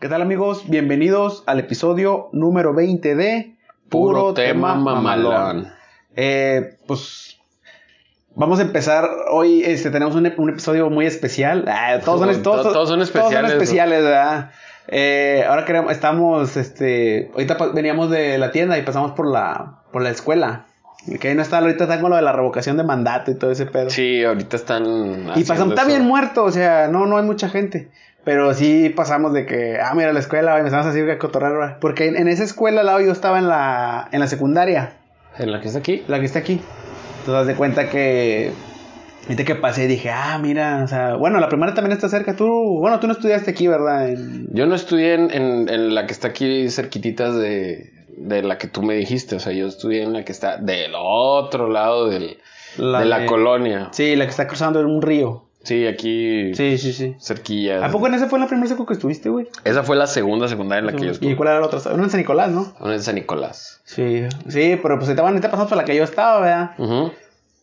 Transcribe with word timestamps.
¿Qué 0.00 0.08
tal 0.08 0.22
amigos? 0.22 0.64
Bienvenidos 0.68 1.42
al 1.46 1.58
episodio 1.58 2.28
número 2.32 2.72
20 2.74 3.14
de 3.16 3.56
Puro, 3.88 4.32
tema, 4.34 4.74
mamalón. 4.74 5.68
Eh, 6.14 6.76
pues 6.86 7.38
vamos 8.34 8.58
a 8.60 8.62
empezar 8.62 9.08
hoy. 9.30 9.62
Este 9.64 9.90
tenemos 9.90 10.14
un, 10.14 10.32
un 10.36 10.50
episodio 10.50 10.88
muy 10.90 11.06
especial. 11.06 11.64
Ah, 11.68 11.98
todos, 12.04 12.20
son, 12.20 12.42
todos, 12.42 12.62
Todos- 12.62 12.72
todos 12.72 12.88
son 12.88 13.00
especiales, 13.02 13.38
Todos 13.40 13.50
son 13.50 13.60
especiales, 13.62 14.02
¿verdad? 14.04 14.50
Eh, 14.88 15.44
ahora 15.48 15.64
queremos, 15.64 15.92
estamos, 15.92 16.56
este, 16.56 17.30
ahorita 17.34 17.56
veníamos 17.74 18.10
de 18.10 18.38
la 18.38 18.50
tienda 18.52 18.78
y 18.78 18.82
pasamos 18.82 19.12
por 19.12 19.26
la, 19.30 19.80
por 19.92 20.02
la 20.02 20.10
escuela. 20.10 20.66
Que 21.20 21.28
ahí 21.28 21.34
no 21.34 21.42
está, 21.42 21.58
ahorita 21.58 21.84
están 21.84 22.00
con 22.02 22.10
lo 22.10 22.16
de 22.16 22.22
la 22.22 22.32
revocación 22.32 22.76
de 22.76 22.84
mandato 22.84 23.30
y 23.30 23.34
todo 23.34 23.50
ese 23.50 23.66
pedo. 23.66 23.88
Sí, 23.88 24.22
ahorita 24.24 24.56
están. 24.56 25.32
Y 25.36 25.44
pasamos, 25.44 25.74
está 25.74 25.84
bien 25.86 26.04
muerto, 26.04 26.44
o 26.44 26.50
sea, 26.52 26.88
no, 26.88 27.06
no 27.06 27.16
hay 27.16 27.24
mucha 27.24 27.48
gente. 27.48 27.90
Pero 28.28 28.52
sí 28.52 28.90
pasamos 28.90 29.32
de 29.32 29.46
que, 29.46 29.78
ah, 29.82 29.94
mira 29.94 30.12
la 30.12 30.18
escuela, 30.20 30.54
y 30.56 30.58
empezamos 30.58 30.86
a 30.94 31.18
cotorrear. 31.18 31.52
¿verdad? 31.54 31.78
Porque 31.80 32.06
en, 32.08 32.14
en 32.16 32.28
esa 32.28 32.44
escuela 32.44 32.80
al 32.80 32.86
lado 32.86 33.00
yo 33.00 33.10
estaba 33.10 33.38
en 33.38 33.48
la, 33.48 34.06
en 34.12 34.20
la 34.20 34.26
secundaria, 34.26 34.98
¿En 35.38 35.50
la 35.50 35.62
que 35.62 35.68
está 35.68 35.78
aquí? 35.78 36.02
la 36.08 36.18
que 36.20 36.26
está 36.26 36.40
aquí. 36.40 36.60
Entonces, 37.20 37.40
haz 37.40 37.46
de 37.46 37.54
cuenta 37.54 37.88
que, 37.88 38.52
ahorita 39.24 39.44
que 39.44 39.54
pasé 39.54 39.86
dije, 39.86 40.10
ah, 40.10 40.38
mira, 40.42 40.82
o 40.84 40.88
sea, 40.88 41.14
bueno, 41.14 41.40
la 41.40 41.48
primaria 41.48 41.74
también 41.74 41.92
está 41.92 42.10
cerca. 42.10 42.36
Tú, 42.36 42.46
bueno, 42.80 43.00
tú 43.00 43.06
no 43.06 43.14
estudiaste 43.14 43.50
aquí, 43.50 43.66
¿verdad? 43.66 44.10
En- 44.10 44.46
Yo 44.52 44.66
no 44.66 44.74
estudié 44.74 45.14
en, 45.14 45.30
en- 45.30 45.68
en 45.70 45.94
la 45.94 46.04
que 46.06 46.12
está 46.12 46.28
aquí 46.28 46.68
cerquititas 46.68 47.34
de, 47.34 47.90
de 48.18 48.42
la 48.42 48.58
que 48.58 48.68
tú 48.68 48.82
me 48.82 48.92
dijiste. 48.94 49.36
O 49.36 49.40
sea, 49.40 49.54
yo 49.54 49.66
estudié 49.68 50.02
en 50.02 50.12
la 50.12 50.24
que 50.26 50.32
está 50.32 50.58
del 50.58 50.92
otro 50.94 51.70
lado 51.70 52.10
del, 52.10 52.36
La 52.76 52.98
de 53.00 53.06
la 53.06 53.18
de- 53.20 53.26
colonia. 53.26 53.88
Sí, 53.92 54.16
la 54.16 54.24
que 54.26 54.30
está 54.32 54.46
cruzando 54.46 54.80
en 54.80 54.86
un 54.86 55.00
río. 55.00 55.47
Sí, 55.64 55.86
aquí 55.86 56.54
Sí, 56.54 56.78
sí, 56.78 56.92
sí. 56.92 57.16
cerquilla. 57.20 57.84
¿A 57.84 57.90
poco 57.90 58.06
en 58.06 58.14
esa 58.14 58.28
fue 58.28 58.38
la 58.38 58.46
primera 58.46 58.68
seco 58.68 58.86
que 58.86 58.94
estuviste, 58.94 59.28
güey? 59.28 59.48
Esa 59.64 59.82
fue 59.82 59.96
la 59.96 60.06
segunda 60.06 60.48
secundaria 60.48 60.80
en 60.80 60.86
la 60.86 60.92
que 60.92 60.98
yo 61.00 61.06
¿Y 61.06 61.10
estuve. 61.12 61.36
cuál 61.36 61.48
era 61.50 61.60
la 61.60 61.66
otra? 61.66 61.92
Una 61.92 62.04
en 62.04 62.10
San 62.10 62.20
Nicolás, 62.20 62.50
¿no? 62.50 62.72
Una 62.80 62.94
en 62.94 63.02
San 63.02 63.16
Nicolás. 63.16 63.80
Sí, 63.84 64.22
sí, 64.48 64.78
pero 64.82 64.96
pues 64.98 65.08
bueno, 65.08 65.26
ahorita 65.28 65.50
pasamos 65.50 65.68
por 65.68 65.76
la 65.76 65.84
que 65.84 65.96
yo 65.96 66.04
estaba, 66.04 66.40
¿verdad? 66.40 66.70
Ujú. 66.78 67.12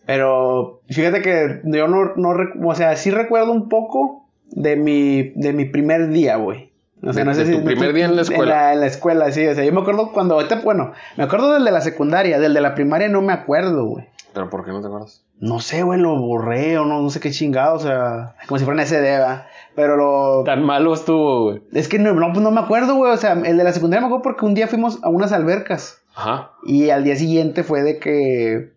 Pero 0.06 0.82
fíjate 0.90 1.22
que 1.22 1.62
yo 1.66 1.88
no, 1.88 2.14
no 2.16 2.36
o 2.68 2.76
sea, 2.76 2.96
sí 2.96 3.10
recuerdo 3.12 3.52
un 3.52 3.70
poco 3.70 4.28
de 4.52 4.76
mi, 4.76 5.32
de 5.36 5.54
mi 5.54 5.66
primer 5.66 6.10
día, 6.10 6.36
güey. 6.36 6.72
O 7.02 7.12
sea, 7.14 7.24
De- 7.24 7.26
no 7.26 7.34
sé 7.34 7.44
de 7.46 7.54
si 7.54 7.60
tu 7.60 7.64
primer 7.66 7.94
día 7.94 8.06
en 8.06 8.16
la 8.16 8.22
escuela. 8.22 8.44
En 8.44 8.50
la, 8.50 8.74
en 8.74 8.80
la 8.82 8.86
escuela, 8.88 9.32
sí. 9.32 9.46
O 9.48 9.56
sea, 9.56 9.64
yo 9.64 9.72
me 9.74 9.82
acuerdo 9.82 10.12
cuando, 10.12 10.40
bueno, 10.64 10.94
me 11.18 11.24
acuerdo 11.24 11.54
del 11.54 11.66
de 11.66 11.72
la 11.72 11.82
secundaria, 11.82 12.40
del 12.40 12.54
de 12.54 12.62
la 12.62 12.76
primaria 12.76 13.10
no 13.10 13.22
me 13.22 13.34
acuerdo, 13.34 13.86
güey. 13.86 14.06
¿Pero 14.36 14.50
por 14.52 14.64
qué 14.66 14.72
no 14.72 14.82
te 14.82 14.88
acuerdas? 14.88 15.24
No 15.40 15.60
sé, 15.60 15.82
güey, 15.82 16.00
lo 16.00 16.16
borré 16.20 16.78
o 16.78 16.86
no, 16.86 17.02
no 17.02 17.10
sé 17.10 17.20
qué 17.20 17.32
chingado, 17.32 17.76
o 17.76 17.80
sea, 17.80 18.36
como 18.48 18.60
si 18.60 18.66
fuera 18.66 18.80
en 18.82 18.88
SD, 18.88 19.02
¿verdad? 19.02 19.46
Pero 19.76 19.96
lo... 19.98 20.44
Tan 20.44 20.64
malo 20.64 20.94
estuvo, 20.94 21.46
güey. 21.46 21.62
Es 21.74 21.88
que 21.88 21.98
no, 22.00 22.14
no, 22.14 22.28
pues 22.34 22.44
no 22.44 22.52
me 22.52 22.60
acuerdo, 22.62 22.96
güey, 22.96 23.12
o 23.12 23.18
sea, 23.18 23.34
el 23.34 23.58
de 23.58 23.64
la 23.64 23.72
secundaria 23.74 24.02
me 24.02 24.08
acuerdo 24.08 24.24
porque 24.24 24.46
un 24.46 24.54
día 24.54 24.68
fuimos 24.68 25.00
a 25.04 25.10
unas 25.10 25.32
albercas. 25.32 26.00
Ajá. 26.16 26.52
Y 26.66 26.90
al 26.92 27.04
día 27.04 27.16
siguiente 27.16 27.64
fue 27.64 27.82
de 27.82 27.98
que. 28.00 28.76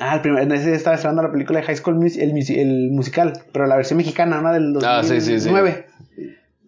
Ah, 0.00 0.14
el 0.16 0.20
primer, 0.20 0.42
en 0.44 0.52
ese 0.52 0.66
día 0.68 0.76
estaba 0.76 0.96
estrenando 0.96 1.22
la 1.22 1.30
película 1.32 1.60
de 1.60 1.66
High 1.66 1.76
School 1.76 1.96
Music, 1.96 2.22
el, 2.22 2.32
musi- 2.32 2.58
el 2.58 2.90
musical, 2.92 3.32
pero 3.52 3.66
la 3.66 3.76
versión 3.76 3.98
mexicana, 3.98 4.38
una 4.40 4.52
del 4.52 4.72
2009. 4.72 4.98
Ah, 4.98 5.02
sí, 5.06 5.20
sí, 5.20 5.38
sí. 5.38 5.48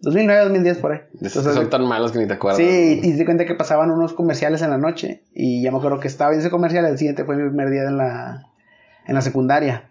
2009, 0.01 0.43
2010 0.43 0.77
por 0.77 0.91
ahí. 0.91 0.99
Que 1.19 1.25
Entonces, 1.27 1.53
son 1.53 1.69
tan 1.69 1.85
malos 1.87 2.11
que 2.11 2.19
ni 2.19 2.27
te 2.27 2.33
acuerdas. 2.33 2.57
sí, 2.57 2.99
y 3.01 3.17
te 3.17 3.25
cuenta 3.25 3.45
que 3.45 3.55
pasaban 3.55 3.91
unos 3.91 4.13
comerciales 4.13 4.61
en 4.61 4.69
la 4.69 4.77
noche. 4.77 5.23
Y 5.33 5.63
ya 5.63 5.71
me 5.71 5.77
acuerdo 5.77 5.99
que 5.99 6.07
estaba 6.07 6.33
en 6.33 6.39
ese 6.39 6.49
comercial. 6.49 6.85
El 6.85 6.97
siguiente 6.97 7.23
fue 7.23 7.35
mi 7.35 7.47
primer 7.47 7.69
día 7.69 7.83
en 7.83 7.97
la, 7.97 8.43
en 9.07 9.15
la 9.15 9.21
secundaria. 9.21 9.89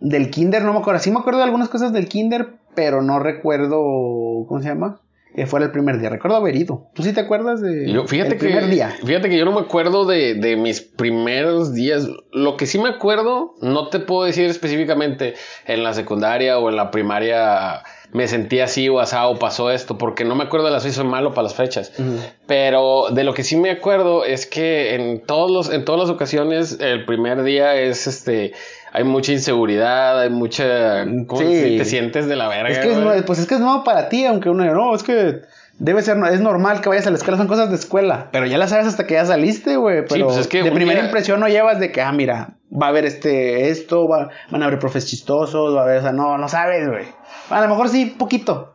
Del 0.00 0.30
kinder 0.30 0.62
no 0.64 0.72
me 0.72 0.80
acuerdo. 0.80 1.00
Sí 1.00 1.10
me 1.10 1.20
acuerdo 1.20 1.38
de 1.38 1.44
algunas 1.44 1.68
cosas 1.68 1.92
del 1.92 2.08
kinder, 2.08 2.48
pero 2.74 3.02
no 3.02 3.20
recuerdo. 3.20 4.44
¿Cómo 4.48 4.60
se 4.60 4.68
llama? 4.68 5.00
Que 5.36 5.46
fuera 5.46 5.66
el 5.66 5.72
primer 5.72 5.98
día. 5.98 6.10
Recuerdo 6.10 6.36
haber 6.36 6.56
ido. 6.56 6.88
¿Tú 6.94 7.02
sí 7.02 7.12
te 7.12 7.20
acuerdas 7.20 7.60
de 7.60 7.90
Yo, 7.92 8.06
fíjate 8.06 8.34
el 8.34 8.38
que, 8.38 8.46
primer 8.46 8.68
día? 8.68 8.90
Fíjate 9.04 9.28
que 9.28 9.36
yo 9.38 9.44
no 9.44 9.52
me 9.52 9.60
acuerdo 9.60 10.04
de, 10.04 10.34
de 10.34 10.56
mis 10.56 10.80
primeros 10.80 11.74
días. 11.74 12.08
Lo 12.32 12.56
que 12.56 12.66
sí 12.66 12.78
me 12.78 12.88
acuerdo, 12.88 13.54
no 13.60 13.88
te 13.88 14.00
puedo 14.00 14.24
decir 14.24 14.46
específicamente 14.46 15.34
en 15.66 15.82
la 15.82 15.92
secundaria 15.92 16.58
o 16.58 16.70
en 16.70 16.76
la 16.76 16.90
primaria 16.90 17.82
me 18.12 18.28
sentí 18.28 18.60
así 18.60 18.88
o 18.88 19.00
asado 19.00 19.30
o 19.30 19.38
pasó 19.38 19.70
esto, 19.70 19.98
porque 19.98 20.24
no 20.24 20.34
me 20.34 20.44
acuerdo 20.44 20.66
de 20.66 20.72
las 20.72 20.82
fechas, 20.82 20.96
soy 20.96 21.06
malo 21.06 21.30
para 21.34 21.44
las 21.44 21.54
fechas. 21.54 21.92
Pero 22.46 23.06
de 23.10 23.24
lo 23.24 23.34
que 23.34 23.42
sí 23.42 23.56
me 23.56 23.70
acuerdo 23.70 24.24
es 24.24 24.46
que 24.46 24.94
en 24.94 25.20
todos 25.24 25.50
los, 25.50 25.72
en 25.74 25.84
todas 25.84 26.00
las 26.02 26.10
ocasiones, 26.10 26.78
el 26.80 27.04
primer 27.06 27.42
día 27.42 27.74
es 27.76 28.06
este, 28.06 28.52
hay 28.92 29.04
mucha 29.04 29.32
inseguridad, 29.32 30.20
hay 30.20 30.30
mucha, 30.30 31.04
¿cómo 31.26 31.40
Sí. 31.40 31.76
te 31.78 31.84
sientes 31.84 32.26
de 32.28 32.36
la 32.36 32.48
verga. 32.48 32.68
Es 32.70 32.78
que 32.78 32.92
es, 32.92 33.22
pues 33.24 33.38
es 33.38 33.46
que 33.46 33.54
es 33.54 33.60
nuevo 33.60 33.82
para 33.84 34.08
ti, 34.08 34.24
aunque 34.26 34.50
uno 34.50 34.64
no, 34.74 34.94
es 34.94 35.02
que 35.02 35.40
debe 35.78 36.02
ser, 36.02 36.16
es 36.32 36.40
normal 36.40 36.80
que 36.80 36.88
vayas 36.88 37.06
a 37.06 37.10
la 37.10 37.16
escuela, 37.16 37.36
son 37.38 37.48
cosas 37.48 37.68
de 37.70 37.76
escuela, 37.76 38.28
pero 38.30 38.46
ya 38.46 38.58
las 38.58 38.70
sabes 38.70 38.86
hasta 38.86 39.06
que 39.06 39.14
ya 39.14 39.26
saliste, 39.26 39.76
güey, 39.76 40.04
pero 40.08 40.26
pues 40.26 40.38
es 40.38 40.46
que 40.46 40.62
de 40.62 40.70
primera 40.70 41.00
día- 41.00 41.06
impresión 41.08 41.40
no 41.40 41.48
llevas 41.48 41.80
de 41.80 41.90
que, 41.90 42.00
ah, 42.00 42.12
mira, 42.12 42.50
va 42.80 42.86
a 42.86 42.88
haber 42.90 43.04
este, 43.04 43.68
esto, 43.68 44.08
va- 44.08 44.30
van 44.50 44.62
a 44.62 44.66
haber 44.66 44.78
profes 44.78 45.06
chistosos, 45.06 45.74
va 45.76 45.80
a 45.80 45.84
haber, 45.84 45.98
o 45.98 46.02
sea, 46.02 46.12
no, 46.12 46.36
no 46.38 46.48
sabes, 46.48 46.88
güey. 46.88 47.04
A 47.50 47.60
lo 47.60 47.68
mejor 47.68 47.88
sí, 47.88 48.06
poquito, 48.18 48.70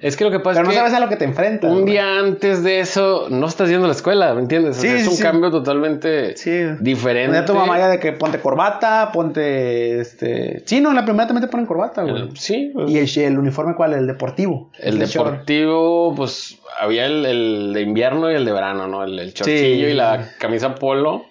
Es 0.00 0.16
que 0.16 0.22
lo 0.24 0.30
que 0.30 0.38
pasa 0.38 0.60
pero 0.60 0.64
no 0.66 0.70
es 0.70 0.76
que 0.76 0.78
sabes 0.80 0.94
a 0.94 1.00
lo 1.00 1.08
que 1.08 1.16
te 1.16 1.24
enfrentas. 1.24 1.68
un 1.72 1.80
güey. 1.82 1.94
día 1.94 2.18
antes 2.20 2.62
de 2.62 2.78
eso 2.78 3.26
no 3.30 3.46
estás 3.48 3.68
yendo 3.68 3.86
a 3.86 3.88
la 3.88 3.94
escuela, 3.94 4.32
¿me 4.32 4.42
entiendes? 4.42 4.78
O 4.78 4.80
sea, 4.80 4.90
Sí, 4.92 4.96
es 4.98 5.02
sí, 5.02 5.08
un 5.10 5.16
sí. 5.16 5.22
cambio 5.24 5.50
totalmente 5.50 6.36
Sí. 6.36 6.52
diferente. 6.78 7.36
Ya 7.36 7.44
tu 7.44 7.54
mamá 7.54 7.78
ya 7.78 7.88
de 7.88 7.98
que 7.98 8.12
ponte 8.12 8.38
corbata, 8.38 9.10
ponte, 9.12 9.98
este... 10.00 10.62
Sí, 10.66 10.80
no, 10.80 10.90
en 10.90 10.94
la 10.96 11.04
primera 11.04 11.26
también 11.26 11.44
te 11.46 11.50
ponen 11.50 11.66
corbata, 11.66 12.02
güey. 12.02 12.14
El- 12.28 12.36
sí, 12.36 12.70
pues, 12.72 12.90
Y 12.90 12.98
el, 12.98 13.32
el 13.32 13.38
uniforme, 13.40 13.74
¿cuál? 13.74 13.92
El 13.94 14.06
deportivo. 14.06 14.70
el 14.78 15.00
deportivo, 15.00 16.14
pues 16.14 16.58
había 16.80 17.06
el, 17.06 17.26
el 17.26 17.72
de 17.74 17.80
invierno 17.82 18.30
y 18.30 18.34
el 18.34 18.44
de 18.44 18.52
verano, 18.52 18.86
¿no? 18.86 19.02
El, 19.02 19.18
el 19.18 19.34
chorcillo 19.34 19.86
Sí. 19.86 19.92
y 19.92 19.94
la 19.94 20.28
camisa 20.38 20.74
polo. 20.76 21.24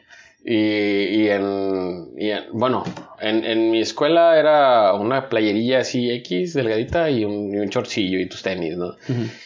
Y, 0.50 1.24
y 1.24 1.28
en, 1.30 2.12
y 2.18 2.30
en- 2.32 2.46
bueno, 2.54 2.86
en, 3.20 3.44
en 3.44 3.70
mi 3.70 3.82
escuela 3.82 4.40
era 4.40 4.94
una 4.94 5.28
playerilla 5.28 5.80
así 5.80 6.10
X, 6.10 6.54
delgadita, 6.54 7.10
y 7.10 7.26
un, 7.26 7.54
y 7.54 7.58
un 7.58 7.68
chorcillo 7.68 8.18
y 8.18 8.30
tus 8.30 8.44
tenis, 8.44 8.78
¿no? 8.78 8.94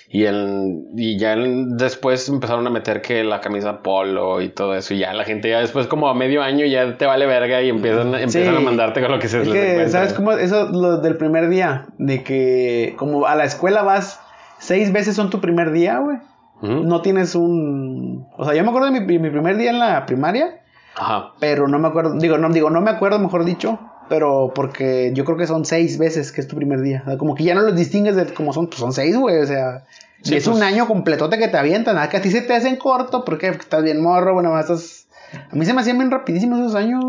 Y, 0.10 0.28
en, 0.28 0.90
y 0.96 1.18
ya 1.18 1.36
después 1.36 2.30
empezaron 2.30 2.68
a 2.68 2.70
meter 2.70 3.02
que 3.02 3.24
la 3.24 3.42
camisa 3.42 3.82
polo 3.82 4.42
y 4.44 4.50
todo 4.50 4.76
eso. 4.76 4.94
Y 4.94 5.00
ya 5.00 5.12
la 5.14 5.24
gente 5.24 5.50
ya 5.50 5.60
después 5.62 5.88
como 5.88 6.08
a 6.08 6.14
medio 6.14 6.44
año 6.44 6.68
ya 6.68 6.96
te 7.00 7.08
vale 7.08 7.26
verga 7.26 7.64
y 7.64 7.70
empiezan, 7.70 8.14
empiezan 8.14 8.56
a 8.56 8.60
mandarte 8.60 9.02
con 9.02 9.12
lo 9.12 9.18
que 9.18 9.28
se 9.28 9.42
Es 9.42 9.48
les 9.48 9.56
que. 9.86 9.90
¿sabes 9.90 10.14
cómo? 10.14 10.34
Eso 10.34 10.70
lo 10.70 10.98
del 10.98 11.18
primer 11.18 11.50
día, 11.50 11.88
de 11.98 12.22
que 12.22 12.94
como 12.98 13.26
a 13.26 13.34
la 13.36 13.46
escuela 13.46 13.82
vas 13.82 14.20
seis 14.60 14.94
veces 14.94 15.16
son 15.16 15.32
tu 15.32 15.42
primer 15.42 15.72
día, 15.72 15.98
güey. 15.98 16.18
No 16.62 17.02
tienes 17.02 17.34
un... 17.34 18.28
O 18.38 18.46
sea, 18.46 18.54
yo 18.54 18.62
me 18.64 18.70
acuerdo 18.70 18.92
de 18.92 19.00
mi, 19.02 19.18
mi 19.18 19.32
primer 19.32 19.58
día 19.58 19.72
en 19.72 19.80
la 19.80 20.06
primaria, 20.06 20.61
Ajá. 20.96 21.34
pero 21.40 21.68
no 21.68 21.80
me 21.80 21.88
acuerdo, 21.88 22.16
digo, 22.18 22.38
no, 22.38 22.50
digo, 22.50 22.70
no 22.70 22.82
me 22.82 22.92
acuerdo, 22.92 23.18
mejor 23.20 23.46
dicho, 23.46 23.80
pero 24.10 24.52
porque 24.54 25.12
yo 25.14 25.24
creo 25.26 25.38
que 25.38 25.48
son 25.48 25.64
seis 25.66 25.98
veces 25.98 26.32
que 26.32 26.42
es 26.42 26.48
tu 26.48 26.56
primer 26.58 26.82
día. 26.82 27.02
O 27.06 27.10
sea, 27.10 27.18
como 27.18 27.34
que 27.36 27.44
ya 27.46 27.56
no 27.56 27.62
los 27.62 27.76
distingues 27.76 28.16
de 28.16 28.34
como 28.34 28.52
son, 28.54 28.68
pues 28.68 28.80
son 28.80 28.92
seis, 28.94 29.16
güey, 29.18 29.38
o 29.40 29.46
sea... 29.48 29.84
Sí, 30.24 30.36
es 30.36 30.44
pues. 30.46 30.56
un 30.56 30.62
año 30.62 30.86
completote 30.86 31.40
que 31.40 31.48
te 31.48 31.58
avientan, 31.58 31.98
¿ah? 31.98 32.08
que 32.10 32.18
a 32.18 32.22
ti 32.22 32.30
se 32.30 32.42
te 32.42 32.54
hacen 32.54 32.76
corto 32.76 33.26
porque 33.26 33.48
estás 33.48 33.82
bien 33.84 34.02
morro, 34.04 34.34
bueno, 34.34 34.60
estás... 34.60 35.08
A 35.52 35.56
mí 35.56 35.66
se 35.66 35.74
me 35.74 35.82
hacían 35.82 35.98
bien 35.98 36.12
rapidísimos 36.12 36.60
esos 36.60 36.76
años. 36.76 37.04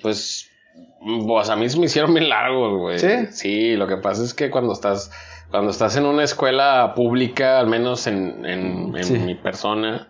Pues, 0.00 0.48
pues 1.26 1.50
a 1.50 1.56
mí 1.56 1.68
se 1.68 1.78
me 1.78 1.86
hicieron 1.86 2.14
bien 2.14 2.28
largos, 2.28 2.78
güey. 2.78 2.98
¿Sí? 2.98 3.08
Sí, 3.32 3.76
lo 3.76 3.86
que 3.88 3.96
pasa 3.96 4.22
es 4.22 4.32
que 4.32 4.50
cuando 4.50 4.72
estás, 4.72 5.10
cuando 5.50 5.70
estás 5.70 5.96
en 5.96 6.06
una 6.06 6.22
escuela 6.24 6.94
pública, 6.94 7.58
al 7.58 7.66
menos 7.66 8.06
en, 8.06 8.46
en, 8.46 8.96
en 8.96 9.04
Sí. 9.04 9.18
mi 9.18 9.34
persona, 9.34 10.08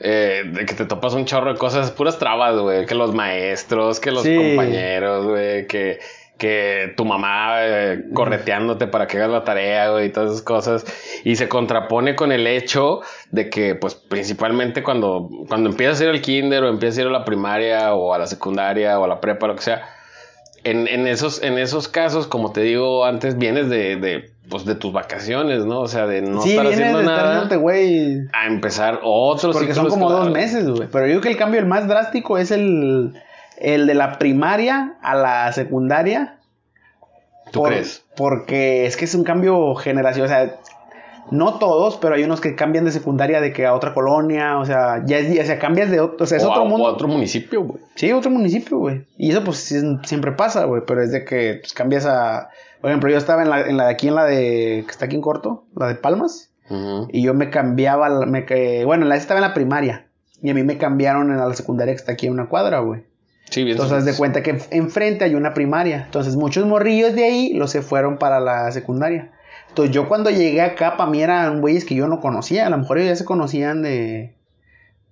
eh, 0.00 0.42
de 0.46 0.66
que 0.66 0.74
te 0.74 0.84
topas 0.84 1.14
un 1.14 1.24
chorro 1.24 1.52
de 1.52 1.58
cosas, 1.58 1.90
puras 1.90 2.18
trabas, 2.18 2.56
güey. 2.58 2.86
Que 2.86 2.94
los 2.94 3.14
maestros, 3.14 4.00
que 4.00 4.10
los 4.10 4.22
Sí. 4.22 4.36
compañeros, 4.36 5.26
güey, 5.26 5.66
que, 5.66 5.98
que 6.38 6.92
tu 6.98 7.06
mamá 7.06 7.64
eh, 7.64 8.04
correteándote 8.12 8.86
para 8.88 9.06
que 9.06 9.16
hagas 9.16 9.30
la 9.30 9.44
tarea, 9.44 9.90
güey, 9.90 10.06
y 10.06 10.12
todas 10.12 10.32
esas 10.32 10.42
cosas. 10.42 10.84
Y 11.24 11.36
se 11.36 11.48
contrapone 11.48 12.14
con 12.14 12.30
el 12.30 12.46
hecho 12.46 13.00
de 13.30 13.48
que, 13.48 13.74
pues, 13.74 13.94
principalmente 13.94 14.82
cuando, 14.82 15.30
cuando 15.48 15.70
empiezas 15.70 16.00
a 16.00 16.04
ir 16.04 16.10
al 16.10 16.20
kinder 16.20 16.62
o 16.64 16.68
empiezas 16.68 16.98
a 16.98 17.00
ir 17.02 17.06
a 17.06 17.10
la 17.10 17.24
primaria 17.24 17.94
o 17.94 18.12
a 18.12 18.18
la 18.18 18.26
secundaria 18.26 18.98
o 19.00 19.04
a 19.04 19.08
la 19.08 19.20
prepa, 19.20 19.46
lo 19.46 19.56
que 19.56 19.62
sea, 19.62 19.88
en, 20.66 20.88
en 20.88 21.06
esos, 21.06 21.42
en 21.42 21.58
esos 21.58 21.88
casos, 21.88 22.26
como 22.26 22.50
te 22.50 22.60
digo 22.62 23.04
antes, 23.04 23.38
vienes 23.38 23.68
de, 23.68 23.96
de, 23.96 24.30
pues, 24.48 24.64
de 24.64 24.74
tus 24.74 24.92
vacaciones, 24.92 25.64
¿no? 25.64 25.80
O 25.80 25.88
sea, 25.88 26.06
de 26.06 26.22
no 26.22 26.42
sí, 26.42 26.50
estar 26.50 26.66
haciendo 26.66 26.98
de 26.98 27.04
estar 27.04 27.16
nada 27.16 27.28
haciéndote, 27.30 27.56
güey... 27.56 28.26
a 28.32 28.46
empezar 28.48 28.98
otro 29.04 29.52
Porque 29.52 29.74
son 29.74 29.88
como 29.88 30.10
dos 30.10 30.30
meses, 30.30 30.68
güey. 30.68 30.88
Pero 30.90 31.06
yo 31.06 31.12
creo 31.12 31.20
que 31.20 31.28
el 31.28 31.36
cambio 31.36 31.60
el 31.60 31.66
más 31.66 31.86
drástico 31.86 32.36
es 32.36 32.50
el, 32.50 33.14
el 33.58 33.86
de 33.86 33.94
la 33.94 34.18
primaria 34.18 34.94
a 35.02 35.14
la 35.14 35.52
secundaria. 35.52 36.38
¿Tú 37.52 37.60
Por- 37.60 37.68
crees? 37.68 38.04
Porque 38.16 38.86
es 38.86 38.96
que 38.96 39.04
es 39.04 39.14
un 39.14 39.22
cambio 39.22 39.76
generacional. 39.76 40.26
O 40.26 40.28
sea, 40.28 40.56
no 41.30 41.58
todos, 41.58 41.96
pero 41.96 42.14
hay 42.14 42.22
unos 42.24 42.40
que 42.40 42.54
cambian 42.54 42.84
de 42.84 42.92
secundaria 42.92 43.40
de 43.40 43.52
que 43.52 43.66
a 43.66 43.74
otra 43.74 43.92
colonia. 43.94 44.58
O 44.58 44.64
sea, 44.64 45.02
ya 45.06 45.18
es, 45.18 45.32
ya, 45.34 45.42
o 45.42 45.46
sea, 45.46 45.58
cambias 45.58 45.90
de 45.90 46.00
otro. 46.00 46.24
O 46.24 46.26
sea, 46.26 46.38
es 46.38 46.44
o, 46.44 46.50
otro 46.50 46.62
a, 46.62 46.64
mundo. 46.64 46.84
o 46.84 46.88
a 46.88 46.92
otro 46.92 47.08
municipio, 47.08 47.62
güey. 47.62 47.80
Sí, 47.94 48.12
otro 48.12 48.30
municipio, 48.30 48.78
güey. 48.78 49.06
Y 49.16 49.30
eso, 49.30 49.42
pues, 49.44 49.58
siempre 50.04 50.32
pasa, 50.32 50.64
güey. 50.64 50.82
Pero 50.86 51.02
es 51.02 51.12
de 51.12 51.24
que 51.24 51.58
pues, 51.60 51.72
cambias 51.72 52.06
a. 52.06 52.48
Por 52.80 52.90
ejemplo, 52.90 53.10
yo 53.10 53.16
estaba 53.18 53.42
en 53.42 53.50
la, 53.50 53.60
en 53.62 53.76
la 53.76 53.84
de 53.86 53.90
aquí, 53.92 54.08
en 54.08 54.14
la 54.14 54.24
de. 54.24 54.82
que 54.84 54.90
está 54.90 55.06
aquí 55.06 55.16
en 55.16 55.22
corto, 55.22 55.64
la 55.76 55.88
de 55.88 55.94
Palmas. 55.96 56.50
Y 57.12 57.22
yo 57.22 57.32
me 57.32 57.48
cambiaba, 57.50 58.08
la- 58.08 58.26
me, 58.26 58.44
bueno, 58.84 59.06
la 59.06 59.14
estaba 59.16 59.38
en 59.38 59.42
la 59.46 59.54
primaria. 59.54 60.06
Y 60.42 60.50
a 60.50 60.54
mí 60.54 60.64
me 60.64 60.78
cambiaron 60.78 61.30
en 61.30 61.38
la 61.38 61.54
secundaria 61.54 61.94
que 61.94 61.98
está 62.00 62.12
aquí 62.12 62.26
en 62.26 62.32
una 62.32 62.46
cuadra, 62.48 62.80
güey. 62.80 63.04
Sí, 63.48 63.62
bien. 63.62 63.76
Entonces, 63.76 63.98
haz 63.98 64.04
de 64.04 64.14
cuenta 64.16 64.42
que 64.42 64.54
enf- 64.56 64.66
enfrente 64.72 65.24
hay 65.24 65.36
una 65.36 65.54
primaria. 65.54 66.02
Entonces, 66.06 66.34
muchos 66.34 66.66
morrillos 66.66 67.14
de 67.14 67.24
ahí 67.24 67.52
los 67.54 67.70
se 67.70 67.82
fueron 67.82 68.18
para 68.18 68.40
la 68.40 68.72
secundaria. 68.72 69.30
Entonces, 69.76 69.94
yo 69.94 70.08
cuando 70.08 70.30
llegué 70.30 70.62
acá, 70.62 70.96
para 70.96 71.10
mí 71.10 71.22
eran 71.22 71.60
güeyes 71.60 71.84
que 71.84 71.94
yo 71.94 72.08
no 72.08 72.18
conocía. 72.18 72.66
A 72.66 72.70
lo 72.70 72.78
mejor 72.78 72.96
ellos 72.96 73.10
ya 73.10 73.16
se 73.16 73.24
conocían 73.26 73.82
de. 73.82 74.34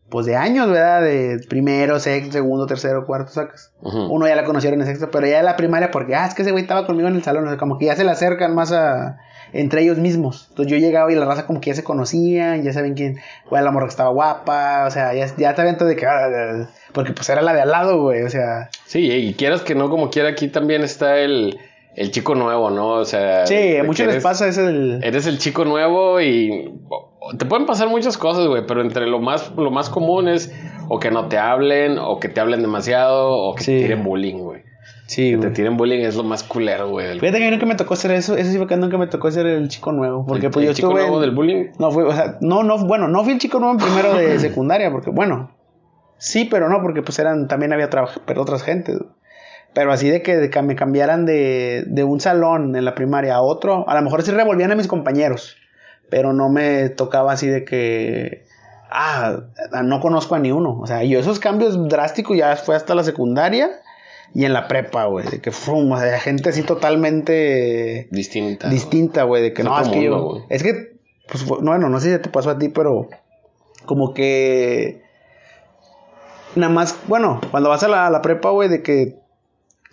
Pues 0.09 0.25
de 0.25 0.37
años, 0.37 0.71
¿verdad? 0.71 1.03
De 1.03 1.39
primero, 1.51 2.01
sexto, 2.01 2.33
segundo, 2.33 2.65
tercero, 2.67 3.05
cuarto, 3.05 3.31
sacas. 3.31 3.75
Uno 3.83 4.27
ya 4.27 4.37
la 4.37 4.45
conocieron 4.45 4.81
en 4.81 4.87
sexto, 4.87 5.11
pero 5.11 5.27
ya 5.27 5.37
de 5.39 5.43
la 5.43 5.57
primaria, 5.57 5.91
porque, 5.91 6.15
ah, 6.15 6.25
es 6.27 6.35
que 6.35 6.43
ese 6.43 6.51
güey 6.51 6.63
estaba 6.63 6.87
conmigo 6.87 7.09
en 7.09 7.17
el 7.17 7.23
salón. 7.23 7.45
O 7.45 7.49
sea, 7.49 7.59
como 7.59 7.77
que 7.79 7.87
ya 7.87 7.97
se 7.97 8.05
le 8.05 8.11
acercan 8.11 8.55
más 8.55 8.73
a. 8.73 9.19
Entre 9.53 9.83
ellos 9.83 9.99
mismos. 9.99 10.47
Entonces 10.49 10.73
yo 10.73 10.79
llegaba 10.79 11.13
y 11.13 11.15
la 11.15 11.27
raza 11.27 11.47
como 11.47 11.61
que 11.61 11.71
ya 11.71 11.77
se 11.77 11.85
conocían, 11.85 12.63
ya 12.63 12.73
saben 12.73 12.95
quién. 12.95 13.19
Güey, 13.51 13.63
la 13.63 13.71
morra 13.71 13.85
que 13.87 13.91
estaba 13.91 14.09
guapa, 14.11 14.87
o 14.87 14.91
sea, 14.91 15.13
ya, 15.13 15.27
ya 15.37 15.55
sabían 15.55 15.77
todo 15.77 15.89
de 15.89 15.97
que. 15.97 16.07
ah, 16.07 16.71
Porque 16.93 17.13
pues 17.13 17.29
era 17.29 17.43
la 17.43 17.53
de 17.53 17.61
al 17.61 17.71
lado, 17.71 18.01
güey, 18.01 18.23
o 18.23 18.31
sea. 18.31 18.71
Sí, 18.87 19.11
y 19.11 19.35
quieras 19.35 19.61
que 19.61 19.75
no, 19.75 19.91
como 19.91 20.09
quiera, 20.09 20.31
aquí 20.31 20.49
también 20.49 20.83
está 20.83 21.19
el, 21.19 21.59
el 21.97 22.11
chico 22.11 22.35
nuevo, 22.35 22.71
¿no? 22.71 22.89
O 22.95 23.05
sea. 23.05 23.47
Sí, 23.47 23.77
a 23.77 23.85
muchos 23.85 24.07
les 24.07 24.23
pasa 24.23 24.49
ese 24.49 24.67
el... 24.67 25.01
Eres 25.05 25.27
el 25.27 25.39
chico 25.39 25.65
nuevo 25.65 26.21
y 26.21 26.73
te 27.39 27.47
pueden 27.47 27.67
pasar 27.67 27.89
muchas 27.89 28.19
cosas, 28.19 28.47
güey, 28.47 28.67
pero 28.67 28.81
entre 28.83 29.07
lo 29.07 29.19
más, 29.21 29.53
lo 29.57 29.71
más 29.71 29.89
común 29.91 30.29
es 30.29 30.53
o 30.89 30.99
que 30.99 31.11
no 31.11 31.29
te 31.29 31.39
hablen, 31.39 31.99
o 31.99 32.21
que 32.21 32.29
te 32.29 32.41
hablen 32.41 32.61
demasiado, 32.63 33.31
o 33.33 33.55
que 33.55 33.63
Sí. 33.65 33.73
te 33.77 33.83
tiren 33.83 34.05
bullying, 34.05 34.37
güey. 34.39 34.63
Sí, 35.07 35.33
Que 35.33 35.37
te 35.39 35.51
tiren 35.51 35.77
bullying 35.77 36.01
es 36.01 36.17
lo 36.17 36.23
más 36.25 36.43
culero, 36.43 36.89
güey. 36.89 37.19
Fíjate 37.21 37.39
que 37.39 37.51
nunca 37.51 37.67
me 37.67 37.75
tocó 37.75 37.95
hacer 37.95 38.11
eso, 38.13 38.37
eso 38.37 38.51
sí 38.51 38.57
fue 38.59 38.67
que 38.67 38.77
nunca 38.77 38.97
me 38.99 39.07
tocó 39.07 39.31
ser 39.31 39.47
el 39.47 39.69
chico 39.69 39.93
nuevo, 39.93 40.25
porque 40.27 40.47
el- 40.47 40.53
pues 40.53 40.65
yo 40.65 40.71
el 40.71 40.77
chico 40.77 40.89
estuve... 40.89 41.03
nuevo 41.03 41.17
en- 41.17 41.21
del 41.23 41.31
bullying. 41.35 41.65
No, 41.79 41.91
fue, 41.91 42.05
o 42.05 42.13
sea, 42.13 42.37
no, 42.41 42.63
no, 42.63 42.79
bueno, 42.87 43.07
no 43.09 43.23
fui 43.23 43.35
el 43.35 43.39
chico 43.39 43.59
nuevo 43.61 43.75
en 43.75 43.81
primero 43.81 44.15
de 44.15 44.39
secundaria, 44.41 44.91
porque 44.91 45.11
bueno, 45.11 45.51
sí, 46.19 46.47
pero 46.51 46.69
no, 46.69 46.81
porque 46.83 47.03
pues 47.03 47.19
eran, 47.19 47.49
también 47.49 47.73
había 47.73 47.89
pero 48.27 48.43
otras 48.43 48.63
gentes. 48.63 48.99
güey. 48.99 49.11
Pero 49.75 49.93
así 49.93 50.09
de 50.09 50.23
que, 50.23 50.37
de 50.37 50.51
que 50.51 50.63
me 50.63 50.77
cambiaran 50.77 51.27
de, 51.27 51.85
de 51.87 52.05
un 52.05 52.21
salón 52.21 52.77
en 52.77 52.85
la 52.85 52.95
primaria 52.95 53.35
a 53.35 53.43
otro, 53.43 53.89
a 53.89 53.95
lo 53.95 54.03
mejor 54.03 54.23
sí 54.23 54.31
revolvían 54.31 54.71
a 54.71 54.77
mis 54.77 54.87
compañeros, 54.87 55.57
pero 56.09 56.33
no 56.33 56.49
me 56.49 56.89
tocaba 56.91 57.33
así 57.33 57.49
de 57.49 57.65
que, 57.65 58.45
ah, 58.91 59.41
no 59.83 60.01
conozco 60.01 60.37
a 60.37 60.39
ni 60.39 60.53
uno. 60.53 60.79
O 60.81 60.87
sea, 60.87 61.03
yo 61.03 61.19
esos 61.19 61.41
cambios 61.41 61.89
drásticos 61.89 62.37
ya 62.37 62.55
fue 62.57 62.77
hasta 62.77 62.95
la 62.95 63.03
secundaria 63.03 63.69
y 64.33 64.45
en 64.45 64.53
la 64.53 64.69
prepa, 64.69 65.07
güey, 65.07 65.27
de 65.27 65.41
que 65.41 65.51
fum, 65.51 65.91
o 65.91 65.99
sea, 65.99 66.19
gente 66.21 66.49
así 66.49 66.63
totalmente 66.63 68.09
Distinta. 68.11 68.69
distinta, 68.69 69.25
güey, 69.25 69.43
de 69.43 69.53
que 69.53 69.65
no, 69.65 69.81
es 69.81 69.89
que 69.89 70.05
yo, 70.05 70.45
es 70.49 70.63
que, 70.63 70.97
pues, 71.29 71.45
bueno, 71.45 71.89
no 71.89 72.01
sé 72.01 72.15
si 72.15 72.23
te 72.23 72.31
pasó 72.31 72.51
a 72.51 72.59
ti, 72.59 72.69
pero 72.69 73.09
como 73.87 74.15
que, 74.15 75.03
nada 76.55 76.73
más, 76.73 76.97
bueno, 77.09 77.41
cuando 77.51 77.71
vas 77.71 77.83
a 77.83 77.89
la, 77.89 78.07
a 78.07 78.11
la 78.11 78.23
prepa, 78.23 78.51
güey, 78.51 78.69
de 78.69 78.83
que, 78.83 79.24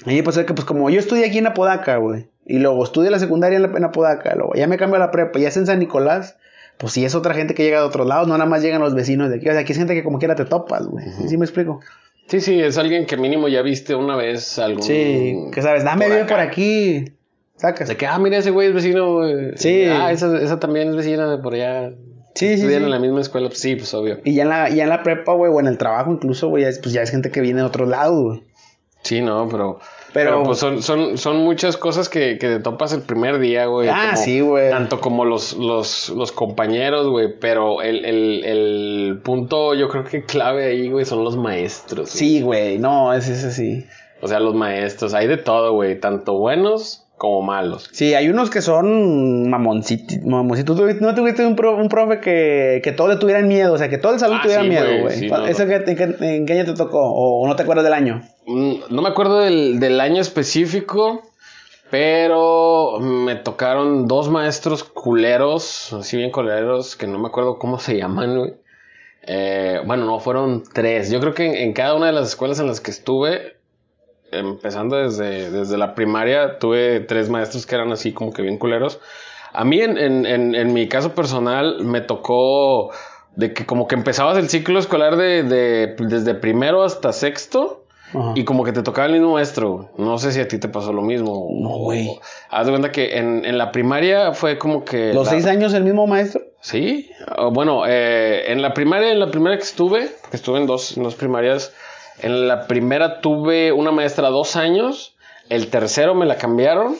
mí 0.09 0.15
me 0.15 0.23
pasó 0.23 0.45
que, 0.45 0.53
pues, 0.53 0.65
como 0.65 0.89
yo 0.89 0.99
estudié 0.99 1.25
aquí 1.25 1.37
en 1.37 1.47
Apodaca, 1.47 1.97
güey, 1.97 2.27
y 2.45 2.59
luego 2.59 2.83
estudié 2.83 3.11
la 3.11 3.19
secundaria 3.19 3.57
en, 3.57 3.63
la, 3.63 3.77
en 3.77 3.83
Apodaca, 3.83 4.33
luego 4.35 4.53
ya 4.55 4.67
me 4.67 4.77
cambio 4.77 4.95
a 4.97 4.99
la 4.99 5.11
prepa, 5.11 5.39
ya 5.39 5.47
es 5.49 5.57
en 5.57 5.65
San 5.65 5.79
Nicolás, 5.79 6.37
pues 6.77 6.93
sí 6.93 7.05
es 7.05 7.13
otra 7.15 7.33
gente 7.33 7.53
que 7.53 7.63
llega 7.63 7.79
de 7.79 7.85
otros 7.85 8.07
lados, 8.07 8.27
no 8.27 8.37
nada 8.37 8.49
más 8.49 8.61
llegan 8.63 8.81
los 8.81 8.95
vecinos 8.95 9.29
de 9.29 9.35
aquí, 9.37 9.47
o 9.49 9.51
sea, 9.51 9.61
aquí 9.61 9.71
es 9.73 9.77
gente 9.77 9.93
que 9.93 10.03
como 10.03 10.17
quiera 10.19 10.35
te 10.35 10.45
topas, 10.45 10.87
güey, 10.87 11.05
¿sí 11.27 11.37
me 11.37 11.45
explico? 11.45 11.79
Sí, 12.27 12.39
sí, 12.39 12.61
es 12.61 12.77
alguien 12.77 13.05
que 13.05 13.17
mínimo 13.17 13.47
ya 13.49 13.61
viste 13.61 13.93
una 13.93 14.15
vez 14.15 14.57
algún. 14.57 14.83
Sí, 14.83 15.35
que 15.51 15.61
sabes, 15.61 15.83
dame 15.83 16.05
acá. 16.05 16.27
por 16.27 16.39
aquí, 16.39 17.11
sacas. 17.57 17.89
De 17.89 17.97
que, 17.97 18.07
ah, 18.07 18.17
mira, 18.19 18.37
ese 18.37 18.51
güey 18.51 18.69
es 18.69 18.73
vecino, 18.73 19.15
güey. 19.15 19.51
Sí. 19.55 19.83
Ah, 19.89 20.11
esa, 20.13 20.39
esa 20.41 20.57
también 20.57 20.89
es 20.89 20.95
vecina 20.95 21.29
de 21.29 21.39
por 21.39 21.55
allá. 21.55 21.89
Sí, 22.35 22.47
sí, 22.47 22.53
Estudian 22.53 22.79
sí. 22.81 22.85
en 22.85 22.91
la 22.91 22.99
misma 22.99 23.19
escuela. 23.19 23.49
Pues 23.49 23.59
sí, 23.59 23.75
pues 23.75 23.93
obvio. 23.93 24.19
Y 24.23 24.33
ya 24.35 24.43
en 24.43 24.49
la, 24.49 24.69
ya 24.69 24.83
en 24.83 24.89
la 24.89 25.03
prepa, 25.03 25.33
güey, 25.33 25.51
o 25.53 25.59
en 25.59 25.67
el 25.67 25.77
trabajo 25.77 26.09
incluso, 26.13 26.47
güey, 26.47 26.63
ya 26.63 26.69
es- 26.69 26.79
pues 26.79 26.93
ya 26.93 27.01
es 27.01 27.09
gente 27.09 27.31
que 27.31 27.41
viene 27.41 27.59
de 27.59 27.65
otro 27.65 27.85
lado, 27.85 28.21
güey. 28.23 28.43
Sí, 29.03 29.21
no, 29.21 29.47
pero. 29.49 29.79
Pero- 30.13 30.31
Pero, 30.31 30.43
pues 30.43 30.57
son, 30.59 30.83
son, 30.83 31.17
son 31.17 31.37
muchas 31.37 31.77
cosas 31.77 32.09
que, 32.09 32.37
que 32.37 32.47
te 32.49 32.59
topas 32.59 32.91
el 32.91 33.01
primer 33.01 33.39
día, 33.39 33.65
güey. 33.67 33.87
Ah, 33.87 34.11
como- 34.13 34.23
sí, 34.25 34.41
güey. 34.41 34.69
Tanto 34.69 34.99
como 34.99 35.23
los, 35.23 35.53
los, 35.53 36.09
los 36.09 36.33
compañeros, 36.33 37.07
güey. 37.07 37.39
Pero 37.39 37.81
el, 37.81 38.03
el, 38.03 38.43
el 38.43 39.21
punto, 39.23 39.73
yo 39.73 39.87
creo 39.87 40.03
que 40.03 40.25
clave 40.25 40.65
ahí, 40.65 40.89
güey, 40.91 41.05
son 41.05 41.23
los 41.23 41.37
maestros. 41.37 42.09
Sí, 42.09 42.41
güey, 42.41 42.77
no, 42.77 43.13
es 43.13 43.29
ese 43.29 43.51
sí. 43.51 43.85
O 44.21 44.27
sea, 44.27 44.41
los 44.41 44.53
maestros. 44.53 45.13
Hay 45.13 45.27
de 45.27 45.37
todo, 45.37 45.71
güey. 45.73 45.97
Tanto 45.99 46.33
buenos 46.33 47.05
como 47.21 47.43
malos. 47.43 47.87
Sí, 47.93 48.15
hay 48.15 48.29
unos 48.29 48.49
que 48.49 48.61
son 48.63 49.47
mamoncitos. 49.47 50.17
mamoncitos. 50.25 50.75
¿Tú 50.75 50.81
tuviste- 50.81 51.01
no 51.05 51.13
tuviste 51.13 51.45
un, 51.45 51.55
pro- 51.55 51.77
un 51.77 51.87
profe 51.87 52.19
que, 52.19 52.81
que 52.83 52.91
todos 52.93 53.11
le 53.11 53.17
tuvieran 53.17 53.47
miedo, 53.47 53.73
o 53.73 53.77
sea, 53.77 53.89
que 53.89 53.99
todo 53.99 54.13
el 54.13 54.19
salón 54.19 54.39
Ah, 54.39 54.41
tuviera 54.41 54.63
sí, 54.63 54.67
miedo, 54.69 55.01
güey, 55.03 55.15
sí, 55.19 55.27
no, 55.27 55.45
¿Eso 55.45 55.67
que, 55.67 55.75
en, 55.75 55.95
qué, 55.95 56.15
en 56.37 56.45
qué 56.47 56.53
año 56.53 56.65
te 56.65 56.73
tocó? 56.73 56.99
¿O 56.99 57.47
no 57.47 57.55
te 57.55 57.61
acuerdas 57.61 57.83
del 57.85 57.93
año? 57.93 58.23
Mm, 58.47 58.73
No 58.89 59.01
me 59.03 59.09
acuerdo 59.09 59.37
del, 59.41 59.79
del 59.79 60.01
año 60.01 60.19
específico, 60.19 61.21
pero 61.91 62.97
me 62.99 63.35
tocaron 63.35 64.07
dos 64.07 64.29
maestros 64.29 64.83
culeros, 64.83 65.93
así 65.93 66.17
bien 66.17 66.31
culeros, 66.31 66.95
que 66.95 67.05
no 67.05 67.19
me 67.19 67.27
acuerdo 67.27 67.59
cómo 67.59 67.77
se 67.77 67.97
llaman, 67.97 68.35
güey. 68.39 68.53
Eh, 69.27 69.79
bueno, 69.85 70.05
no, 70.05 70.19
fueron 70.19 70.63
tres. 70.73 71.11
Yo 71.11 71.19
creo 71.19 71.35
que 71.35 71.45
en, 71.45 71.55
en 71.55 71.73
cada 71.73 71.93
una 71.93 72.07
de 72.07 72.13
las 72.13 72.29
escuelas 72.29 72.59
en 72.59 72.65
las 72.65 72.81
que 72.81 72.89
estuve, 72.89 73.57
empezando 74.31 74.95
desde, 74.97 75.49
desde 75.51 75.77
la 75.77 75.93
primaria, 75.95 76.57
tuve 76.59 76.99
tres 77.01 77.29
maestros 77.29 77.65
que 77.65 77.75
eran 77.75 77.91
así 77.91 78.13
como 78.13 78.33
que 78.33 78.41
bien 78.41 78.57
culeros. 78.57 78.99
A 79.53 79.65
mí, 79.65 79.81
en, 79.81 79.97
en, 79.97 80.25
en, 80.25 80.55
en 80.55 80.73
mi 80.73 80.87
caso 80.87 81.13
personal, 81.13 81.83
me 81.83 82.01
tocó 82.01 82.91
de 83.35 83.53
que 83.53 83.65
como 83.65 83.87
que 83.87 83.95
empezabas 83.95 84.37
el 84.37 84.49
ciclo 84.49 84.79
escolar 84.79 85.15
de, 85.17 85.43
de 85.43 85.95
desde 85.99 86.33
primero 86.35 86.83
hasta 86.83 87.11
sexto. 87.13 87.77
Ajá. 88.13 88.33
Y 88.35 88.43
como 88.43 88.65
que 88.65 88.73
te 88.73 88.83
tocaba 88.83 89.07
el 89.07 89.13
mismo 89.13 89.33
maestro. 89.35 89.89
No 89.97 90.17
sé 90.17 90.33
si 90.33 90.41
a 90.41 90.47
ti 90.47 90.57
te 90.57 90.67
pasó 90.67 90.91
lo 90.91 91.01
mismo. 91.01 91.47
No, 91.53 91.69
güey. 91.77 92.19
Haz 92.49 92.65
de 92.65 92.71
cuenta 92.73 92.91
que 92.91 93.17
en, 93.17 93.45
en 93.45 93.57
la 93.57 93.71
primaria 93.71 94.33
fue 94.33 94.57
como 94.57 94.83
que. 94.83 95.13
¿Los 95.13 95.27
la- 95.27 95.31
seis 95.31 95.45
años 95.45 95.73
el 95.73 95.85
mismo 95.85 96.07
maestro? 96.07 96.41
Sí. 96.59 97.09
O 97.37 97.51
bueno, 97.51 97.83
eh, 97.87 98.51
en 98.51 98.61
la 98.61 98.73
primaria, 98.73 99.11
en 99.13 99.19
la 99.19 99.31
primera 99.31 99.55
que 99.55 99.63
estuve, 99.63 100.09
porque 100.21 100.35
estuve 100.35 100.59
en 100.59 100.67
dos, 100.67 100.97
en 100.97 101.03
dos 101.03 101.15
primarias. 101.15 101.73
En 102.21 102.47
la 102.47 102.67
primera 102.67 103.21
tuve 103.21 103.71
una 103.71 103.91
maestra 103.91 104.29
dos 104.29 104.55
años. 104.55 105.15
El 105.49 105.67
tercero 105.69 106.15
me 106.15 106.25
la 106.25 106.37
cambiaron. 106.37 106.95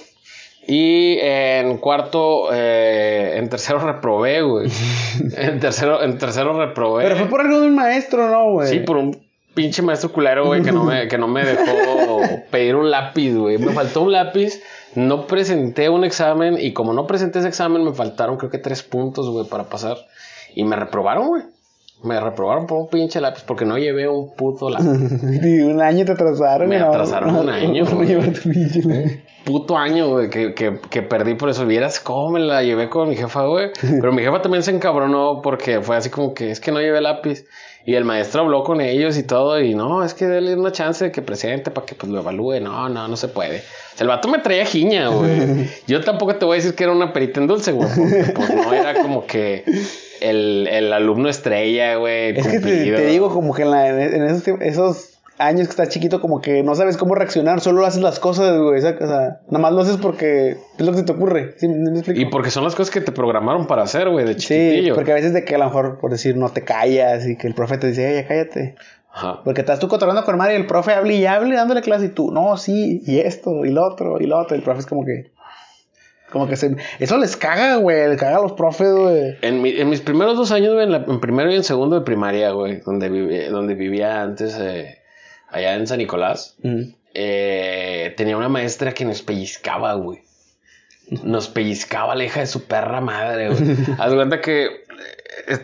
Y 0.68 1.18
en 1.20 1.78
cuarto, 1.78 2.50
eh, 2.54 3.34
en 3.38 3.50
tercero 3.50 3.80
reprobé, 3.86 4.42
güey. 4.42 4.70
en 5.36 5.60
tercero, 5.60 6.04
en 6.04 6.18
tercero 6.18 6.58
reprobé. 6.58 7.04
Pero 7.04 7.16
fue 7.16 7.28
por 7.28 7.42
algo 7.42 7.62
de 7.62 7.68
un 7.68 7.76
maestro, 7.76 8.30
¿no, 8.30 8.52
güey? 8.52 8.68
Sí, 8.68 8.80
por 8.80 8.98
un 8.98 9.20
pinche 9.54 9.82
maestro 9.82 10.12
culero, 10.12 10.46
güey, 10.46 10.62
que 10.62 10.72
no 10.72 10.84
me, 10.84 11.08
que 11.08 11.18
no 11.18 11.28
me 11.28 11.44
dejó 11.44 12.22
pedir 12.52 12.76
un 12.76 12.90
lápiz, 12.90 13.34
güey. 13.34 13.58
Me 13.58 13.74
faltó 13.74 14.02
un 14.02 14.12
lápiz, 14.12 14.62
no 14.96 15.28
presenté 15.28 15.90
un 15.90 16.04
examen 16.04 16.58
y 16.60 16.74
como 16.74 16.94
no 16.94 17.08
presenté 17.08 17.40
ese 17.40 17.48
examen 17.48 17.84
me 17.84 17.94
faltaron 17.94 18.38
creo 18.38 18.50
que 18.52 18.60
tres 18.60 18.84
puntos, 18.84 19.30
güey, 19.30 19.48
para 19.48 19.66
pasar. 19.66 19.98
Y 20.54 20.64
me 20.64 20.76
reprobaron, 20.76 21.28
güey. 21.28 21.44
Me 22.04 22.20
reprobaron 22.20 22.66
por 22.66 22.80
un 22.80 22.88
pinche 22.90 23.22
lápiz 23.22 23.44
porque 23.46 23.64
no 23.66 23.78
llevé 23.78 24.08
un 24.08 24.34
puto 24.36 24.70
lápiz. 24.70 24.88
Y 25.44 25.62
un 25.62 25.82
año 25.82 26.04
te 26.06 26.14
atrasaron. 26.14 26.70
Me 26.70 26.80
no- 26.80 26.88
atrasaron 26.88 27.36
un 27.36 27.50
año, 27.50 27.84
no 27.92 28.02
lápiz. 28.04 29.24
Puto 29.44 29.76
año, 29.78 30.10
güey, 30.10 30.30
que, 30.30 30.54
que, 30.54 30.80
que 30.90 31.02
perdí 31.02 31.34
por 31.36 31.50
eso. 31.50 31.66
Vieras 31.66 32.00
cómo 32.00 32.32
me 32.32 32.40
la 32.40 32.62
llevé 32.64 32.90
con 32.90 33.10
mi 33.10 33.16
jefa, 33.16 33.46
güey. 33.46 33.70
Pero 33.82 34.12
mi 34.12 34.22
jefa 34.24 34.42
también 34.42 34.64
se 34.64 34.72
encabronó 34.72 35.42
porque 35.42 35.82
fue 35.82 35.96
así 35.96 36.10
como 36.10 36.34
que 36.34 36.52
es 36.52 36.60
que 36.60 36.72
no 36.72 36.80
llevé 36.80 37.02
lápiz. 37.02 37.46
Y 37.84 37.96
el 37.96 38.06
maestro 38.06 38.42
habló 38.42 38.64
con 38.64 38.80
ellos 38.82 39.18
y 39.18 39.24
todo. 39.24 39.60
Y 39.60 39.74
no, 39.74 40.04
es 40.04 40.14
que 40.14 40.28
déle 40.28 40.56
una 40.56 40.72
chance 40.72 41.06
de 41.06 41.12
que 41.12 41.24
presente 41.24 41.72
para 41.72 41.86
que 41.88 41.96
pues 41.96 42.12
lo 42.12 42.20
evalúe. 42.20 42.60
No, 42.62 42.88
no, 42.90 43.08
no 43.08 43.18
se 43.18 43.28
puede. 43.28 43.58
O 43.60 43.98
sea, 43.98 44.02
el 44.04 44.08
vato 44.08 44.28
me 44.28 44.38
traía 44.38 44.66
giña, 44.66 45.08
güey. 45.10 45.68
Yo 45.88 46.02
tampoco 46.02 46.36
te 46.36 46.46
voy 46.46 46.56
a 46.56 46.58
decir 46.58 46.76
que 46.76 46.84
era 46.84 46.94
una 46.94 47.12
perita 47.12 47.40
en 47.42 47.48
dulce, 47.48 47.72
güey. 47.72 47.90
Porque 47.90 48.32
pues 48.36 48.54
no 48.56 48.74
era 48.74 48.94
como 49.02 49.26
que 49.26 49.64
el, 50.22 50.68
el 50.68 50.94
alumno 50.94 51.28
estrella, 51.30 51.96
güey. 51.96 52.38
Es 52.38 52.48
que 52.48 52.60
te, 52.60 53.06
digo, 53.08 53.30
como 53.34 53.54
que 53.54 53.64
en, 53.64 53.72
la- 53.72 53.90
en 53.90 54.24
esos, 54.24 54.48
esos 54.62 55.08
años 55.38 55.68
que 55.68 55.72
estás 55.72 55.90
chiquito, 55.90 56.22
como 56.22 56.40
que 56.40 56.62
no 56.62 56.76
sabes 56.76 56.98
cómo 56.98 57.16
reaccionar, 57.16 57.62
solo 57.62 57.86
haces 57.86 58.02
las 58.04 58.20
cosas, 58.20 58.58
güey. 58.60 58.78
O 58.78 58.82
sea, 58.82 58.92
nada 59.50 59.60
más 59.60 59.74
lo 59.74 59.82
haces 59.82 59.98
porque 59.98 60.52
es 60.78 60.86
lo 60.86 60.92
que 60.92 61.00
se 61.00 61.04
te 61.04 61.12
ocurre. 61.14 61.56
¿Sí 61.58 61.68
me? 61.68 62.02
Y 62.16 62.26
porque 62.26 62.52
son 62.52 62.64
las 62.64 62.76
cosas 62.76 62.94
que 62.94 63.02
te 63.02 63.12
programaron 63.12 63.66
para 63.68 63.82
hacer, 63.84 64.10
güey, 64.10 64.26
de 64.26 64.34
Sí, 64.36 64.40
chiquitillo. 64.40 64.96
porque 64.96 65.12
a 65.12 65.16
veces 65.16 65.34
de 65.34 65.44
que 65.44 65.56
a 65.56 65.58
lo 65.58 65.66
mejor, 65.66 65.98
por 66.00 66.12
decir, 66.12 66.38
no 66.38 66.50
te 66.50 66.64
callas 66.64 67.28
y 67.28 67.36
que 67.38 67.48
el 67.48 67.56
profe 67.56 67.78
te 67.80 67.88
dice, 67.88 68.08
"Ey, 68.10 68.16
ya 68.22 68.28
cállate. 68.28 68.76
Ajá. 69.14 69.42
Porque 69.44 69.60
estás 69.62 69.80
tú 69.80 69.88
controlando 69.90 70.24
con 70.24 70.38
Mario 70.38 70.58
y 70.58 70.62
el 70.62 70.68
profe 70.68 70.94
hable 70.94 71.16
y 71.16 71.26
hable 71.26 71.56
dándole 71.56 71.82
clase 71.82 72.06
y 72.06 72.10
tú, 72.10 72.32
no, 72.32 72.56
sí, 72.56 73.02
y 73.06 73.20
esto, 73.20 73.66
y 73.66 73.72
lo 73.72 73.86
otro, 73.86 74.22
y 74.22 74.26
lo 74.26 74.38
otro. 74.40 74.56
Y 74.56 74.60
el 74.60 74.64
profe 74.64 74.80
es 74.82 74.86
como 74.86 75.04
que. 75.04 75.32
Como 76.32 76.48
que 76.48 76.56
se. 76.56 76.76
Eso 77.00 77.18
les 77.18 77.36
caga, 77.36 77.76
güey. 77.76 78.08
Les 78.08 78.18
caga 78.18 78.38
a 78.38 78.42
los 78.42 78.54
profes, 78.54 78.92
güey. 78.94 79.38
En, 79.42 79.62
mi- 79.62 79.78
en 79.80 79.90
mis 79.90 80.02
primeros 80.02 80.38
dos 80.38 80.52
años, 80.52 80.74
güey, 80.74 80.86
en, 80.86 80.92
la- 80.92 81.06
en 81.08 81.20
primero 81.20 81.52
y 81.52 81.56
en 81.56 81.64
segundo 81.64 82.00
de 82.00 82.06
primaria, 82.06 82.52
güey, 82.52 82.80
donde, 82.80 83.50
donde 83.50 83.76
vivía 83.76 84.22
antes, 84.24 84.58
eh, 84.60 85.00
allá 85.50 85.76
en 85.76 85.86
San 85.88 85.98
Nicolás, 85.98 86.56
eh, 87.14 88.14
tenía 88.18 88.38
una 88.38 88.50
maestra 88.50 88.94
que 88.94 89.06
nos 89.06 89.22
pellizcaba, 89.22 89.94
güey. 89.96 90.20
nos 91.24 91.50
pellizcaba 91.50 92.16
la 92.16 92.24
hija 92.24 92.40
de 92.40 92.48
su 92.48 92.64
perra 92.64 93.02
madre, 93.02 93.50
güey. 93.50 93.76
Haz 94.00 94.14
cuenta 94.14 94.40
que 94.40 94.70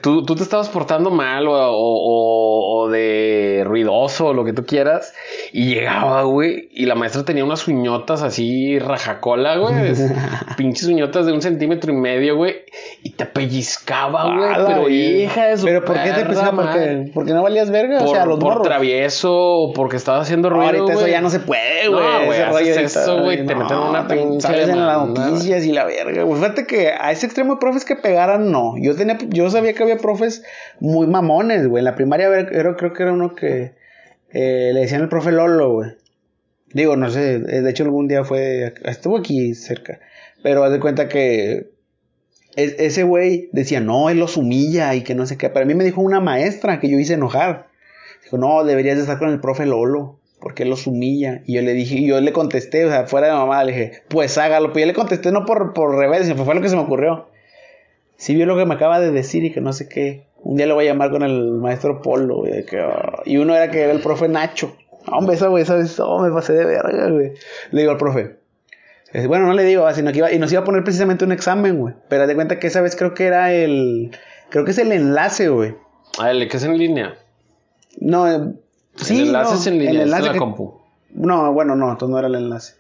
tú, 0.01 0.23
tú 0.25 0.35
te 0.35 0.43
estabas 0.43 0.69
portando 0.69 1.09
mal 1.11 1.47
o, 1.47 1.53
o- 1.53 2.83
o 2.83 2.89
de 2.89 3.63
ruidoso 3.65 4.27
o 4.27 4.33
lo 4.33 4.45
que 4.45 4.53
tú 4.53 4.65
quieras 4.65 5.13
y 5.51 5.75
llegaba, 5.75 6.23
güey, 6.23 6.69
y 6.71 6.85
la 6.85 6.95
maestra 6.95 7.23
tenía 7.25 7.43
unas 7.43 7.67
uñotas 7.67 8.21
así 8.21 8.79
rajacola, 8.79 9.57
güey, 9.57 9.87
es- 9.91 10.11
pinches 10.55 10.87
uñotas 10.87 11.25
de 11.25 11.33
un 11.33 11.41
centímetro 11.41 11.91
y 11.91 11.95
medio, 11.95 12.37
güey, 12.37 12.55
y 13.03 13.09
te 13.11 13.25
pellizcaba, 13.25 14.35
güey, 14.35 14.49
pero 14.67 14.89
hija 14.89 15.45
de 15.47 15.57
su 15.57 15.65
Pero 15.65 15.83
¿por 15.83 16.01
qué 16.01 16.11
te 16.11 16.23
madre. 16.23 16.95
Porque, 16.97 17.11
porque 17.13 17.33
no 17.33 17.43
valías 17.43 17.69
verga. 17.69 17.99
Por, 17.99 18.07
o 18.07 18.11
sea, 18.11 18.25
los 18.25 18.39
por 18.39 18.49
morros. 18.53 18.67
travieso 18.67 19.33
o 19.35 19.73
porque 19.73 19.97
estaba 19.97 20.19
haciendo 20.21 20.49
ruido, 20.49 20.65
ahorita 20.65 20.91
eso 20.93 21.01
güey. 21.01 21.11
ya 21.11 21.21
no 21.21 21.29
se 21.29 21.39
puede, 21.39 21.89
No, 21.89 21.97
güey. 21.97 22.25
güey, 22.25 22.39
haces 22.41 22.53
rollo 22.53 22.71
ahorita, 22.73 22.81
eso, 23.01 23.21
güey, 23.21 23.45
te 23.45 23.55
meten 23.55 23.77
una 23.77 24.07
pinche 24.07 24.63
en 24.63 24.85
las 24.85 25.07
noticias 25.07 25.65
y 25.65 25.71
la 25.73 25.83
verga, 25.85 26.23
güey. 26.23 26.39
Fíjate 26.39 26.65
que 26.65 26.89
a 26.91 27.11
ese 27.11 27.25
extremo 27.25 27.55
de 27.55 27.59
profes 27.59 27.83
que 27.85 27.95
pegaran, 27.95 28.51
no. 28.51 28.75
Yo 28.79 28.95
tenía, 28.95 29.17
yo 29.29 29.49
sabía 29.57 29.73
que 29.73 29.83
había 29.83 29.97
profes 29.97 30.43
muy 30.79 31.07
mamones, 31.07 31.67
güey. 31.67 31.81
En 31.81 31.85
la 31.85 31.95
primaria 31.95 32.27
era- 32.27 32.75
creo 32.75 32.93
que 32.93 33.03
era 33.03 33.13
uno 33.13 33.35
que 33.35 33.75
eh, 34.31 34.71
le 34.73 34.81
decían 34.81 35.01
el 35.01 35.09
profe 35.09 35.31
Lolo, 35.31 35.71
güey. 35.73 35.91
Digo, 36.73 36.95
no 36.97 37.09
sé, 37.09 37.35
eh, 37.35 37.61
de 37.61 37.69
hecho 37.69 37.83
algún 37.83 38.07
día 38.07 38.23
fue, 38.23 38.73
estuvo 38.83 39.17
aquí 39.17 39.53
cerca. 39.55 39.99
Pero 40.43 40.63
haz 40.63 40.71
de 40.71 40.79
cuenta 40.79 41.07
que 41.07 41.69
es- 42.55 42.75
ese 42.79 43.03
güey 43.03 43.49
decía, 43.53 43.79
no, 43.79 44.09
él 44.09 44.19
los 44.19 44.35
humilla 44.37 44.93
y 44.95 45.01
que 45.03 45.15
no 45.15 45.25
sé 45.25 45.37
qué. 45.37 45.49
Pero 45.49 45.63
a 45.63 45.67
mí 45.67 45.75
me 45.75 45.83
dijo 45.85 46.01
una 46.01 46.19
maestra 46.19 46.79
que 46.79 46.89
yo 46.89 46.97
hice 46.99 47.13
enojar. 47.13 47.67
Dijo, 48.23 48.37
no, 48.37 48.63
deberías 48.63 48.95
de 48.97 49.01
estar 49.03 49.17
con 49.19 49.29
el 49.29 49.39
profe 49.39 49.65
Lolo, 49.65 50.19
porque 50.41 50.63
él 50.63 50.69
los 50.69 50.87
humilla. 50.87 51.41
Y 51.45 51.53
yo 51.55 51.61
le 51.61 51.73
dije, 51.73 51.95
y 51.95 52.07
yo 52.07 52.19
le 52.19 52.33
contesté, 52.33 52.85
o 52.85 52.89
sea, 52.89 53.07
fuera 53.07 53.27
de 53.27 53.33
mamá, 53.33 53.63
le 53.63 53.71
dije, 53.71 54.01
pues 54.09 54.37
hágalo. 54.37 54.67
Pero 54.73 54.81
yo 54.81 54.85
le 54.87 54.93
contesté 54.93 55.31
no 55.31 55.45
por, 55.45 55.73
por 55.73 55.95
rebelde, 55.95 56.35
fue 56.35 56.53
lo 56.55 56.61
que 56.61 56.69
se 56.69 56.75
me 56.75 56.81
ocurrió. 56.81 57.29
Si 58.17 58.35
vio 58.35 58.45
lo 58.45 58.57
que 58.57 58.65
me 58.65 58.73
acaba 58.73 58.99
de 58.99 59.11
decir 59.11 59.43
y 59.45 59.51
que 59.53 59.61
no 59.61 59.73
sé 59.73 59.87
qué. 59.87 60.27
Un 60.43 60.55
día 60.57 60.65
lo 60.67 60.75
voy 60.75 60.85
a 60.85 60.91
llamar 60.91 61.09
con 61.11 61.23
el 61.23 61.51
maestro 61.53 62.01
Polo, 62.01 62.37
güey, 62.37 62.65
que, 62.65 62.79
ah, 62.79 63.21
y 63.25 63.37
uno 63.37 63.55
era 63.55 63.69
que 63.71 63.81
era 63.81 63.91
el 63.93 63.99
profe 64.01 64.27
Nacho. 64.27 64.75
Hombre, 65.07 65.35
esa, 65.35 65.47
güey, 65.47 65.63
esa 65.63 65.75
vez, 65.75 65.99
oh, 65.99 66.19
me 66.21 66.31
pasé 66.31 66.53
de 66.53 66.65
verga, 66.65 67.09
güey. 67.09 67.31
Le 67.71 67.79
digo 67.81 67.91
al 67.91 67.97
profe, 67.97 68.37
eh, 69.13 69.25
bueno, 69.27 69.45
no 69.47 69.53
le 69.53 69.63
digo, 69.63 69.85
ah, 69.85 69.93
sino 69.93 70.11
que 70.11 70.17
iba, 70.19 70.31
y 70.31 70.37
nos 70.39 70.51
iba 70.51 70.61
a 70.61 70.65
poner 70.65 70.83
precisamente 70.83 71.25
un 71.25 71.31
examen, 71.31 71.77
güey. 71.79 71.93
Pero 72.09 72.27
de 72.27 72.35
cuenta 72.35 72.59
que 72.59 72.67
esa 72.67 72.81
vez 72.81 72.95
creo 72.95 73.13
que 73.13 73.25
era 73.25 73.53
el, 73.53 74.11
creo 74.49 74.65
que 74.65 74.71
es 74.71 74.77
el 74.77 74.91
enlace, 74.91 75.49
güey. 75.49 75.75
Ah, 76.19 76.31
el 76.31 76.47
que 76.49 76.57
es 76.57 76.63
en 76.63 76.77
línea. 76.77 77.15
No, 77.99 78.29
eh, 78.31 78.53
sí, 78.95 79.21
el 79.21 79.27
enlace 79.27 79.51
no, 79.53 79.59
es 79.59 79.67
en 79.67 79.73
línea, 79.79 79.89
el 79.91 79.95
es 79.97 80.01
en 80.01 80.07
enlace 80.07 80.25
la 80.27 80.33
que- 80.33 80.39
compu. 80.39 80.81
No, 81.13 81.51
bueno, 81.53 81.75
no, 81.75 81.89
entonces 81.91 82.11
no 82.11 82.19
era 82.19 82.27
el 82.27 82.35
enlace. 82.35 82.73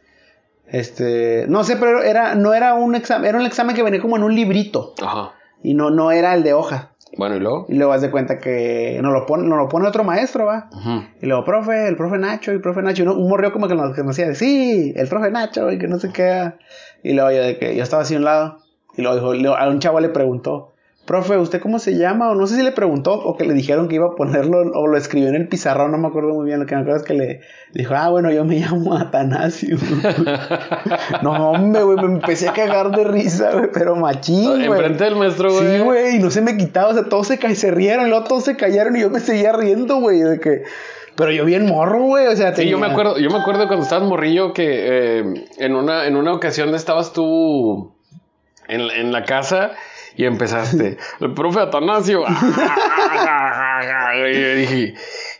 Este, 0.67 1.45
no 1.47 1.63
sé, 1.63 1.77
pero 1.77 2.03
era, 2.03 2.35
no 2.35 2.53
era 2.53 2.73
un 2.73 2.95
examen, 2.95 3.29
era 3.29 3.39
un 3.39 3.45
examen 3.45 3.75
que 3.75 3.83
venía 3.83 4.01
como 4.01 4.17
en 4.17 4.23
un 4.23 4.35
librito. 4.35 4.93
Ajá. 5.01 5.31
Y 5.63 5.73
no, 5.73 5.89
no 5.89 6.11
era 6.11 6.33
el 6.33 6.43
de 6.43 6.53
hoja. 6.53 6.91
Bueno, 7.17 7.37
¿y 7.37 7.39
luego? 7.39 7.65
Y 7.69 7.75
luego 7.75 7.93
haz 7.93 8.01
de 8.01 8.11
cuenta 8.11 8.37
que 8.37 8.99
nos 9.01 9.13
lo 9.13 9.25
pone, 9.25 9.47
nos 9.47 9.57
lo 9.57 9.69
pone 9.69 9.87
otro 9.87 10.03
maestro, 10.03 10.45
va. 10.45 10.69
Ujú. 10.73 11.03
Y 11.21 11.25
luego, 11.25 11.45
profe, 11.45 11.87
el 11.87 11.95
profe 11.95 12.17
Nacho, 12.17 12.51
y 12.51 12.55
el 12.55 12.61
profe 12.61 12.81
Nacho, 12.81 13.03
y 13.03 13.07
uno- 13.07 13.15
un 13.17 13.29
morrió 13.29 13.53
como 13.53 13.67
que 13.67 13.75
nos, 13.75 13.95
que 13.95 14.03
nos 14.03 14.15
decía, 14.15 14.35
sí, 14.35 14.93
el 14.95 15.07
profe 15.07 15.31
Nacho, 15.31 15.71
y 15.71 15.79
que 15.79 15.87
no 15.87 15.99
sé 15.99 16.11
qué. 16.11 16.51
Y 17.03 17.13
luego 17.13 17.31
yo 17.31 17.41
de 17.43 17.57
que 17.57 17.75
yo 17.75 17.81
estaba 17.83 18.03
así 18.03 18.15
a 18.15 18.17
un 18.17 18.25
lado, 18.25 18.57
y 18.97 19.01
luego 19.01 19.15
dijo, 19.15 19.33
luego 19.35 19.55
a 19.57 19.67
un 19.69 19.79
chavo 19.79 19.99
le 20.01 20.09
preguntó, 20.09 20.73
profe, 21.07 21.37
¿usted 21.37 21.59
cómo 21.61 21.79
se 21.79 21.97
llama? 21.97 22.29
O 22.29 22.35
no 22.35 22.45
sé 22.45 22.57
si 22.57 22.61
le 22.63 22.71
preguntó, 22.71 23.13
o 23.13 23.35
que 23.35 23.45
le 23.45 23.55
dijeron 23.55 23.87
que 23.87 23.95
iba 23.95 24.05
a 24.05 24.15
ponerlo, 24.15 24.59
o 24.75 24.85
lo 24.85 24.97
escribió 24.97 25.29
en 25.29 25.35
el 25.35 25.47
pizarrón, 25.47 25.89
no 25.91 25.97
me 25.97 26.07
acuerdo 26.09 26.33
muy 26.35 26.45
bien, 26.45 26.59
lo 26.59 26.65
que 26.67 26.75
me 26.75 26.81
acuerdo 26.81 26.99
es 26.99 27.05
que 27.07 27.13
le 27.15 27.41
dijo, 27.73 27.95
ah, 27.95 28.09
bueno, 28.09 28.29
yo 28.31 28.45
me 28.45 28.59
llamo 28.59 28.93
Atanasio. 28.95 29.77
no, 31.23 31.51
hombre, 31.51 31.83
güey, 31.83 31.97
me 31.97 32.13
empecé 32.13 32.49
a 32.49 32.53
cagar 32.53 32.91
de 32.91 33.03
risa, 33.05 33.51
güey, 33.53 33.69
pero 33.73 33.95
machín, 33.95 34.45
güey. 34.67 34.79
Enfrente 34.79 35.03
del 35.05 35.15
maestro, 35.15 35.51
güey. 35.51 35.77
Sí, 35.77 35.83
güey, 35.83 36.15
y 36.17 36.19
no 36.19 36.29
se 36.29 36.41
me 36.41 36.57
quitaba, 36.57 36.89
o 36.89 36.93
sea, 36.93 37.03
todos 37.05 37.27
se, 37.27 37.55
se 37.55 37.71
rieron, 37.71 38.09
luego 38.09 38.25
todos 38.25 38.43
se 38.43 38.55
callaron 38.55 38.95
y 38.95 39.01
yo 39.01 39.09
me 39.09 39.19
seguía 39.19 39.53
riendo, 39.53 39.99
güey, 39.99 40.19
de 40.19 40.39
que... 40.39 40.63
Pero 41.15 41.31
yo 41.31 41.45
bien 41.45 41.65
morro, 41.65 42.03
güey, 42.03 42.27
o 42.27 42.35
sea, 42.35 42.55
Sí, 42.55 42.69
yo 42.69 42.77
me 42.77 42.87
tenía- 42.87 42.91
acuerdo, 42.93 43.17
yo 43.19 43.31
me 43.31 43.37
acuerdo 43.39 43.65
cuando 43.67 43.83
estabas 43.85 44.07
morrillo 44.07 44.53
que 44.53 45.19
eh, 45.19 45.45
en 45.57 45.75
una, 45.75 46.05
en 46.05 46.15
una 46.15 46.31
ocasión 46.33 46.75
estabas 46.75 47.11
tú 47.11 47.95
en, 48.67 48.81
en 48.81 49.11
la 49.11 49.23
casa 49.23 49.71
y 50.17 50.25
empezaste, 50.25 50.97
el 51.21 51.33
profe 51.33 51.59
Atanasio. 51.59 52.23
y 54.27 54.33
yo 54.33 54.55
dije, 54.55 54.95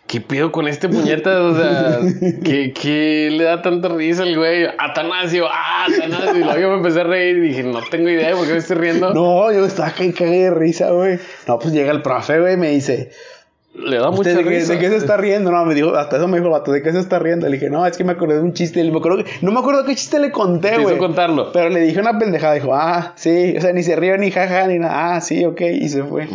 ¿qué 0.05 0.21
pido 0.21 0.51
con 0.51 0.67
este 0.67 0.87
puñeta? 0.87 1.41
O 1.41 1.55
sea, 1.55 1.99
¿qué, 2.43 2.73
qué 2.79 3.29
le 3.31 3.43
da 3.43 3.63
tanta 3.63 3.89
risa 3.89 4.21
el 4.21 4.37
güey? 4.37 4.67
Atanasio, 4.77 5.47
ah, 5.51 5.87
Atanasio. 5.87 6.37
Y 6.37 6.43
luego 6.43 6.59
yo 6.59 6.69
me 6.69 6.77
empecé 6.77 7.01
a 7.01 7.05
reír 7.05 7.37
y 7.37 7.47
dije, 7.47 7.63
no 7.63 7.81
tengo 7.89 8.07
idea 8.07 8.29
de 8.29 8.35
por 8.35 8.45
qué 8.45 8.53
me 8.53 8.59
estoy 8.59 8.77
riendo. 8.77 9.13
No, 9.15 9.51
yo 9.51 9.65
estaba 9.65 9.91
que 9.91 10.13
cagué 10.13 10.43
de 10.43 10.51
risa, 10.51 10.91
güey. 10.91 11.17
No, 11.47 11.57
pues 11.57 11.73
llega 11.73 11.91
el 11.91 12.03
profe, 12.03 12.39
güey, 12.39 12.53
y 12.53 12.57
me 12.57 12.69
dice, 12.69 13.09
Le 13.77 13.97
da 13.97 14.09
mucha 14.09 14.21
¿Usted 14.31 14.37
de 14.37 14.43
qué, 14.43 14.49
risa. 14.49 14.73
de 14.73 14.79
qué 14.79 14.89
se 14.89 14.95
está 14.97 15.17
riendo? 15.17 15.51
No, 15.51 15.63
me 15.63 15.75
dijo, 15.75 15.95
hasta 15.95 16.17
eso 16.17 16.27
me 16.27 16.37
dijo 16.37 16.47
el 16.47 16.53
vato, 16.53 16.71
¿de 16.71 16.81
qué 16.81 16.91
se 16.91 16.99
está 16.99 17.19
riendo? 17.19 17.47
Le 17.47 17.53
dije, 17.57 17.69
no, 17.69 17.85
es 17.85 17.95
que 17.95 18.03
me 18.03 18.13
acordé 18.13 18.35
de 18.35 18.41
un 18.41 18.53
chiste. 18.53 18.79
Y 18.81 18.91
me 18.91 18.97
acuerdo 18.97 19.19
que- 19.23 19.29
no 19.41 19.51
me 19.51 19.59
acuerdo 19.59 19.85
qué 19.85 19.93
chiste 19.95 20.19
le 20.19 20.31
conté, 20.31 20.77
güey. 20.79 20.97
contarlo. 20.97 21.51
Pero 21.51 21.69
le 21.69 21.81
dije 21.81 21.99
una 21.99 22.17
pendejada, 22.17 22.55
dijo, 22.55 22.73
ah, 22.73 23.13
sí, 23.15 23.55
o 23.57 23.61
sea, 23.61 23.71
ni 23.73 23.83
se 23.83 23.95
rió 23.95 24.17
ni 24.17 24.31
jaja 24.31 24.65
ni 24.67 24.79
nada, 24.79 25.15
ah, 25.15 25.21
sí, 25.21 25.45
ok, 25.45 25.61
y 25.61 25.89
se 25.89 26.03
fue. 26.03 26.27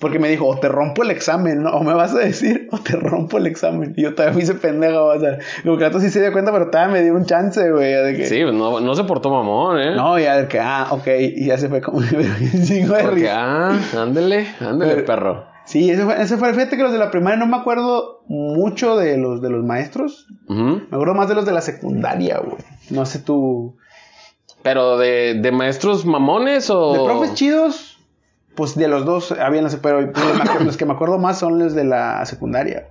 Porque 0.00 0.18
me 0.18 0.28
dijo, 0.28 0.46
o 0.48 0.58
te 0.58 0.66
rompo 0.68 1.04
el 1.04 1.12
examen, 1.12 1.62
¿no? 1.62 1.70
O 1.70 1.84
me 1.84 1.94
vas 1.94 2.12
a 2.14 2.18
decir, 2.18 2.68
o 2.72 2.78
te 2.78 2.96
rompo 2.96 3.38
el 3.38 3.46
examen. 3.46 3.94
Y 3.96 4.02
yo 4.02 4.14
todavía 4.14 4.36
me 4.36 4.42
hice 4.42 4.54
pendejo, 4.54 5.04
o 5.06 5.18
sea, 5.20 5.38
como 5.62 5.78
que 5.78 5.86
el 5.86 6.00
sí 6.00 6.10
se 6.10 6.20
dio 6.20 6.32
cuenta, 6.32 6.50
pero 6.52 6.70
todavía 6.70 6.92
me 6.92 7.02
dio 7.02 7.14
un 7.14 7.24
chance, 7.24 7.70
güey, 7.70 7.92
de 7.92 8.16
que... 8.16 8.26
Sí, 8.26 8.40
no, 8.42 8.80
no 8.80 8.94
se 8.96 9.04
portó 9.04 9.30
mamón, 9.30 9.78
¿eh? 9.80 9.94
No, 9.94 10.18
ya 10.18 10.36
de 10.38 10.48
que, 10.48 10.58
ah, 10.60 10.88
ok, 10.90 11.06
y 11.20 11.46
ya 11.46 11.56
se 11.56 11.68
fue 11.68 11.80
como 11.80 11.98
un 12.00 12.64
chingo 12.64 12.96
de 12.96 13.02
Porque, 13.04 13.14
risa. 13.20 13.34
ah, 13.36 13.78
ándele, 13.96 14.46
ándele, 14.60 14.94
Pero- 14.94 15.06
perro. 15.06 15.51
Sí, 15.72 15.90
ese 15.90 16.04
fue, 16.04 16.20
ese 16.20 16.36
fue, 16.36 16.52
fíjate 16.52 16.76
que 16.76 16.82
los 16.82 16.92
de 16.92 16.98
la 16.98 17.10
primaria 17.10 17.38
no 17.38 17.46
me 17.46 17.56
acuerdo 17.56 18.24
mucho 18.28 18.94
de 18.94 19.16
los 19.16 19.40
de 19.40 19.48
los 19.48 19.64
maestros. 19.64 20.26
Me 20.46 20.82
acuerdo 20.90 21.14
más 21.14 21.30
de 21.30 21.34
los 21.34 21.46
de 21.46 21.52
la 21.52 21.62
secundaria, 21.62 22.40
güey. 22.40 22.58
No 22.90 23.06
sé 23.06 23.20
tú. 23.20 23.74
Pero 24.62 24.98
de, 24.98 25.40
de 25.40 25.50
maestros 25.50 26.04
mamones 26.04 26.68
o. 26.68 26.92
De 26.92 27.04
profes 27.06 27.32
chidos, 27.32 27.98
pues 28.54 28.74
de 28.74 28.86
los 28.86 29.06
dos 29.06 29.32
habían, 29.32 29.66
pero 29.80 30.12
los 30.60 30.76
que 30.76 30.84
me 30.84 30.92
acuerdo 30.92 31.18
más 31.18 31.38
son 31.38 31.58
los 31.58 31.74
de 31.74 31.84
la 31.84 32.22
secundaria. 32.26 32.88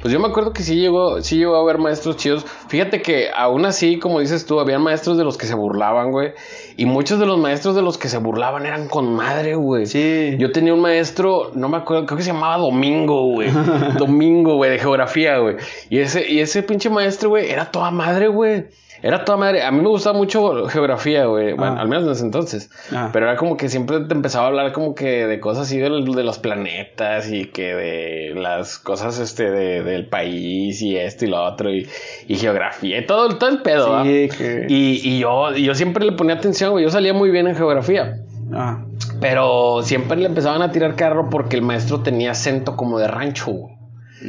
Pues 0.00 0.12
yo 0.14 0.20
me 0.20 0.28
acuerdo 0.28 0.52
que 0.52 0.62
sí 0.62 0.76
llegó, 0.76 1.20
sí 1.22 1.38
llegó 1.38 1.56
a 1.56 1.60
haber 1.60 1.78
maestros 1.78 2.16
chidos. 2.16 2.46
Fíjate 2.68 3.02
que 3.02 3.30
aún 3.34 3.64
así, 3.64 3.98
como 3.98 4.20
dices 4.20 4.46
tú, 4.46 4.60
había 4.60 4.78
maestros 4.78 5.18
de 5.18 5.24
los 5.24 5.36
que 5.36 5.46
se 5.46 5.54
burlaban, 5.54 6.12
güey. 6.12 6.34
Y 6.76 6.86
muchos 6.86 7.18
de 7.18 7.26
los 7.26 7.36
maestros 7.38 7.74
de 7.74 7.82
los 7.82 7.98
que 7.98 8.08
se 8.08 8.18
burlaban 8.18 8.64
eran 8.64 8.86
con 8.86 9.12
madre, 9.12 9.56
güey. 9.56 9.86
Sí. 9.86 10.36
Yo 10.38 10.52
tenía 10.52 10.72
un 10.72 10.80
maestro, 10.80 11.50
no 11.54 11.68
me 11.68 11.78
acuerdo, 11.78 12.06
creo 12.06 12.16
que 12.16 12.22
se 12.22 12.32
llamaba 12.32 12.58
Domingo, 12.58 13.24
güey. 13.26 13.50
Domingo, 13.98 14.54
güey, 14.54 14.70
de 14.70 14.78
geografía, 14.78 15.38
güey. 15.38 15.56
Y 15.90 15.98
ese, 15.98 16.30
y 16.30 16.38
ese 16.38 16.62
pinche 16.62 16.90
maestro, 16.90 17.30
güey, 17.30 17.50
era 17.50 17.72
toda 17.72 17.90
madre, 17.90 18.28
güey. 18.28 18.66
Era 19.02 19.24
toda 19.24 19.38
madre. 19.38 19.62
A 19.62 19.70
mí 19.70 19.80
me 19.80 19.88
gustaba 19.88 20.16
mucho 20.16 20.66
geografía, 20.68 21.26
güey. 21.26 21.52
Bueno, 21.54 21.76
Ah. 21.78 21.80
al 21.82 21.88
menos 21.88 22.04
en 22.06 22.10
ese 22.12 22.24
entonces. 22.24 22.70
Ah. 22.92 23.10
Pero 23.12 23.26
era 23.26 23.36
como 23.36 23.56
que 23.56 23.68
siempre 23.68 24.00
te 24.00 24.14
empezaba 24.14 24.46
a 24.46 24.48
hablar 24.48 24.72
como 24.72 24.94
que 24.94 25.26
de 25.26 25.40
cosas 25.40 25.64
así 25.66 25.78
de, 25.78 25.88
de 25.90 26.24
los 26.24 26.38
planetas 26.38 27.30
y 27.30 27.46
que 27.46 27.74
de 27.74 28.34
las 28.34 28.78
cosas 28.78 29.18
este 29.18 29.50
de, 29.50 29.82
del 29.82 30.06
país 30.08 30.82
y 30.82 30.96
esto 30.96 31.24
y 31.24 31.28
lo 31.28 31.44
otro 31.44 31.70
y, 31.72 31.88
y 32.26 32.36
geografía 32.36 32.98
y 32.98 33.06
todo, 33.06 33.36
todo 33.38 33.50
el 33.50 33.62
pedo. 33.62 34.02
Sí, 34.04 34.28
que. 34.36 34.66
Y, 34.68 35.00
y 35.04 35.18
yo, 35.20 35.52
yo 35.54 35.74
siempre 35.74 36.04
le 36.04 36.12
ponía 36.12 36.34
atención, 36.34 36.72
güey. 36.72 36.84
Yo 36.84 36.90
salía 36.90 37.12
muy 37.14 37.30
bien 37.30 37.46
en 37.46 37.54
geografía. 37.56 38.18
Ah. 38.52 38.84
Pero 39.20 39.82
siempre 39.82 40.16
le 40.16 40.26
empezaban 40.26 40.62
a 40.62 40.70
tirar 40.72 40.94
carro 40.96 41.28
porque 41.30 41.56
el 41.56 41.62
maestro 41.62 42.00
tenía 42.00 42.30
acento 42.32 42.76
como 42.76 42.98
de 42.98 43.08
rancho, 43.08 43.50
güey. 43.52 43.77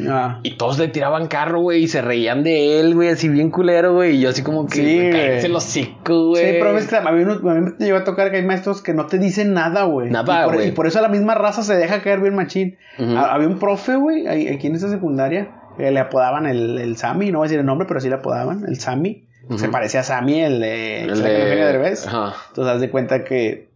Ah. 0.08 0.40
Y 0.44 0.58
todos 0.58 0.78
le 0.78 0.88
tiraban 0.88 1.28
carro, 1.28 1.62
güey, 1.62 1.84
y 1.84 1.88
se 1.88 2.02
reían 2.02 2.44
de 2.44 2.80
él, 2.80 2.94
güey, 2.96 3.10
así 3.10 3.28
bien 3.30 3.50
culero, 3.50 3.94
güey. 3.94 4.18
Y 4.18 4.22
yo 4.22 4.30
así 4.30 4.44
como 4.44 4.68
que, 4.68 4.76
Sí, 4.76 5.10
cállate 5.12 5.46
el 5.48 5.56
hocico, 5.56 6.28
güey. 6.28 6.46
Sí, 6.46 6.52
pero 6.60 6.78
es 6.78 6.88
que 6.88 6.96
a 6.98 7.02
mí, 7.02 7.08
a 7.24 7.26
mí 7.26 7.74
me 7.80 7.86
llegó 7.86 7.98
a 7.98 8.04
tocar 8.04 8.30
que 8.30 8.38
hay 8.38 8.46
maestros 8.46 8.82
que 8.82 8.94
no 8.94 9.08
te 9.08 9.18
dicen 9.18 9.54
nada, 9.54 9.84
güey. 9.86 10.10
Nada, 10.12 10.46
güey. 10.46 10.68
y 10.68 10.72
por 10.72 10.86
eso 10.88 11.02
la 11.02 11.08
misma 11.10 11.34
raza 11.36 11.64
se 11.64 11.76
deja 11.76 12.02
caer 12.02 12.20
bien 12.20 12.36
machín. 12.36 12.78
Había 12.98 13.48
un 13.48 13.58
profe, 13.60 13.96
güey, 13.96 14.28
aquí 14.28 14.68
en 14.68 14.76
esa 14.76 14.90
secundaria, 14.90 15.52
que 15.78 15.90
le 15.90 16.00
apodaban 16.00 16.46
el, 16.46 16.78
el 16.78 16.98
Sammy, 16.98 17.32
no 17.32 17.40
voy 17.40 17.46
a 17.46 17.48
decir 17.48 17.60
el 17.60 17.66
nombre, 17.66 17.88
pero 17.88 18.00
sí 18.00 18.10
le 18.10 18.16
apodaban, 18.16 18.66
el 18.68 18.80
Sammy. 18.80 19.26
Se 19.58 19.70
parecía 19.70 20.02
a 20.02 20.04
Sammy, 20.04 20.42
el 20.42 20.60
de... 20.60 21.04
El 21.06 21.10
el 21.10 21.24
de... 21.24 21.30
de- 21.30 21.56
Derbez. 21.56 22.06
Ajá. 22.06 22.36
Entonces, 22.50 22.76
haz 22.76 22.82
de 22.82 22.92
cuenta 22.92 23.24
que... 23.24 23.70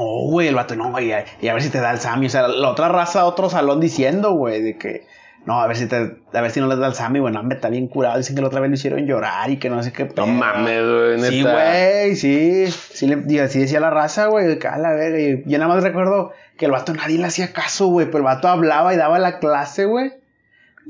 Oh, 0.00 0.28
güey, 0.30 0.48
el 0.48 0.54
vato, 0.56 0.74
no, 0.74 0.90
güey, 0.90 1.12
y 1.40 1.48
a 1.48 1.52
ver 1.54 1.62
si 1.62 1.70
te 1.70 1.78
da 1.80 1.92
el 1.92 1.98
Sammy. 1.98 2.26
O 2.26 2.30
sea, 2.30 2.48
la 2.48 2.68
otra 2.70 2.88
raza, 2.88 3.24
otro 3.24 3.48
salón 3.48 3.78
diciendo, 3.80 4.32
güey, 4.32 4.60
de 4.62 4.76
que... 4.76 5.06
No, 5.48 5.62
a 5.62 5.66
ver 5.66 5.76
si 5.78 5.86
te, 5.86 5.96
a 5.96 6.40
ver 6.42 6.50
si 6.50 6.60
no 6.60 6.66
les 6.66 6.78
da 6.78 6.88
el 6.88 6.92
Sammy, 6.94 7.20
bueno, 7.20 7.40
hombre, 7.40 7.56
está 7.56 7.70
bien 7.70 7.88
curado. 7.88 8.18
Dicen 8.18 8.36
que 8.36 8.42
la 8.42 8.48
otra 8.48 8.60
vez 8.60 8.68
lo 8.68 8.74
hicieron 8.74 9.06
llorar 9.06 9.48
y 9.48 9.56
que 9.56 9.70
no 9.70 9.82
sé 9.82 9.94
qué. 9.94 10.04
No 10.04 10.12
pedo. 10.14 10.26
mames, 10.26 10.82
güey, 10.84 11.20
Sí, 11.30 11.38
neta. 11.38 11.52
güey, 11.54 12.16
sí. 12.16 12.66
Sí, 12.66 13.06
le, 13.06 13.22
y 13.26 13.38
así 13.38 13.58
decía 13.60 13.80
la 13.80 13.88
raza, 13.88 14.26
güey. 14.26 14.46
de 14.46 14.58
que, 14.58 14.68
a 14.68 14.76
la 14.76 14.92
verga. 14.92 15.18
Y 15.18 15.42
yo 15.46 15.58
nada 15.58 15.72
más 15.74 15.82
recuerdo 15.82 16.32
que 16.58 16.66
el 16.66 16.70
vato 16.72 16.92
nadie 16.92 17.16
le 17.18 17.24
hacía 17.24 17.52
caso, 17.54 17.86
güey. 17.86 18.04
Pero 18.06 18.18
el 18.18 18.24
vato 18.24 18.46
hablaba 18.48 18.92
y 18.92 18.98
daba 18.98 19.18
la 19.18 19.38
clase, 19.38 19.86
güey. 19.86 20.12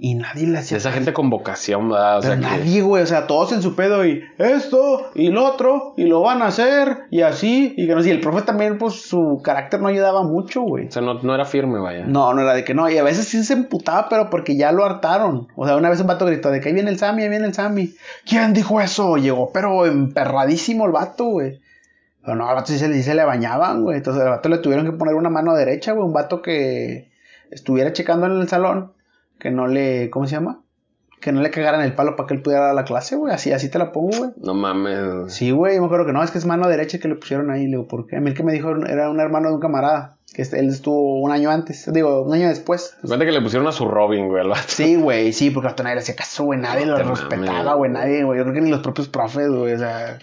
Y 0.00 0.14
nadie 0.14 0.46
le 0.46 0.58
hacía 0.58 0.76
Esa 0.76 0.92
gente 0.92 1.12
con 1.12 1.28
vocación, 1.28 1.88
¿verdad? 1.88 2.18
O 2.18 2.20
Pero 2.20 2.34
sea, 2.34 2.40
nadie, 2.50 2.82
güey, 2.82 3.02
o 3.02 3.06
sea, 3.06 3.26
todos 3.26 3.50
en 3.50 3.62
su 3.62 3.74
pedo 3.74 4.06
y 4.06 4.22
esto 4.38 5.10
y 5.16 5.30
lo 5.30 5.44
otro 5.44 5.94
y 5.96 6.04
lo 6.04 6.20
van 6.20 6.40
a 6.40 6.46
hacer 6.46 6.98
y 7.10 7.22
así 7.22 7.74
y 7.76 7.88
que 7.88 7.94
no 7.96 8.02
sé. 8.02 8.10
Y 8.10 8.12
el 8.12 8.20
profe 8.20 8.42
también, 8.42 8.78
pues 8.78 8.94
su 9.02 9.40
carácter 9.42 9.80
no 9.80 9.88
ayudaba 9.88 10.22
mucho, 10.22 10.62
güey. 10.62 10.86
o 10.86 10.90
sea, 10.92 11.02
no, 11.02 11.14
no 11.14 11.34
era 11.34 11.44
firme, 11.44 11.80
vaya. 11.80 12.04
No, 12.06 12.32
no 12.32 12.42
era 12.42 12.54
de 12.54 12.62
que 12.62 12.74
no. 12.74 12.88
Y 12.88 12.96
a 12.96 13.02
veces 13.02 13.26
sí 13.26 13.42
se 13.42 13.54
emputaba, 13.54 14.08
pero 14.08 14.30
porque 14.30 14.56
ya 14.56 14.70
lo 14.70 14.84
hartaron. 14.84 15.48
O 15.56 15.66
sea, 15.66 15.74
una 15.76 15.90
vez 15.90 16.00
un 16.00 16.06
vato 16.06 16.26
gritó 16.26 16.50
de 16.50 16.60
que 16.60 16.68
ahí 16.68 16.74
viene 16.74 16.90
el 16.90 16.98
Sammy, 17.00 17.24
ahí 17.24 17.28
viene 17.28 17.46
el 17.46 17.54
Sammy. 17.54 17.92
¿Quién 18.24 18.52
dijo 18.54 18.80
eso? 18.80 19.16
Llegó, 19.16 19.50
pero 19.52 19.84
emperradísimo 19.84 20.86
el 20.86 20.92
vato, 20.92 21.24
güey. 21.24 21.60
Pero 22.22 22.36
no, 22.36 22.48
al 22.48 22.54
vato 22.54 22.70
sí 22.72 22.78
se, 22.78 22.86
le- 22.88 22.94
sí 22.94 23.02
se 23.02 23.16
le 23.16 23.24
bañaban, 23.24 23.82
güey. 23.82 23.96
Entonces 23.96 24.22
al 24.22 24.30
vato 24.30 24.48
le 24.48 24.58
tuvieron 24.58 24.86
que 24.86 24.92
poner 24.92 25.14
una 25.16 25.28
mano 25.28 25.54
derecha, 25.54 25.90
güey. 25.90 26.06
Un 26.06 26.12
vato 26.12 26.40
que 26.40 27.10
estuviera 27.50 27.92
checando 27.92 28.26
en 28.26 28.40
el 28.40 28.48
salón. 28.48 28.92
Que 29.38 29.50
no 29.50 29.66
le. 29.66 30.10
¿Cómo 30.10 30.26
se 30.26 30.32
llama? 30.36 30.60
Que 31.20 31.32
no 31.32 31.40
le 31.40 31.50
cagaran 31.50 31.80
el 31.82 31.94
palo 31.94 32.14
para 32.14 32.28
que 32.28 32.34
él 32.34 32.42
pudiera 32.42 32.66
dar 32.66 32.74
la 32.74 32.84
clase, 32.84 33.16
güey. 33.16 33.34
Así, 33.34 33.52
así 33.52 33.68
te 33.68 33.78
la 33.78 33.90
pongo, 33.90 34.16
güey. 34.16 34.30
No 34.40 34.54
mames. 34.54 35.32
Sí, 35.34 35.50
güey, 35.50 35.74
yo 35.74 35.80
me 35.80 35.86
acuerdo 35.86 36.06
que 36.06 36.12
no, 36.12 36.22
es 36.22 36.30
que 36.30 36.38
es 36.38 36.46
mano 36.46 36.68
derecha 36.68 36.98
que 37.00 37.08
le 37.08 37.16
pusieron 37.16 37.50
ahí. 37.50 37.62
Le 37.64 37.70
digo, 37.76 37.88
¿por 37.88 38.06
qué? 38.06 38.16
A 38.16 38.20
mí 38.20 38.30
el 38.30 38.36
que 38.36 38.44
me 38.44 38.52
dijo 38.52 38.70
era 38.86 39.10
un 39.10 39.18
hermano 39.18 39.48
de 39.48 39.54
un 39.54 39.60
camarada. 39.60 40.14
Que 40.32 40.42
él 40.42 40.68
estuvo 40.68 41.20
un 41.20 41.32
año 41.32 41.50
antes. 41.50 41.90
Digo, 41.92 42.22
un 42.22 42.32
año 42.34 42.48
después. 42.48 42.96
Cuenta 43.04 43.24
que 43.24 43.32
le 43.32 43.40
pusieron 43.40 43.66
a 43.66 43.72
su 43.72 43.88
Robin, 43.88 44.28
güey, 44.28 44.42
al 44.42 44.48
vato. 44.50 44.62
Sí, 44.68 44.94
güey, 44.94 45.32
sí, 45.32 45.50
porque 45.50 45.68
hasta 45.68 45.82
nadie 45.82 45.96
le 45.96 46.02
hacía 46.02 46.14
caso, 46.14 46.44
güey. 46.44 46.60
Nadie 46.60 46.86
lo 46.86 46.96
te 46.96 47.02
respetaba, 47.02 47.62
mames. 47.64 47.76
güey. 47.76 47.90
Nadie, 47.90 48.24
güey. 48.24 48.38
Yo 48.38 48.44
creo 48.44 48.54
que 48.54 48.60
ni 48.60 48.70
los 48.70 48.80
propios 48.80 49.08
profes, 49.08 49.48
güey. 49.50 49.72
O 49.72 49.78
sea, 49.78 50.18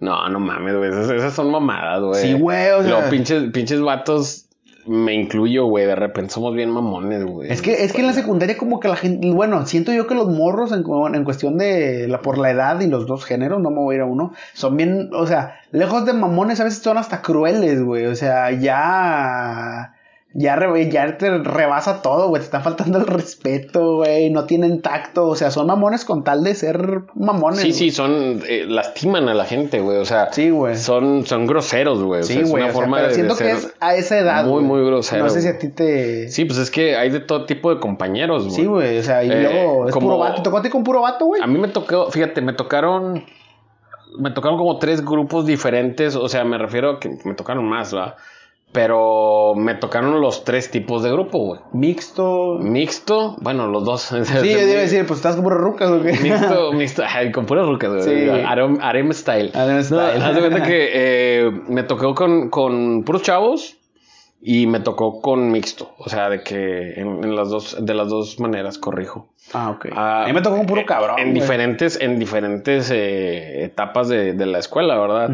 No, 0.00 0.28
no 0.28 0.40
mames, 0.40 0.76
güey. 0.76 0.90
Esas, 0.90 1.10
esas 1.12 1.32
son 1.32 1.50
mamadas, 1.50 2.02
güey. 2.02 2.20
sí, 2.20 2.32
güey. 2.34 2.70
O 2.72 2.82
sea, 2.82 3.00
Los 3.00 3.04
pinches, 3.04 3.44
pinches 3.52 3.80
vatos, 3.80 4.46
me 4.90 5.14
incluyo, 5.14 5.66
güey. 5.66 5.86
De 5.86 5.94
repente 5.94 6.34
somos 6.34 6.52
bien 6.52 6.68
mamones, 6.68 7.24
güey. 7.24 7.50
Es 7.52 7.62
que, 7.62 7.84
es 7.84 7.92
que 7.92 8.00
en 8.00 8.08
la 8.08 8.12
secundaria 8.12 8.58
como 8.58 8.80
que 8.80 8.88
la 8.88 8.96
gente, 8.96 9.30
bueno, 9.30 9.64
siento 9.64 9.92
yo 9.92 10.08
que 10.08 10.16
los 10.16 10.28
morros 10.28 10.72
en, 10.72 10.84
en 11.14 11.24
cuestión 11.24 11.58
de 11.58 12.08
la 12.08 12.20
por 12.22 12.38
la 12.38 12.50
edad 12.50 12.80
y 12.80 12.88
los 12.88 13.06
dos 13.06 13.24
géneros, 13.24 13.60
no 13.60 13.70
me 13.70 13.76
voy 13.76 13.94
a 13.94 13.96
ir 13.98 14.02
a 14.02 14.06
uno, 14.06 14.32
son 14.52 14.76
bien, 14.76 15.10
o 15.12 15.28
sea, 15.28 15.60
lejos 15.70 16.06
de 16.06 16.12
mamones 16.12 16.58
a 16.58 16.64
veces 16.64 16.82
son 16.82 16.98
hasta 16.98 17.22
crueles, 17.22 17.80
güey, 17.80 18.06
o 18.06 18.16
sea, 18.16 18.50
ya 18.50 19.94
ya 20.32 20.54
re- 20.54 20.88
ya 20.90 21.18
te 21.18 21.38
rebasa 21.38 22.02
todo, 22.02 22.28
güey, 22.28 22.40
te 22.40 22.44
está 22.44 22.60
faltando 22.60 22.98
el 22.98 23.06
respeto, 23.06 23.96
güey, 23.96 24.30
no 24.30 24.44
tienen 24.44 24.80
tacto, 24.80 25.26
o 25.26 25.34
sea, 25.34 25.50
son 25.50 25.66
mamones 25.66 26.04
con 26.04 26.22
tal 26.22 26.44
de 26.44 26.54
ser 26.54 27.00
mamones. 27.16 27.58
Sí, 27.60 27.72
sí, 27.72 27.90
son. 27.90 28.40
eh, 28.46 28.64
lastiman 28.68 29.28
a 29.28 29.34
la 29.34 29.44
gente, 29.44 29.80
güey. 29.80 29.98
O 29.98 30.04
sea, 30.04 30.32
Sí, 30.32 30.50
güey. 30.50 30.76
son, 30.76 31.26
son 31.26 31.46
groseros, 31.46 32.02
güey. 32.02 32.20
O 32.20 32.22
sea, 32.24 32.36
Sí, 32.36 32.42
es 32.42 32.50
una 32.50 32.66
o 32.66 32.66
sea, 32.66 32.72
forma 32.74 32.96
pero 32.98 33.08
de, 33.08 33.14
siento 33.14 33.34
de 33.34 33.38
que 33.44 33.50
ser- 33.56 33.56
es 33.70 33.74
a 33.80 33.94
esa 33.96 34.18
edad. 34.18 34.44
muy, 34.44 34.62
muy 34.62 34.84
grosero, 34.84 35.24
No 35.24 35.30
sé 35.30 35.42
si 35.42 35.48
a 35.48 35.58
ti 35.58 35.68
te 35.68 36.28
Sí, 36.28 36.44
pues 36.44 36.58
es 36.60 36.70
que 36.70 36.94
hay 36.96 37.10
de 37.10 37.20
todo 37.20 37.44
tipo 37.46 37.74
de 37.74 37.80
compañeros, 37.80 38.44
güey. 38.44 38.54
Sí, 38.56 38.66
güey, 38.66 38.98
o 38.98 39.02
sea, 39.02 39.24
y 39.24 39.30
Eh, 39.32 39.42
luego 39.42 39.88
es 39.88 39.92
como- 39.94 40.06
puro 40.06 40.18
vato. 40.18 40.36
¿Te 40.36 40.42
tocó 40.42 40.58
a 40.58 40.62
ti 40.62 40.68
con 40.70 40.84
puro 40.84 41.00
vato, 41.02 41.24
güey? 41.26 41.42
A 41.42 41.46
mí 41.48 41.58
me 41.58 41.68
tocó, 41.68 42.08
fíjate, 42.10 42.40
me 42.40 42.52
tocaron. 42.52 43.24
Me 44.18 44.30
tocaron 44.32 44.58
como 44.58 44.78
tres 44.78 45.04
grupos 45.04 45.46
diferentes. 45.46 46.14
O 46.16 46.28
sea, 46.28 46.44
me 46.44 46.56
refiero 46.58 46.90
a 46.90 47.00
que 47.00 47.10
me 47.24 47.34
tocaron 47.34 47.64
más, 47.68 47.94
¿va? 47.94 48.16
Pero 48.72 49.54
me 49.56 49.74
tocaron 49.74 50.20
los 50.20 50.44
tres 50.44 50.70
tipos 50.70 51.02
de 51.02 51.10
grupo, 51.10 51.38
güey. 51.40 51.60
Mixto. 51.72 52.58
Mixto, 52.60 53.36
bueno, 53.40 53.66
los 53.66 53.84
dos. 53.84 54.02
Sí, 54.24 54.48
yo 54.50 54.58
iba 54.60 54.78
a 54.78 54.82
decir, 54.82 55.04
pues 55.06 55.18
estás 55.18 55.34
con 55.34 55.42
puras 55.44 55.58
rucas, 55.60 55.90
¿o 55.90 56.00
qué? 56.02 56.12
Mixto, 56.12 56.72
mixto, 56.74 57.02
ay, 57.06 57.32
con 57.32 57.46
puras 57.46 57.66
rucas, 57.66 57.90
güey. 57.90 58.02
Sí. 58.02 58.28
Harem 58.46 59.12
style. 59.12 59.50
Harem 59.54 59.76
No, 59.78 59.82
style. 59.82 60.22
haz 60.22 60.34
de 60.34 60.40
cuenta 60.40 60.62
que 60.62 60.88
eh, 60.94 61.50
me 61.68 61.82
tocó 61.82 62.14
con, 62.14 62.48
con 62.48 63.02
puros 63.02 63.22
chavos 63.22 63.76
y 64.40 64.68
me 64.68 64.78
tocó 64.78 65.20
con 65.20 65.50
mixto. 65.50 65.90
O 65.98 66.08
sea, 66.08 66.30
de 66.30 66.42
que 66.44 66.92
en, 66.94 67.24
en 67.24 67.34
las 67.34 67.50
dos, 67.50 67.76
de 67.84 67.92
las 67.94 68.08
dos 68.08 68.38
maneras, 68.38 68.78
corrijo. 68.78 69.28
Ah, 69.52 69.70
ok. 69.70 69.86
Ah, 69.96 70.22
a 70.22 70.26
mí 70.28 70.32
me 70.32 70.42
tocó 70.42 70.54
un 70.54 70.66
puro 70.66 70.86
cabrón. 70.86 71.18
En 71.18 71.30
güey. 71.30 71.40
diferentes, 71.40 72.00
en 72.00 72.20
diferentes 72.20 72.88
eh, 72.92 73.64
etapas 73.64 74.08
de, 74.08 74.32
de 74.34 74.46
la 74.46 74.60
escuela, 74.60 74.96
¿verdad? 74.96 75.30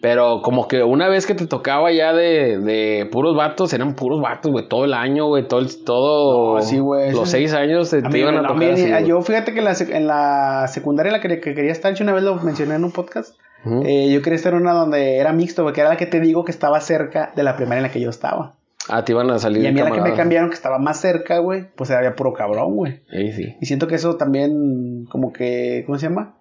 Pero 0.00 0.42
como 0.42 0.68
que 0.68 0.84
una 0.84 1.08
vez 1.08 1.26
que 1.26 1.34
te 1.34 1.46
tocaba 1.46 1.90
ya 1.90 2.12
de, 2.12 2.58
de 2.58 3.08
puros 3.10 3.36
vatos, 3.36 3.72
eran 3.72 3.94
puros 3.96 4.20
vatos, 4.20 4.52
güey, 4.52 4.68
todo 4.68 4.84
el 4.84 4.94
año, 4.94 5.26
güey, 5.26 5.48
todo, 5.48 5.58
el- 5.60 5.84
todo 5.84 6.54
No, 6.56 6.62
sí, 6.62 6.78
güey, 6.78 7.10
los 7.12 7.28
seis 7.28 7.52
años 7.52 7.90
te, 7.90 8.02
te 8.02 8.08
mí, 8.08 8.20
iban 8.20 8.36
a 8.36 8.42
tocar 8.42 8.56
a 8.56 8.58
mí- 8.58 8.92
así, 8.92 9.06
yo 9.06 9.20
fíjate 9.22 9.52
que 9.52 9.58
en 9.58 9.64
la, 9.64 9.72
en 9.90 10.06
la 10.06 10.66
secundaria 10.68 11.10
en 11.10 11.14
la 11.14 11.20
que, 11.20 11.40
que 11.40 11.52
quería 11.54 11.72
estar, 11.72 11.92
yo 11.94 12.04
una 12.04 12.12
vez 12.12 12.22
lo 12.22 12.36
mencioné 12.36 12.76
en 12.76 12.84
un 12.84 12.92
podcast, 12.92 13.36
eh, 13.84 14.08
yo 14.12 14.22
quería 14.22 14.36
estar 14.36 14.52
en 14.54 14.60
una 14.60 14.72
donde 14.72 15.16
era 15.16 15.32
mixto, 15.32 15.64
porque 15.64 15.80
era 15.80 15.90
la 15.90 15.96
que 15.96 16.06
te 16.06 16.20
digo 16.20 16.44
que 16.44 16.52
estaba 16.52 16.80
cerca 16.80 17.32
de 17.34 17.42
la 17.42 17.56
primaria 17.56 17.78
en 17.78 17.82
la 17.82 17.90
que 17.90 18.00
yo 18.00 18.08
estaba. 18.10 18.54
Ah, 18.88 19.04
te 19.04 19.12
iban 19.12 19.28
a 19.32 19.38
salir 19.40 19.64
Y 19.64 19.66
a 19.66 19.72
mí 19.72 19.80
la 19.80 19.90
que 19.90 20.00
me 20.00 20.14
cambiaron, 20.14 20.48
que 20.48 20.54
estaba 20.54 20.78
más 20.78 21.00
cerca, 21.00 21.38
güey, 21.40 21.66
pues 21.76 21.90
había 21.90 22.14
puro 22.14 22.32
cabrón, 22.32 22.76
güey. 22.76 23.00
Sí, 23.10 23.32
sí. 23.32 23.56
Y 23.60 23.66
siento 23.66 23.86
que 23.88 23.96
eso 23.96 24.16
también, 24.16 25.04
como 25.10 25.32
que, 25.32 25.82
¿cómo 25.84 25.98
se 25.98 26.08
llama? 26.08 26.36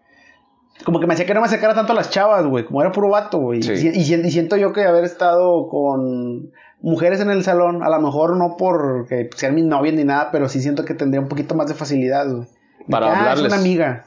Como 0.84 1.00
que 1.00 1.08
me 1.08 1.13
hacía 1.16 1.26
que 1.26 1.34
no 1.34 1.42
me 1.42 1.48
acercara 1.48 1.74
tanto 1.74 1.92
a 1.94 1.96
las 1.96 2.10
chavas, 2.10 2.46
güey. 2.46 2.66
Como 2.66 2.82
era 2.82 2.92
puro 2.92 3.10
vato, 3.10 3.40
güey. 3.40 3.62
Sí. 3.63 3.72
Y, 3.72 3.88
y 4.00 4.04
si- 4.06 4.13
y 4.16 4.32
siento 4.32 4.58
yo 4.58 4.74
que 4.74 4.84
haber 4.86 5.04
estado 5.04 5.68
con 5.70 6.52
mujeres 6.82 7.20
en 7.20 7.32
el 7.32 7.44
salón, 7.44 7.84
a 7.84 7.90
lo 7.90 8.00
mejor 8.00 8.38
no 8.38 8.56
porque 8.58 9.30
sean 9.36 9.56
mis 9.56 9.66
novias 9.66 9.96
ni 9.96 10.04
nada, 10.04 10.30
pero 10.32 10.48
sí 10.50 10.62
siento 10.62 10.86
que 10.86 10.94
tendría 10.94 11.20
un 11.22 11.28
poquito 11.28 11.56
más 11.56 11.68
de 11.68 11.74
facilidad, 11.74 12.28
güey. 12.30 12.48
Para 12.90 13.08
ah, 13.08 13.20
hablarles. 13.20 13.46
es 13.48 13.52
una 13.54 13.62
amiga. 13.62 14.06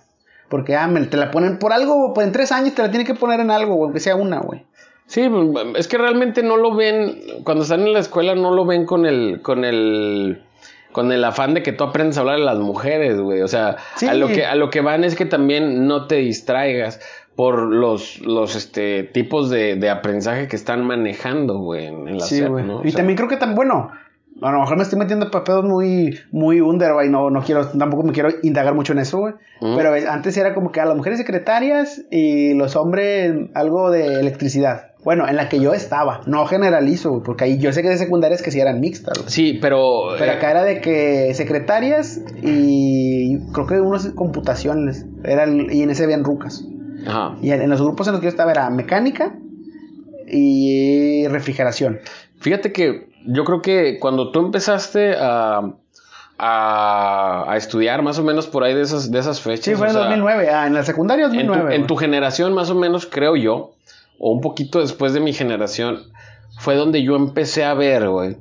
Porque, 0.49 0.77
ah, 0.77 0.87
me- 0.87 1.05
te 1.07 1.17
la 1.17 1.31
ponen 1.31 1.59
por 1.59 1.73
algo, 1.73 2.13
pues 2.15 2.27
en 2.27 2.33
tres 2.33 2.53
años 2.53 2.75
te 2.75 2.83
la 2.83 2.91
tienen 2.91 3.07
que 3.07 3.15
poner 3.15 3.41
en 3.41 3.51
algo, 3.51 3.75
güey, 3.75 3.87
aunque 3.87 4.01
sea 4.01 4.17
una, 4.17 4.39
güey. 4.41 4.65
Sí, 5.07 5.29
es 5.77 5.89
que 5.89 5.99
realmente 5.99 6.45
no 6.45 6.57
lo 6.57 6.73
ven, 6.75 7.19
cuando 7.45 7.65
están 7.65 7.81
en 7.81 7.93
la 7.93 7.99
escuela 7.99 8.37
no 8.37 8.55
lo 8.55 8.65
ven 8.65 8.87
con 8.87 9.07
el, 9.07 9.43
con 9.43 9.65
el, 9.65 10.45
con 10.93 11.13
el 11.13 11.25
afán 11.25 11.55
de 11.55 11.63
que 11.63 11.73
tú 11.73 11.85
aprendas 11.85 12.17
a 12.19 12.21
hablar 12.21 12.39
de 12.39 12.45
las 12.45 12.59
mujeres, 12.59 13.21
güey. 13.21 13.43
O 13.43 13.49
sea, 13.49 13.77
Sí. 13.97 14.07
a 14.07 14.15
lo 14.15 14.29
que, 14.29 14.45
a 14.45 14.55
lo 14.55 14.71
que 14.71 14.81
van 14.81 15.05
es 15.05 15.15
que 15.17 15.25
también 15.27 15.87
no 15.87 16.07
te 16.07 16.17
distraigas 16.17 17.01
por 17.37 17.61
los, 17.63 18.21
los 18.21 18.57
este, 18.57 19.05
tipos 19.05 19.49
de, 19.51 19.77
de 19.77 19.89
aprendizaje 19.89 20.49
que 20.49 20.57
están 20.57 20.85
manejando, 20.85 21.59
güey, 21.59 21.87
en, 21.87 22.19
la 22.19 22.25
Sí, 22.25 22.43
güey. 22.43 22.65
¿no? 22.65 22.79
O 22.79 22.85
Y 22.85 22.91
sea, 22.91 22.99
también 22.99 23.17
creo 23.17 23.29
que 23.29 23.37
tan 23.37 23.55
bueno. 23.55 23.91
A 24.43 24.53
lo 24.53 24.61
mejor 24.61 24.77
me 24.79 24.83
estoy 24.85 24.99
metiendo 24.99 25.31
para 25.31 25.45
pedos 25.45 25.65
muy, 25.65 26.19
muy 26.33 26.61
under, 26.61 26.93
güey. 26.95 27.09
No, 27.11 27.29
no 27.31 27.43
quiero, 27.43 27.67
tampoco 27.69 28.05
me 28.05 28.13
quiero 28.13 28.31
indagar 28.43 28.75
mucho 28.75 28.93
en 28.95 29.01
eso, 29.01 29.19
güey. 29.19 29.35
Pero 29.61 29.95
es- 29.95 30.07
antes 30.07 30.37
era 30.37 30.55
como 30.55 30.73
que 30.73 30.81
a 30.81 30.87
las 30.87 30.97
mujeres 30.97 31.19
secretarias 31.19 32.03
y 32.11 32.55
los 32.55 32.75
hombres 32.77 33.35
algo 33.55 33.91
de 33.91 34.19
electricidad. 34.21 34.90
Bueno, 35.03 35.27
en 35.27 35.37
la 35.37 35.49
que 35.49 35.59
yo 35.61 35.73
estaba. 35.73 36.21
No 36.27 36.45
generalizo, 36.47 37.11
güey. 37.11 37.23
Porque 37.23 37.45
ahí 37.45 37.59
yo 37.59 37.73
sé 37.73 37.83
que 37.83 37.89
de 37.89 37.97
secundarias 37.97 38.43
que 38.43 38.51
sí 38.51 38.61
eran 38.61 38.81
mixtas, 38.81 39.19
güey. 39.19 39.31
Sí, 39.31 39.59
pero... 39.61 40.09
Pero 40.19 40.33
eh, 40.33 40.35
acá 40.37 40.51
era 40.51 40.63
de 40.65 40.81
que 40.81 41.33
secretarias 41.35 42.21
y 42.43 43.39
creo 43.53 43.67
que 43.67 43.81
unos 43.81 44.07
computaciones. 44.15 45.07
Era 45.25 45.45
el- 45.45 45.73
y 45.73 45.83
en 45.83 45.91
ese 45.91 46.05
habían 46.05 46.23
rucas. 46.25 46.63
ajá. 47.07 47.37
Y 47.41 47.51
en, 47.53 47.63
en 47.63 47.71
los 47.71 47.81
grupos 47.81 48.07
en 48.09 48.13
los 48.13 48.21
que 48.21 48.27
yo 48.27 48.31
estaba 48.31 48.51
era 48.51 48.69
mecánica 48.69 49.35
y 50.29 51.27
refrigeración. 51.29 52.01
Fíjate 52.41 52.73
que 52.73 53.09
yo 53.27 53.45
creo 53.45 53.63
que 53.63 53.99
cuando 54.01 54.31
tú 54.33 54.41
empezaste 54.41 55.15
a, 55.19 55.61
a, 56.39 57.45
a 57.53 57.57
estudiar 57.57 58.03
más 58.03 58.19
o 58.19 58.25
menos 58.25 58.47
por 58.47 58.65
ahí 58.65 58.75
de 58.75 58.83
esas, 58.83 59.11
de 59.11 59.19
esas 59.19 59.41
fechas. 59.41 59.65
Sí, 59.65 59.75
fue 59.75 59.87
o 59.87 59.91
en 59.91 59.95
sea, 59.95 60.03
2009. 60.05 60.49
Ah, 60.51 60.67
en 60.67 60.75
la 60.75 60.83
secundaria 60.85 61.27
en 61.27 61.33
tu, 61.33 61.37
2009. 61.39 61.75
en 61.77 61.87
tu 61.87 61.97
generación 61.97 62.55
más 62.55 62.71
o 62.71 62.75
menos 62.75 63.07
creo 63.07 63.37
yo, 63.37 63.73
o 64.21 64.31
un 64.31 64.41
poquito 64.41 64.79
después 64.81 65.13
de 65.15 65.19
mi 65.21 65.33
generación, 65.33 66.05
fue 66.61 66.77
donde 66.77 67.03
yo 67.03 67.17
empecé 67.17 67.65
a 67.65 67.75
ver, 67.75 68.09
güey, 68.09 68.37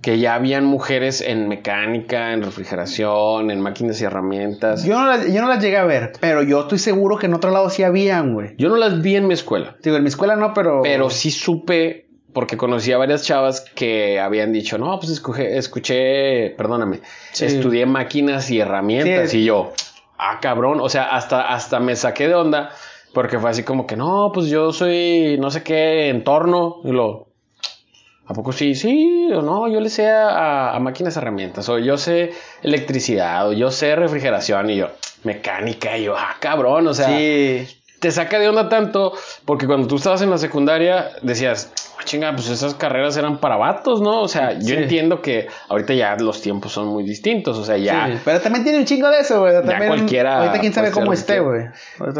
que 0.00 0.18
ya 0.20 0.34
habían 0.36 0.64
mujeres 0.64 1.20
en 1.20 1.48
mecánica, 1.48 2.32
en 2.32 2.42
refrigeración, 2.42 3.50
en 3.50 3.60
máquinas 3.60 4.00
y 4.00 4.04
herramientas. 4.04 4.84
Yo, 4.84 4.90
Yo 4.92 5.00
no, 5.00 5.06
las, 5.06 5.32
yo 5.32 5.42
no 5.42 5.48
las 5.48 5.60
llegué 5.62 5.78
a 5.78 5.84
ver, 5.84 6.12
pero 6.20 6.42
yo 6.42 6.60
estoy 6.60 6.78
seguro 6.78 7.18
que 7.18 7.26
en 7.26 7.34
otro 7.34 7.50
lado 7.50 7.68
sí 7.70 7.82
habían, 7.82 8.32
güey. 8.34 8.54
no 8.58 8.76
las 8.76 9.02
vi 9.02 9.16
en 9.16 9.26
mi 9.26 9.34
escuela, 9.34 9.76
Digo, 9.82 9.96
en 9.96 10.02
mi 10.04 10.08
escuela 10.08 10.36
no, 10.36 10.54
pero. 10.54 10.80
pero 10.82 11.10
sí 11.10 11.30
supe, 11.32 12.06
porque 12.32 12.56
conocí 12.56 12.92
a 12.92 12.98
varias 12.98 13.24
chavas 13.24 13.62
que 13.74 14.20
habían 14.20 14.52
dicho, 14.52 14.78
no, 14.78 14.96
pues 15.00 15.10
escuché, 15.10 15.56
escuché 15.58 16.50
perdóname, 16.50 17.00
Sí. 17.32 17.46
estudié 17.46 17.86
máquinas 17.86 18.48
y 18.50 18.60
herramientas 18.60 19.30
Sí. 19.30 19.38
y 19.40 19.44
yo, 19.46 19.72
ah, 20.18 20.38
cabrón, 20.40 20.78
o 20.80 20.88
sea, 20.88 21.04
hasta, 21.16 21.48
hasta 21.52 21.80
me 21.80 21.96
saqué 21.96 22.28
de 22.28 22.34
onda. 22.34 22.70
Porque 23.16 23.38
fue 23.38 23.48
así 23.48 23.62
como 23.62 23.86
que, 23.86 23.96
no, 23.96 24.30
pues 24.30 24.48
yo 24.48 24.74
soy 24.74 25.38
no 25.40 25.50
sé 25.50 25.62
qué 25.62 26.10
entorno. 26.10 26.82
Y 26.84 26.92
lo, 26.92 27.28
¿a 28.26 28.34
poco 28.34 28.52
sí? 28.52 28.74
Sí, 28.74 29.32
o 29.32 29.40
no, 29.40 29.68
yo 29.68 29.80
le 29.80 29.88
sé 29.88 30.06
a, 30.10 30.76
a 30.76 30.80
máquinas 30.80 31.16
herramientas. 31.16 31.66
O 31.70 31.78
yo 31.78 31.96
sé 31.96 32.34
electricidad, 32.62 33.48
o 33.48 33.54
yo 33.54 33.70
sé 33.70 33.96
refrigeración. 33.96 34.68
Y 34.68 34.76
yo, 34.76 34.88
mecánica. 35.24 35.96
Y 35.96 36.04
yo, 36.04 36.14
ah, 36.14 36.36
cabrón, 36.40 36.88
o 36.88 36.92
sea, 36.92 37.08
sí. 37.08 37.66
te 38.00 38.10
saca 38.10 38.38
de 38.38 38.50
onda 38.50 38.68
tanto. 38.68 39.14
Porque 39.46 39.66
cuando 39.66 39.88
tú 39.88 39.96
estabas 39.96 40.20
en 40.20 40.28
la 40.28 40.36
secundaria, 40.36 41.12
decías, 41.22 41.72
chinga, 42.06 42.32
pues 42.32 42.48
esas 42.48 42.74
carreras 42.74 43.14
eran 43.18 43.38
para 43.38 43.56
vatos, 43.58 44.00
¿no? 44.00 44.22
O 44.22 44.28
sea, 44.28 44.54
yo 44.54 44.60
Sí. 44.68 44.74
entiendo 44.76 45.20
que 45.20 45.48
ahorita 45.68 45.92
ya 45.92 46.16
los 46.16 46.40
tiempos 46.40 46.72
son 46.72 46.86
muy 46.88 47.04
distintos, 47.04 47.58
o 47.58 47.64
sea, 47.64 47.76
ya... 47.76 48.06
Sí, 48.06 48.18
pero 48.24 48.40
también 48.40 48.64
tiene 48.64 48.78
un 48.78 48.86
chingo 48.86 49.10
de 49.10 49.20
eso, 49.20 49.40
güey. 49.40 49.52
También, 49.56 49.88
cualquiera 49.88 50.38
Ahorita 50.38 50.60
quién 50.60 50.72
sabe 50.72 50.90
cómo 50.90 51.12
esté, 51.12 51.40
güey. 51.40 51.66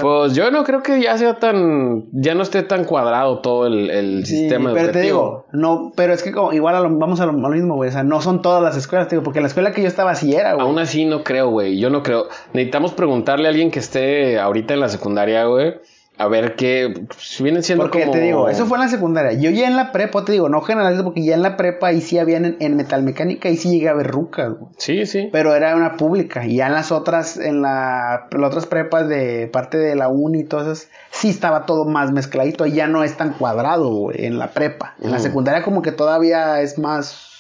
Pues 0.01 0.35
yo 0.35 0.51
no 0.51 0.65
creo 0.65 0.83
que 0.83 1.01
ya 1.01 1.17
sea 1.17 1.39
tan, 1.39 2.05
ya 2.13 2.35
no 2.35 2.43
esté 2.43 2.63
tan 2.63 2.85
cuadrado 2.85 3.39
todo 3.41 3.67
el, 3.67 3.89
el 3.91 4.27
Sí, 4.27 4.37
sistema 4.41 4.73
pero 4.75 4.91
te 4.93 4.99
educativo. 4.99 5.03
digo, 5.03 5.47
no, 5.53 5.93
pero 5.97 6.13
es 6.13 6.23
que 6.23 6.33
como, 6.33 6.53
igual 6.53 6.75
a 6.77 6.81
lo- 6.81 6.99
vamos 6.99 7.21
a 7.21 7.27
lo, 7.27 7.33
a 7.33 7.49
lo 7.49 7.49
mismo, 7.49 7.77
güey. 7.77 7.89
O 7.89 7.93
sea, 7.93 8.03
no 8.03 8.21
son 8.21 8.43
todas 8.43 8.63
las 8.63 8.77
escuelas, 8.77 9.09
te 9.09 9.15
digo, 9.17 9.23
porque 9.23 9.41
la 9.41 9.47
escuela 9.47 9.73
que 9.73 9.81
yo 9.83 9.89
estaba 9.89 10.11
así 10.11 10.35
era, 10.35 10.55
güey. 10.55 10.67
Aún 10.67 10.79
así 10.79 11.05
no 11.07 11.23
creo, 11.25 11.49
güey. 11.51 11.79
Yo 11.79 11.89
no 11.89 12.03
creo. 12.03 12.27
Necesitamos 12.53 12.93
preguntarle 12.93 13.47
a 13.47 13.51
alguien 13.51 13.71
que 13.71 13.79
esté 13.79 14.39
ahorita 14.41 14.75
en 14.75 14.81
la 14.81 14.89
secundaria, 14.89 15.45
güey. 15.45 15.75
A 16.19 16.29
ver 16.29 16.57
qué 16.57 17.05
si 17.19 17.43
vienen 17.43 17.63
siendo 17.63 17.85
Porque 17.85 18.01
como... 18.01 18.13
te 18.13 18.21
digo, 18.21 18.49
eso 18.49 18.65
fue 18.65 18.79
en 18.79 18.85
la 18.85 18.89
secundaria. 18.89 19.33
Yo 19.39 19.51
ya 19.51 19.67
en 19.67 19.77
la 19.77 19.93
prepa, 19.93 20.25
te 20.25 20.33
digo, 20.33 20.49
no 20.49 20.63
generalizo 20.63 21.05
porque 21.05 21.23
ya 21.23 21.35
en 21.35 21.43
la 21.43 21.59
prepa 21.59 21.89
ahí 21.89 22.01
sí 22.01 22.19
habían 22.19 22.47
en, 22.47 22.57
en 22.61 22.75
metalmecánica 22.75 23.51
y 23.51 23.59
sí 23.59 23.69
llegué 23.71 23.91
a 23.91 23.93
ver 23.93 24.07
rucas, 24.07 24.55
güey. 24.59 24.73
Sí, 24.79 25.05
sí. 25.05 25.29
Pero 25.31 25.55
era 25.55 25.77
una 25.77 25.99
pública. 25.99 26.47
Y 26.47 26.57
ya 26.57 26.69
en 26.69 26.73
las 26.73 26.91
otras, 26.91 27.37
en 27.37 27.61
la, 27.61 28.29
las 28.31 28.49
otras 28.49 28.65
prepas 28.65 29.09
de 29.11 29.47
parte 29.53 29.77
de 29.77 29.95
la 29.95 30.09
uni 30.09 30.41
y 30.41 30.45
todas 30.45 30.67
esas, 30.67 30.91
sí 31.11 31.29
estaba 31.29 31.67
todo 31.67 31.85
más 31.85 32.13
mezcladito. 32.13 32.65
Ahí 32.65 32.73
ya 32.73 32.87
no 32.87 33.05
es 33.05 33.15
tan 33.19 33.35
cuadrado, 33.35 33.91
güey, 33.91 34.25
en 34.25 34.39
la 34.39 34.53
prepa. 34.53 34.95
En 35.03 35.11
la 35.11 35.19
Mm. 35.19 35.21
secundaria 35.21 35.63
como 35.63 35.83
que 35.83 35.93
todavía 35.93 36.63
es 36.63 36.79
más... 36.79 37.31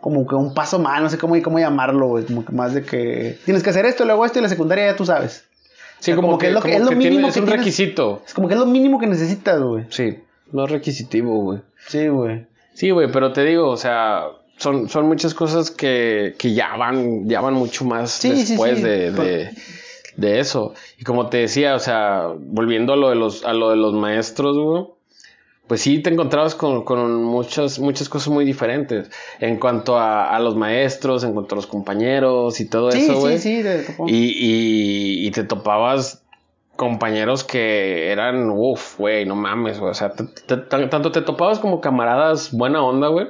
Como 0.00 0.26
que 0.26 0.34
un 0.34 0.54
paso 0.54 0.78
más, 0.78 1.00
no 1.02 1.10
sé 1.10 1.18
cómo, 1.18 1.40
cómo 1.42 1.58
llamarlo, 1.58 2.08
güey. 2.08 2.24
Como 2.24 2.44
que 2.44 2.52
más 2.52 2.72
de 2.74 2.82
que... 2.82 3.38
Tienes 3.44 3.62
que 3.62 3.70
hacer 3.70 3.84
esto, 3.84 4.04
luego 4.06 4.24
esto 4.24 4.38
y 4.38 4.42
la 4.42 4.48
secundaria 4.48 4.86
ya 4.86 4.96
tú 4.96 5.04
sabes. 5.04 5.44
Sí, 6.00 6.10
o 6.12 6.14
sea, 6.14 6.16
como, 6.16 6.28
como 6.28 6.38
que, 6.38 6.48
es 6.48 6.52
lo 6.52 6.60
que- 6.60 6.68
como 6.68 6.74
es 6.78 6.82
lo 6.84 6.88
que 6.90 6.96
mínimo 6.96 7.14
tiene- 7.16 7.28
es 7.28 7.34
que 7.34 7.40
un 7.40 7.46
tienes- 7.46 7.58
requisito. 7.60 8.22
Es 8.26 8.34
como 8.34 8.48
que 8.48 8.54
es 8.54 8.60
lo 8.60 8.66
mínimo 8.66 8.98
que 8.98 9.06
necesitas, 9.06 9.60
güey. 9.62 9.84
Sí, 9.90 10.18
no 10.52 10.64
es 10.64 10.70
requisitivo, 10.70 11.40
güey. 11.42 11.60
Sí, 11.86 12.08
güey. 12.08 12.46
Sí, 12.74 12.90
güey, 12.90 13.10
pero 13.12 13.32
te 13.32 13.44
digo, 13.44 13.68
o 13.68 13.76
sea, 13.76 14.24
son, 14.56 14.88
son 14.88 15.06
muchas 15.06 15.34
cosas 15.34 15.70
que, 15.70 16.34
que 16.38 16.52
ya 16.54 16.76
van, 16.76 17.28
ya 17.28 17.40
van 17.40 17.54
mucho 17.54 17.84
más 17.84 18.10
Sí, 18.10 18.30
después 18.30 18.78
sí. 18.78 18.82
De, 18.84 19.10
de, 19.12 19.50
de 20.16 20.40
eso. 20.40 20.74
Y 20.98 21.04
como 21.04 21.28
te 21.28 21.38
decía, 21.38 21.74
o 21.74 21.78
sea, 21.78 22.28
volviendo 22.38 22.92
a 22.92 22.96
lo 22.96 23.08
de 23.10 23.16
los, 23.16 23.44
a 23.44 23.52
lo 23.52 23.70
de 23.70 23.76
los 23.76 23.92
maestros, 23.94 24.56
güey. 24.58 24.84
Pues 25.70 25.82
sí, 25.82 26.00
te 26.02 26.10
encontrabas 26.10 26.56
con, 26.56 26.82
con 26.82 27.22
muchas, 27.22 27.78
muchas 27.78 28.08
cosas 28.08 28.26
muy 28.28 28.44
diferentes. 28.44 29.08
En 29.38 29.56
cuanto 29.60 29.96
a, 29.96 30.34
a 30.34 30.40
los 30.40 30.56
maestros, 30.56 31.22
en 31.22 31.32
cuanto 31.32 31.54
a 31.54 31.56
los 31.56 31.68
compañeros 31.68 32.58
y 32.60 32.68
todo 32.68 32.90
Sí, 32.90 33.04
eso, 33.04 33.14
sí, 33.14 33.20
güey. 33.20 33.38
sí. 33.38 33.62
te 33.62 33.78
tocó. 33.84 34.08
Y, 34.08 34.14
y, 34.16 35.26
y 35.28 35.30
te 35.30 35.44
topabas 35.44 36.24
compañeros 36.74 37.44
que 37.44 38.10
eran, 38.10 38.50
uff, 38.50 38.98
güey, 38.98 39.24
no 39.26 39.36
mames, 39.36 39.78
güey. 39.78 39.92
O 39.92 39.94
sea, 39.94 40.10
te- 40.10 40.24
te- 40.24 40.56
tan- 40.56 40.90
tanto 40.90 41.12
te 41.12 41.22
topabas 41.22 41.60
como 41.60 41.80
camaradas 41.80 42.50
buena 42.50 42.82
onda, 42.82 43.06
güey. 43.06 43.28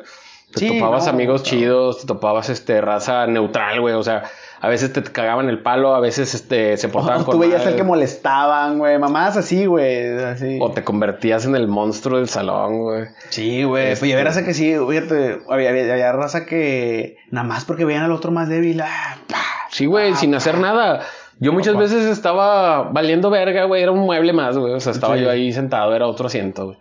Te 0.55 0.61
Sí, 0.61 0.68
topabas 0.79 1.05
no, 1.05 1.11
amigos 1.11 1.42
no. 1.42 1.46
chidos, 1.46 2.00
te 2.00 2.07
topabas 2.07 2.48
este 2.48 2.81
raza 2.81 3.26
neutral, 3.26 3.83
güey. 3.83 3.94
O 3.94 4.03
sea, 4.03 4.24
a 4.61 4.68
veces 4.68 4.92
te 4.92 5.03
cagaban 5.03 5.49
el 5.49 5.61
palo, 5.62 5.94
a 5.94 6.01
veces 6.01 6.35
este 6.35 6.77
se 6.77 6.88
portaban 6.88 7.23
O 7.23 7.25
con 7.25 7.35
tú 7.35 7.38
veías 7.40 7.64
al 7.66 7.77
que 7.77 7.83
molestaban, 7.83 8.79
güey. 8.79 8.99
Mamás 8.99 9.37
así, 9.37 9.64
güey. 9.66 10.23
Así. 10.23 10.59
o 10.61 10.70
te 10.70 10.85
convertías 10.85 11.46
en 11.46 11.57
el 11.57 11.66
monstruo 11.66 12.18
del 12.18 12.29
salón, 12.29 12.83
güey. 12.83 13.05
Sí, 13.31 13.62
güey. 13.64 13.92
Este- 13.92 14.01
Pues 14.01 14.11
ya 14.12 14.23
raza 14.23 14.44
que 14.44 14.53
sí, 14.55 14.75
fíjate. 14.88 15.40
Había, 15.49 15.70
había, 15.70 15.92
había 15.92 16.12
raza 16.12 16.44
que 16.44 17.16
nada 17.31 17.46
más 17.46 17.64
porque 17.64 17.85
veían 17.85 18.05
al 18.05 18.12
otro 18.12 18.31
más 18.33 18.49
débil. 18.49 18.81
Ah, 18.83 19.16
pa. 19.29 19.37
Sí, 19.70 19.87
güey, 19.87 20.14
sin 20.14 20.35
hacer 20.35 20.59
nada. 20.59 21.01
Yo 21.38 21.55
muchas 21.55 21.75
veces 21.77 22.05
estaba 22.05 22.83
valiendo 22.90 23.31
verga, 23.31 23.64
güey. 23.64 23.83
Era 23.83 23.92
un 23.92 24.01
mueble 24.01 24.35
más, 24.35 24.59
güey. 24.59 24.75
O 24.75 24.81
sea, 24.81 24.92
estaba 24.92 25.16
Sí. 25.16 25.23
yo 25.23 25.31
ahí 25.31 25.53
sentado, 25.55 25.94
era 25.96 26.07
otro 26.07 26.27
asiento, 26.27 26.66
güey. 26.66 26.79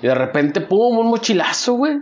Y 0.00 0.06
de 0.06 0.14
repente, 0.14 0.60
pum, 0.60 0.96
un 0.98 1.08
mochilazo, 1.08 1.72
güey. 1.74 1.94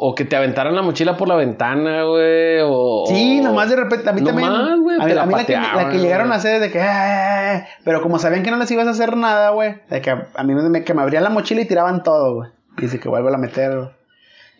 O 0.00 0.14
que 0.14 0.24
te 0.24 0.36
aventaran 0.36 0.76
la 0.76 0.82
mochila 0.82 1.16
por 1.16 1.26
la 1.26 1.34
ventana, 1.34 2.04
güey. 2.04 2.60
O. 2.62 3.04
Sí, 3.08 3.40
nomás 3.40 3.68
de 3.68 3.74
repente, 3.74 4.08
a 4.08 4.12
mí 4.12 4.22
también. 4.22 4.48
güey, 4.82 5.00
a 5.00 5.04
mí, 5.04 5.12
la 5.12 5.22
a 5.22 5.26
mí 5.26 5.32
la, 5.32 5.38
que, 5.38 5.52
pateaban, 5.54 5.76
la 5.76 5.90
que 5.90 5.98
llegaron 5.98 6.30
a 6.30 6.36
hacer 6.36 6.54
es 6.54 6.60
de 6.60 6.70
que. 6.70 6.80
"Ah", 6.80 7.66
pero 7.84 8.00
como 8.00 8.20
sabían 8.20 8.44
que 8.44 8.52
no 8.52 8.58
les 8.58 8.70
ibas 8.70 8.86
a 8.86 8.90
hacer 8.90 9.16
nada, 9.16 9.50
güey. 9.50 9.74
De 9.90 10.00
que 10.00 10.10
a, 10.10 10.28
a 10.36 10.44
mí 10.44 10.54
me, 10.54 10.84
que 10.84 10.94
me 10.94 11.02
abrían 11.02 11.24
la 11.24 11.30
mochila 11.30 11.62
y 11.62 11.64
tiraban 11.64 12.04
todo, 12.04 12.36
güey. 12.36 12.50
Y 12.78 12.82
dice 12.82 13.00
que 13.00 13.08
vuelvo 13.08 13.28
a 13.28 13.38
meter, 13.38 13.76
güey. 13.76 13.88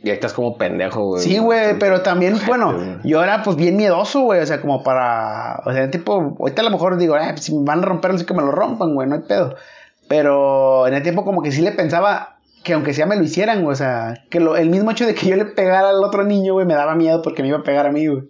Y 0.03 0.11
ahí 0.11 0.15
estás 0.15 0.33
como 0.33 0.57
pendejo, 0.57 1.05
güey. 1.05 1.23
Sí, 1.23 1.39
güey, 1.39 1.79
pero 1.79 2.03
también, 2.03 2.37
bueno, 2.47 2.75
yo 3.05 3.23
era 3.23 3.43
pues 3.45 3.57
bien 3.57 3.77
miedoso, 3.77 4.21
güey, 4.23 4.41
o 4.41 4.47
sea, 4.47 4.61
como 4.61 4.83
para, 4.85 5.61
o 5.65 5.73
sea, 5.73 5.91
tipo, 5.91 6.37
ahorita 6.39 6.63
a 6.63 6.65
lo 6.65 6.71
mejor 6.71 6.97
digo, 6.99 7.17
eh, 7.17 7.35
si 7.37 7.55
me 7.55 7.65
van 7.65 7.81
a 7.81 7.87
romper, 7.87 8.13
no 8.13 8.19
sé 8.19 8.27
que 8.27 8.35
me 8.35 8.43
lo 8.43 8.53
rompan, 8.53 8.95
güey, 8.95 9.09
no 9.09 9.17
hay 9.17 9.23
pedo. 9.23 9.57
Pero 10.09 10.87
en 10.87 10.95
el 10.95 11.03
tiempo 11.03 11.25
como 11.25 11.43
que 11.43 11.51
sí 11.53 11.63
le 11.63 11.73
pensaba 11.73 12.38
que 12.65 12.73
aunque 12.75 12.93
sea 12.95 13.07
me 13.07 13.17
lo 13.17 13.23
hicieran, 13.23 13.63
güey, 13.63 13.73
o 13.73 13.77
sea, 13.77 14.15
que 14.31 14.41
lo, 14.41 14.57
el 14.57 14.69
mismo 14.71 14.91
hecho 14.91 15.07
de 15.07 15.15
que 15.15 15.27
yo 15.29 15.37
le 15.37 15.45
pegara 15.47 15.89
al 15.91 16.03
otro 16.05 16.25
niño, 16.25 16.53
güey, 16.55 16.67
me 16.67 16.75
daba 16.75 16.95
miedo 16.95 17.23
porque 17.23 17.43
me 17.43 17.49
iba 17.49 17.59
a 17.59 17.63
pegar 17.63 17.87
a 17.87 17.93
mí, 17.93 18.07
güey. 18.07 18.25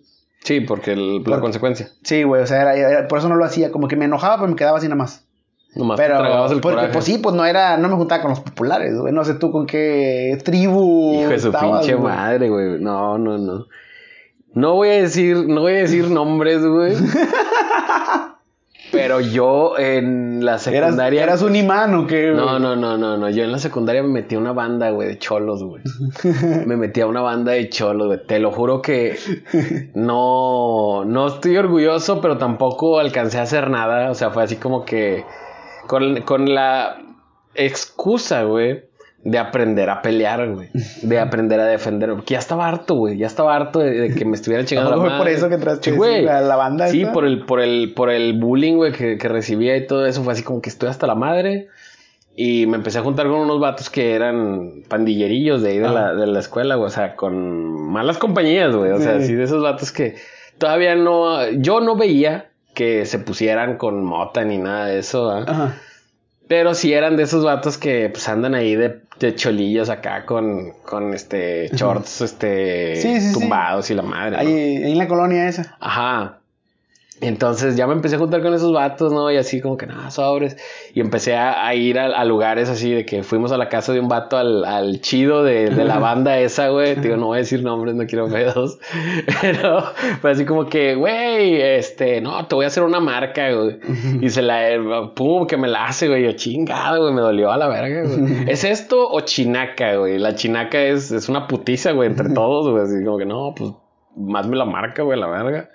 Sí, 0.45 0.61
porque 0.61 0.93
el- 0.93 1.19
la 1.19 1.25
Por- 1.25 1.41
consecuencia. 1.41 1.89
Sí, 2.05 2.23
güey, 2.23 2.43
o 2.43 2.47
sea, 2.47 2.61
era- 2.63 2.75
era- 2.77 3.09
por 3.09 3.19
eso 3.19 3.29
no 3.29 3.35
lo 3.37 3.45
hacía, 3.45 3.73
como 3.73 3.89
que 3.89 3.97
me 3.97 4.05
enojaba, 4.05 4.37
pero 4.37 4.49
me 4.49 4.57
quedaba 4.57 4.79
así 4.79 4.87
nada 4.87 4.97
más. 4.97 5.25
Nomás 5.75 5.99
Pero, 5.99 6.15
te 6.17 6.21
tragabas 6.21 6.53
el 6.53 6.61
porque 6.61 6.77
coraje. 6.77 6.93
pues 6.93 7.05
sí, 7.05 7.19
pues 7.19 7.35
no 7.35 7.45
era, 7.45 7.77
no 7.77 7.89
me 7.89 7.95
juntaba 7.97 8.23
con 8.23 8.31
los 8.31 8.41
populares, 8.41 8.97
güey, 8.99 9.13
no 9.13 9.25
sé 9.25 9.35
tú 9.35 9.51
con 9.51 9.67
qué 9.67 10.39
tribu 10.45 11.21
Hijo 11.21 11.29
de 11.31 11.39
su 11.41 11.49
estabas, 11.49 11.81
pinche 11.81 11.95
güey. 11.95 12.15
madre, 12.15 12.49
güey. 12.49 12.81
No, 12.81 13.19
no, 13.19 13.37
no. 13.39 13.67
No 14.55 14.75
voy 14.75 14.89
a 14.89 14.93
decir, 15.03 15.37
no 15.47 15.61
voy 15.61 15.73
a 15.75 15.77
decir 15.81 16.11
nombres, 16.11 16.65
güey. 16.65 16.95
Pero 18.91 19.21
yo 19.21 19.79
en 19.79 20.45
la 20.45 20.53
¿Eras, 20.53 20.63
secundaria. 20.63 21.23
¿Eras 21.23 21.43
un 21.43 21.55
imán 21.57 21.95
o 21.95 22.07
qué? 22.07 22.31
güey? 22.31 22.37
No, 22.37 22.59
no, 22.59 22.75
no, 22.77 22.97
no, 22.97 23.17
no. 23.17 23.31
Yo 23.31 23.45
en 23.45 23.53
la 23.53 23.59
secundaria 23.59 24.03
me 24.03 24.09
metí 24.09 24.35
a 24.35 24.39
una 24.39 24.53
banda, 24.53 24.91
güey, 24.91 25.09
de 25.09 25.19
cholos, 25.19 25.63
güey. 25.63 25.83
me 26.67 26.77
metí 26.77 27.01
a 27.01 27.07
una 27.07 27.21
banda 27.21 27.53
de 27.53 27.69
cholos, 27.69 28.07
güey. 28.07 28.27
Te 28.27 28.39
lo 28.39 28.51
juro 28.51 28.81
que 28.81 29.19
no, 29.95 31.05
no 31.05 31.27
estoy 31.27 31.57
orgulloso, 31.57 32.21
pero 32.21 32.39
tampoco 32.39 32.99
alcancé 32.99 33.39
a 33.39 33.43
hacer 33.43 33.71
nada. 33.71 34.11
O 34.11 34.15
sea, 34.15 34.31
fue 34.31 34.45
así 34.45 34.57
como 34.57 34.85
que 34.85 35.25
con, 35.87 36.23
con 36.23 36.55
la 36.55 36.99
excusa, 37.55 38.45
güey, 38.45 38.88
de 39.25 39.37
aprender 39.39 39.91
a 39.91 40.01
pelear, 40.01 40.49
güey. 40.55 40.69
De 41.03 41.19
aprender 41.19 41.59
a 41.61 41.67
defender. 41.67 42.11
Porque 42.15 42.35
ya 42.35 42.39
estaba 42.39 42.67
harto, 42.69 42.95
güey. 42.95 43.19
Ya 43.19 43.27
estaba 43.27 43.55
harto 43.57 43.81
de, 43.81 43.91
de 43.91 44.15
que 44.15 44.25
me 44.25 44.37
estuvieran 44.37 44.65
chingando 44.67 44.93
¿A 44.93 44.97
la 44.97 45.03
madre. 45.03 45.19
por 45.19 45.29
eso 45.29 45.49
que 45.49 45.55
entraste 45.57 45.93
Sí, 45.93 45.99
la 46.23 46.57
banda 46.57 46.89
Sí, 46.89 47.01
esta? 47.03 47.13
por 47.13 47.25
el, 47.27 47.45
por 47.45 47.61
el, 47.61 47.93
por 47.95 48.11
el 48.11 48.39
bullying, 48.39 48.75
güey, 48.77 48.93
que, 48.93 49.19
que 49.19 49.29
recibía 49.29 49.77
y 49.77 49.87
todo 49.87 50.07
eso. 50.07 50.23
Fue 50.23 50.33
así 50.33 50.43
como 50.43 50.63
que 50.63 50.71
estoy 50.71 50.89
hasta 50.89 51.07
la 51.07 51.15
madre. 51.15 51.69
Y 52.37 52.67
me 52.67 52.77
empecé 52.77 53.01
a 53.01 53.03
juntar 53.03 53.27
con 53.27 53.41
unos 53.41 53.59
vatos 53.59 53.91
que 53.91 54.15
eran 54.15 54.85
pandillerillos 54.89 55.61
de 55.63 55.71
ahí 55.71 55.79
de, 55.79 55.87
Ah. 55.87 55.93
la, 55.93 56.15
de 56.15 56.27
la 56.29 56.39
escuela, 56.39 56.77
güey. 56.77 56.87
O 56.87 56.91
sea, 56.91 57.17
con 57.17 57.91
malas 57.91 58.19
compañías, 58.19 58.75
güey. 58.75 58.93
O 58.93 59.01
sea, 59.01 59.21
Sí. 59.21 59.27
sí, 59.27 59.35
de 59.35 59.43
esos 59.43 59.61
vatos 59.63 59.91
que 59.91 60.15
todavía 60.59 60.95
no. 60.95 61.51
Yo 61.51 61.81
no 61.81 61.97
veía 61.97 62.47
que 62.75 63.05
se 63.07 63.19
pusieran 63.19 63.77
con 63.77 64.05
mota 64.05 64.45
ni 64.45 64.57
nada 64.59 64.87
de 64.87 65.01
eso, 65.01 65.29
¿ah? 65.33 65.45
Ajá. 65.49 65.77
Pero 66.47 66.75
sí 66.75 66.95
eran 66.95 67.17
de 67.17 67.25
esos 67.25 67.45
vatos 67.45 67.77
que 67.77 68.09
pues 68.09 68.27
andan 68.29 68.55
ahí 68.55 68.75
de, 68.77 69.01
de 69.19 69.35
cholillos 69.35 69.89
acá 69.91 70.25
con, 70.25 70.73
con 70.85 71.13
este 71.15 71.69
shorts 71.75 72.21
este 72.21 72.97
Sí, 72.97 73.21
sí, 73.21 73.33
sí. 73.33 73.33
tumbados 73.41 73.91
y 73.91 73.95
la 73.95 74.03
madre. 74.03 74.33
¿no? 74.33 74.39
Ahí, 74.39 74.53
ahí 74.85 74.93
en 74.93 74.99
la 74.99 75.09
colonia 75.09 75.49
esa. 75.49 75.77
Ajá. 75.81 76.39
Entonces 77.21 77.77
ya 77.77 77.87
me 77.87 77.95
empecé 77.95 78.17
a 78.17 78.19
juntar 78.19 78.43
con 78.43 78.55
esos 78.55 78.73
vatos, 78.73 79.13
¿no? 79.13 79.31
Y 79.31 79.37
así 79.37 79.61
como 79.61 79.77
que 79.77 79.87
nada, 79.87 80.11
sobres. 80.11 80.57
Y 80.95 81.01
empecé 81.01 81.35
a, 81.37 81.67
a 81.67 81.75
ir 81.75 81.99
a, 81.99 82.07
a 82.07 82.25
lugares 82.25 82.69
así 82.69 82.93
de 82.93 83.05
que 83.05 83.23
fuimos 83.23 83.53
a 83.53 83.59
la 83.59 83.69
casa 83.69 83.93
de 83.93 84.01
un 84.01 84.09
vato 84.09 84.37
al, 84.37 84.65
al 84.65 85.01
chido 85.01 85.43
de, 85.43 85.71
de 85.71 85.85
la 85.85 85.99
banda 85.99 86.39
esa, 86.39 86.69
güey. 86.69 86.95
Te 86.95 87.01
Digo, 87.03 87.17
no 87.17 87.27
voy 87.27 87.37
a 87.37 87.39
decir 87.41 87.63
nombres, 87.63 87.95
no 87.95 88.07
quiero 88.07 88.29
pedos. 88.29 88.79
Pero 89.41 89.83
fue 90.21 90.31
así 90.31 90.45
como 90.45 90.67
que, 90.67 90.95
güey, 90.95 91.61
este, 91.61 92.21
no, 92.21 92.47
te 92.47 92.55
voy 92.55 92.65
a 92.65 92.69
hacer 92.69 92.83
una 92.83 93.01
marca, 93.01 93.53
güey. 93.53 93.79
Y 94.21 94.29
se 94.31 94.43
la, 94.43 95.13
pum, 95.15 95.47
que 95.47 95.57
me 95.57 95.69
la 95.69 95.87
hace, 95.87 96.09
güey. 96.09 96.25
Yo 96.25 96.33
chingado, 96.33 97.03
güey, 97.03 97.15
me 97.15 97.21
dolió 97.21 97.51
a 97.51 97.57
la 97.57 97.69
verga, 97.69 98.03
güey. 98.09 98.45
¿Es 98.51 98.65
esto 98.65 99.09
o 99.09 99.21
chinaca, 99.23 99.97
güey? 99.97 100.19
La 100.19 100.35
chinaca 100.35 100.81
es, 100.81 101.11
es 101.11 101.29
una 101.29 101.47
putiza, 101.49 101.93
güey, 101.93 102.09
entre 102.09 102.31
todos, 102.31 102.71
güey. 102.71 102.85
Así 102.85 103.05
como 103.05 103.19
que 103.19 103.27
no, 103.27 103.55
pues 103.57 103.73
más 104.19 104.47
me 104.47 104.57
la 104.57 104.65
marca, 104.65 105.03
güey, 105.03 105.19
la 105.19 105.27
verga. 105.29 105.71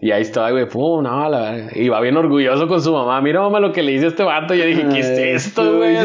Y 0.00 0.10
ahí 0.10 0.22
estaba, 0.22 0.50
güey, 0.50 0.68
pum, 0.68 1.02
no, 1.02 1.28
la 1.28 1.50
verga. 1.52 1.70
Y 1.74 1.88
va 1.88 2.00
bien 2.00 2.16
orgulloso 2.16 2.66
con 2.68 2.80
su 2.82 2.92
mamá. 2.92 3.20
Mira, 3.20 3.40
mamá, 3.40 3.60
lo 3.60 3.72
que 3.72 3.82
le 3.82 3.92
hice 3.92 4.06
a 4.06 4.08
este 4.08 4.22
vato. 4.22 4.54
Yo 4.54 4.64
dije, 4.64 4.86
¿qué 4.92 4.98
es 5.00 5.46
esto, 5.46 5.76
güey? 5.78 5.96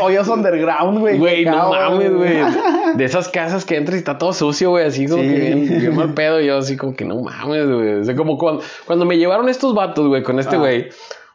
Hoyos, 0.00 0.28
underground, 0.28 0.98
güey. 0.98 1.18
Güey, 1.18 1.44
no 1.44 1.70
mames, 1.70 2.12
güey. 2.14 2.36
De 2.96 3.04
esas 3.04 3.28
casas 3.28 3.64
que 3.64 3.76
entras 3.76 3.96
y 3.96 3.98
está 3.98 4.18
todo 4.18 4.32
sucio, 4.32 4.70
güey. 4.70 4.86
Así 4.86 5.06
como 5.06 5.22
Sí. 5.22 5.28
que 5.28 5.34
bien, 5.40 5.68
bien 5.80 5.96
mal 5.96 6.14
pedo. 6.14 6.40
Yo 6.40 6.58
así 6.58 6.76
como 6.76 6.94
que 6.94 7.04
no 7.04 7.20
mames, 7.20 7.66
güey. 7.70 7.94
O 8.00 8.04
sea, 8.04 8.14
como 8.16 8.36
cuando, 8.38 8.62
cuando 8.86 9.04
me 9.04 9.16
llevaron 9.18 9.48
estos 9.48 9.74
vatos, 9.74 10.06
güey, 10.08 10.22
con 10.22 10.38
este 10.38 10.56
Ah. 10.56 10.60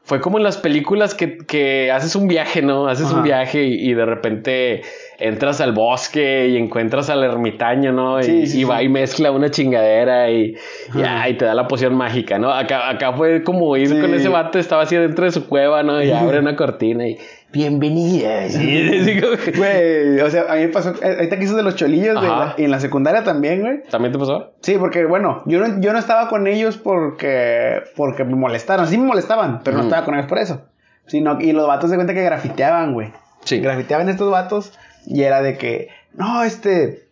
Fue 0.05 0.21
como 0.21 0.37
en 0.37 0.43
las 0.43 0.57
películas 0.57 1.15
que, 1.15 1.39
que 1.39 1.91
haces 1.91 2.15
un 2.15 2.27
viaje, 2.27 2.61
¿no? 2.61 2.87
Haces 2.87 3.07
Ajá. 3.07 3.17
un 3.17 3.23
viaje 3.23 3.63
y, 3.63 3.89
y 3.89 3.93
de 3.95 4.05
repente 4.05 4.81
entras 5.17 5.61
al 5.61 5.71
bosque 5.71 6.47
y 6.49 6.57
encuentras 6.57 7.09
al 7.09 7.23
ermitaño, 7.23 7.91
¿no? 7.91 8.19
Y, 8.19 8.23
Sí, 8.23 8.47
sí, 8.47 8.59
y 8.59 8.63
va 8.65 8.79
sí. 8.79 8.85
y 8.85 8.89
mezcla 8.89 9.31
una 9.31 9.49
chingadera 9.49 10.29
y, 10.29 10.55
y, 10.93 11.01
ah, 11.03 11.25
te 11.35 11.45
da 11.45 11.55
la 11.55 11.67
poción 11.67 11.95
mágica, 11.95 12.37
¿no? 12.37 12.51
Acá, 12.53 12.87
acá 12.87 13.13
fue 13.13 13.43
como 13.43 13.75
ir 13.77 13.99
con 13.99 14.13
ese 14.13 14.29
vato, 14.29 14.59
estaba 14.59 14.83
así 14.83 14.95
dentro 14.95 15.25
de 15.25 15.31
su 15.31 15.47
cueva, 15.47 15.81
¿no? 15.81 16.03
Y 16.03 16.11
abre 16.11 16.37
una 16.39 16.55
cortina 16.55 17.07
y 17.07 17.17
bienvenida. 17.55 18.47
Güey, 19.57 20.19
o 20.19 20.29
sea, 20.29 20.43
a 20.51 20.55
mí 20.55 20.61
me 20.61 20.67
pasó, 20.67 20.93
ahorita 21.01 21.37
que 21.37 21.43
hizo 21.45 21.55
de 21.55 21.63
los 21.63 21.75
cholillos, 21.75 22.21
de 22.21 22.27
la- 22.27 22.53
y 22.57 22.63
en 22.65 22.71
la 22.71 22.79
secundaria 22.79 23.23
también, 23.23 23.61
güey. 23.61 23.83
¿También 23.89 24.11
te 24.11 24.19
pasó? 24.19 24.51
Sí, 24.61 24.75
porque 24.77 25.05
bueno, 25.05 25.41
yo 25.45 25.59
no, 25.59 25.79
yo 25.79 25.93
no 25.93 25.99
estaba 25.99 26.27
con 26.27 26.47
ellos 26.47 26.77
porque, 26.77 27.81
porque 27.95 28.23
me 28.25 28.35
molestaron. 28.35 28.87
Sí 28.87 28.97
me 28.97 29.05
molestaban, 29.05 29.61
pero 29.63 29.77
no 29.77 29.83
estaba 29.83 30.03
con 30.05 30.15
ellos 30.15 30.27
por 30.27 30.37
eso. 30.39 30.61
Sino, 31.07 31.39
y 31.39 31.53
los 31.53 31.67
vatos 31.67 31.89
se 31.89 31.95
cuenta 31.95 32.13
que 32.13 32.23
grafiteaban, 32.23 32.93
güey. 32.93 33.13
Sí. 33.45 33.59
Grafiteaban 33.59 34.09
estos 34.09 34.29
vatos 34.29 34.77
y 35.05 35.23
era 35.23 35.41
de 35.41 35.57
que, 35.57 35.87
no, 36.13 36.43
este, 36.43 37.07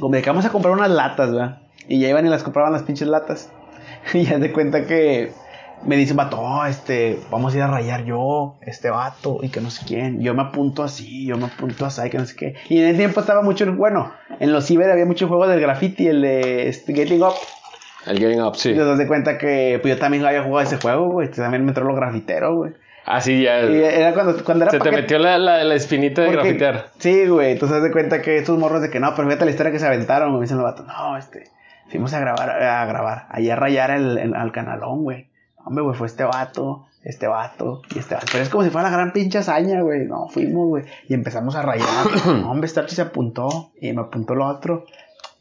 como 0.00 0.14
de 0.16 0.22
que 0.22 0.30
vamos 0.30 0.44
a 0.46 0.50
comprar 0.50 0.74
unas 0.74 0.90
latas, 0.90 1.30
¿verdad? 1.32 1.58
Y 1.88 2.00
ya 2.00 2.08
iban 2.08 2.26
y 2.26 2.30
las 2.30 2.42
compraban 2.42 2.72
las 2.72 2.82
pinches 2.82 3.08
latas. 3.08 3.50
Y 4.14 4.24
ya 4.24 4.38
de 4.38 4.52
cuenta 4.52 4.84
que 4.86 5.32
me 5.84 5.96
dice 5.96 6.12
un 6.12 6.16
vato, 6.18 6.38
"Oh, 6.40 6.64
este, 6.66 7.18
vamos 7.30 7.54
a 7.54 7.56
ir 7.56 7.62
a 7.62 7.66
rayar 7.68 8.04
yo, 8.04 8.56
este 8.62 8.90
vato, 8.90 9.38
y 9.42 9.48
que 9.50 9.60
no 9.60 9.70
sé 9.70 9.84
quién. 9.86 10.20
Yo 10.20 10.34
me 10.34 10.42
apunto 10.42 10.82
así, 10.82 11.26
yo 11.26 11.36
me 11.36 11.46
apunto 11.46 11.86
así, 11.86 12.08
que 12.10 12.18
no 12.18 12.26
sé 12.26 12.34
qué. 12.36 12.54
Y 12.68 12.80
en 12.80 12.88
ese 12.88 12.98
tiempo 12.98 13.20
estaba 13.20 13.42
mucho, 13.42 13.70
bueno, 13.74 14.12
en 14.40 14.52
los 14.52 14.64
ciber 14.66 14.90
había 14.90 15.06
mucho 15.06 15.28
juego 15.28 15.46
del 15.46 15.60
graffiti, 15.60 16.08
el 16.08 16.22
de 16.22 16.68
este, 16.68 16.94
Getting 16.94 17.22
Up. 17.22 17.34
El 18.06 18.18
Getting 18.18 18.40
Up, 18.42 18.56
sí. 18.56 18.70
Y 18.70 18.74
te 18.74 18.84
das 18.84 19.00
cuenta 19.06 19.36
que 19.38 19.78
pues 19.82 19.94
yo 19.94 20.00
también 20.00 20.24
había 20.24 20.42
jugado 20.42 20.66
ese 20.66 20.76
juego, 20.78 21.10
güey. 21.10 21.30
También 21.30 21.64
me 21.64 21.70
entró 21.70 21.84
lo 21.84 21.94
grafitero, 21.94 22.54
güey. 22.56 22.72
Así 23.04 23.42
ya. 23.42 23.60
Y 23.64 23.82
era 23.82 24.12
cuando, 24.14 24.42
cuando 24.44 24.64
era 24.64 24.72
Se 24.72 24.80
te 24.80 24.90
metió 24.90 25.18
la, 25.20 25.38
la, 25.38 25.62
la 25.62 25.74
espinita 25.74 26.22
de 26.22 26.28
porque- 26.28 26.42
grafitear. 26.42 26.86
Sí, 26.98 27.26
güey. 27.28 27.52
Entonces, 27.52 27.76
das 27.76 27.84
de 27.84 27.92
cuenta 27.92 28.20
que 28.22 28.36
estos 28.38 28.58
morros 28.58 28.82
de 28.82 28.90
que 28.90 28.98
no, 28.98 29.14
pero 29.14 29.28
fíjate 29.28 29.44
la 29.44 29.50
historia 29.52 29.70
que 29.72 29.78
se 29.78 29.86
aventaron, 29.86 30.30
güey. 30.30 30.40
Me 30.40 30.44
dicen 30.44 30.56
los 30.58 30.64
vatos, 30.64 30.86
no, 30.86 31.16
este, 31.16 31.44
fuimos 31.88 32.12
a 32.14 32.20
grabar, 32.20 32.50
a 32.62 32.84
grabar, 32.86 33.26
allá 33.30 33.52
a 33.52 33.56
rayar 33.56 33.90
el, 33.92 34.18
el- 34.18 34.34
al 34.34 34.50
canalón, 34.50 35.02
güey. 35.04 35.28
Hombre, 35.66 35.82
güey, 35.82 35.96
fue 35.96 36.06
este 36.06 36.22
vato, 36.22 36.86
este 37.02 37.26
vato 37.26 37.82
y 37.92 37.98
este 37.98 38.14
vato. 38.14 38.28
Pero 38.30 38.44
es 38.44 38.48
como 38.48 38.62
si 38.62 38.70
fuera 38.70 38.88
la 38.88 38.96
gran 38.96 39.12
pinche 39.12 39.38
hazaña, 39.38 39.82
güey. 39.82 40.06
No, 40.06 40.28
fuimos, 40.28 40.68
güey. 40.68 40.84
Y 41.08 41.14
empezamos 41.14 41.56
a 41.56 41.62
rayar. 41.62 41.86
No, 42.26 42.52
hombre, 42.52 42.66
este 42.66 42.86
se 42.88 43.02
apuntó. 43.02 43.72
Y 43.80 43.92
me 43.92 44.02
apuntó 44.02 44.34
el 44.34 44.42
otro. 44.42 44.84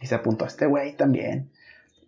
Y 0.01 0.07
se 0.07 0.15
apuntó 0.15 0.45
este 0.45 0.65
güey 0.65 0.97
también. 0.97 1.51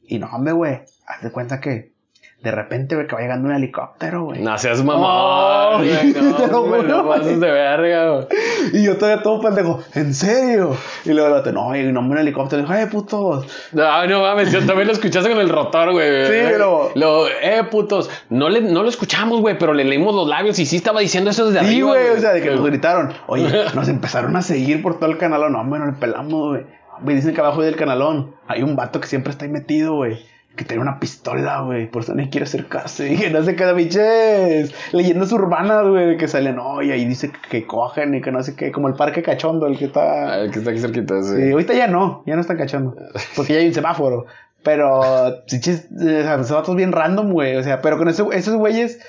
Y 0.01 0.17
no, 0.17 0.27
hombre, 0.31 0.53
güey. 0.53 0.81
Haz 1.05 1.21
de 1.21 1.31
cuenta 1.31 1.61
que 1.61 1.93
de 2.41 2.51
repente, 2.51 2.93
güey, 2.95 3.07
que 3.07 3.15
va 3.15 3.21
llegando 3.21 3.49
un 3.49 3.55
helicóptero, 3.55 4.25
güey. 4.25 4.41
No 4.43 4.57
seas 4.59 4.83
mamón. 4.83 5.03
Oh, 5.09 5.77
güey, 5.79 6.13
te 6.13 6.21
lo 6.21 6.47
no, 6.47 6.61
güey, 6.67 6.81
juro, 6.83 6.97
no 7.03 7.07
pases 7.09 7.39
de 7.39 7.51
verga, 7.51 8.09
güey. 8.11 8.27
Y 8.73 8.83
yo 8.85 8.95
todavía 8.97 9.23
todo 9.23 9.41
pendejo, 9.41 9.79
¿en 9.95 10.13
serio? 10.13 10.75
Y 11.03 11.13
luego 11.13 11.35
el 11.37 11.53
no, 11.53 11.75
y 11.75 11.91
no 11.91 11.99
un 12.01 12.17
helicóptero. 12.17 12.61
Dijo, 12.61 12.73
eh, 12.75 12.87
putos. 12.87 13.47
No, 13.73 14.05
no 14.05 14.21
mames, 14.21 14.51
yo 14.51 14.63
también 14.65 14.87
lo 14.87 14.93
escuchaste 14.93 15.29
con 15.29 15.39
el 15.39 15.49
rotor, 15.49 15.91
güey. 15.91 16.25
Sí, 16.25 16.31
pero- 16.51 16.91
Lo, 16.93 17.27
eh, 17.27 17.63
putos. 17.71 18.09
No, 18.29 18.49
le, 18.49 18.61
no 18.61 18.83
lo 18.83 18.89
escuchamos, 18.89 19.41
güey, 19.41 19.57
pero 19.57 19.73
le 19.73 19.83
leímos 19.83 20.13
los 20.13 20.27
labios 20.27 20.59
y 20.59 20.65
sí 20.67 20.75
estaba 20.77 20.99
diciendo 20.99 21.31
eso 21.31 21.47
desde 21.49 21.61
Sí, 21.67 21.73
arriba. 21.73 21.87
güey, 21.89 22.09
o 22.09 22.19
sea, 22.19 22.33
de 22.33 22.41
que 22.41 22.51
nos 22.51 22.63
gritaron. 22.63 23.13
Oye, 23.25 23.49
nos 23.73 23.89
empezaron 23.89 24.35
a 24.35 24.43
seguir 24.43 24.81
por 24.83 24.99
todo 24.99 25.09
el 25.09 25.17
canalón. 25.17 25.53
No, 25.53 25.61
hombre, 25.61 25.79
no 25.79 25.87
le 25.87 25.93
pelamos, 25.93 26.49
güey. 26.51 26.65
Güey, 27.01 27.15
dicen 27.15 27.33
que 27.33 27.41
abajo 27.41 27.61
del 27.63 27.75
canalón 27.75 28.35
hay 28.47 28.61
un 28.63 28.75
vato 28.75 28.99
que 29.01 29.07
siempre 29.07 29.31
está 29.31 29.45
ahí 29.45 29.51
metido, 29.51 29.95
güey. 29.95 30.19
Que 30.57 30.65
tiene 30.65 30.81
una 30.81 30.99
pistola, 30.99 31.61
güey. 31.61 31.89
Por 31.89 32.01
eso 32.01 32.13
no 32.15 32.29
quiere 32.29 32.43
acercarse. 32.45 33.13
Y 33.13 33.17
que 33.17 33.29
no 33.29 33.43
sé 33.43 33.55
qué, 33.55 33.71
biches. 33.73 34.73
Leyendas 34.91 35.31
urbanas, 35.31 35.87
güey. 35.87 36.07
De 36.07 36.17
que 36.17 36.27
salen, 36.27 36.57
y 36.83 36.91
ahí 36.91 37.05
dice 37.05 37.31
que, 37.31 37.37
que 37.61 37.65
cogen 37.67 38.15
y 38.15 38.21
que 38.21 38.31
no 38.31 38.43
sé 38.43 38.55
qué. 38.55 38.71
Como 38.71 38.87
el 38.89 38.95
parque 38.95 39.21
cachondo, 39.23 39.67
el 39.67 39.77
que 39.77 39.85
está. 39.85 40.33
Ah, 40.33 40.37
El 40.39 40.51
que 40.51 40.59
está 40.59 40.71
aquí 40.71 40.79
cerquita, 40.79 41.21
sí. 41.23 41.35
Sí, 41.35 41.51
ahorita 41.51 41.73
ya 41.73 41.87
no, 41.87 42.23
ya 42.25 42.35
no 42.35 42.41
están 42.41 42.57
cachando. 42.57 42.95
Porque 43.35 43.53
ya 43.53 43.59
hay 43.59 43.67
un 43.67 43.73
semáforo. 43.73 44.25
Pero, 44.63 45.01
eh, 45.45 46.35
o 46.39 46.43
sea, 46.43 46.61
bien 46.75 46.91
random, 46.91 47.31
güey. 47.31 47.55
O 47.55 47.63
sea, 47.63 47.81
pero 47.81 47.97
con 47.97 48.09
ese- 48.09 48.25
esos 48.33 48.55
güeyes 48.55 48.99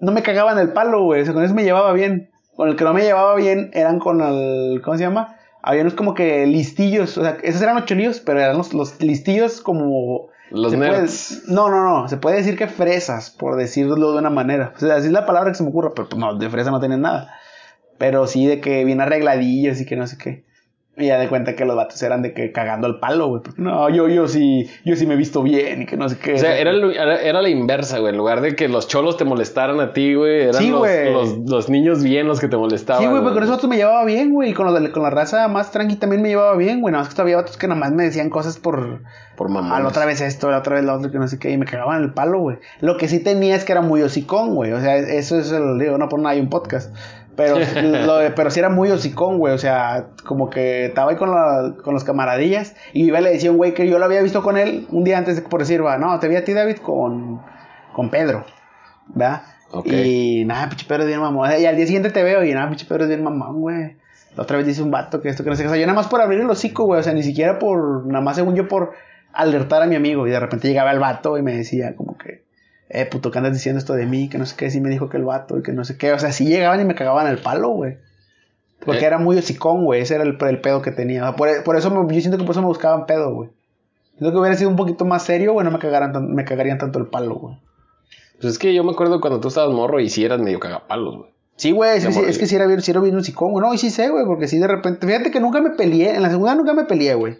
no 0.00 0.12
me 0.12 0.22
cagaban 0.22 0.58
el 0.58 0.72
palo, 0.72 1.02
güey. 1.04 1.22
O 1.22 1.24
sea, 1.24 1.34
con 1.34 1.42
eso 1.42 1.54
me 1.54 1.64
llevaba 1.64 1.92
bien. 1.92 2.30
Con 2.54 2.68
el 2.68 2.76
que 2.76 2.84
no 2.84 2.92
me 2.92 3.02
llevaba 3.02 3.34
bien 3.36 3.70
eran 3.72 3.98
con 3.98 4.20
el. 4.20 4.82
¿Cómo 4.84 4.96
se 4.98 5.04
llama? 5.04 5.36
Había 5.62 5.82
unos 5.82 5.94
como 5.94 6.12
que 6.14 6.46
listillos. 6.46 7.16
O 7.16 7.22
sea, 7.22 7.38
esos 7.42 7.62
eran 7.62 7.76
los 7.76 7.86
cholillos, 7.86 8.20
pero 8.20 8.40
eran 8.40 8.58
los, 8.58 8.74
los 8.74 9.00
listillos 9.00 9.60
como. 9.62 10.28
Los 10.52 10.74
puede- 10.74 10.90
nerds. 10.90 11.42
no, 11.48 11.68
no, 11.70 11.82
no. 11.82 12.08
Se 12.08 12.16
puede 12.16 12.36
decir 12.36 12.56
que 12.56 12.66
fresas, 12.68 13.30
por 13.30 13.56
decirlo 13.56 14.12
de 14.12 14.18
una 14.18 14.30
manera. 14.30 14.72
O 14.76 14.78
sea, 14.78 14.96
así 14.96 15.06
es 15.06 15.12
la 15.12 15.26
palabra 15.26 15.50
que 15.50 15.56
se 15.56 15.62
me 15.62 15.70
ocurre, 15.70 15.90
pero 15.94 16.08
pues, 16.08 16.18
no, 16.20 16.34
de 16.36 16.50
fresa 16.50 16.70
no 16.70 16.80
tienen 16.80 17.00
nada. 17.00 17.32
Pero 17.98 18.26
sí 18.26 18.46
de 18.46 18.60
que 18.60 18.84
bien 18.84 19.00
arregladillos 19.00 19.80
y 19.80 19.86
que 19.86 19.96
no 19.96 20.06
sé 20.06 20.18
qué. 20.18 20.44
Y 20.94 21.06
ya 21.06 21.18
de 21.18 21.26
cuenta 21.26 21.56
que 21.56 21.64
los 21.64 21.74
vatos 21.74 22.02
eran 22.02 22.20
de 22.20 22.34
que 22.34 22.52
cagando 22.52 22.86
el 22.86 22.98
palo, 22.98 23.28
güey. 23.28 23.42
Porque 23.42 23.62
no, 23.62 23.88
yo, 23.88 24.08
yo 24.08 24.28
sí, 24.28 24.68
yo 24.84 24.94
sí 24.94 25.06
me 25.06 25.14
he 25.14 25.16
visto 25.16 25.42
bien 25.42 25.82
y 25.82 25.86
que 25.86 25.96
no 25.96 26.06
sé 26.06 26.18
qué. 26.18 26.34
O 26.34 26.38
sea, 26.38 26.58
era, 26.58 26.70
era, 26.70 27.18
era 27.22 27.40
la 27.40 27.48
inversa, 27.48 27.98
güey. 27.98 28.12
En 28.12 28.18
lugar 28.18 28.42
de 28.42 28.54
que 28.56 28.68
los 28.68 28.88
cholos 28.88 29.16
te 29.16 29.24
molestaran 29.24 29.80
a 29.80 29.94
ti, 29.94 30.12
güey, 30.14 30.42
eran 30.42 30.54
Sí, 30.62 30.68
los, 30.68 30.80
güey. 30.80 31.10
los, 31.10 31.38
los 31.48 31.70
niños 31.70 32.02
bien 32.02 32.28
los 32.28 32.40
que 32.40 32.48
te 32.48 32.58
molestaban. 32.58 33.02
Sí, 33.02 33.08
güey, 33.08 33.22
pero 33.22 33.32
con 33.32 33.42
esos 33.42 33.56
vatos 33.56 33.70
me 33.70 33.76
llevaba 33.76 34.04
bien, 34.04 34.34
güey. 34.34 34.50
Y 34.50 34.52
con, 34.52 34.66
los 34.66 34.90
con 34.90 35.02
la 35.02 35.08
raza 35.08 35.48
más 35.48 35.70
tranqui 35.70 35.96
también 35.96 36.20
me 36.20 36.28
llevaba 36.28 36.54
bien, 36.56 36.82
güey. 36.82 36.92
Nada 36.92 37.04
más 37.04 37.08
que 37.08 37.14
todavía 37.16 37.36
vatos 37.36 37.56
que 37.56 37.68
nada 37.68 37.80
más 37.80 37.92
me 37.92 38.04
decían 38.04 38.28
cosas 38.28 38.58
por. 38.58 39.00
Por 39.34 39.48
mamá. 39.48 39.78
Ah, 39.78 39.80
la 39.80 39.88
otra 39.88 40.04
vez 40.04 40.20
esto, 40.20 40.50
la 40.50 40.58
otra 40.58 40.74
vez 40.74 40.84
lo 40.84 40.94
otro, 40.94 41.10
que 41.10 41.18
no 41.18 41.26
sé 41.26 41.38
qué. 41.38 41.50
Y 41.50 41.56
me 41.56 41.64
cagaban 41.64 42.02
el 42.02 42.12
palo, 42.12 42.38
güey. 42.40 42.58
Lo 42.80 42.98
que 42.98 43.08
sí 43.08 43.18
tenía 43.18 43.56
es 43.56 43.64
que 43.64 43.72
era 43.72 43.80
muy 43.80 44.02
hocicón, 44.02 44.54
güey. 44.54 44.72
O 44.72 44.80
sea, 44.80 44.98
eso 44.98 45.38
es 45.38 45.50
el. 45.52 45.78
Digo, 45.78 45.96
no 45.96 46.10
por 46.10 46.20
nada 46.20 46.34
hay 46.34 46.40
un 46.40 46.50
podcast. 46.50 46.94
Pero, 47.36 47.56
lo 47.82 48.34
pero 48.34 48.50
sí 48.50 48.58
era 48.60 48.68
muy 48.68 48.90
hocicón, 48.90 49.38
güey. 49.38 49.54
O 49.54 49.58
sea, 49.58 50.06
como 50.24 50.50
que 50.50 50.86
estaba 50.86 51.10
ahí 51.10 51.16
con, 51.16 51.30
la- 51.30 51.74
con 51.82 51.94
los 51.94 52.04
camaradillas. 52.04 52.74
Y 52.92 53.04
iba 53.06 53.20
y 53.20 53.24
le 53.24 53.30
decía 53.30 53.50
un 53.50 53.56
güey 53.56 53.74
que 53.74 53.88
yo 53.88 53.98
lo 53.98 54.04
había 54.04 54.22
visto 54.22 54.42
con 54.42 54.56
él 54.58 54.86
un 54.90 55.04
día 55.04 55.18
antes 55.18 55.36
de 55.36 55.42
por 55.42 55.60
decir, 55.60 55.84
va, 55.84 55.98
no, 55.98 56.18
te 56.18 56.28
vi 56.28 56.36
a 56.36 56.44
ti, 56.44 56.52
David, 56.52 56.76
con, 56.78 57.40
con 57.92 58.10
Pedro. 58.10 58.44
¿Verdad? 59.08 59.42
Y 59.96 60.44
nada, 60.44 60.68
pinche 60.68 60.86
Pedro 60.86 61.02
es 61.02 61.08
bien 61.08 61.20
mamón. 61.20 61.50
Y 61.58 61.64
al 61.66 61.76
día 61.76 61.86
siguiente 61.86 62.10
te 62.10 62.22
veo 62.22 62.44
y 62.44 62.52
nada, 62.52 62.68
pinche 62.68 62.86
Pedro 62.86 63.04
es 63.04 63.08
bien 63.08 63.22
mamón, 63.24 63.60
güey. 63.60 63.96
La 64.36 64.42
otra 64.44 64.56
vez 64.58 64.66
dice 64.66 64.82
un 64.82 64.90
vato 64.90 65.20
que 65.20 65.28
esto 65.28 65.44
que 65.44 65.50
no 65.50 65.56
sé 65.56 65.62
qué. 65.62 65.68
O 65.68 65.70
sea, 65.72 65.80
yo 65.80 65.86
nada 65.86 65.96
más 65.96 66.08
por 66.08 66.20
abrir 66.20 66.40
el 66.40 66.48
hocico, 66.50 66.84
güey. 66.84 67.00
O 67.00 67.02
sea, 67.02 67.12
ni 67.14 67.22
siquiera 67.22 67.58
por. 67.58 68.06
Nada 68.06 68.22
más 68.24 68.36
según 68.36 68.54
yo 68.54 68.68
por 68.68 68.92
alertar 69.32 69.82
a 69.82 69.86
mi 69.86 69.94
amigo. 69.94 70.26
Y 70.26 70.30
de 70.30 70.40
repente 70.40 70.68
llegaba 70.68 70.90
el 70.90 70.98
vato 71.00 71.36
y 71.38 71.42
me 71.42 71.54
decía, 71.56 71.94
como 71.96 72.16
que. 72.16 72.42
Eh, 72.94 73.06
puto, 73.06 73.30
¿qué 73.30 73.38
andas 73.38 73.54
diciendo 73.54 73.78
esto 73.78 73.94
de 73.94 74.04
mí? 74.06 74.28
Que 74.28 74.36
no 74.38 74.44
sé 74.44 74.54
qué. 74.56 74.70
Sí 74.70 74.80
me 74.80 74.90
dijo 74.90 75.08
que 75.08 75.16
el 75.16 75.24
vato 75.24 75.58
y 75.58 75.62
que 75.62 75.72
no 75.72 75.84
sé 75.84 75.96
qué. 75.96 76.12
O 76.12 76.18
sea, 76.18 76.30
sí 76.32 76.44
llegaban 76.46 76.80
y 76.80 76.84
me 76.84 76.94
cagaban 76.94 77.26
el 77.26 77.38
palo, 77.38 77.70
güey. 77.70 77.96
Porque 78.84 79.00
Eh. 79.02 79.06
era 79.06 79.18
muy 79.18 79.36
hocicón, 79.38 79.84
güey. 79.84 80.02
Ese 80.02 80.14
era 80.16 80.24
el, 80.24 80.36
el 80.40 80.60
pedo 80.60 80.82
que 80.82 80.90
tenía. 80.90 81.22
O 81.22 81.26
sea, 81.28 81.36
por, 81.36 81.64
por 81.64 81.76
eso 81.76 81.90
me- 81.90 82.14
yo 82.14 82.20
siento 82.20 82.36
que 82.38 82.44
por 82.44 82.52
eso 82.52 82.60
me 82.60 82.66
buscaban 82.68 83.06
pedo, 83.06 83.32
güey. 83.32 83.50
Siento 84.18 84.32
que 84.32 84.38
hubiera 84.38 84.56
sido 84.56 84.68
un 84.70 84.76
poquito 84.76 85.04
más 85.06 85.22
serio, 85.22 85.52
güey. 85.54 85.64
No 85.64 85.70
me, 85.70 85.78
cagaran 85.78 86.12
tan- 86.12 86.34
me 86.34 86.44
cagarían 86.44 86.76
tanto 86.78 86.98
el 86.98 87.06
palo, 87.06 87.36
güey. 87.36 87.56
Pues 88.40 88.52
es 88.54 88.58
que 88.58 88.74
yo 88.74 88.84
me 88.84 88.90
acuerdo 88.92 89.20
cuando 89.20 89.40
tú 89.40 89.48
estabas 89.48 89.72
morro 89.74 90.00
y 90.00 90.10
sí 90.10 90.24
eras 90.24 90.40
medio 90.40 90.60
cagapalos, 90.60 91.16
güey. 91.16 91.30
Sí, 91.56 91.70
güey, 91.70 91.96
es, 91.96 92.04
que 92.04 92.10
sí- 92.10 92.16
morrillo. 92.18 92.30
es 92.32 92.38
que 92.38 92.46
sí 92.46 92.56
era 92.56 92.66
bien, 92.66 92.82
sí 92.82 92.90
era 92.90 93.00
bien 93.00 93.16
hocicón, 93.16 93.52
güey. 93.52 93.64
No, 93.64 93.72
y 93.72 93.78
sí 93.78 93.88
sé, 93.90 94.08
güey, 94.10 94.26
porque 94.26 94.48
sí 94.48 94.58
de 94.58 94.66
repente. 94.66 95.06
Fíjate 95.06 95.30
que 95.30 95.40
nunca 95.40 95.60
me 95.62 95.70
peleé, 95.70 96.16
en 96.16 96.22
la 96.22 96.28
segunda 96.30 96.54
nunca 96.56 96.74
me 96.74 96.84
peleé, 96.84 97.14
güey. 97.14 97.38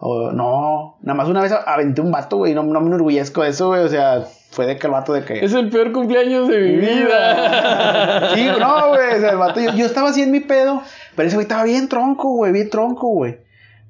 O, 0.00 0.30
no, 0.30 0.96
nada 1.02 1.16
más 1.16 1.28
una 1.28 1.40
vez 1.40 1.52
aventé 1.52 2.00
un 2.02 2.12
vato, 2.12 2.36
güey, 2.36 2.54
no, 2.54 2.62
no 2.62 2.80
me 2.80 2.86
enorgullezco 2.86 3.42
de 3.42 3.48
eso, 3.48 3.68
güey. 3.68 3.80
O 3.80 3.88
sea, 3.88 4.26
fue 4.50 4.66
de 4.66 4.76
que 4.76 4.86
el 4.86 4.92
vato 4.92 5.12
de 5.12 5.24
que. 5.24 5.44
Es 5.44 5.52
el 5.52 5.68
peor 5.70 5.92
cumpleaños 5.92 6.48
de 6.48 6.58
mi 6.60 6.76
vida. 6.76 8.30
Sí, 8.34 8.46
no, 8.58 8.88
güey, 8.88 9.16
o 9.16 9.20
sea, 9.20 9.30
el 9.30 9.36
vato, 9.36 9.60
yo, 9.60 9.72
yo 9.74 9.86
estaba 9.86 10.10
así 10.10 10.22
en 10.22 10.30
mi 10.30 10.40
pedo, 10.40 10.82
pero 11.16 11.26
ese 11.28 11.36
güey 11.36 11.44
estaba 11.44 11.64
bien 11.64 11.88
tronco, 11.88 12.30
güey, 12.34 12.52
bien 12.52 12.70
tronco, 12.70 13.08
güey. 13.08 13.38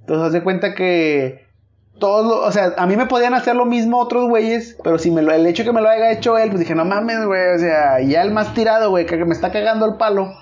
Entonces, 0.01 0.27
haz 0.27 0.33
de 0.33 0.43
cuenta 0.43 0.75
que 0.75 1.47
todos, 1.99 2.25
lo- 2.27 2.41
o 2.47 2.53
sea, 2.53 2.75
a 2.77 2.87
mí 2.87 2.97
me 2.97 3.07
podían 3.07 3.35
hacer 3.35 3.57
lo 3.57 3.65
mismo 3.67 3.99
otros 3.99 4.29
güeyes, 4.29 4.77
pero 4.85 4.99
si 4.99 5.11
me 5.11 5.23
lo, 5.23 5.33
el 5.33 5.47
hecho 5.47 5.65
que 5.65 5.73
me 5.73 5.81
lo 5.81 5.89
haya 5.89 6.11
hecho 6.13 6.39
él, 6.39 6.49
pues 6.51 6.61
dije, 6.61 6.75
no 6.75 6.85
mames, 6.85 7.25
güey, 7.25 7.55
o 7.55 7.59
sea, 7.59 8.01
ya 8.01 8.23
el 8.23 8.31
más 8.31 8.55
tirado, 8.55 8.91
güey, 8.91 9.05
que 9.07 9.17
me 9.25 9.35
está 9.35 9.51
cagando 9.51 9.87
el 9.87 9.97
palo. 9.97 10.33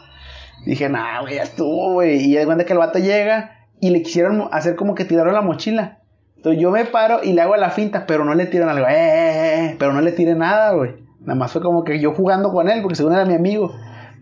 Dije, 0.64 0.88
nah, 0.88 1.20
güey, 1.22 1.36
ya 1.36 1.42
estuvo, 1.44 1.92
güey. 1.94 2.16
Y 2.22 2.34
de 2.34 2.44
cuenta 2.44 2.64
que 2.64 2.72
el 2.72 2.78
vato 2.78 2.98
llega 2.98 3.66
y 3.80 3.90
le 3.90 4.02
quisieron 4.02 4.48
hacer 4.52 4.74
como 4.76 4.94
que 4.94 5.04
tiraron 5.04 5.32
la 5.34 5.40
mochila. 5.42 5.98
Entonces 6.36 6.60
yo 6.60 6.70
me 6.70 6.84
paro 6.84 7.20
y 7.22 7.32
le 7.32 7.42
hago 7.42 7.56
la 7.56 7.70
finta, 7.70 8.06
pero 8.06 8.24
no 8.24 8.34
le 8.34 8.46
tiran 8.46 8.68
algo, 8.68 8.86
eh, 8.86 8.92
eh, 8.92 9.64
eh, 9.64 9.76
pero 9.78 9.92
no 9.92 10.00
le 10.00 10.12
tiré 10.12 10.34
nada, 10.34 10.72
güey. 10.72 10.94
Nada 11.20 11.34
más 11.34 11.50
fue 11.50 11.60
como 11.60 11.82
que 11.82 11.98
yo 11.98 12.12
jugando 12.12 12.52
con 12.52 12.68
él, 12.68 12.82
porque 12.82 12.94
según 12.94 13.14
era 13.14 13.24
mi 13.24 13.34
amigo. 13.34 13.74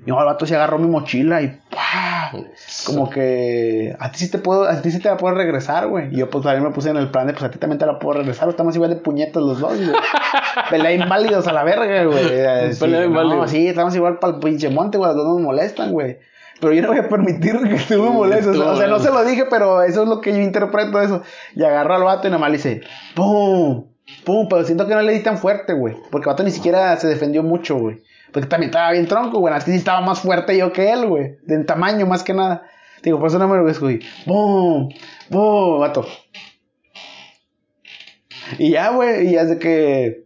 Y 0.07 0.11
no, 0.11 0.19
el 0.19 0.27
vato 0.27 0.47
se 0.47 0.55
agarró 0.55 0.79
mi 0.79 0.87
mochila 0.87 1.41
y 1.41 1.59
¡pah! 1.71 2.31
Como 2.87 3.09
que 3.09 3.97
a 3.99 4.11
ti 4.11 4.19
sí 4.19 4.31
te 4.31 4.39
puedo, 4.39 4.65
a 4.65 4.83
ti 4.83 4.91
sí 4.91 5.01
te 5.01 5.09
la 5.09 5.17
puedo 5.17 5.35
regresar, 5.35 5.89
güey. 5.89 6.15
Y 6.15 6.19
yo 6.19 6.29
pues 6.29 6.45
también 6.45 6.63
me 6.63 6.71
puse 6.71 6.91
en 6.91 6.99
el 6.99 7.11
plan 7.11 7.27
de 7.27 7.33
pues 7.33 7.45
a 7.45 7.51
ti 7.51 7.59
también 7.59 7.79
te 7.79 7.87
la 7.87 7.99
puedo 7.99 8.19
regresar. 8.19 8.49
Estamos 8.49 8.75
igual 8.75 8.91
de 8.91 8.97
puñetas 8.97 9.43
los 9.43 9.61
dos, 9.61 9.77
güey. 9.77 9.97
Pelea 10.71 10.93
inválidos 10.93 11.47
a 11.47 11.53
la 11.53 11.65
verga, 11.65 12.05
güey. 12.05 12.23
Sí, 12.75 12.81
Pelea 12.81 13.01
no, 13.01 13.05
inválidos. 13.07 13.51
sí, 13.51 13.67
estamos 13.67 13.95
igual 13.97 14.19
para 14.19 14.35
el 14.35 14.41
pinche 14.41 14.69
monte, 14.69 14.99
güey. 14.99 15.09
Los 15.09 15.17
dos 15.17 15.27
nos 15.27 15.41
molestan, 15.41 15.93
güey. 15.93 16.19
Pero 16.61 16.73
yo 16.73 16.83
no 16.83 16.89
voy 16.89 16.99
a 16.99 17.09
permitir 17.09 17.59
que 17.63 17.95
tú 17.95 18.03
me 18.03 18.11
molestes. 18.11 18.55
tú, 18.55 18.63
O 18.63 18.77
sea, 18.77 18.87
no 18.87 18.97
güey. 18.97 19.07
se 19.07 19.13
lo 19.13 19.25
dije, 19.25 19.47
pero 19.51 19.83
eso 19.83 20.03
es 20.03 20.09
lo 20.09 20.21
que 20.21 20.33
yo 20.33 20.39
interpreto 20.41 20.99
de 20.99 21.07
eso. 21.07 21.23
Y 21.55 21.63
agarro 21.63 21.95
al 21.95 22.05
vato 22.05 22.27
y 22.27 22.31
nada 22.31 22.41
más 22.41 22.51
le 22.51 22.57
dice, 22.57 22.83
¡pum! 23.15 23.87
¡pum! 24.25 24.49
Pero 24.49 24.65
siento 24.65 24.87
que 24.87 24.95
no 24.95 25.03
le 25.03 25.13
di 25.13 25.23
tan 25.23 25.39
fuerte, 25.39 25.73
güey. 25.73 25.97
Porque 26.11 26.29
el 26.29 26.33
vato 26.33 26.43
ni 26.43 26.51
siquiera 26.51 26.97
se 26.97 27.09
defendió 27.09 27.43
mucho, 27.43 27.77
güey. 27.77 28.03
Porque 28.33 28.49
también 28.49 28.71
estaba 28.71 28.93
bien 28.93 29.07
tronco, 29.07 29.39
güey. 29.41 29.55
Así 29.55 29.71
sí 29.71 29.77
estaba 29.77 30.01
más 30.01 30.21
fuerte 30.21 30.57
yo 30.57 30.73
que 30.73 30.93
él, 30.93 31.07
güey. 31.07 31.37
De 31.43 31.63
tamaño 31.65 32.07
más 32.07 32.23
que 32.23 32.35
nada. 32.35 32.63
Digo, 33.03 33.19
por 33.19 33.29
eso 33.29 33.39
no 33.39 33.47
me 33.49 33.57
lo 33.57 33.81
güey. 33.81 34.01
¡Pum! 34.25 34.89
¡Pum! 35.31 35.81
Vato. 35.81 36.07
Y 38.59 38.71
ya, 38.71 38.91
güey. 38.91 39.29
Y 39.29 39.33
ya 39.33 39.43
es 39.43 39.51
de 39.51 39.59
que. 39.59 40.25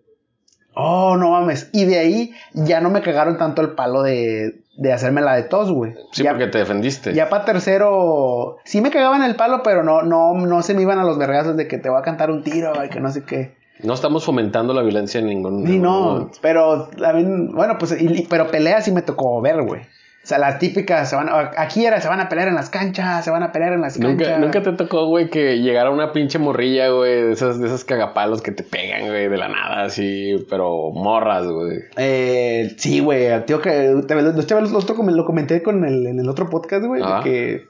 Oh, 0.74 1.16
no 1.16 1.30
mames. 1.30 1.70
Y 1.72 1.86
de 1.86 1.98
ahí 1.98 2.34
ya 2.54 2.80
no 2.80 2.88
me 2.90 3.02
cagaron 3.02 3.36
tanto 3.36 3.62
el 3.62 3.72
palo 3.72 4.02
de, 4.02 4.62
de 4.78 4.92
hacerme 4.92 5.20
la 5.20 5.34
de 5.34 5.42
tos, 5.42 5.70
güey. 5.72 5.94
Sí, 6.12 6.22
ya, 6.22 6.30
porque 6.30 6.46
te 6.46 6.58
defendiste. 6.58 7.12
Ya 7.12 7.28
para 7.28 7.44
tercero, 7.44 8.58
sí 8.64 8.80
me 8.80 8.90
cagaban 8.90 9.22
el 9.24 9.34
palo, 9.36 9.62
pero 9.62 9.82
no, 9.82 10.02
no, 10.02 10.34
no 10.34 10.62
se 10.62 10.72
me 10.74 10.82
iban 10.82 10.98
a 10.98 11.04
los 11.04 11.18
vergazos 11.18 11.56
de 11.56 11.66
que 11.68 11.78
te 11.78 11.88
voy 11.90 11.98
a 11.98 12.02
cantar 12.02 12.30
un 12.30 12.42
tiro, 12.44 12.72
y 12.84 12.88
que 12.88 13.00
no 13.00 13.10
sé 13.10 13.24
qué. 13.24 13.56
No 13.82 13.94
estamos 13.94 14.24
fomentando 14.24 14.74
la 14.74 14.82
violencia 14.82 15.20
en 15.20 15.26
ningún 15.26 15.66
Sí, 15.66 15.78
no, 15.78 16.00
momento. 16.00 16.38
pero 16.40 16.88
también, 16.88 17.52
bueno, 17.54 17.76
pues, 17.78 18.00
y- 18.00 18.26
pero 18.30 18.48
peleas 18.48 18.84
sí 18.84 18.92
me 18.92 19.02
tocó 19.02 19.40
ver, 19.40 19.62
güey. 19.62 19.82
O 20.28 20.30
sea, 20.30 20.36
las 20.36 20.58
típicas, 20.58 21.08
se 21.08 21.16
van, 21.16 21.30
a- 21.30 21.52
aquí 21.56 21.86
era, 21.86 22.02
se 22.02 22.08
van 22.08 22.20
a 22.20 22.28
pelear 22.28 22.48
en 22.48 22.54
las 22.54 22.68
canchas, 22.68 23.24
se 23.24 23.30
van 23.30 23.42
a 23.42 23.50
pelear 23.50 23.72
en 23.72 23.80
las 23.80 23.96
canchas. 23.96 24.38
nunca 24.38 24.60
te 24.62 24.72
tocó, 24.72 25.06
güey, 25.06 25.30
que 25.30 25.58
llegara 25.60 25.88
una 25.88 26.12
pinche 26.12 26.38
morrilla, 26.38 26.90
güey, 26.90 27.22
de 27.22 27.32
esas, 27.32 27.58
de 27.58 27.66
esas 27.66 27.82
cagapalos 27.82 28.42
que 28.42 28.52
te 28.52 28.62
pegan, 28.62 29.06
güey, 29.08 29.26
de 29.30 29.36
la 29.38 29.48
nada, 29.48 29.84
así, 29.84 30.44
pero 30.50 30.90
morras, 30.92 31.46
güey. 31.46 31.78
Eh, 31.96 32.74
sí, 32.76 33.00
güey, 33.00 33.42
tío 33.46 33.62
que 33.62 33.70
te, 34.06 34.14
lo, 34.14 34.34
te- 34.34 34.60
lo- 34.60 35.24
comenté 35.24 35.62
con 35.62 35.82
el, 35.86 36.06
en 36.06 36.20
el 36.20 36.28
otro 36.28 36.50
podcast, 36.50 36.84
güey, 36.84 37.00
de 37.00 37.08
Ah. 37.08 37.20
que 37.24 37.62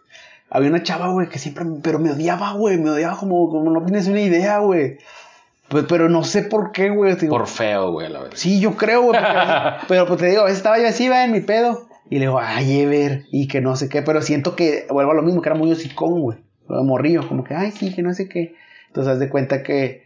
había 0.50 0.68
una 0.70 0.82
chava, 0.82 1.12
güey, 1.12 1.28
que 1.28 1.38
siempre, 1.38 1.64
pero 1.80 2.00
me 2.00 2.10
odiaba, 2.10 2.54
güey, 2.54 2.76
me 2.76 2.90
odiaba 2.90 3.16
como, 3.18 3.48
como 3.50 3.70
no 3.70 3.84
tienes 3.84 4.08
una 4.08 4.20
idea, 4.20 4.58
güey. 4.58 4.98
Pues, 5.68 5.84
pero 5.88 6.08
no 6.08 6.24
sé 6.24 6.42
por 6.42 6.72
qué, 6.72 6.90
güey. 6.90 7.14
Por 7.28 7.46
feo, 7.46 7.92
güey, 7.92 8.08
la 8.08 8.18
verdad. 8.18 8.34
Sí, 8.36 8.58
yo 8.58 8.72
creo, 8.74 9.02
güey. 9.02 9.20
pero 9.86 10.06
pues 10.06 10.18
te 10.18 10.26
digo, 10.26 10.40
a 10.40 10.44
veces 10.46 10.58
estaba 10.58 10.76
yo 10.80 10.88
así, 10.88 11.08
va, 11.08 11.22
en 11.24 11.30
mi 11.30 11.40
pedo. 11.40 11.86
Y 12.10 12.16
le 12.16 12.22
digo, 12.26 12.38
ay, 12.40 12.80
Ever, 12.80 13.24
y 13.30 13.48
que 13.48 13.60
no 13.60 13.76
sé 13.76 13.88
qué. 13.88 14.02
Pero 14.02 14.22
siento 14.22 14.56
que 14.56 14.86
vuelvo 14.90 15.12
a 15.12 15.14
lo 15.14 15.22
mismo, 15.22 15.42
que 15.42 15.48
era 15.50 15.58
muy 15.58 15.70
hocicón, 15.72 16.20
güey. 16.20 16.38
Morrillo, 16.68 17.26
como 17.26 17.44
que, 17.44 17.54
ay, 17.54 17.70
sí, 17.70 17.94
que 17.94 18.02
no 18.02 18.12
sé 18.14 18.28
qué. 18.28 18.54
Entonces, 18.88 19.14
haz 19.14 19.18
de 19.18 19.28
cuenta 19.30 19.62
que 19.62 20.02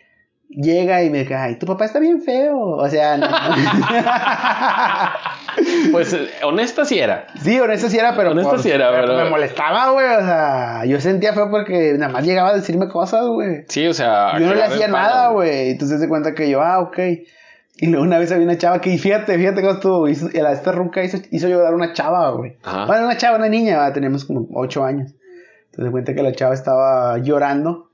llega 0.48 1.02
y 1.02 1.10
me 1.10 1.20
dice, 1.20 1.34
ay, 1.34 1.56
tu 1.58 1.66
papá 1.66 1.84
está 1.86 1.98
bien 1.98 2.22
feo. 2.22 2.56
O 2.58 2.88
sea, 2.88 3.16
no. 3.16 3.26
Pues, 5.90 6.12
eh, 6.14 6.28
honesta 6.44 6.84
sí 6.84 6.98
era. 6.98 7.26
sí, 7.42 7.58
honesto 7.60 7.88
sí 7.88 7.98
era, 7.98 8.14
pero. 8.16 8.30
Honesto 8.30 8.58
sí 8.58 8.70
era, 8.70 8.90
pero 8.90 9.08
pero- 9.08 9.24
Me 9.24 9.30
molestaba, 9.30 9.90
güey. 9.90 10.06
O 10.16 10.20
sea, 10.20 10.84
yo 10.86 11.00
sentía 11.00 11.32
feo 11.34 11.50
porque 11.50 11.94
nada 11.98 12.10
más 12.12 12.24
llegaba 12.24 12.50
a 12.50 12.54
decirme 12.54 12.88
cosas, 12.88 13.26
güey. 13.26 13.64
Sí, 13.68 13.86
o 13.86 13.92
sea... 13.92 14.38
Yo 14.38 14.46
no 14.46 14.54
le 14.54 14.62
hacía 14.62 14.88
nada, 14.88 15.28
güey. 15.28 15.70
Entonces 15.70 16.00
se 16.00 16.08
cuenta 16.08 16.34
que 16.34 16.48
yo, 16.48 16.62
ah, 16.62 16.80
ok. 16.80 16.98
Y 17.82 17.88
luego 17.88 18.04
una 18.04 18.18
vez 18.18 18.30
había 18.30 18.44
una 18.44 18.56
chava 18.56 18.80
que, 18.80 18.90
y 18.90 18.98
fíjate, 18.98 19.36
fíjate 19.36 19.60
cómo 19.60 19.72
estuvo. 19.74 20.08
Hizo, 20.08 20.28
la- 20.32 20.52
esta 20.52 20.70
ruca 20.70 21.02
hizo, 21.02 21.18
hizo 21.32 21.48
llorar 21.48 21.74
una 21.74 21.92
chava, 21.92 22.30
güey. 22.30 22.56
Bueno, 22.86 23.06
una 23.06 23.16
chava, 23.16 23.38
una 23.38 23.48
niña, 23.48 23.76
¿verdad? 23.78 23.92
teníamos 23.94 24.24
como 24.24 24.46
ocho 24.54 24.84
años. 24.84 25.14
Entonces 25.66 25.90
cuenta 25.90 26.14
que 26.14 26.22
la 26.22 26.30
chava 26.32 26.54
estaba 26.54 27.18
llorando. 27.18 27.90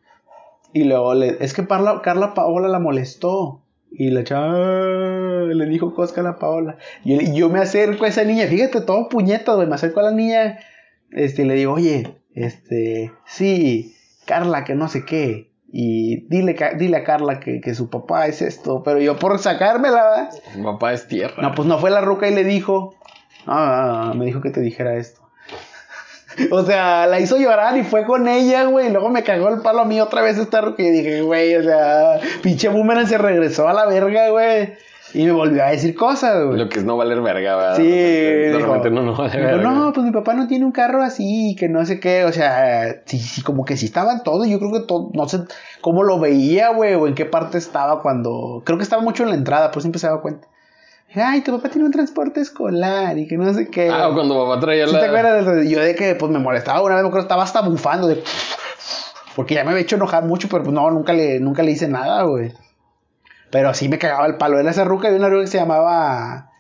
Y 0.75 0.85
luego 0.85 1.15
le, 1.15 1.39
es 1.41 1.55
que 1.55 1.63
Parla- 1.63 2.03
Carla 2.03 2.35
Paola 2.35 2.69
la 2.69 2.79
molestó. 2.79 3.63
Y 3.91 4.11
la 4.11 4.25
chava 4.25 4.53
"Ah", 4.53 5.45
le 5.47 5.65
dijo 5.65 5.95
cosca 5.95 6.21
a 6.21 6.25
la 6.25 6.39
Paola. 6.39 6.77
Y 7.03 7.17
yo, 7.27 7.33
yo 7.35 7.49
me 7.49 7.59
acerco 7.61 8.05
a 8.05 8.09
esa 8.09 8.25
niña, 8.25 8.47
fíjate, 8.47 8.83
todo 8.83 9.09
puñetas, 9.09 9.57
güey. 9.57 9.67
Me 9.69 9.77
acerco 9.77 10.01
a 10.01 10.03
la 10.03 10.13
niña. 10.13 10.59
Este, 11.13 11.43
y 11.43 11.45
le 11.47 11.55
digo, 11.55 11.73
oye, 11.73 12.19
este, 12.35 13.11
sí, 13.25 13.95
Carla, 14.27 14.65
que 14.65 14.75
no 14.75 14.89
sé 14.89 15.07
qué. 15.07 15.51
Y 15.71 16.27
dile, 16.29 16.57
dile 16.79 16.97
a 16.97 17.05
Carla 17.05 17.41
que, 17.41 17.61
que 17.61 17.75
su 17.75 17.91
papá 17.91 18.27
es 18.27 18.41
esto. 18.41 18.83
Pero 18.83 19.01
yo 19.01 19.17
por 19.17 19.39
sacármela. 19.39 20.31
Mi 20.57 20.65
papá 20.65 20.93
es 20.93 21.07
tierra. 21.09 21.43
No, 21.43 21.55
pues 21.55 21.69
no 21.69 21.79
fue 21.79 21.91
la 21.91 22.01
ruca 22.01 22.29
y 22.29 22.35
le 22.35 22.45
dijo. 22.45 22.95
Ah, 23.47 24.13
me 24.17 24.25
dijo 24.25 24.41
que 24.41 24.51
te 24.51 24.61
dijera 24.61 24.97
esto. 24.97 25.21
O 26.53 26.63
sea, 26.63 27.09
la 27.09 27.19
hizo 27.19 27.37
llorar 27.37 27.77
y 27.77 27.83
fue 27.83 28.05
con 28.05 28.29
ella, 28.29 28.65
güey. 28.65 28.87
Y 28.87 28.91
luego 28.91 29.09
me 29.09 29.25
cagó 29.25 29.49
el 29.49 29.61
palo 29.61 29.81
a 29.81 29.85
mí 29.85 30.01
otra 30.01 30.23
vez 30.23 30.39
esta 30.39 30.61
ruca. 30.61 30.85
Y 30.85 30.91
dije, 30.91 31.21
güey, 31.23 31.57
o 31.57 31.65
sea, 31.65 32.21
pinche 32.43 32.69
boomerang 32.69 33.09
se 33.09 33.19
regresó 33.19 33.67
a 33.67 33.73
la 33.73 33.87
verga, 33.87 34.29
güey. 34.29 34.75
Y 35.15 35.25
me 35.25 35.33
volvió 35.33 35.65
a 35.65 35.71
decir 35.71 35.95
cosas, 35.95 36.45
güey. 36.45 36.59
Lo 36.59 36.69
que 36.69 36.79
es 36.81 36.85
no 36.85 36.97
valer 36.97 37.21
verga, 37.23 37.57
¿verdad? 37.57 37.77
Sí, 37.77 37.89
de 37.91 38.57
dijo- 38.57 38.77
no, 38.91 39.03
no 39.03 39.15
vale 39.17 39.37
verga. 39.41 39.63
no, 39.63 39.93
pues 39.93 40.05
mi 40.05 40.13
papá 40.13 40.35
no 40.35 40.47
tiene 40.47 40.65
un 40.67 40.73
carro 40.73 41.03
así, 41.03 41.57
que 41.59 41.69
no 41.69 41.85
sé 41.87 41.99
qué, 41.99 42.25
o 42.25 42.33
sea, 42.33 43.03
sí, 43.07 43.19
sí, 43.19 43.43
como 43.43 43.65
que 43.65 43.77
sí 43.77 43.87
estaban 43.87 44.23
todos, 44.23 44.47
yo 44.49 44.59
creo 44.59 44.73
que 44.73 44.81
todo, 44.81 45.11
no 45.15 45.29
sé 45.29 45.41
cómo 45.81 46.03
lo 46.03 46.19
veía, 46.19 46.71
güey, 46.71 46.95
o 46.95 47.07
en 47.07 47.15
qué 47.15 47.25
parte 47.25 47.57
estaba 47.59 48.03
cuando, 48.03 48.63
creo 48.67 48.77
que 48.77 48.85
estaba 48.85 49.03
mucho 49.03 49.23
en 49.23 49.31
la 49.31 49.37
entrada, 49.37 49.71
pues 49.71 49.83
siempre 49.85 49.99
se 49.99 50.07
daba 50.09 50.21
cuenta. 50.21 50.47
Dije, 51.09 51.23
Ay, 51.23 51.41
tu 51.41 51.53
papá 51.57 51.71
tiene 51.71 51.87
un 51.87 51.93
transporte 51.93 52.41
escolar 52.41 53.17
y 53.17 53.27
que 53.27 53.39
no 53.39 53.51
sé 53.55 53.69
qué. 53.71 53.89
Ah, 53.91 54.11
cuando 54.13 54.45
papá 54.47 54.61
traía 54.61 54.87
¿Sí 54.87 54.93
la... 54.93 55.01
te 55.01 55.07
acuerdas? 55.07 55.47
de- 55.47 55.71
Yo 55.71 55.81
de 55.81 55.95
que 55.95 56.15
pues 56.17 56.31
me 56.31 56.39
molestaba 56.39 56.83
una 56.83 56.97
vez, 56.97 57.03
me 57.03 57.09
acuerdo, 57.09 57.25
estaba 57.25 57.45
hasta 57.45 57.63
bufando 57.63 58.09
de... 58.09 58.23
Porque 59.35 59.55
ya 59.55 59.65
me 59.65 59.71
había 59.71 59.83
hecho 59.83 59.97
enojar 59.97 60.25
mucho, 60.25 60.49
pero 60.51 60.65
pues 60.65 60.75
no, 60.75 60.91
nunca 60.91 61.15
le, 61.15 61.41
nunca 61.41 61.63
le 61.63 61.71
hice 61.71 61.89
nada, 61.89 62.23
güey. 62.25 62.53
Pero 63.51 63.73
sí 63.75 63.89
me 63.89 63.99
cagaba 63.99 64.27
el 64.27 64.37
palo. 64.37 64.59
Era 64.59 64.71
esa 64.71 64.85
ruca 64.85 65.11
y 65.11 65.15
una 65.15 65.29
ruca 65.29 65.43
que 65.43 65.51
se 65.51 65.59
llamaba... 65.59 66.51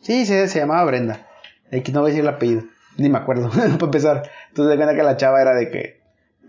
Sí, 0.00 0.24
se, 0.24 0.48
se 0.48 0.58
llamaba 0.60 0.84
Brenda. 0.84 1.26
Aquí 1.72 1.92
no 1.92 2.00
voy 2.00 2.10
a 2.10 2.12
decir 2.12 2.26
el 2.26 2.34
apellido. 2.34 2.62
Ni 2.96 3.08
me 3.08 3.18
acuerdo, 3.18 3.50
para 3.54 3.66
empezar. 3.66 4.30
Entonces 4.48 4.70
de 4.70 4.76
cuenta 4.76 4.94
que 4.94 5.02
la 5.02 5.16
chava 5.16 5.40
era 5.40 5.54
de 5.54 5.70
que... 5.70 5.99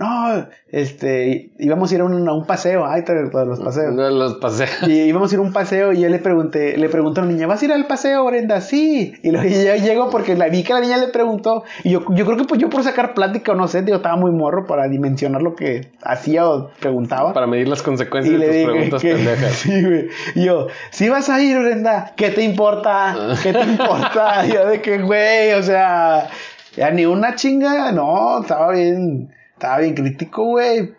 No, 0.02 0.48
este... 0.70 1.52
Íbamos 1.60 1.92
a 1.92 1.96
ir 1.96 2.02
a 2.02 2.06
un, 2.06 2.28
a 2.28 2.34
un 2.34 2.48
paseo. 2.48 2.86
Ay, 2.88 3.04
los 3.08 3.60
paseos. 3.60 3.94
Los 3.94 4.36
pasé. 4.36 4.66
Y 4.88 5.02
íbamos 5.02 5.32
a 5.32 5.36
ir 5.36 5.40
a 5.40 5.44
un 5.44 5.54
paseo 5.54 5.94
y 5.94 6.02
yo 6.02 6.10
le 6.10 6.18
pregunté, 6.18 6.76
le 6.76 6.90
pregunté 6.90 7.20
a 7.20 7.24
una 7.24 7.34
niña, 7.34 7.46
¿vas 7.46 7.62
a 7.62 7.66
ir 7.66 7.72
al 7.72 7.86
paseo, 7.86 8.26
Brenda? 8.26 8.62
Sí. 8.62 9.14
Y 9.22 9.30
luego 9.30 9.48
yo 9.50 9.76
llego 9.76 10.10
porque 10.10 10.36
la 10.36 10.50
vi 10.50 10.64
que 10.64 10.74
la 10.74 10.80
niña 10.80 10.98
le 10.98 11.10
preguntó. 11.10 11.64
Y 11.84 11.92
yo, 11.92 12.04
yo 12.10 12.26
creo 12.26 12.36
que 12.36 12.46
pues 12.46 12.60
yo 12.60 12.70
por 12.70 12.84
sacar 12.84 13.14
plática 13.14 13.52
o 13.52 13.56
no 13.56 13.68
sé, 13.68 13.84
digo, 13.84 13.98
estaba 13.98 14.16
muy 14.16 14.32
morro 14.32 14.66
para 14.66 14.88
dimensionar 14.88 15.44
lo 15.44 15.56
que 15.56 15.92
hacía 16.02 16.50
o 16.50 16.72
preguntaba. 16.80 17.34
Para 17.34 17.46
medir 17.46 17.68
las 17.68 17.84
consecuencias 17.84 18.34
y 18.34 18.38
de 18.40 18.46
tus 18.46 18.56
dije 18.56 18.66
preguntas 18.66 19.02
que, 19.04 19.14
pendejas. 19.14 19.52
sí, 19.52 19.86
güey. 19.86 20.08
Y 20.34 20.46
yo, 20.46 20.68
si 20.90 21.10
vas 21.10 21.30
a 21.30 21.40
ir, 21.44 21.60
Brenda, 21.60 22.14
¿qué 22.16 22.30
te 22.32 22.42
importa? 22.42 23.38
¿Qué 23.44 23.54
te 23.54 23.62
importa? 23.62 24.46
Y 24.48 24.54
yo 24.54 24.66
de 24.66 24.82
que, 24.82 24.98
güey, 25.00 25.54
o 25.54 25.62
sea, 25.62 26.28
ya 26.76 26.90
ni 26.90 27.06
una 27.06 27.36
chinga, 27.36 27.92
no, 27.92 28.42
estaba 28.42 28.72
bien, 28.72 29.30
estaba 29.62 29.78
bien 29.78 29.94
crítico, 29.94 30.44
güey. 30.44 30.94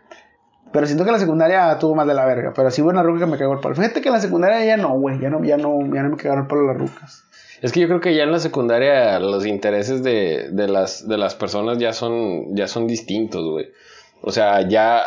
Pero 0.72 0.86
siento 0.86 1.04
que 1.04 1.10
la 1.10 1.18
secundaria 1.18 1.76
tuvo 1.78 1.96
más 1.96 2.06
de 2.06 2.14
la 2.14 2.24
verga. 2.24 2.52
Pero 2.54 2.70
sí 2.70 2.80
hubo 2.80 2.90
una 2.90 3.02
ruca 3.02 3.24
que 3.24 3.30
me 3.30 3.36
cagó 3.36 3.54
el 3.54 3.60
palo. 3.60 3.74
Fíjate 3.74 4.00
que 4.00 4.08
en 4.08 4.14
la 4.14 4.20
secundaria 4.20 4.64
ya 4.64 4.76
no, 4.76 4.98
güey. 4.98 5.18
Ya 5.18 5.28
no, 5.28 5.44
ya 5.44 5.56
no, 5.56 5.80
ya 5.92 6.02
no 6.02 6.10
me 6.10 6.16
cagaron 6.16 6.44
el 6.44 6.48
palo 6.48 6.66
las 6.68 6.78
rucas. 6.78 7.24
Es 7.60 7.72
que 7.72 7.80
yo 7.80 7.88
creo 7.88 8.00
que 8.00 8.14
ya 8.14 8.22
en 8.22 8.32
la 8.32 8.38
secundaria 8.38 9.18
los 9.18 9.44
intereses 9.44 10.02
de, 10.02 10.48
de 10.50 10.68
las, 10.68 11.06
de 11.06 11.18
las 11.18 11.34
personas 11.34 11.78
ya 11.78 11.92
son, 11.92 12.56
ya 12.56 12.68
son 12.68 12.86
distintos, 12.86 13.44
güey. 13.44 13.68
O 14.22 14.30
sea, 14.30 14.66
ya 14.66 15.02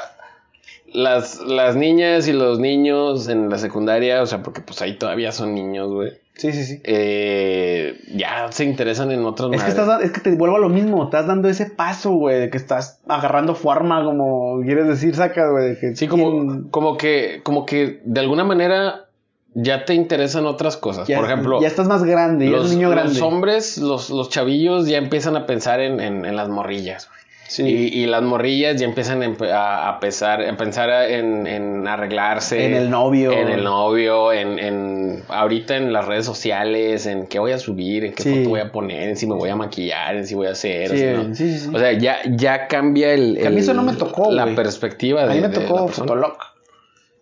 las, 0.93 1.39
las 1.39 1.75
niñas 1.75 2.27
y 2.27 2.33
los 2.33 2.59
niños 2.59 3.29
en 3.29 3.49
la 3.49 3.57
secundaria, 3.57 4.21
o 4.21 4.25
sea, 4.25 4.43
porque 4.43 4.61
pues 4.61 4.81
ahí 4.81 4.97
todavía 4.97 5.31
son 5.31 5.55
niños, 5.55 5.91
güey. 5.91 6.11
Sí, 6.37 6.51
sí, 6.51 6.65
sí. 6.65 6.81
eh, 6.83 7.99
ya 8.13 8.51
se 8.51 8.65
interesan 8.65 9.11
en 9.11 9.23
otras 9.25 9.51
Es 9.53 9.63
que, 9.63 9.69
estás, 9.69 10.01
es 10.03 10.11
que 10.11 10.19
te 10.19 10.35
vuelvo 10.35 10.57
a 10.57 10.59
lo 10.59 10.69
mismo. 10.69 11.03
Estás 11.05 11.27
dando 11.27 11.47
ese 11.47 11.65
paso, 11.67 12.11
güey. 12.11 12.39
De 12.39 12.49
que 12.49 12.57
estás 12.57 12.99
agarrando 13.07 13.55
forma, 13.55 14.03
como 14.03 14.61
quieres 14.63 14.87
decir, 14.87 15.15
saca, 15.15 15.49
güey. 15.49 15.79
que 15.79 15.95
Sí, 15.95 16.07
como, 16.07 16.69
como 16.71 16.97
que, 16.97 17.39
como 17.43 17.65
que 17.65 18.01
de 18.03 18.19
alguna 18.19 18.43
manera 18.43 19.05
ya 19.53 19.85
te 19.85 19.93
interesan 19.93 20.45
otras 20.45 20.75
cosas. 20.75 21.07
ya- 21.07 21.15
Por 21.17 21.25
ejemplo, 21.25 21.61
Ya 21.61 21.67
estás 21.67 21.87
más 21.87 22.03
grande. 22.03 22.45
Ya 22.45 22.51
eres 22.51 22.63
los, 22.63 22.71
un 22.71 22.77
niño 22.77 22.87
los 22.89 22.95
grande. 22.97 23.21
hombres, 23.21 23.77
los, 23.77 24.09
los 24.09 24.29
chavillos 24.29 24.87
ya 24.87 24.97
empiezan 24.97 25.37
a 25.37 25.45
pensar 25.45 25.79
en, 25.79 26.01
en- 26.01 26.25
en 26.25 26.35
las 26.35 26.49
morrillas. 26.49 27.07
güey. 27.07 27.24
Sí. 27.47 27.63
Y, 27.63 28.01
y 28.01 28.05
las 28.07 28.23
morrillas 28.23 28.75
ya 28.79 28.85
empiezan 28.87 29.21
a, 29.21 29.35
a, 29.55 29.89
a 29.89 29.99
pesar, 29.99 30.41
a 30.41 30.57
pensar 30.57 30.89
en, 31.11 31.45
en 31.45 31.87
arreglarse. 31.87 32.65
En 32.65 32.73
el 32.73 32.89
novio. 32.89 33.31
En 33.31 33.49
el 33.49 33.63
novio, 33.63 34.33
en, 34.33 34.57
en 34.57 35.23
ahorita 35.29 35.77
en 35.77 35.93
las 35.93 36.05
redes 36.05 36.25
sociales, 36.25 37.05
en 37.05 37.27
qué 37.27 37.37
voy 37.37 37.51
a 37.51 37.59
subir, 37.59 38.03
en 38.03 38.13
qué 38.13 38.23
Sí. 38.23 38.35
foto 38.37 38.49
voy 38.49 38.61
a 38.61 38.71
poner, 38.71 39.09
en 39.09 39.15
si 39.15 39.27
me 39.27 39.35
voy 39.35 39.49
a 39.49 39.55
maquillar, 39.55 40.15
en 40.15 40.25
si 40.25 40.33
voy 40.33 40.47
a 40.47 40.51
hacer. 40.51 40.89
Sí, 40.89 40.95
o, 40.95 40.97
si 41.21 41.27
no. 41.29 41.35
sí, 41.35 41.49
sí, 41.51 41.59
sí. 41.59 41.69
O 41.73 41.77
sea, 41.77 41.91
ya, 41.93 42.17
ya 42.35 42.67
cambia 42.67 43.13
el, 43.13 43.37
Que 43.37 43.45
a 43.47 43.49
mí 43.51 43.57
el- 43.57 43.61
eso 43.61 43.73
no 43.75 43.83
me 43.83 43.93
tocó, 43.93 44.31
la 44.31 44.43
güey. 44.45 44.55
perspectiva 44.55 45.21
A 45.23 45.27
de, 45.27 45.35
mí 45.35 45.41
me 45.41 45.49
tocó. 45.49 45.87
Fotolog. 45.87 46.37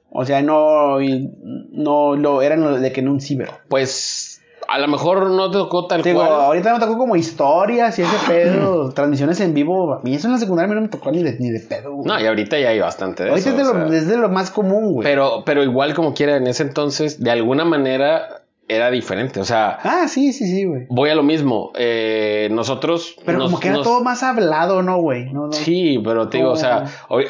O 0.09 0.25
sea, 0.25 0.41
no, 0.41 0.99
no 1.01 2.15
lo 2.15 2.41
eran 2.41 2.81
de 2.81 2.91
que 2.93 3.01
en 3.01 3.09
un 3.09 3.19
ciber. 3.19 3.49
Pues 3.67 4.32
a 4.67 4.79
lo 4.79 4.87
mejor 4.87 5.29
no 5.31 5.49
te 5.51 5.57
tocó 5.57 5.87
tal 5.87 6.01
Digo, 6.01 6.19
cual. 6.19 6.31
ahorita 6.31 6.73
me 6.73 6.79
tocó 6.79 6.97
como 6.97 7.15
historias 7.15 7.97
y 7.99 8.01
ese 8.03 8.17
pedo, 8.27 8.91
transmisiones 8.91 9.39
en 9.41 9.53
vivo. 9.53 9.93
A 9.93 10.01
mí 10.03 10.15
eso 10.15 10.27
en 10.27 10.33
la 10.33 10.39
secundaria 10.39 10.65
a 10.65 10.69
mí 10.69 10.75
no 10.75 10.81
me 10.81 10.87
tocó 10.89 11.11
ni 11.11 11.21
de, 11.23 11.37
ni 11.39 11.49
de 11.49 11.59
pedo. 11.59 11.93
güey. 11.93 12.07
No, 12.07 12.19
y 12.19 12.25
ahorita 12.25 12.59
ya 12.59 12.69
hay 12.69 12.79
bastante 12.79 13.23
de 13.23 13.29
ahorita 13.31 13.49
eso. 13.49 13.61
es 13.61 13.67
sea. 13.89 13.97
es 13.97 14.07
de 14.07 14.17
lo 14.17 14.29
más 14.29 14.51
común, 14.51 14.93
güey. 14.93 15.03
Pero, 15.07 15.43
pero 15.45 15.63
igual 15.63 15.93
como 15.93 16.13
quiera, 16.13 16.37
en 16.37 16.47
ese 16.47 16.63
entonces, 16.63 17.19
de 17.21 17.31
alguna 17.31 17.65
manera 17.65 18.39
era 18.69 18.89
diferente. 18.89 19.41
O 19.41 19.43
sea, 19.45 19.77
Ah, 19.83 20.07
sí, 20.07 20.31
sí, 20.31 20.45
sí, 20.47 20.63
güey. 20.63 20.85
voy 20.89 21.09
a 21.09 21.15
lo 21.15 21.23
mismo. 21.23 21.71
Eh, 21.75 22.47
nosotros. 22.51 23.15
Pero 23.25 23.37
nos- 23.37 23.47
como 23.47 23.59
que 23.59 23.67
era 23.67 23.77
nos- 23.77 23.85
todo 23.85 24.01
más 24.03 24.23
hablado, 24.23 24.81
¿no, 24.81 24.97
güey? 25.01 25.25
No, 25.33 25.47
no. 25.47 25.51
Sí, 25.51 25.99
pero 26.03 26.29
te 26.29 26.37
digo, 26.37 26.51
o 26.51 26.55
sea, 26.55 26.85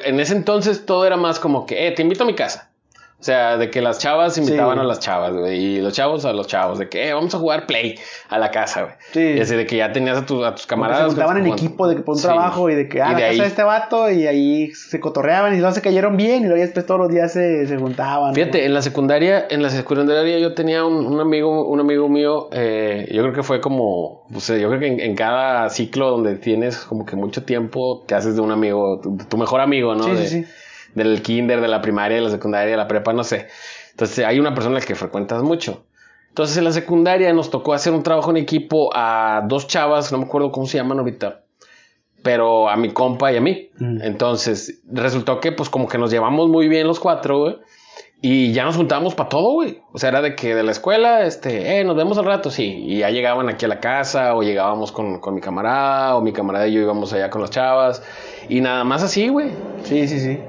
en 0.06 0.20
ese 0.20 0.36
entonces 0.36 0.86
todo 0.86 1.06
era 1.06 1.18
más 1.18 1.40
como 1.40 1.66
que, 1.66 1.88
eh, 1.88 1.92
te 1.92 2.04
invito 2.04 2.24
a 2.24 2.28
mi 2.28 2.36
casa. 2.36 2.70
O 3.24 3.26
sea, 3.26 3.56
de 3.56 3.70
que 3.70 3.80
las 3.82 4.00
chavas 4.00 4.38
invitaban 4.38 4.76
Sí. 4.76 4.82
a 4.82 4.84
las 4.84 5.00
chavas, 5.00 5.32
güey, 5.32 5.58
y 5.78 5.82
los 5.82 5.94
chavos 5.94 6.26
a 6.26 6.34
los 6.34 6.46
chavos, 6.46 6.78
de 6.78 6.90
que 6.90 7.08
eh, 7.08 7.14
vamos 7.14 7.34
a 7.34 7.38
jugar 7.38 7.66
play 7.68 7.96
a 8.28 8.38
la 8.38 8.52
casa, 8.52 8.82
güey. 8.82 8.94
Sí. 9.14 9.22
Y 9.38 9.40
así 9.40 9.56
de 9.56 9.66
que 9.66 9.78
ya 9.78 9.94
tenías 9.94 10.18
a, 10.18 10.26
tu- 10.26 10.44
a 10.44 10.54
tus 10.54 10.66
camaradas. 10.68 11.04
se 11.04 11.08
juntaban 11.16 11.38
en 11.38 11.48
equipo 11.48 11.88
de 11.88 11.96
que 11.96 12.02
por 12.02 12.16
un 12.16 12.20
Sí. 12.20 12.28
trabajo 12.28 12.70
y 12.70 12.76
de 12.76 12.90
que, 12.90 13.02
ah, 13.02 13.12
Y 13.12 13.14
la 13.14 13.18
de 13.20 13.28
casa 13.30 13.42
de 13.44 13.48
este 13.48 13.64
vato 13.64 14.12
y 14.12 14.28
ahí 14.28 14.72
se 14.74 15.00
cotorreaban 15.00 15.54
y 15.56 15.60
luego 15.60 15.74
se 15.74 15.82
cayeron 15.82 16.18
bien 16.18 16.40
y 16.42 16.48
luego 16.48 16.58
ya 16.58 16.64
después 16.66 16.86
todos 16.86 17.00
los 17.00 17.10
días 17.10 17.32
se, 17.32 17.66
se 17.66 17.78
juntaban. 17.78 18.36
Fíjate, 18.36 18.66
en 18.66 18.74
la 18.74 18.82
secundaria, 18.82 19.46
en 19.50 19.64
la 19.64 19.70
secundaria 19.70 20.38
yo 20.40 20.54
tenía 20.54 20.84
un, 20.84 21.06
un 21.06 21.22
amigo, 21.22 21.66
un 21.66 21.80
amigo 21.80 22.10
mío, 22.10 22.50
eh, 22.52 23.08
yo 23.10 23.22
creo 23.22 23.34
que 23.34 23.44
fue 23.44 23.62
como, 23.62 24.26
o 24.36 24.40
sea, 24.42 24.58
yo 24.58 24.68
creo 24.68 24.82
que 24.82 24.88
en, 24.88 25.00
en 25.00 25.16
cada 25.16 25.70
ciclo 25.70 26.10
donde 26.10 26.36
tienes 26.36 26.76
como 26.80 27.06
que 27.06 27.16
mucho 27.16 27.44
tiempo, 27.46 28.04
te 28.06 28.16
haces 28.16 28.36
de 28.36 28.42
un 28.42 28.52
amigo, 28.52 29.00
tu, 29.02 29.16
tu 29.16 29.38
mejor 29.38 29.62
amigo, 29.62 29.96
¿no? 29.96 30.04
Sí, 30.04 30.12
De- 30.12 30.28
sí, 30.28 30.44
sí. 30.44 30.50
Del 30.96 31.22
kinder, 31.22 31.62
de 31.62 31.68
la 31.68 31.82
primaria, 31.82 32.18
de 32.18 32.24
la 32.24 32.30
secundaria, 32.30 32.72
de 32.72 32.78
la 32.78 32.88
prepa, 32.88 33.14
no 33.14 33.24
sé. 33.24 33.48
Entonces 33.92 34.26
hay 34.26 34.40
una 34.40 34.54
persona 34.54 34.78
a 34.78 34.80
la 34.80 34.86
que 34.86 34.96
frecuentas 34.96 35.44
mucho. 35.44 35.86
Entonces 36.30 36.58
en 36.58 36.64
la 36.64 36.72
secundaria 36.72 37.32
nos 37.32 37.52
tocó 37.52 37.74
hacer 37.74 37.94
un 37.94 38.02
trabajo 38.02 38.32
en 38.32 38.38
equipo 38.38 38.90
a 38.96 39.44
dos 39.48 39.68
chavas, 39.68 40.12
no 40.12 40.18
me 40.18 40.26
acuerdo 40.26 40.52
cómo 40.52 40.66
se 40.66 40.78
llaman 40.78 40.98
ahorita, 40.98 41.42
pero 42.24 42.70
a 42.70 42.76
mi 42.76 42.90
compa 42.90 43.32
y 43.32 43.38
a 43.38 43.42
mí. 43.42 43.70
Mm. 43.78 44.02
Entonces 44.02 44.82
resultó 44.92 45.40
que 45.40 45.52
pues 45.52 45.70
como 45.70 45.88
que 45.88 46.00
nos 46.00 46.10
llevamos 46.10 46.50
muy 46.50 46.68
bien 46.68 46.88
los 46.88 47.00
cuatro, 47.00 47.40
güey. 47.40 47.58
Y 48.26 48.54
ya 48.54 48.64
nos 48.64 48.78
juntábamos 48.78 49.16
para 49.16 49.28
todo, 49.28 49.52
güey. 49.52 49.82
O 49.92 50.00
sea, 50.00 50.08
era 50.08 50.22
de 50.22 50.34
que 50.34 50.56
de 50.56 50.64
la 50.64 50.72
escuela, 50.72 51.26
este, 51.26 51.78
eh, 51.78 51.84
nos 51.84 51.98
vemos 51.98 52.18
al 52.18 52.24
rato, 52.24 52.50
sí. 52.50 52.86
Y 52.88 53.00
ya 53.00 53.10
llegaban 53.10 53.50
aquí 53.50 53.66
a 53.66 53.68
la 53.68 53.82
casa, 53.82 54.34
o 54.34 54.44
llegábamos 54.44 54.94
con, 54.94 55.20
con 55.20 55.36
mi 55.36 55.42
camarada, 55.42 56.16
o 56.16 56.22
mi 56.22 56.32
camarada 56.32 56.66
y 56.66 56.72
yo 56.72 56.80
íbamos 56.80 57.12
allá 57.12 57.30
con 57.30 57.42
las 57.42 57.52
chavas. 57.52 58.02
Y 58.48 58.62
nada 58.62 58.86
más 58.86 59.04
así, 59.04 59.28
güey. 59.28 59.52
Sí, 59.84 60.08
sí, 60.08 60.22
sí. 60.22 60.40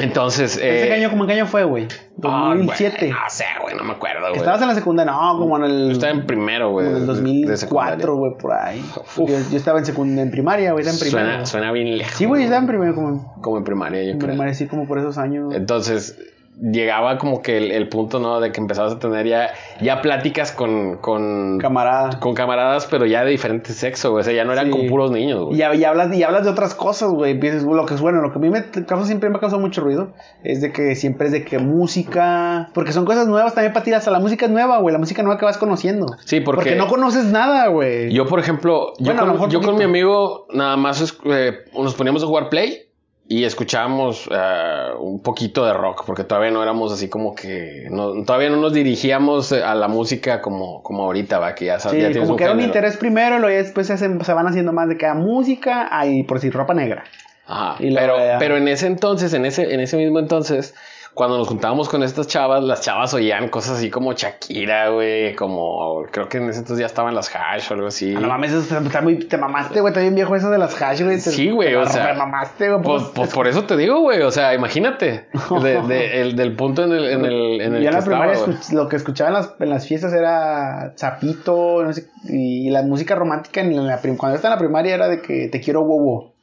Entonces, 0.00 0.56
¿Ese 0.56 0.88
eh, 0.88 0.92
año 0.92 1.10
cómo 1.10 1.24
en 1.24 1.28
qué 1.28 1.34
año 1.34 1.46
fue, 1.46 1.64
güey? 1.64 1.86
ah, 2.24 2.48
2007. 2.54 2.96
güey, 2.98 3.10
No 3.10 3.16
sé, 3.28 3.44
güey, 3.62 3.74
no 3.76 3.84
me 3.84 3.92
acuerdo, 3.92 4.20
güey. 4.20 4.36
Estabas 4.36 4.60
en 4.62 4.68
la 4.68 4.74
secundaria, 4.74 5.12
no, 5.12 5.38
como 5.38 5.56
en 5.58 5.64
el... 5.64 5.86
Yo 5.88 5.92
estaba 5.92 6.12
en 6.12 6.26
primero, 6.26 6.70
güey. 6.72 6.86
como 6.86 6.96
en 6.98 7.02
el 7.02 7.06
de- 7.44 7.50
de 7.50 7.56
secundaria. 7.56 7.96
2004, 8.06 8.16
güey, 8.16 8.32
por 8.38 8.52
ahí. 8.52 8.84
Yo, 9.16 9.26
yo 9.50 9.56
estaba 9.56 9.78
en 9.78 9.84
secundaria, 9.86 10.22
en 10.22 10.30
primaria, 10.30 10.72
güey, 10.72 10.84
estaba 10.86 10.96
en 10.98 11.00
primaria. 11.10 11.32
Suena, 11.32 11.46
suena 11.46 11.72
bien 11.72 11.98
lejos. 11.98 12.14
Sí, 12.14 12.24
güey, 12.24 12.42
estaba 12.44 12.60
en 12.60 12.66
primaria, 12.66 12.94
como 12.94 13.08
en 13.10 13.18
Como 13.42 13.58
en 13.58 13.64
primaria, 13.64 14.02
yo 14.02 14.10
en 14.12 14.18
creo. 14.18 14.30
primaria, 14.30 14.54
sí, 14.54 14.66
como 14.66 14.86
por 14.86 14.98
esos 14.98 15.18
años. 15.18 15.54
Entonces, 15.54 16.18
llegaba 16.60 17.18
como 17.18 17.42
que 17.42 17.56
el, 17.56 17.70
el 17.72 17.88
punto, 17.88 18.18
¿no? 18.20 18.40
De 18.40 18.52
que 18.52 18.60
empezabas 18.60 18.94
a 18.94 18.98
tener 18.98 19.26
ya, 19.26 19.50
ya 19.80 20.00
pláticas 20.00 20.52
con, 20.52 20.98
con, 20.98 21.58
Camarada. 21.58 22.20
con 22.20 22.34
camaradas, 22.34 22.86
pero 22.90 23.06
ya 23.06 23.24
de 23.24 23.30
diferente 23.30 23.72
sexo, 23.72 24.10
güey. 24.12 24.20
O 24.20 24.24
sea, 24.24 24.32
ya 24.32 24.44
no 24.44 24.52
eran 24.52 24.66
Sí. 24.66 24.70
con 24.70 24.86
puros 24.86 25.10
niños, 25.10 25.44
güey. 25.46 25.56
Y, 25.60 25.76
y 25.80 25.84
hablas, 25.84 26.14
y 26.16 26.22
hablas 26.22 26.44
de 26.44 26.50
otras 26.50 26.74
cosas, 26.74 27.10
güey. 27.10 27.32
Empiezas, 27.32 27.64
Lo 27.64 27.84
que 27.86 27.94
es 27.94 28.00
bueno, 28.00 28.20
lo 28.22 28.30
que 28.30 28.38
a 28.38 28.40
mí 28.40 28.50
me 28.50 28.64
causa, 28.86 29.06
siempre 29.06 29.30
me 29.30 29.38
causa 29.38 29.58
mucho 29.58 29.80
ruido 29.80 30.12
es 30.42 30.60
de 30.60 30.72
que 30.72 30.94
siempre 30.94 31.26
es 31.26 31.32
de 31.32 31.44
que 31.44 31.58
música. 31.58 32.70
Porque 32.74 32.92
son 32.92 33.04
cosas 33.04 33.26
nuevas 33.26 33.54
también 33.54 33.72
para 33.72 33.84
ti. 33.84 33.92
Hasta 33.92 34.10
la 34.10 34.20
música 34.20 34.46
es 34.46 34.50
nueva, 34.52 34.78
güey. 34.78 34.92
La 34.92 34.98
música 34.98 35.22
nueva 35.22 35.38
que 35.38 35.44
vas 35.44 35.58
conociendo. 35.58 36.06
Sí, 36.24 36.40
porque- 36.40 36.76
no 36.76 36.86
conoces 36.88 37.26
nada, 37.26 37.68
güey. 37.68 38.12
Yo, 38.12 38.26
por 38.26 38.38
ejemplo, 38.38 38.92
yo, 38.98 39.14
Bueno, 39.14 39.36
con, 39.36 39.50
yo 39.50 39.60
mi 39.60 39.84
amigo 39.84 40.46
nada 40.52 40.76
más 40.76 41.18
eh, 41.24 41.52
nos 41.76 41.94
poníamos 41.94 42.22
a 42.22 42.26
jugar 42.26 42.48
play 42.48 42.88
y 43.26 43.44
escuchábamos 43.44 44.28
eh, 44.30 44.88
un 44.98 45.22
poquito 45.22 45.64
de 45.64 45.72
rock, 45.72 46.04
porque 46.06 46.24
todavía 46.24 46.50
no 46.50 46.62
éramos 46.62 46.92
así 46.92 47.08
como 47.08 47.34
que, 47.34 47.86
no- 47.90 48.22
todavía 48.24 48.50
no 48.50 48.56
nos 48.58 48.72
dirigíamos 48.74 49.50
eh, 49.52 49.62
a 49.62 49.74
la 49.74 49.88
música 49.88 50.42
como, 50.42 50.82
como 50.82 51.04
ahorita, 51.04 51.38
va, 51.38 51.54
que 51.54 51.64
ya 51.66 51.80
sabes. 51.80 52.06
Sí, 52.06 52.12
ya 52.14 52.20
como 52.20 52.36
que 52.36 52.44
era 52.44 52.52
un 52.52 52.60
interés 52.60 52.96
primero, 52.98 53.36
y 53.36 53.40
luego 53.40 53.56
después 53.56 53.86
se, 53.86 53.94
hacen- 53.94 54.22
se 54.22 54.32
van 54.34 54.46
haciendo 54.46 54.72
más 54.72 54.88
de 54.88 54.98
que 54.98 55.06
a 55.06 55.14
música, 55.14 55.88
hay 55.90 56.22
por 56.24 56.36
decir 56.36 56.52
ropa 56.52 56.74
negra. 56.74 57.04
Ajá. 57.46 57.76
Y 57.78 57.94
pero, 57.94 58.16
pero 58.38 58.56
en 58.56 58.68
ese 58.68 58.86
entonces, 58.86 59.32
en 59.34 59.44
ese, 59.46 59.72
en 59.74 59.80
ese 59.80 59.96
mismo 59.96 60.18
entonces, 60.18 60.74
cuando 61.14 61.38
nos 61.38 61.48
juntábamos 61.48 61.88
con 61.88 62.02
estas 62.02 62.26
chavas, 62.26 62.62
las 62.64 62.80
chavas 62.80 63.14
oían 63.14 63.48
cosas 63.48 63.78
así 63.78 63.88
como 63.88 64.12
Shakira, 64.12 64.88
güey, 64.88 65.34
como 65.36 66.02
creo 66.10 66.28
que 66.28 66.38
en 66.38 66.48
ese 66.48 66.58
entonces 66.60 66.80
ya 66.80 66.86
estaban 66.86 67.14
las 67.14 67.34
hash 67.34 67.70
o 67.70 67.74
algo 67.74 67.86
así. 67.86 68.14
Ah, 68.16 68.20
no 68.20 68.28
mames, 68.28 68.52
eso 68.52 68.78
está, 68.78 69.00
muy, 69.00 69.16
te 69.20 69.36
mamaste, 69.38 69.80
güey. 69.80 69.92
Está 69.92 70.00
bien 70.00 70.14
viejo 70.14 70.34
eso 70.34 70.50
de 70.50 70.58
las 70.58 70.80
hash, 70.82 71.02
güey. 71.02 71.16
te- 71.16 71.30
Sí, 71.30 71.50
güey, 71.50 71.70
te 71.70 71.76
o 71.76 71.86
sea, 71.86 72.08
remamaste, 72.08 72.68
güey. 72.70 72.82
Pues, 72.82 73.02
pues 73.14 73.32
por 73.32 73.46
eso 73.46 73.64
te 73.64 73.76
digo, 73.76 74.00
güey. 74.00 74.22
O 74.22 74.30
sea, 74.30 74.54
imagínate. 74.54 75.26
De, 75.62 75.80
de- 75.82 76.20
el, 76.20 76.36
del 76.36 76.56
punto 76.56 76.82
en 76.84 76.92
el, 76.92 77.04
en 77.06 77.24
el, 77.24 77.60
en 77.60 77.74
el 77.76 77.82
Yo 77.82 77.88
en 77.88 77.94
la 77.94 78.02
primaria 78.02 78.32
estaba, 78.34 78.52
escuch- 78.52 78.72
lo 78.72 78.88
que 78.88 78.96
escuchaba 78.96 79.28
en 79.28 79.34
las, 79.34 79.54
en 79.60 79.70
las 79.70 79.86
fiestas 79.86 80.12
era 80.12 80.92
Zapito, 80.98 81.82
no 81.84 81.92
sé, 81.92 82.08
y 82.28 82.70
la 82.70 82.82
música 82.82 83.14
romántica 83.14 83.60
en 83.60 83.86
la 83.86 83.98
cuando 84.16 84.34
estaba 84.36 84.54
en 84.54 84.58
la 84.58 84.64
primaria 84.64 84.94
era 84.94 85.08
de 85.08 85.22
que 85.22 85.48
te 85.48 85.60
quiero 85.60 85.84
bobo. 85.84 86.33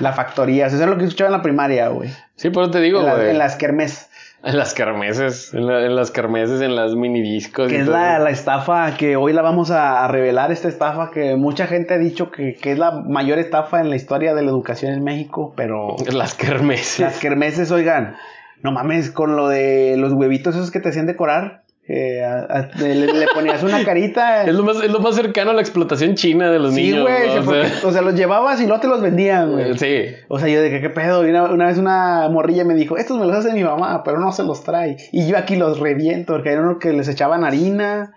La 0.00 0.12
factoría, 0.12 0.66
eso 0.66 0.76
es 0.82 0.86
lo 0.88 0.96
que 0.98 1.04
escuchaba 1.04 1.28
en 1.28 1.32
la 1.36 1.42
primaria, 1.42 1.88
güey. 1.88 2.10
Sí, 2.36 2.50
por 2.50 2.64
eso 2.64 2.72
te 2.72 2.80
digo, 2.80 3.00
En, 3.00 3.06
la- 3.06 3.14
güey. 3.14 3.30
en 3.30 3.38
las 3.38 3.56
kermés. 3.56 4.08
En 4.44 4.58
las 4.58 4.74
kermeses. 4.74 5.54
En, 5.54 5.66
la- 5.68 5.84
en 5.86 5.94
las 5.94 6.10
kermeses, 6.10 6.60
en 6.62 6.74
las 6.74 6.94
mini 6.96 7.22
discos. 7.22 7.68
Que 7.68 7.80
es 7.80 7.86
la, 7.86 8.18
la 8.18 8.30
estafa 8.30 8.96
que 8.96 9.14
hoy 9.16 9.32
la 9.32 9.42
vamos 9.42 9.70
a, 9.70 10.04
a 10.04 10.08
revelar, 10.08 10.50
esta 10.50 10.68
estafa 10.68 11.10
que 11.12 11.36
mucha 11.36 11.66
gente 11.68 11.94
ha 11.94 11.98
dicho 11.98 12.30
que, 12.32 12.56
que 12.60 12.72
es 12.72 12.78
la 12.78 12.90
mayor 12.90 13.38
estafa 13.38 13.80
en 13.80 13.88
la 13.90 13.96
historia 13.96 14.34
de 14.34 14.42
la 14.42 14.50
educación 14.50 14.92
en 14.94 15.04
México, 15.04 15.52
pero 15.56 15.94
Las 16.12 16.34
kermeses. 16.34 16.98
las 17.00 17.18
kermeses, 17.20 17.70
oigan, 17.70 18.16
no 18.62 18.72
mames, 18.72 19.10
con 19.12 19.36
lo 19.36 19.48
de 19.48 19.94
los 19.96 20.12
huevitos 20.12 20.56
esos 20.56 20.70
que 20.72 20.80
te 20.80 20.88
hacían 20.88 21.06
decorar, 21.06 21.61
a- 21.88 22.46
a- 22.48 22.70
le, 22.80 22.94
le 22.94 23.26
ponías 23.34 23.62
una 23.62 23.84
carita. 23.84 24.44
Es 24.46 24.54
lo, 24.54 24.62
más, 24.62 24.76
es 24.82 24.90
lo 24.90 25.00
más 25.00 25.14
cercano 25.16 25.50
a 25.50 25.54
la 25.54 25.60
explotación 25.60 26.14
china 26.14 26.50
de 26.50 26.58
los 26.58 26.74
Sí, 26.74 26.82
niños. 26.92 27.02
güey, 27.02 27.28
¿no? 27.34 27.40
O 27.40 27.44
porque- 27.44 27.68
sea, 27.68 27.88
o 27.88 27.92
sea, 27.92 28.02
los 28.02 28.14
llevabas 28.14 28.60
y 28.60 28.66
luego 28.66 28.80
te 28.80 28.86
los 28.88 29.00
vendían, 29.02 29.52
güey. 29.52 29.76
sí. 29.78 30.04
O 30.28 30.38
sea, 30.38 30.48
yo 30.48 30.62
de 30.62 30.70
que 30.70 30.80
qué 30.80 30.90
pedo. 30.90 31.26
Y 31.26 31.30
una, 31.30 31.44
una 31.44 31.66
vez 31.66 31.78
una 31.78 32.28
morrilla 32.30 32.64
me 32.64 32.74
dijo, 32.74 32.96
estos 32.96 33.18
me 33.18 33.26
los 33.26 33.34
hace 33.36 33.52
mi 33.52 33.64
mamá, 33.64 34.02
pero 34.04 34.20
no 34.20 34.30
se 34.32 34.44
los 34.44 34.62
trae. 34.64 34.96
Y 35.12 35.26
yo 35.26 35.36
aquí 35.36 35.56
los 35.56 35.80
reviento, 35.80 36.34
porque 36.34 36.50
era 36.52 36.60
uno 36.62 36.78
que 36.78 36.92
les 36.92 37.08
echaban 37.08 37.44
harina, 37.44 38.14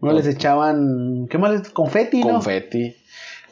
uno 0.00 0.12
les 0.14 0.26
echaban, 0.26 1.26
¿qué 1.30 1.38
más? 1.38 1.68
Confeti, 1.70 2.24
¿no? 2.24 2.32
Confeti. 2.34 2.96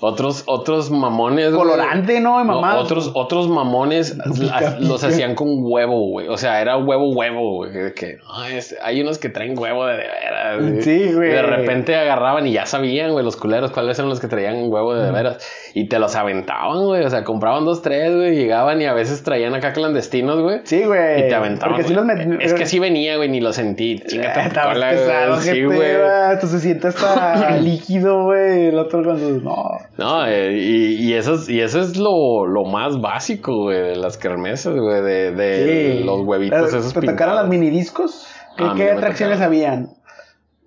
Otros, 0.00 0.44
otros 0.46 0.90
mamones. 0.90 1.52
güey. 1.52 1.58
Colorante, 1.62 2.20
¿no? 2.20 2.40
Y 2.42 2.46
No, 2.46 2.54
mamá. 2.60 2.78
otros, 2.78 3.10
otros 3.14 3.48
mamones 3.48 4.16
los 4.80 5.04
hacían 5.04 5.34
con 5.34 5.48
huevo, 5.60 6.08
güey. 6.08 6.28
O 6.28 6.36
sea, 6.36 6.60
era 6.62 6.76
huevo, 6.78 7.10
huevo, 7.12 7.56
güey. 7.56 7.92
Que, 7.94 8.18
es- 8.52 8.76
hay 8.82 9.00
unos 9.02 9.18
que 9.18 9.28
traen 9.28 9.58
huevo 9.58 9.84
de, 9.86 9.94
de 9.98 9.98
veras. 9.98 10.84
Sí, 10.84 11.12
güey. 11.12 11.30
De 11.30 11.42
repente 11.42 11.96
agarraban 11.96 12.46
y 12.46 12.52
ya 12.52 12.66
sabían, 12.66 13.12
güey, 13.12 13.24
los 13.24 13.36
culeros 13.36 13.70
cuáles 13.72 13.98
eran 13.98 14.08
los 14.08 14.20
que 14.20 14.26
traían 14.28 14.70
huevo 14.72 14.94
de, 14.94 15.04
de 15.04 15.12
veras. 15.12 15.46
Y 15.74 15.88
te 15.88 15.98
los 15.98 16.16
aventaban, 16.16 16.84
güey. 16.86 17.04
O 17.04 17.10
sea, 17.10 17.22
compraban 17.24 17.64
dos, 17.64 17.82
tres, 17.82 18.14
güey. 18.14 18.34
Llegaban 18.36 18.80
y 18.80 18.86
a 18.86 18.94
veces 18.94 19.22
traían 19.22 19.54
acá 19.54 19.72
clandestinos, 19.72 20.40
güey. 20.40 20.60
Sí, 20.64 20.82
güey. 20.84 21.26
Y 21.26 21.28
te 21.28 21.34
aventaban. 21.34 21.74
Porque 21.76 21.92
güey. 21.92 21.94
los 21.96 22.04
met- 22.06 22.38
Es 22.40 22.54
que 22.54 22.66
sí 22.66 22.78
venía, 22.78 23.16
güey, 23.18 23.28
ni 23.28 23.40
lo 23.40 23.52
sentí. 23.52 23.98
Chingate 24.06 24.40
Eh, 24.40 24.46
Estaba 24.46 24.72
pesado, 24.72 25.34
güey. 25.36 25.42
Sí, 25.42 25.64
güey. 25.64 25.96
va, 25.96 26.32
Esto 26.32 26.46
se 26.46 26.58
siente 26.60 26.88
hasta 26.88 27.50
líquido, 27.60 28.24
güey. 28.24 28.68
El 28.68 28.78
otro 28.78 29.02
cuando. 29.04 29.28
No. 29.30 29.78
No, 30.00 30.26
eh, 30.26 30.52
y, 30.56 30.94
y 31.10 31.12
eso 31.12 31.34
es, 31.34 31.48
y 31.48 31.60
eso 31.60 31.78
es 31.80 31.96
lo, 31.98 32.46
lo 32.46 32.64
más 32.64 33.00
básico, 33.00 33.64
güey, 33.64 33.78
de 33.80 33.96
las 33.96 34.16
kermeses, 34.16 34.74
güey, 34.74 35.02
de, 35.02 35.32
de 35.32 35.98
Sí. 35.98 36.04
los 36.04 36.20
huevitos 36.22 36.72
esos 36.74 36.92
¿Te 36.94 37.02
tocaron 37.02 37.34
las 37.36 37.46
minidiscos? 37.48 38.26
¿Qué, 38.56 38.64
a 38.64 38.74
qué 38.74 38.86
no 38.92 38.98
atracciones 38.98 39.40
habían? 39.40 39.90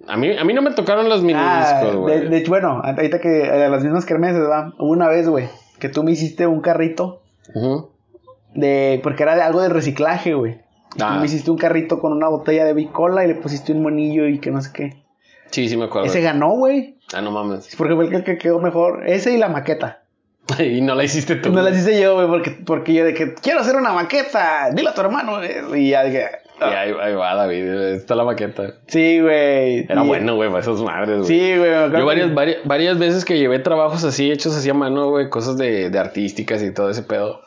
A 0.08 0.18
mí, 0.18 0.38
a 0.38 0.44
mí 0.44 0.54
no 0.54 0.62
me 0.62 0.72
tocaron 0.72 1.10
los 1.10 1.24
mini 1.24 1.40
Ah, 1.42 1.82
güey. 1.96 2.20
de, 2.22 2.30
de 2.30 2.38
hecho, 2.38 2.50
bueno, 2.52 2.82
ahorita 2.84 3.20
que 3.20 3.42
eh, 3.42 3.70
las 3.70 3.84
mismas 3.84 4.06
kermeses, 4.06 4.44
va. 4.44 4.74
Hubo 4.78 4.92
una 4.92 5.08
vez, 5.08 5.28
güey, 5.28 5.48
que 5.80 5.90
tú 5.90 6.04
me 6.04 6.12
hiciste 6.12 6.46
un 6.46 6.62
carrito 6.62 7.22
de. 8.54 9.00
Porque 9.04 9.24
era 9.24 9.36
de 9.36 9.42
algo 9.42 9.62
de 9.62 9.70
reciclaje, 9.70 10.34
güey. 10.34 10.58
Tú 10.98 11.04
Ah. 11.06 11.18
me 11.20 11.26
hiciste 11.26 11.50
un 11.50 11.58
carrito 11.58 12.00
con 12.00 12.12
una 12.14 12.28
botella 12.28 12.66
de 12.66 12.74
bicola 12.74 13.26
y 13.26 13.28
le 13.30 13.36
pusiste 13.36 13.72
un 13.72 13.82
monillo 13.82 14.28
y 14.28 14.40
que 14.40 14.52
no 14.52 14.62
sé 14.62 14.70
qué. 14.74 15.04
Sí, 15.52 15.68
sí 15.70 15.78
me 15.78 15.86
acuerdo. 15.86 16.06
Ese 16.08 16.22
ganó, 16.22 16.52
güey. 16.52 16.93
Ah, 17.14 17.22
no 17.22 17.32
mames. 17.32 17.76
Porque 17.78 17.95
fue 17.95 18.05
el 18.05 18.11
que- 18.11 18.24
que 18.24 18.38
quedó 18.38 18.59
mejor. 18.59 19.03
Ese 19.07 19.34
y 19.34 19.38
la 19.38 19.49
maqueta. 19.49 20.01
y 20.59 20.82
no 20.82 20.95
la 20.95 21.03
hiciste 21.03 21.36
tú. 21.36 21.51
No 21.51 21.61
las 21.61 21.78
hice 21.78 21.99
yo, 22.01 22.16
güey, 22.16 22.28
porque, 22.28 22.51
porque 22.51 22.93
yo 22.93 23.05
de 23.05 23.14
que 23.14 23.34
quiero 23.36 23.59
hacer 23.61 23.76
una 23.76 23.93
maqueta. 23.93 24.70
Dile 24.74 24.89
a 24.89 24.93
tu 24.93 25.01
hermano, 25.01 25.38
güey. 25.38 25.84
Y 25.86 25.89
ya 25.91 26.03
dije. 26.03 26.28
Y 26.61 26.64
ahí, 26.66 26.93
ahí 27.01 27.14
va, 27.16 27.34
David. 27.36 27.68
Está 27.95 28.16
la 28.16 28.24
maqueta. 28.24 28.76
Sí, 28.88 29.20
güey. 29.20 29.86
Era 29.89 30.03
Y- 30.03 30.07
bueno, 30.07 30.36
güey, 30.36 30.49
para 30.49 30.61
esas 30.61 30.80
madres, 30.82 31.18
güey. 31.18 31.28
Sí, 31.28 31.57
güey. 31.57 31.72
Yo 31.72 32.05
varias, 32.05 32.34
varias, 32.34 32.57
varias 32.66 32.99
veces 32.99 33.26
que 33.26 33.38
llevé 33.38 33.59
trabajos 33.59 34.03
así 34.03 34.32
hechos 34.32 34.55
así 34.55 34.70
a 34.70 34.74
mano, 34.74 35.09
güey, 35.09 35.30
cosas 35.30 35.57
de, 35.57 35.89
de 35.89 35.99
artísticas 35.99 36.61
y 36.64 36.72
todo 36.74 36.89
ese 36.89 37.03
pedo. 37.03 37.41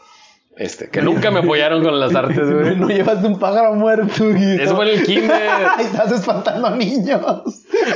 Este, 0.57 0.89
que 0.89 1.03
nunca 1.03 1.31
me 1.31 1.41
apoyaron 1.41 1.85
con 1.85 2.01
las 2.01 2.15
artes, 2.15 2.51
güey. 2.53 2.77
No 2.77 2.89
llevaste 2.89 3.27
un 3.27 3.39
pájaro 3.39 3.75
muerto. 3.75 4.31
Y 4.31 4.61
Eso 4.61 4.75
fue 4.75 4.91
en 4.91 4.99
el 4.99 5.07
kinder. 5.07 5.43
Ay, 5.77 5.85
estás 5.85 6.11
espantando 6.13 6.71
niños. 6.71 7.21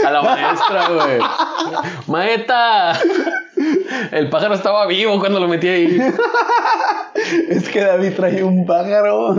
A 0.05 0.11
la 0.11 0.23
maestra, 0.23 0.89
güey. 0.91 1.19
Maeta. 2.07 2.93
El 4.13 4.29
pájaro 4.29 4.55
estaba 4.55 4.87
vivo 4.87 5.19
cuando 5.21 5.41
lo 5.41 5.49
metí 5.49 5.69
ahí. 5.69 6.01
Es 7.49 7.69
que 7.69 7.81
David 7.81 8.13
trae 8.15 8.43
un 8.45 8.67
pájaro. 8.67 9.37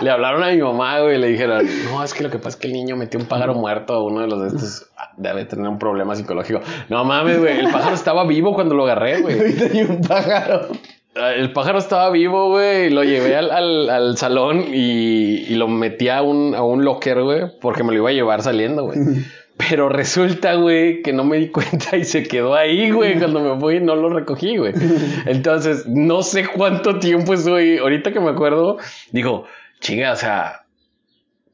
Le 0.00 0.10
hablaron 0.10 0.42
a 0.42 0.48
mi 0.50 0.58
mamá, 0.58 1.00
güey, 1.00 1.16
y 1.16 1.18
le 1.18 1.28
dijeron, 1.28 1.66
no, 1.90 2.02
es 2.02 2.12
que 2.14 2.22
lo 2.22 2.30
que 2.30 2.38
pasa 2.38 2.50
es 2.50 2.56
que 2.56 2.66
el 2.66 2.72
niño 2.72 2.96
metió 2.96 3.18
un 3.20 3.26
pájaro 3.26 3.54
muerto 3.54 3.94
a 3.94 4.02
uno 4.02 4.20
de 4.20 4.26
los 4.26 4.40
de 4.40 4.48
estos. 4.48 4.86
Debe 5.16 5.44
tener 5.44 5.68
un 5.68 5.78
problema 5.78 6.16
psicológico. 6.16 6.60
No 6.88 7.04
mames, 7.04 7.38
güey. 7.38 7.58
El 7.58 7.70
pájaro 7.70 7.94
estaba 7.94 8.24
vivo 8.26 8.54
cuando 8.54 8.74
lo 8.74 8.84
agarré, 8.84 9.20
güey. 9.20 9.36
David 9.38 9.58
trae 9.58 9.84
un 9.84 10.00
pájaro. 10.00 10.68
El 11.14 11.52
pájaro 11.52 11.78
estaba 11.78 12.10
vivo, 12.10 12.48
güey. 12.48 12.90
Lo 12.90 13.04
llevé 13.04 13.36
al, 13.36 13.50
al, 13.50 13.88
al 13.88 14.16
salón 14.16 14.64
y, 14.72 15.44
y, 15.48 15.54
lo 15.54 15.68
metí 15.68 16.08
a 16.08 16.22
un, 16.22 16.54
a 16.54 16.62
un 16.62 16.84
locker, 16.84 17.22
güey, 17.22 17.42
porque 17.60 17.84
me 17.84 17.92
lo 17.92 17.98
iba 17.98 18.10
a 18.10 18.12
llevar 18.12 18.42
saliendo, 18.42 18.84
güey. 18.84 18.98
Pero 19.56 19.88
resulta, 19.88 20.54
güey, 20.54 21.02
que 21.02 21.12
no 21.12 21.22
me 21.22 21.36
di 21.36 21.48
cuenta 21.50 21.96
y 21.96 22.04
se 22.04 22.24
quedó 22.24 22.54
ahí, 22.54 22.90
güey. 22.90 23.16
Cuando 23.18 23.40
me 23.40 23.60
fui 23.60 23.78
no 23.78 23.94
lo 23.94 24.08
recogí, 24.08 24.56
güey. 24.56 24.72
Entonces, 25.26 25.86
no 25.86 26.22
sé 26.22 26.46
cuánto 26.48 26.98
tiempo 26.98 27.34
estoy. 27.34 27.78
Ahorita 27.78 28.12
que 28.12 28.18
me 28.18 28.30
acuerdo, 28.30 28.78
digo, 29.12 29.46
chinga, 29.80 30.12
o 30.12 30.16
sea, 30.16 30.64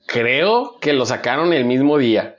creo 0.07 0.79
que 0.81 0.95
lo 0.95 1.05
sacaron 1.05 1.53
el 1.53 1.67
mismo 1.67 1.99
día. 1.99 2.37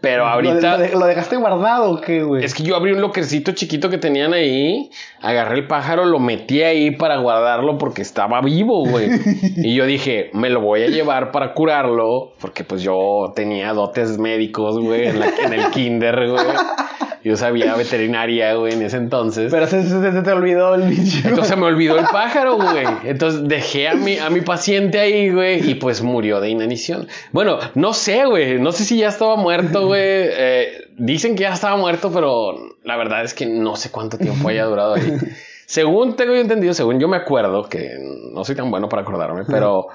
Pero 0.00 0.26
ahorita. 0.26 0.78
¿Lo, 0.92 1.06
dejaste 1.06 1.36
guardado 1.36 1.90
o 1.90 2.00
qué, 2.00 2.22
güey? 2.22 2.44
Es 2.44 2.54
que 2.54 2.62
yo 2.62 2.76
abrí 2.76 2.92
un 2.92 3.00
loquercito 3.00 3.52
chiquito 3.52 3.90
que 3.90 3.98
tenían 3.98 4.32
ahí, 4.32 4.90
agarré 5.20 5.56
el 5.56 5.66
pájaro, 5.66 6.04
lo 6.04 6.20
metí 6.20 6.62
ahí 6.62 6.92
para 6.92 7.16
guardarlo 7.16 7.78
porque 7.78 8.02
estaba 8.02 8.40
vivo, 8.40 8.86
güey. 8.86 9.10
y 9.56 9.74
yo 9.74 9.86
dije, 9.86 10.30
me 10.34 10.50
lo 10.50 10.60
voy 10.60 10.84
a 10.84 10.88
llevar 10.88 11.32
para 11.32 11.52
curarlo, 11.52 12.32
porque 12.40 12.62
pues 12.62 12.82
yo 12.82 13.32
tenía 13.34 13.72
dotes 13.72 14.18
médicos, 14.18 14.78
güey, 14.78 15.08
en, 15.08 15.20
en 15.22 15.52
el 15.52 15.70
kinder, 15.70 16.28
güey. 16.28 16.46
Yo 17.28 17.36
sabía 17.36 17.74
veterinaria, 17.76 18.54
güey, 18.54 18.72
en 18.72 18.80
ese 18.80 18.96
entonces. 18.96 19.50
Pero 19.50 19.66
se, 19.66 19.82
se, 19.82 20.22
te 20.22 20.32
olvidó 20.32 20.74
el 20.74 20.88
bicho. 20.88 21.28
Entonces 21.28 21.58
me 21.58 21.66
olvidó 21.66 21.98
el 21.98 22.06
pájaro, 22.12 22.56
güey. 22.56 22.86
Entonces 23.04 23.46
dejé 23.46 23.86
a 23.88 23.94
mi, 23.94 24.16
a 24.16 24.30
mi 24.30 24.40
paciente 24.40 24.98
ahí, 24.98 25.30
güey, 25.30 25.70
y 25.70 25.74
pues 25.74 26.00
murió 26.00 26.40
de 26.40 26.48
inanición. 26.48 27.06
Bueno, 27.32 27.58
no 27.74 27.92
sé, 27.92 28.24
güey. 28.24 28.58
No 28.58 28.72
sé 28.72 28.86
si 28.86 28.96
ya 28.96 29.08
estaba 29.08 29.36
muerto, 29.36 29.88
güey. 29.88 30.00
Eh, 30.02 30.86
dicen 30.96 31.36
que 31.36 31.42
ya 31.42 31.52
estaba 31.52 31.76
muerto, 31.76 32.10
pero 32.10 32.54
la 32.82 32.96
verdad 32.96 33.22
es 33.24 33.34
que 33.34 33.44
no 33.44 33.76
sé 33.76 33.90
cuánto 33.90 34.16
tiempo 34.16 34.48
haya 34.48 34.64
durado 34.64 34.94
ahí. 34.94 35.12
Según 35.66 36.16
tengo 36.16 36.34
entendido, 36.34 36.72
según 36.72 36.98
yo 36.98 37.08
me 37.08 37.18
acuerdo, 37.18 37.68
que 37.68 37.98
no 38.32 38.42
soy 38.42 38.54
tan 38.54 38.70
bueno 38.70 38.88
para 38.88 39.02
acordarme, 39.02 39.44
pero 39.46 39.88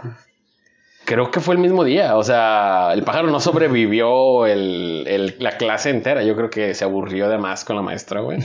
creo 1.05 1.31
que 1.31 1.39
fue 1.39 1.55
el 1.55 1.61
mismo 1.61 1.83
día. 1.83 2.15
O 2.17 2.23
sea, 2.23 2.91
el 2.93 3.03
pájaro 3.03 3.29
no 3.29 3.39
sobrevivió 3.39 4.45
el, 4.45 5.35
la 5.39 5.57
clase 5.57 5.89
entera. 5.89 6.23
Yo 6.23 6.35
creo 6.35 6.49
que 6.49 6.73
se 6.73 6.83
aburrió 6.83 7.29
de 7.29 7.37
más 7.37 7.65
con 7.65 7.75
la 7.75 7.81
maestra, 7.81 8.21
güey. 8.21 8.39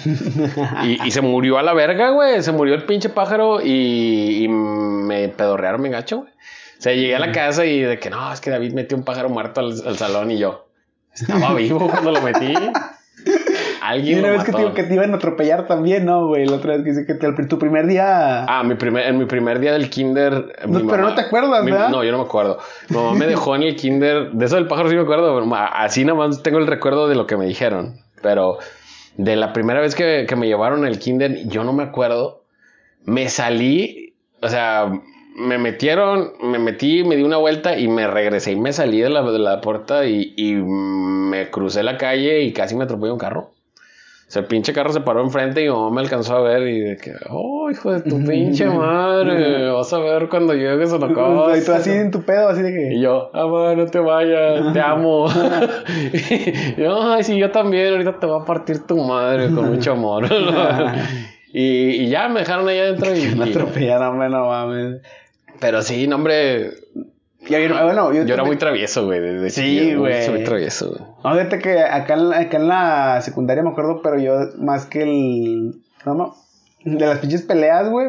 Y, 1.05 1.11
se 1.11 1.21
murió 1.21 1.59
a 1.59 1.63
la 1.63 1.75
verga, 1.75 2.11
güey. 2.11 2.43
Se 2.43 2.53
murió 2.53 2.75
el 2.75 2.85
pinche 2.85 3.09
pájaro 3.09 3.61
y, 3.63 4.47
me 4.49 5.29
pedorrearon 5.29 5.81
mi 5.81 5.89
gacho, 5.89 6.19
güey. 6.19 6.31
O 6.31 6.81
sea, 6.81 6.93
llegué 6.93 7.17
a 7.17 7.19
la 7.19 7.33
casa 7.33 7.65
y 7.65 7.81
de 7.81 7.99
que 7.99 8.09
no, 8.09 8.33
es 8.33 8.41
que 8.41 8.51
David 8.51 8.73
metió 8.73 8.97
un 8.97 9.03
pájaro 9.03 9.29
muerto 9.29 9.61
al, 9.61 9.75
al 9.85 9.99
salón 9.99 10.31
y 10.31 10.39
yo 10.39 10.69
estaba 11.13 11.55
vivo 11.55 11.89
cuando 11.89 12.13
lo 12.13 12.21
metí. 12.21 12.55
Alguien. 13.89 14.19
Y 14.19 14.21
una 14.21 14.31
vez 14.33 14.45
que 14.45 14.53
te, 14.53 14.73
que 14.73 14.83
te 14.83 14.95
iban 14.95 15.13
a 15.13 15.17
atropellar 15.17 15.67
también, 15.67 16.05
¿no, 16.05 16.27
güey? 16.27 16.45
La 16.47 16.57
otra 16.57 16.75
vez 16.75 16.85
que 16.85 16.91
dice 16.91 17.07
que 17.07 17.15
te, 17.15 17.33
tu 17.47 17.59
primer 17.59 17.87
día. 17.87 18.45
Ah, 18.45 18.63
mi 18.63 18.75
primer, 18.75 19.07
en 19.07 19.19
mi 19.19 19.25
primer 19.25 19.61
día 19.61 19.73
del 19.73 19.89
kinder. 19.89 20.53
pero 20.61 21.03
no 21.03 21.15
te 21.15 21.23
acuerdas, 21.23 21.65
¿verdad? 21.65 21.89
No, 21.89 22.05
yo 22.05 22.13
no 22.13 22.19
me 22.19 22.25
acuerdo. 22.25 22.59
Mi 22.91 22.97
mamá 22.97 23.15
me 23.15 23.27
dejó 23.27 23.57
en 23.57 23.63
el 23.63 23.77
kinder. 23.77 24.33
De 24.33 24.45
eso 24.45 24.57
del 24.57 24.67
pájaro 24.67 24.91
sí 24.91 24.97
me 24.97 25.03
acuerdo. 25.03 25.43
Así 25.55 26.05
nada 26.05 26.19
más 26.19 26.43
tengo 26.43 26.59
el 26.59 26.67
recuerdo 26.67 27.09
de 27.09 27.15
lo 27.15 27.27
que 27.27 27.37
me 27.37 27.47
dijeron. 27.47 27.97
Pero 28.23 28.59
de 29.17 29.37
la 29.37 29.53
primera 29.53 29.81
vez 29.81 29.95
que, 29.95 30.27
que 30.29 30.37
me 30.37 30.47
llevaron 30.47 30.85
al 30.85 30.99
kinder, 30.99 31.49
yo 31.49 31.65
no 31.65 31.73
me 31.73 31.85
acuerdo. 31.85 32.43
Me 33.05 33.29
salí, 33.31 34.15
o 34.43 34.49
sea, 34.49 34.91
me 35.39 35.57
metieron, 35.57 36.33
me 36.43 36.59
metí, 36.59 37.05
me 37.05 37.17
di 37.17 37.23
una 37.23 37.37
vuelta 37.37 37.79
y 37.79 37.89
me 37.89 38.07
regresé 38.09 38.53
y 38.53 38.57
me 38.57 38.73
salí 38.73 39.01
de 39.01 39.09
la, 39.09 39.23
de 39.23 39.39
la 39.39 39.61
puerta 39.61 40.05
y, 40.05 40.35
y, 40.37 40.55
me 40.55 41.51
crucé 41.51 41.83
la 41.83 41.97
calle 41.97 42.43
y 42.43 42.53
casi 42.53 42.75
me 42.75 42.85
atropelló 42.85 43.13
un 43.13 43.19
carro. 43.19 43.51
O 44.29 44.31
sea, 44.31 44.43
el 44.43 44.49
pinche 44.49 44.75
carro 44.75 44.93
se 44.93 45.01
paró 45.01 45.23
enfrente 45.23 45.63
y 45.63 45.65
mi 45.65 45.71
mamá 45.71 45.91
me 45.91 46.01
alcanzó 46.03 46.37
a 46.37 46.43
ver 46.43 46.69
y 46.69 46.81
de 46.81 46.97
que, 46.99 47.15
oh, 47.31 47.71
hijo 47.71 47.93
de 47.93 48.03
tu 48.03 48.23
pinche 48.27 48.67
madre, 48.67 49.71
vas 49.71 49.91
a 49.91 49.99
ver 50.01 50.29
cuando 50.29 50.53
llegues 50.53 50.93
a 50.93 50.99
la 50.99 51.09
casa. 51.09 51.57
Y 51.57 51.65
tú 51.65 51.73
así 51.73 51.91
en 51.93 52.11
tu 52.11 52.23
pedo, 52.23 52.51
así 52.51 52.61
de 52.61 52.71
que. 52.71 52.95
Y 52.95 53.01
yo, 53.01 53.31
mamá, 53.33 53.75
no 53.75 53.87
te 53.87 53.99
vayas, 53.99 54.71
te 54.75 54.81
amo. 54.83 55.29
y 56.77 56.79
yo, 56.79 57.11
ay, 57.11 57.25
sí, 57.25 57.39
yo 57.39 57.51
también, 57.51 57.95
ahorita 57.95 58.21
te 58.21 58.27
va 58.27 58.43
a 58.43 58.45
partir 58.45 58.87
tu 58.87 58.99
madre 58.99 59.47
con 59.47 59.71
mucho 59.75 59.93
amor. 59.93 60.27
y, 61.51 62.03
y, 62.03 62.09
ya 62.11 62.29
me 62.29 62.41
dejaron 62.41 62.69
ahí 62.69 62.81
adentro 62.81 63.17
y. 63.17 63.35
me 63.35 63.47
atropellaron, 63.47 64.19
no 64.31 64.47
mames. 64.47 65.01
Pero 65.59 65.81
sí, 65.81 66.07
no, 66.07 66.17
hombre. 66.17 66.73
Bueno, 67.47 68.13
yo, 68.13 68.23
era 68.23 68.45
muy 68.45 68.57
travieso, 68.57 69.07
güey. 69.07 69.51
Sí, 69.51 69.95
güey. 69.95 70.29
Muy 70.31 70.45
travieso, 70.45 70.91
güey. 70.91 71.03
No, 71.25 71.33
fíjate 71.33 71.59
que 71.59 71.81
acá 71.81 72.15
en, 72.15 72.35
acá 72.35 72.57
en 72.57 72.69
la 72.69 73.21
secundaria 73.23 73.63
me 73.63 73.71
acuerdo, 73.71 74.01
pero 74.03 74.19
yo 74.19 74.35
más 74.59 74.87
que 74.87 75.03
el. 75.03 75.83
No, 76.05 76.37
de 76.85 77.07
las 77.07 77.19
pinches 77.19 77.43
peleas, 77.43 77.89
güey. 77.89 78.09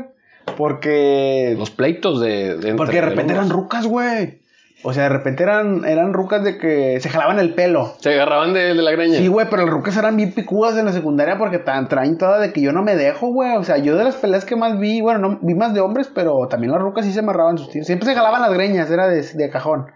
Porque. 0.58 1.56
Los 1.58 1.72
pleitos 1.72 2.20
de. 2.20 2.58
de 2.58 2.76
porque 2.76 2.96
de 2.96 3.02
repente 3.02 3.34
eran 3.34 3.50
rucas, 3.50 3.86
güey. 3.86 4.39
O 4.82 4.94
sea, 4.94 5.04
de 5.04 5.10
repente 5.10 5.44
eran, 5.44 5.84
eran 5.84 6.14
rucas 6.14 6.44
de 6.44 6.58
que 6.58 7.00
se 7.02 7.10
jalaban 7.10 7.38
el 7.40 7.54
pelo. 7.54 7.96
Se 8.00 8.14
agarraban 8.14 8.54
de, 8.54 8.74
la 8.74 8.92
greña. 8.92 9.18
Sí, 9.18 9.28
güey, 9.28 9.48
pero 9.50 9.64
las 9.64 9.74
rucas 9.74 9.98
eran 9.98 10.16
bien 10.16 10.32
picudas 10.32 10.78
en 10.78 10.86
la 10.86 10.94
secundaria 10.94 11.38
porque 11.38 11.60
traen 11.60 12.18
toda 12.18 12.40
de 12.40 12.54
que 12.54 12.62
yo 12.62 12.72
no 12.72 12.82
me 12.82 12.96
dejo, 12.96 13.28
güey. 13.28 13.58
O 13.58 13.64
sea, 13.64 13.78
yo 13.78 13.98
de 13.98 14.06
las 14.06 14.16
peleas 14.16 14.46
que 14.46 14.56
más 14.56 14.80
vi, 14.80 15.02
bueno, 15.02 15.20
no 15.20 15.40
vi 15.42 15.54
más 15.54 15.74
de 15.74 15.82
hombres, 15.82 16.10
pero 16.14 16.48
también 16.48 16.72
las 16.72 16.82
rucas 16.82 17.06
sí 17.06 17.12
se 17.12 17.20
amarraban 17.20 17.58
sus 17.58 17.70
tiros. 17.70 17.88
Siempre 17.88 18.08
se 18.08 18.16
jalaban 18.16 18.42
las 18.42 18.54
greñas, 18.54 18.90
era 18.90 19.08
de, 19.08 19.22
de 19.22 19.50
cajón. 19.50 19.88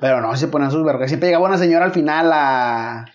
Pero 0.00 0.20
no, 0.20 0.36
se 0.36 0.48
ponían 0.48 0.70
sus 0.70 0.84
vergas. 0.84 1.08
Siempre 1.08 1.28
llegaba 1.28 1.48
una 1.48 1.58
señora 1.58 1.84
al 1.84 1.92
final 1.92 2.30
a. 2.32 3.06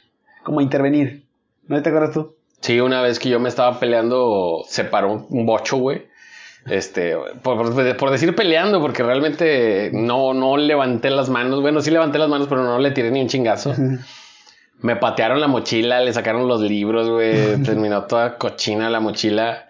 como 0.44 0.60
a 0.60 0.64
intervenir. 0.64 1.26
¿No 1.68 1.82
te 1.82 1.90
acuerdas 1.90 2.12
tú? 2.12 2.36
Sí, 2.60 2.80
una 2.82 3.02
vez 3.02 3.20
que 3.20 3.30
yo 3.30 3.40
me 3.40 3.48
estaba 3.48 3.80
peleando, 3.80 4.64
se 4.68 4.84
paró 4.84 5.26
un 5.30 5.46
bocho, 5.46 5.78
güey. 5.78 6.09
Este, 6.66 7.16
por, 7.42 8.12
decir 8.12 8.36
peleando, 8.36 8.82
porque 8.82 9.04
realmente 9.04 9.90
no, 9.94 10.34
no 10.34 10.58
levanté 10.58 11.10
las 11.10 11.30
manos. 11.30 11.62
Bueno, 11.62 11.82
sí 11.82 11.90
levanté 11.92 12.20
las 12.20 12.30
manos, 12.30 12.48
pero 12.48 12.64
no 12.64 12.80
le 12.80 12.92
tiré 12.92 13.12
ni 13.12 13.22
un 13.22 13.28
chingazo. 13.28 13.74
Me 14.82 14.96
patearon 14.96 15.42
la 15.42 15.48
mochila, 15.48 16.00
le 16.02 16.14
sacaron 16.14 16.48
los 16.48 16.62
libros, 16.62 17.10
güey. 17.10 17.62
Terminó 17.64 18.04
toda 18.04 18.38
cochina 18.38 18.90
la 18.90 19.00
mochila. 19.00 19.68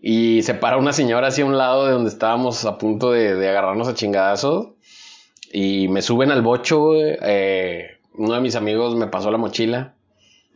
Y 0.00 0.42
se 0.42 0.54
para 0.54 0.76
una 0.76 0.92
señora 0.92 1.28
así 1.28 1.42
a 1.42 1.46
un 1.46 1.58
lado 1.58 1.86
de 1.86 1.92
donde 1.92 2.10
estábamos 2.10 2.64
a 2.64 2.78
punto 2.78 3.10
de, 3.10 3.48
agarrarnos 3.48 3.88
a 3.88 3.94
chingadazos. 3.94 4.68
Y 5.52 5.88
me 5.88 6.00
suben 6.00 6.30
al 6.30 6.42
bocho, 6.42 6.80
güey. 6.84 7.16
Eh, 7.22 7.98
uno 8.14 8.34
de 8.34 8.40
mis 8.40 8.56
amigos 8.56 8.94
me 8.94 9.08
pasó 9.08 9.30
la 9.30 9.38
mochila. 9.38 9.95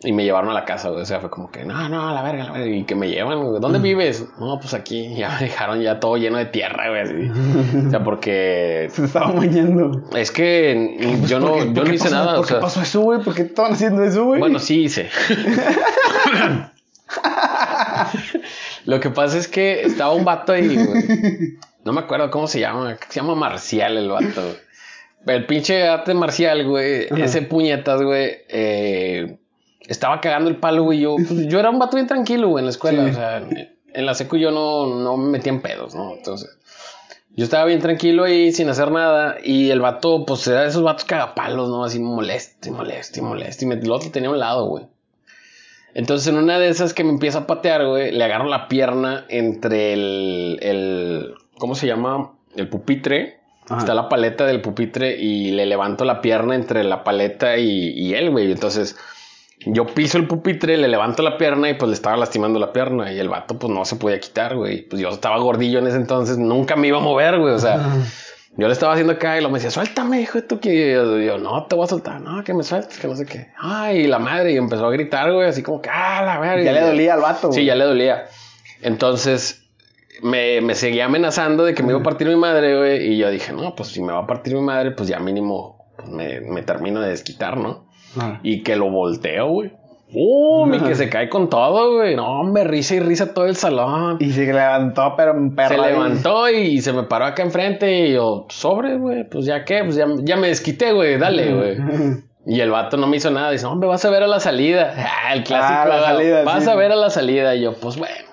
Y 0.02 0.12
me 0.12 0.24
llevaron 0.24 0.48
a 0.48 0.54
la 0.54 0.64
casa, 0.64 0.88
güey. 0.88 1.02
O 1.02 1.04
sea, 1.04 1.20
fue 1.20 1.28
como 1.28 1.50
que, 1.50 1.62
no, 1.62 1.86
no, 1.90 2.08
a 2.08 2.14
la 2.14 2.22
verga, 2.22 2.44
la 2.44 2.52
verga. 2.52 2.74
Y 2.74 2.84
que 2.84 2.94
me 2.94 3.10
llevan, 3.10 3.44
güey. 3.44 3.60
¿Dónde 3.60 3.80
vives? 3.80 4.24
No, 4.38 4.58
pues 4.58 4.72
aquí. 4.72 5.14
Ya 5.20 5.28
me 5.38 5.40
dejaron 5.40 5.82
ya 5.82 6.00
todo 6.00 6.16
lleno 6.16 6.38
de 6.38 6.46
tierra, 6.46 6.88
güey. 6.88 7.02
Así. 7.02 7.30
O 7.86 7.90
sea, 7.90 8.02
porque. 8.02 8.88
Se 8.92 9.04
estaba 9.04 9.30
bañando. 9.32 10.08
Es 10.16 10.30
que 10.30 11.18
yo 11.26 11.38
no, 11.38 11.62
yo 11.72 11.84
no 11.84 11.92
hice 11.92 12.08
nada. 12.08 12.36
¿Por 12.36 12.46
qué 12.46 12.54
pasó 12.54 12.80
eso, 12.80 13.02
güey? 13.02 13.20
¿Por 13.20 13.34
qué 13.34 13.42
estaban 13.42 13.74
haciendo 13.74 14.02
eso, 14.02 14.24
güey? 14.24 14.40
Bueno, 14.40 14.58
sí 14.58 14.84
hice. 14.84 15.10
Lo 18.86 19.00
que 19.00 19.10
pasa 19.10 19.36
es 19.36 19.48
que 19.48 19.82
estaba 19.82 20.14
un 20.14 20.24
vato 20.24 20.52
ahí, 20.52 20.76
güey. 20.76 21.58
No 21.84 21.92
me 21.92 22.00
acuerdo 22.00 22.30
cómo 22.30 22.46
se 22.46 22.60
llama. 22.60 22.96
Se 23.08 23.20
llama 23.20 23.34
Marcial 23.34 23.98
el 23.98 24.08
vato, 24.08 24.42
güey. 24.42 24.56
El 25.26 25.44
pinche 25.44 25.86
arte 25.86 26.14
marcial, 26.14 26.66
güey. 26.66 27.06
Ese 27.14 27.42
puñetas, 27.42 28.00
güey. 28.00 28.38
Eh 28.48 29.39
estaba 29.86 30.20
cagando 30.20 30.50
el 30.50 30.56
palo, 30.56 30.84
güey. 30.84 31.00
Yo, 31.00 31.16
pues, 31.16 31.46
yo 31.48 31.58
era 31.58 31.70
un 31.70 31.78
vato 31.78 31.96
bien 31.96 32.06
tranquilo, 32.06 32.48
güey, 32.48 32.62
en 32.62 32.66
la 32.66 32.70
escuela. 32.70 33.04
O 33.04 33.12
sea, 33.12 33.42
en 33.92 34.06
la 34.06 34.14
secu 34.14 34.36
yo 34.36 34.50
no, 34.50 34.86
no 34.86 35.16
me 35.16 35.30
metía 35.30 35.52
en 35.52 35.60
pedos, 35.60 35.94
¿no? 35.94 36.14
Entonces, 36.14 36.58
yo 37.30 37.44
estaba 37.44 37.64
bien 37.64 37.80
tranquilo 37.80 38.24
ahí 38.24 38.52
sin 38.52 38.68
hacer 38.68 38.90
nada. 38.90 39.36
Y 39.42 39.70
el 39.70 39.80
vato, 39.80 40.24
pues 40.26 40.46
era 40.46 40.62
de 40.62 40.68
esos 40.68 40.82
vatos 40.82 41.04
cagapalos, 41.04 41.68
¿no? 41.68 41.84
Así 41.84 41.98
molesto, 41.98 42.70
molesto, 42.72 43.22
molesto. 43.22 43.64
Y 43.64 43.68
me, 43.68 43.74
el 43.74 43.90
otro 43.90 44.10
tenía 44.10 44.28
a 44.28 44.32
un 44.32 44.38
lado, 44.38 44.66
güey. 44.66 44.86
Entonces, 45.94 46.28
en 46.28 46.36
una 46.36 46.58
de 46.58 46.68
esas 46.68 46.94
que 46.94 47.02
me 47.02 47.10
empieza 47.10 47.40
a 47.40 47.46
patear, 47.46 47.84
güey, 47.86 48.12
le 48.12 48.22
agarro 48.22 48.46
la 48.46 48.68
pierna 48.68 49.24
entre 49.28 49.92
el. 49.92 50.58
el 50.62 51.34
¿Cómo 51.58 51.74
se 51.74 51.86
llama? 51.86 52.32
El 52.54 52.68
pupitre. 52.68 53.38
Está 53.78 53.94
la 53.94 54.08
paleta 54.08 54.46
del 54.46 54.62
pupitre 54.62 55.16
y 55.16 55.52
le 55.52 55.64
levanto 55.64 56.04
la 56.04 56.20
pierna 56.20 56.56
entre 56.56 56.82
la 56.82 57.04
paleta 57.04 57.56
y, 57.56 57.90
y 57.90 58.14
él, 58.14 58.30
güey. 58.30 58.50
Entonces 58.50 58.96
yo 59.66 59.86
piso 59.86 60.16
el 60.16 60.26
pupitre, 60.26 60.76
le 60.76 60.88
levanto 60.88 61.22
la 61.22 61.36
pierna 61.36 61.68
y 61.68 61.74
pues 61.74 61.88
le 61.90 61.94
estaba 61.94 62.16
lastimando 62.16 62.58
la 62.58 62.72
pierna. 62.72 63.12
Y 63.12 63.18
el 63.18 63.28
vato 63.28 63.58
pues 63.58 63.72
no 63.72 63.84
se 63.84 63.96
podía 63.96 64.18
quitar, 64.18 64.56
güey. 64.56 64.82
Pues 64.82 65.02
yo 65.02 65.08
estaba 65.10 65.38
gordillo 65.38 65.78
en 65.80 65.86
ese 65.86 65.96
entonces, 65.96 66.38
nunca 66.38 66.76
me 66.76 66.88
iba 66.88 66.98
a 66.98 67.02
mover, 67.02 67.38
güey. 67.38 67.52
O 67.52 67.58
sea, 67.58 67.78
yo 68.56 68.66
le 68.66 68.72
estaba 68.72 68.94
haciendo 68.94 69.12
acá 69.12 69.38
y 69.38 69.42
lo 69.42 69.50
me 69.50 69.58
decía, 69.58 69.70
suéltame, 69.70 70.22
hijo, 70.22 70.42
tú 70.42 70.60
que 70.60 70.92
yo, 70.92 71.38
no 71.38 71.66
te 71.66 71.76
voy 71.76 71.84
a 71.84 71.88
soltar, 71.88 72.20
no, 72.20 72.42
que 72.42 72.54
me 72.54 72.62
sueltes, 72.62 72.98
que 72.98 73.06
no 73.06 73.14
sé 73.14 73.26
qué. 73.26 73.48
Ay, 73.58 74.06
la 74.06 74.18
madre, 74.18 74.52
y 74.52 74.56
empezó 74.56 74.86
a 74.86 74.90
gritar, 74.90 75.30
güey, 75.32 75.48
así 75.48 75.62
como 75.62 75.82
que, 75.82 75.90
ah, 75.90 76.22
la 76.24 76.40
verga. 76.40 76.64
Ya 76.64 76.72
le 76.72 76.80
dolía 76.80 77.14
al 77.14 77.20
vato. 77.20 77.52
Sí, 77.52 77.64
ya 77.64 77.74
le 77.74 77.84
dolía. 77.84 78.26
Entonces, 78.80 79.68
me, 80.22 80.62
me 80.62 80.74
seguía 80.74 81.04
amenazando 81.04 81.64
de 81.64 81.74
que 81.74 81.82
me 81.82 81.90
iba 81.90 82.00
a 82.00 82.02
partir 82.02 82.28
mi 82.28 82.36
madre, 82.36 82.78
güey. 82.78 83.12
Y 83.12 83.18
yo 83.18 83.30
dije, 83.30 83.52
no, 83.52 83.74
pues 83.74 83.90
si 83.90 84.02
me 84.02 84.12
va 84.12 84.20
a 84.20 84.26
partir 84.26 84.54
mi 84.54 84.62
madre, 84.62 84.92
pues 84.92 85.08
ya 85.08 85.18
mínimo 85.18 85.92
pues, 85.96 86.08
me, 86.08 86.40
me 86.40 86.62
termino 86.62 87.00
de 87.00 87.10
desquitar, 87.10 87.58
¿no? 87.58 87.89
Y 88.42 88.62
que 88.62 88.76
lo 88.76 88.90
volteo, 88.90 89.48
güey. 89.48 89.72
¡Pum! 90.12 90.74
Y 90.74 90.80
que 90.80 90.96
se 90.96 91.08
cae 91.08 91.28
con 91.28 91.48
todo, 91.48 91.94
güey. 91.94 92.16
No, 92.16 92.40
hombre, 92.40 92.64
risa 92.64 92.96
y 92.96 93.00
risa 93.00 93.32
todo 93.32 93.46
el 93.46 93.54
salón. 93.54 94.16
Y 94.18 94.32
se 94.32 94.44
levantó, 94.46 95.14
pero 95.16 95.34
un 95.34 95.54
perro. 95.54 95.68
Se 95.68 95.90
levantó 95.90 96.50
y 96.50 96.80
se 96.80 96.92
me 96.92 97.04
paró 97.04 97.26
acá 97.26 97.42
enfrente 97.42 98.08
y 98.08 98.14
yo, 98.14 98.46
sobre, 98.48 98.96
güey, 98.96 99.28
pues 99.28 99.46
ya 99.46 99.64
qué, 99.64 99.84
pues 99.84 99.94
ya, 99.94 100.06
ya 100.22 100.36
me 100.36 100.48
desquité, 100.48 100.92
güey, 100.92 101.16
dale, 101.16 101.54
güey. 101.54 101.76
Y 102.46 102.60
el 102.60 102.70
vato 102.70 102.96
no 102.96 103.06
me 103.06 103.18
hizo 103.18 103.30
nada. 103.30 103.50
Dice, 103.52 103.66
hombre, 103.66 103.88
vas 103.88 104.04
a 104.04 104.10
ver 104.10 104.22
a 104.22 104.26
la 104.26 104.40
salida. 104.40 104.94
Ah, 105.22 105.34
el 105.34 105.44
clásico. 105.44 105.80
Ah, 105.80 105.84
la 105.86 105.94
¿verdad? 105.94 106.16
salida, 106.16 106.44
vas 106.44 106.64
sí. 106.64 106.70
a 106.70 106.74
ver 106.74 106.92
a 106.92 106.96
la 106.96 107.10
salida. 107.10 107.54
Y 107.54 107.62
yo, 107.62 107.74
pues 107.74 107.96
bueno. 107.96 108.29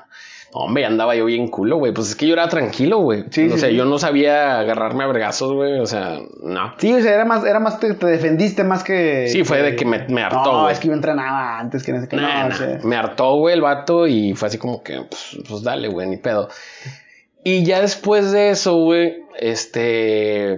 Hombre, 0.60 0.86
andaba 0.86 1.16
yo 1.16 1.26
bien 1.26 1.50
culo, 1.50 1.78
güey. 1.78 1.94
Pues 1.94 2.10
es 2.10 2.16
que 2.16 2.28
yo 2.28 2.34
era 2.34 2.50
tranquilo, 2.50 3.00
güey. 3.00 3.26
Sí, 3.30 3.48
o 3.48 3.54
sí, 3.54 3.60
sea, 3.60 3.70
sí. 3.70 3.76
yo 3.76 3.86
no 3.86 4.00
sabía 4.00 4.60
agarrarme 4.60 5.04
a 5.04 5.08
vergazos, 5.08 5.54
güey. 5.54 5.80
O 5.80 5.86
sea, 5.86 6.20
no. 6.42 6.74
Sí, 6.78 6.94
o 6.94 7.02
sea, 7.02 7.14
era 7.14 7.26
más, 7.26 7.46
era 7.46 7.60
más 7.60 7.80
te, 7.80 7.94
te 7.94 8.08
defendiste 8.08 8.64
más 8.64 8.84
que. 8.84 9.28
Sí, 9.28 9.44
fue 9.44 9.62
de 9.62 9.76
que 9.76 9.86
me, 9.86 10.08
me 10.08 10.24
hartó, 10.24 10.52
No, 10.52 10.70
es 10.70 10.80
que 10.80 10.88
yo 10.88 10.94
entrenaba 10.94 11.60
antes 11.60 11.84
que 11.84 11.94
no 11.94 12.02
sé 12.02 12.08
qué. 12.08 12.16
Nah, 12.16 12.22
no, 12.22 12.50
nah. 12.50 12.56
o 12.56 12.58
sea. 12.58 12.80
Me 12.84 12.96
hartó, 12.96 13.36
güey, 13.36 13.54
el 13.54 13.62
vato 13.62 14.08
y 14.08 14.34
fue 14.34 14.48
así 14.48 14.58
como 14.58 14.82
que, 14.82 15.02
pues, 15.02 15.38
pues 15.48 15.62
dale, 15.62 15.88
güey, 15.90 16.08
ni 16.08 16.18
pedo. 16.18 16.50
Y 17.44 17.64
ya 17.64 17.80
después 17.80 18.32
de 18.32 18.50
eso, 18.50 18.76
güey, 18.78 19.24
este... 19.40 20.58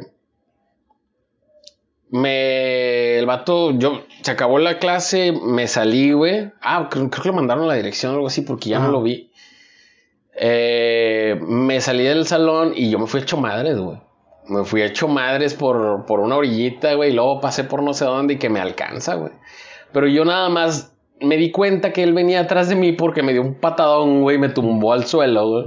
Me... 2.10 3.20
El 3.20 3.26
vato, 3.26 3.78
yo... 3.78 4.06
Se 4.24 4.32
acabó 4.32 4.60
la 4.60 4.80
clase, 4.80 5.32
me 5.32 5.68
salí, 5.68 6.14
güey. 6.14 6.52
Ah, 6.62 6.88
creo, 6.90 7.10
creo 7.10 7.24
que 7.24 7.30
lo 7.30 7.36
mandaron 7.36 7.66
a 7.66 7.68
la 7.68 7.74
dirección 7.76 8.12
o 8.12 8.16
algo 8.16 8.28
así 8.28 8.42
porque 8.42 8.70
ya 8.70 8.78
Ajá. 8.78 8.88
no 8.88 8.94
lo 8.94 9.02
vi. 9.04 9.29
Eh, 10.42 11.38
me 11.42 11.82
salí 11.82 12.04
del 12.04 12.26
salón 12.26 12.72
y 12.76 12.90
yo 12.90 12.98
me 13.00 13.08
fui 13.08 13.20
hecho 13.22 13.38
madres, 13.38 13.78
güey. 13.78 13.98
Me 14.48 14.64
fui 14.64 14.82
hecho 14.82 15.08
madres 15.08 15.54
por, 15.54 16.06
por 16.06 16.22
una 16.22 16.38
orillita, 16.38 16.94
güey. 16.96 17.12
Y 17.12 17.14
luego 17.14 17.42
pasé 17.42 17.64
por 17.66 17.84
no 17.84 17.94
sé 17.94 18.06
dónde 18.06 18.36
y 18.36 18.38
que 18.38 18.50
me 18.50 18.60
alcanza, 18.62 19.16
güey. 19.16 19.34
Pero 19.92 20.08
yo 20.08 20.24
nada 20.26 20.50
más 20.50 20.94
me 21.20 21.36
di 21.38 21.52
cuenta 21.52 21.92
que 21.92 22.04
él 22.04 22.14
venía 22.14 22.40
atrás 22.42 22.70
de 22.70 22.76
mí 22.76 22.94
porque 22.94 23.22
me 23.22 23.34
dio 23.34 23.42
un 23.42 23.56
patadón, 23.56 24.22
güey. 24.22 24.38
Me 24.38 24.50
tumbó 24.50 24.94
al 24.94 25.06
suelo, 25.06 25.48
güey. 25.50 25.66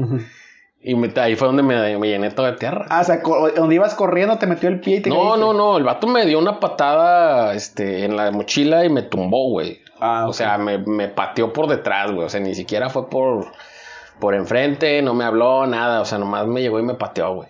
Y 0.81 0.95
me- 0.97 1.13
ahí 1.21 1.37
fue 1.37 1.47
donde 1.47 1.63
me, 1.63 1.97
me 1.99 2.09
llené 2.09 2.31
todo 2.31 2.47
de 2.47 2.55
tierra. 2.55 2.87
Ah, 2.89 3.03
o 3.03 3.05
sea, 3.05 3.21
donde 3.55 3.75
ibas 3.75 3.95
corriendo 3.95 4.39
te 4.39 4.47
metió 4.49 4.69
el 4.69 4.81
pie 4.81 4.97
y 4.97 5.01
te 5.03 5.11
no, 5.11 5.17
caíste. 5.21 5.39
no, 5.41 5.53
no. 5.53 5.77
El 5.77 5.85
vato 5.85 6.07
me 6.09 6.27
dio 6.27 6.39
una 6.41 6.59
patada 6.59 7.55
este, 7.55 8.05
en 8.05 8.17
la 8.17 8.33
mochila 8.33 8.85
y 8.85 8.89
me 8.89 9.03
tumbó, 9.03 9.51
güey. 9.51 9.79
Ah, 10.01 10.25
O 10.29 10.33
sea, 10.33 10.59
me, 10.59 10.79
me 10.79 11.07
pateó 11.09 11.53
por 11.53 11.69
detrás, 11.69 12.11
güey. 12.11 12.27
O 12.27 12.29
sea, 12.29 12.41
ni 12.41 12.57
siquiera 12.57 12.89
fue 12.91 13.09
por, 13.09 13.47
por 14.23 14.37
enfrente, 14.37 15.03
no 15.03 15.15
me 15.15 15.25
habló, 15.25 15.67
nada. 15.67 16.01
O 16.01 16.05
sea, 16.05 16.17
nomás 16.17 16.47
me 16.47 16.61
llegó 16.63 16.79
y 16.79 16.85
me 16.85 16.95
pateó, 16.95 17.35
güey. 17.35 17.49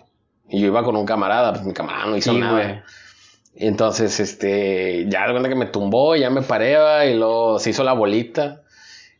Y 0.49 0.59
yo 0.59 0.65
iba 0.67 0.83
con 0.83 0.95
un 0.95 1.05
camarada, 1.05 1.53
pues 1.53 1.63
mi 1.63 1.71
camarada 1.71 2.07
no 2.07 2.17
hizo 2.17 2.31
Sí, 2.33 2.39
nada. 2.39 2.51
güey. 2.53 2.81
Y 3.55 3.67
entonces, 3.67 4.19
este, 4.19 5.05
ya 5.07 5.27
de 5.27 5.33
cuenta 5.33 5.49
que 5.49 5.55
me 5.55 5.67
tumbó, 5.67 6.15
ya 6.15 6.31
me 6.31 6.41
paré, 6.41 6.75
va, 6.77 7.05
y 7.05 7.15
luego 7.15 7.59
se 7.59 7.69
hizo 7.69 7.83
la 7.83 7.93
bolita. 7.93 8.61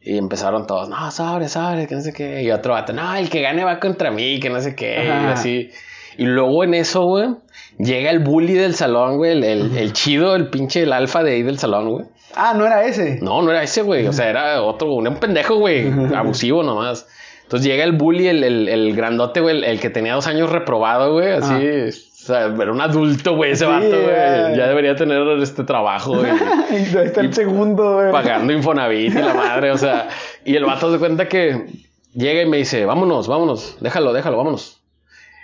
Y 0.01 0.17
empezaron 0.17 0.65
todos, 0.65 0.89
no, 0.89 1.11
sobre, 1.11 1.47
sobre, 1.47 1.85
que 1.85 1.93
no 1.93 2.01
sé 2.01 2.11
qué. 2.11 2.41
Y 2.41 2.49
otro 2.49 2.73
vato, 2.73 2.91
no, 2.91 3.13
el 3.13 3.29
que 3.29 3.41
gane 3.41 3.63
va 3.63 3.79
contra 3.79 4.09
mí, 4.09 4.39
que 4.39 4.49
no 4.49 4.59
sé 4.59 4.75
qué. 4.75 5.05
Y 5.05 5.09
así. 5.31 5.69
Y 6.17 6.25
luego 6.25 6.63
en 6.63 6.73
eso, 6.73 7.05
güey, 7.05 7.35
llega 7.77 8.09
el 8.09 8.17
bully 8.19 8.53
del 8.53 8.73
salón, 8.73 9.17
güey, 9.17 9.31
el, 9.33 9.43
el, 9.43 9.77
el 9.77 9.93
chido, 9.93 10.35
el 10.35 10.49
pinche, 10.49 10.81
el 10.81 10.91
alfa 10.91 11.21
de 11.21 11.33
ahí 11.33 11.43
del 11.43 11.59
salón, 11.59 11.89
güey. 11.91 12.05
Ah, 12.35 12.55
no 12.57 12.65
era 12.65 12.83
ese. 12.83 13.19
No, 13.21 13.43
no 13.43 13.51
era 13.51 13.61
ese, 13.61 13.83
güey. 13.83 14.07
O 14.07 14.13
sea, 14.13 14.27
era 14.27 14.63
otro, 14.63 14.91
un 14.95 15.15
pendejo, 15.17 15.57
güey. 15.57 15.87
Abusivo 16.15 16.63
nomás. 16.63 17.07
Entonces 17.43 17.67
llega 17.69 17.83
el 17.83 17.91
bully, 17.91 18.27
el, 18.27 18.43
el, 18.43 18.67
el 18.69 18.95
grandote, 18.95 19.39
güey, 19.41 19.57
el, 19.57 19.63
el 19.63 19.79
que 19.79 19.89
tenía 19.89 20.15
dos 20.15 20.27
años 20.27 20.49
reprobado, 20.51 21.13
güey. 21.13 21.31
Así, 21.31 21.53
o 21.53 22.25
sea, 22.25 22.45
era 22.45 22.71
un 22.71 22.81
adulto, 22.81 23.35
güey, 23.35 23.51
ese 23.51 23.65
Sí, 23.65 23.71
vato, 23.71 23.85
güey. 23.89 24.05
ya. 24.15 24.55
Ya 24.55 24.67
debería 24.67 24.95
tener 24.95 25.27
este 25.39 25.63
trabajo, 25.63 26.15
güey. 26.17 26.31
y 26.71 26.73
ahí 26.97 27.05
está 27.05 27.21
el 27.21 27.33
segundo, 27.33 27.95
güey. 27.95 28.11
pagando 28.11 28.53
Infonavit 28.53 29.13
y 29.13 29.21
la 29.21 29.33
madre, 29.33 29.71
o 29.71 29.77
sea. 29.77 30.07
Y 30.45 30.55
el 30.55 30.65
vato 30.65 30.91
se 30.91 30.99
cuenta 30.99 31.27
que 31.27 31.65
llega 32.13 32.41
y 32.41 32.45
me 32.45 32.57
dice, 32.57 32.85
vámonos, 32.85 33.27
vámonos, 33.27 33.77
déjalo, 33.81 34.13
déjalo, 34.13 34.37
vámonos. 34.37 34.81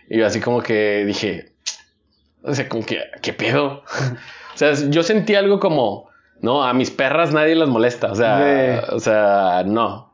Y 0.09 0.17
yo 0.19 0.25
así 0.25 0.39
como 0.39 0.61
que 0.63 1.03
dije, 1.05 1.51
o 2.41 2.53
sea, 2.55 2.67
como 2.69 2.85
que, 2.85 2.97
¿qué 3.21 3.33
pedo? 3.33 3.83
O 4.55 4.57
sea, 4.57 4.73
yo 4.73 5.03
sentí 5.03 5.35
algo 5.35 5.59
como, 5.59 6.09
no, 6.41 6.63
a 6.63 6.73
mis 6.73 6.91
perras 6.91 7.33
nadie 7.33 7.55
las 7.55 7.69
molesta, 7.69 8.11
o 8.11 8.15
sea, 8.15 8.85
o 8.91 8.99
sea, 8.99 9.63
no. 9.65 10.08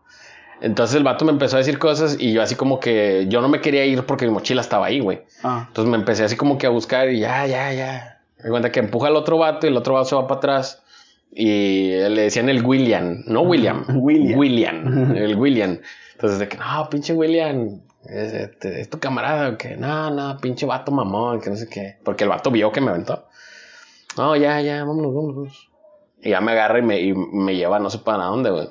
Entonces 0.62 0.96
el 0.96 1.04
vato 1.04 1.26
me 1.26 1.32
empezó 1.32 1.58
a 1.58 1.60
decir 1.60 1.78
cosas 1.80 2.18
y 2.20 2.34
yo 2.34 2.42
así 2.42 2.56
como 2.56 2.80
que 2.80 3.26
yo 3.28 3.42
no 3.42 3.50
me 3.50 3.62
quería 3.62 3.86
ir 3.86 4.06
porque 4.06 4.26
mi 4.26 4.32
mochila 4.32 4.62
estaba 4.62 4.88
ahí, 4.88 5.00
güey. 5.00 5.24
Ah. 5.44 5.66
Entonces 5.68 5.92
me 5.92 5.98
empecé 5.98 6.24
así 6.24 6.36
como 6.36 6.58
que 6.58 6.68
a 6.68 6.70
buscar 6.70 7.10
y 7.10 7.20
ya, 7.20 7.46
ya, 7.46 7.74
ya. 7.74 8.22
Me 8.44 8.50
cuenta 8.50 8.72
que 8.72 8.80
empuja 8.80 9.08
al 9.08 9.16
otro 9.16 9.38
vato 9.38 9.68
y 9.68 9.70
el 9.70 9.78
otro 9.78 9.94
vato 9.94 10.06
se 10.06 10.16
va 10.16 10.28
para 10.28 10.38
atrás. 10.38 10.84
Y 11.32 11.90
le 11.90 12.22
decían 12.22 12.48
el 12.48 12.66
William, 12.66 13.24
no 13.28 13.42
William. 13.42 13.86
William. 13.96 14.40
William. 14.40 15.16
El 15.16 15.36
William. 15.36 15.80
Entonces 16.14 16.40
de 16.40 16.48
que, 16.48 16.58
no, 16.58 16.90
pinche 16.90 17.14
William. 17.14 17.82
Es, 18.06 18.34
este, 18.34 18.82
es 18.82 18.90
tu 18.90 19.00
camarada, 19.00 19.58
que 19.58 19.76
no, 19.76 20.12
no, 20.12 20.38
pinche 20.38 20.66
vato 20.66 20.92
mamón, 20.92 21.42
que 21.42 21.50
no 21.50 21.56
sé 21.58 21.68
qué. 21.68 21.98
Porque 22.04 22.24
el 22.24 22.30
vato 22.30 22.52
vio 22.52 22.72
que 22.72 22.80
me 22.80 22.92
aventó. 22.92 23.28
No, 24.16 24.36
ya, 24.38 24.62
ya, 24.62 24.86
vámonos, 24.86 25.14
vámonos. 25.14 25.36
vámonos. 25.36 25.70
Y 26.22 26.30
ya 26.30 26.40
me 26.40 26.54
agarra 26.54 26.80
y 26.80 26.82
me, 26.84 27.02
y 27.02 27.14
me 27.14 27.56
lleva 27.56 27.80
no 27.80 27.90
sé 27.90 28.00
para 28.00 28.26
dónde, 28.26 28.52
güey. 28.52 28.70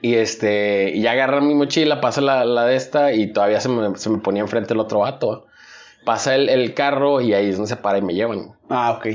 Y 0.00 0.14
este, 0.14 0.90
y 0.94 1.02
ya 1.02 1.12
agarra 1.12 1.40
mi 1.40 1.54
mochila, 1.54 2.00
pasa 2.00 2.20
la, 2.20 2.44
la 2.44 2.64
de 2.66 2.76
esta 2.76 3.12
y 3.12 3.32
todavía 3.32 3.60
se 3.60 3.68
me, 3.68 3.96
se 3.96 4.10
me 4.10 4.18
ponía 4.18 4.42
enfrente 4.42 4.74
el 4.74 4.80
otro 4.80 5.00
vato. 5.00 5.46
Pasa 6.04 6.34
el, 6.36 6.48
el 6.48 6.72
carro 6.72 7.20
y 7.20 7.34
ahí 7.34 7.48
es 7.50 7.56
donde 7.56 7.68
se 7.68 7.76
para 7.76 7.98
y 7.98 8.02
me 8.02 8.14
llevan. 8.14 8.52
Ah, 8.70 8.92
ok. 8.92 9.06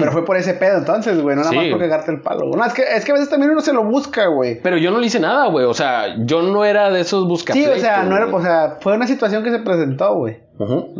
Pero 0.00 0.10
fue 0.10 0.24
por 0.24 0.36
ese 0.36 0.54
pedo 0.54 0.78
entonces, 0.78 1.20
güey. 1.20 1.36
No 1.36 1.42
nada 1.42 1.50
Sí. 1.52 1.56
más 1.56 1.66
por 1.68 1.78
cagarte 1.78 2.10
el 2.10 2.22
palo. 2.22 2.46
güey. 2.48 2.58
No, 2.58 2.64
es 2.64 2.72
que, 2.72 2.82
es 2.82 3.04
que 3.04 3.12
a 3.12 3.14
veces 3.14 3.28
también 3.28 3.52
uno 3.52 3.60
se 3.60 3.72
lo 3.72 3.84
busca, 3.84 4.26
güey. 4.26 4.60
Pero 4.60 4.76
yo 4.78 4.90
no 4.90 4.98
le 4.98 5.06
hice 5.06 5.20
nada, 5.20 5.48
güey. 5.50 5.64
O 5.66 5.74
sea, 5.74 6.16
yo 6.24 6.42
no 6.42 6.64
era 6.64 6.90
de 6.90 7.02
esos 7.02 7.22
Sí, 7.24 7.28
buscapleitos. 7.28 7.76
o 7.76 7.80
sea, 7.80 8.02
no 8.04 8.16
era, 8.16 8.26
o 8.34 8.42
sea, 8.42 8.78
fue 8.80 8.94
una 8.96 9.06
situación 9.06 9.44
que 9.44 9.50
se 9.50 9.58
presentó, 9.60 10.14
güey. 10.16 10.38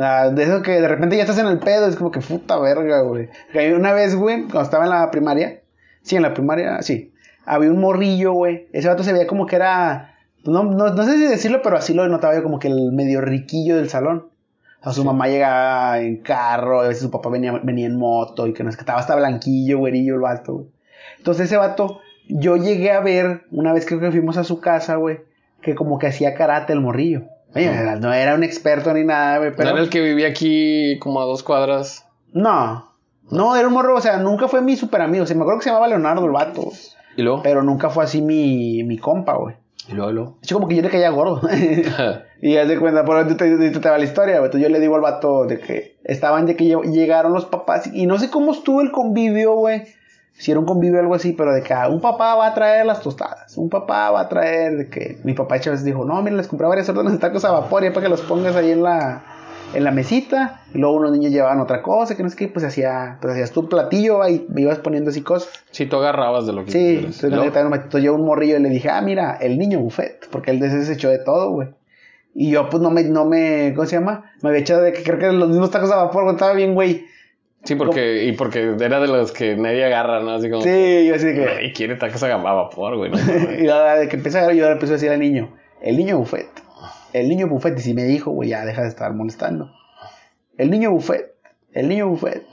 Ah, 0.00 0.28
de 0.32 0.42
eso 0.44 0.62
que 0.62 0.72
de 0.72 0.86
repente 0.86 1.16
ya 1.16 1.22
estás 1.22 1.38
en 1.38 1.46
el 1.46 1.58
pedo, 1.58 1.88
es 1.88 1.96
como 1.96 2.10
que 2.12 2.20
puta 2.20 2.58
verga, 2.60 3.00
güey. 3.00 3.28
Una 3.74 3.92
vez, 3.92 4.14
güey, 4.14 4.42
cuando 4.42 4.62
estaba 4.62 4.84
en 4.84 4.90
la 4.90 5.10
primaria, 5.10 5.62
sí, 6.02 6.14
en 6.14 6.22
la 6.22 6.34
primaria, 6.34 6.80
sí, 6.82 7.12
había 7.44 7.70
un 7.70 7.80
morrillo, 7.80 8.32
güey. 8.32 8.68
Ese 8.72 8.88
vato 8.88 9.02
se 9.02 9.12
veía 9.12 9.26
como 9.26 9.46
que 9.46 9.56
era, 9.56 10.16
no, 10.44 10.64
no, 10.64 10.94
no 10.94 11.04
sé 11.04 11.16
si 11.16 11.26
decirlo, 11.26 11.60
pero 11.62 11.76
así 11.76 11.94
lo 11.94 12.06
notaba 12.08 12.34
yo 12.34 12.42
como 12.42 12.58
que 12.58 12.68
el 12.68 12.92
medio 12.92 13.20
riquillo 13.20 13.76
del 13.76 13.88
salón. 13.88 14.28
O 14.80 14.84
sea, 14.84 14.92
su 14.92 15.04
mamá 15.04 15.28
llegaba 15.28 16.00
en 16.00 16.18
carro, 16.18 16.80
a 16.80 16.88
veces 16.88 17.02
su 17.02 17.10
papá 17.10 17.30
venía, 17.30 17.52
venía 17.62 17.86
en 17.86 17.96
moto 17.96 18.46
y 18.46 18.52
que 18.52 18.62
no 18.62 18.70
es 18.70 18.76
que 18.76 18.82
estaba 18.82 19.00
hasta 19.00 19.16
blanquillo, 19.16 19.78
güerillo 19.78 20.14
el 20.14 20.20
vato, 20.20 20.54
güey. 20.54 20.66
Entonces 21.16 21.46
ese 21.46 21.56
vato, 21.56 22.00
yo 22.28 22.56
llegué 22.56 22.92
a 22.92 23.00
ver, 23.00 23.44
una 23.50 23.72
vez 23.72 23.86
que 23.86 23.96
fuimos 23.96 24.36
a 24.36 24.44
su 24.44 24.60
casa, 24.60 24.96
güey, 24.96 25.20
que 25.62 25.74
como 25.74 25.98
que 25.98 26.08
hacía 26.08 26.34
karate 26.34 26.72
el 26.74 26.80
morrillo. 26.80 27.22
Oye, 27.54 27.70
no 28.00 28.12
era 28.12 28.34
un 28.34 28.42
experto 28.42 28.92
ni 28.92 29.04
nada, 29.04 29.38
güey, 29.38 29.50
¿No 29.50 29.56
pero... 29.56 29.70
era 29.70 29.80
el 29.80 29.88
que 29.88 30.00
vivía 30.00 30.28
aquí 30.28 30.98
como 30.98 31.20
a 31.20 31.24
dos 31.24 31.42
cuadras? 31.42 32.06
No. 32.32 32.92
No, 33.30 33.56
era 33.56 33.68
un 33.68 33.74
morro, 33.74 33.96
o 33.96 34.00
sea, 34.00 34.18
nunca 34.18 34.48
fue 34.48 34.60
mi 34.60 34.76
super 34.76 35.00
amigo. 35.00 35.24
O 35.24 35.26
sea, 35.26 35.36
me 35.36 35.42
acuerdo 35.42 35.60
que 35.60 35.64
se 35.64 35.70
llamaba 35.70 35.88
Leonardo 35.88 36.26
el 36.26 36.32
vato. 36.32 36.70
¿Y 37.16 37.22
luego? 37.22 37.42
Pero 37.42 37.62
nunca 37.62 37.90
fue 37.90 38.04
así 38.04 38.20
mi, 38.22 38.82
mi 38.84 38.98
compa, 38.98 39.36
güey. 39.36 39.56
¿Y 39.88 39.92
luego? 39.92 40.10
y 40.10 40.14
luego? 40.14 40.30
De 40.32 40.38
hecho, 40.44 40.54
como 40.56 40.68
que 40.68 40.76
yo 40.76 40.82
le 40.82 40.90
caía 40.90 41.10
gordo. 41.10 41.40
y 42.42 42.56
haz 42.56 42.68
de 42.68 42.78
cuenta, 42.78 43.04
por 43.04 43.16
ahí 43.16 43.26
te, 43.34 43.34
te, 43.34 43.70
te 43.80 43.88
va 43.90 43.98
la 43.98 44.04
historia, 44.04 44.34
güey. 44.38 44.46
Entonces 44.46 44.68
yo 44.68 44.72
le 44.72 44.80
digo 44.80 44.94
al 44.96 45.02
vato 45.02 45.44
de 45.46 45.60
que 45.60 45.96
estaban, 46.04 46.46
de 46.46 46.56
que 46.56 46.64
lle- 46.64 46.90
llegaron 46.92 47.32
los 47.32 47.44
papás. 47.46 47.90
Y 47.92 48.06
no 48.06 48.18
sé 48.18 48.30
cómo 48.30 48.52
estuvo 48.52 48.80
el 48.80 48.90
convivio, 48.90 49.54
güey. 49.54 49.82
Si 50.36 50.50
era 50.50 50.58
un 50.58 50.66
convivio 50.66 50.98
o 50.98 51.00
algo 51.02 51.14
así, 51.14 51.32
pero 51.32 51.52
de 51.54 51.62
que 51.62 51.72
ah, 51.74 51.88
un 51.88 52.00
papá 52.00 52.34
va 52.34 52.48
a 52.48 52.54
traer 52.54 52.86
las 52.86 53.00
tostadas. 53.00 53.56
Un 53.56 53.68
papá 53.68 54.10
va 54.10 54.22
a 54.22 54.28
traer, 54.28 54.76
de 54.76 54.88
que 54.88 55.18
mi 55.22 55.32
papá 55.32 55.60
Chávez 55.60 55.84
dijo, 55.84 56.04
no, 56.04 56.20
mira, 56.22 56.34
les 56.36 56.48
compré 56.48 56.66
varias 56.66 56.88
órdenes 56.88 57.12
de 57.12 57.18
tacos 57.18 57.44
a 57.44 57.52
vapor 57.52 57.84
y 57.84 57.90
para 57.90 58.02
que 58.02 58.08
los 58.08 58.20
pongas 58.22 58.56
ahí 58.56 58.72
en 58.72 58.82
la, 58.82 59.22
en 59.74 59.84
la 59.84 59.90
mesita. 59.90 60.62
Y 60.74 60.78
luego 60.78 60.96
unos 60.96 61.12
niños 61.12 61.32
llevaban 61.32 61.60
otra 61.60 61.82
cosa, 61.82 62.16
que 62.16 62.22
no 62.22 62.30
sé 62.30 62.36
qué, 62.36 62.48
pues 62.48 62.64
hacía, 62.64 63.18
pues 63.20 63.32
hacías 63.34 63.52
tu 63.52 63.68
platillo 63.68 64.18
va, 64.18 64.30
y 64.30 64.46
me 64.48 64.62
ibas 64.62 64.78
poniendo 64.78 65.10
así 65.10 65.22
cosas. 65.22 65.50
Sí, 65.70 65.86
tú 65.86 65.96
agarrabas 65.96 66.46
de 66.46 66.52
lo 66.52 66.64
que 66.64 66.72
Sí, 66.72 66.96
entonces, 66.96 67.30
¿Y 67.30 67.34
entonces 67.34 68.02
yo 68.02 68.14
un 68.14 68.24
morrillo 68.24 68.56
y 68.56 68.60
le 68.60 68.68
dije, 68.68 68.90
ah, 68.90 69.00
mira, 69.00 69.36
el 69.40 69.58
niño 69.58 69.80
buffet, 69.80 70.28
porque 70.30 70.50
él 70.50 70.60
desechó 70.60 71.08
de 71.10 71.18
todo, 71.18 71.50
güey. 71.50 71.68
Y 72.34 72.50
yo, 72.50 72.68
pues, 72.68 72.82
no 72.82 72.90
me, 72.90 73.04
no 73.04 73.24
me, 73.24 73.72
¿cómo 73.74 73.86
se 73.86 73.96
llama? 73.96 74.32
Me 74.42 74.48
había 74.48 74.60
echado 74.60 74.82
de 74.82 74.92
que 74.92 75.02
creo 75.02 75.18
que 75.18 75.32
los 75.32 75.48
mismos 75.48 75.70
tacos 75.70 75.90
a 75.92 75.96
vapor, 75.96 76.24
güey, 76.24 76.34
estaba 76.34 76.52
bien, 76.52 76.74
güey. 76.74 77.06
Sí, 77.62 77.76
porque, 77.76 78.24
y 78.24 78.32
porque 78.32 78.76
era 78.78 79.00
de 79.00 79.08
los 79.08 79.32
que 79.32 79.56
nadie 79.56 79.84
agarra, 79.86 80.20
¿no? 80.20 80.32
Así 80.32 80.50
como. 80.50 80.62
Sí, 80.62 81.06
yo 81.06 81.14
así 81.14 81.26
de 81.26 81.34
que... 81.34 81.44
Nadie 81.46 81.72
quiere 81.72 81.96
tacos 81.96 82.22
a 82.22 82.36
vapor, 82.36 82.96
güey. 82.96 83.10
¿no? 83.10 83.18
y 83.58 83.68
ahora 83.68 83.96
de 83.96 84.08
que 84.08 84.16
empecé 84.16 84.38
a 84.38 84.50
le 84.50 84.70
empecé 84.70 84.92
a 84.92 84.96
decir 84.96 85.10
al 85.10 85.20
niño, 85.20 85.50
el 85.80 85.96
niño 85.96 86.18
buffet, 86.18 86.48
el 87.14 87.28
niño 87.28 87.46
buffet, 87.46 87.78
y 87.78 87.80
si 87.80 87.94
me 87.94 88.04
dijo, 88.04 88.32
güey, 88.32 88.50
ya 88.50 88.64
deja 88.64 88.82
de 88.82 88.88
estar 88.88 89.14
molestando. 89.14 89.70
El 90.58 90.70
niño 90.70 90.90
buffet, 90.90 91.32
el 91.72 91.88
niño 91.88 92.08
buffet. 92.08 92.44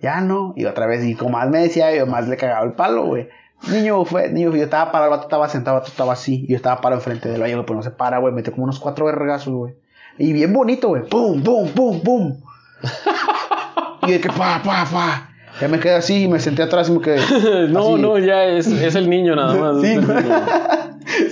Ya 0.00 0.20
no, 0.20 0.54
y 0.56 0.64
otra 0.64 0.86
vez, 0.86 1.04
y 1.04 1.16
como 1.16 1.30
más 1.30 1.50
me 1.50 1.58
decía, 1.58 1.94
yo 1.94 2.06
más 2.06 2.28
le 2.28 2.36
cagaba 2.36 2.64
el 2.64 2.74
palo, 2.74 3.06
güey. 3.06 3.28
Niño 3.68 3.98
buffet, 3.98 4.32
niño 4.32 4.54
yo 4.54 4.62
estaba 4.62 4.92
parado, 4.92 5.10
el 5.12 5.16
vato 5.16 5.26
estaba 5.26 5.48
sentado, 5.48 5.76
el 5.76 5.80
vato 5.80 5.90
estaba 5.90 6.12
así, 6.12 6.44
y 6.44 6.52
yo 6.52 6.56
estaba 6.56 6.80
parado 6.80 7.00
enfrente 7.00 7.28
del 7.28 7.40
baño, 7.40 7.56
güey, 7.56 7.66
pues 7.66 7.76
no 7.76 7.82
se 7.82 7.90
para, 7.90 8.18
güey, 8.18 8.32
metió 8.32 8.52
como 8.52 8.64
unos 8.64 8.78
cuatro 8.78 9.04
vergazos, 9.06 9.52
güey. 9.52 9.74
Y 10.16 10.32
bien 10.32 10.52
bonito, 10.52 10.88
güey, 10.88 11.02
pum, 11.02 11.42
pum, 11.42 11.68
pum, 11.70 12.00
pum. 12.02 12.36
y 14.06 14.12
de 14.12 14.20
que 14.20 14.28
pa, 14.28 14.62
pa, 14.64 14.86
pa. 14.90 15.30
Ya 15.60 15.66
me 15.66 15.80
quedé 15.80 15.96
así 15.96 16.22
y 16.22 16.28
me 16.28 16.38
senté 16.38 16.62
atrás 16.62 16.88
y 16.88 16.92
me 16.92 17.00
quedé. 17.00 17.18
no, 17.68 17.94
así. 17.94 18.02
no, 18.02 18.18
ya 18.18 18.44
es, 18.44 18.68
es 18.68 18.94
el 18.94 19.10
niño 19.10 19.34
nada 19.34 19.54
más. 19.60 19.76
Güey. 19.76 20.00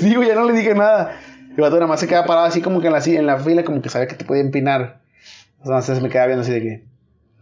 sí, 0.00 0.14
güey, 0.16 0.28
ya 0.28 0.34
no 0.34 0.44
le 0.44 0.52
dije 0.54 0.74
nada. 0.74 1.12
El 1.58 1.62
vato 1.62 1.74
nada 1.74 1.88
más 1.88 1.98
se 1.98 2.06
queda 2.06 2.24
parado 2.24 2.46
así 2.46 2.62
como 2.62 2.80
que 2.80 2.86
en 2.86 2.92
la, 2.92 3.02
en 3.04 3.26
la 3.26 3.36
fila, 3.36 3.64
como 3.64 3.82
que 3.82 3.88
sabía 3.88 4.06
que 4.06 4.14
te 4.14 4.24
podía 4.24 4.42
empinar. 4.42 5.00
Entonces 5.58 6.00
me 6.00 6.08
quedaba 6.08 6.28
viendo 6.28 6.42
así 6.42 6.52
de 6.52 6.60
que. 6.60 6.84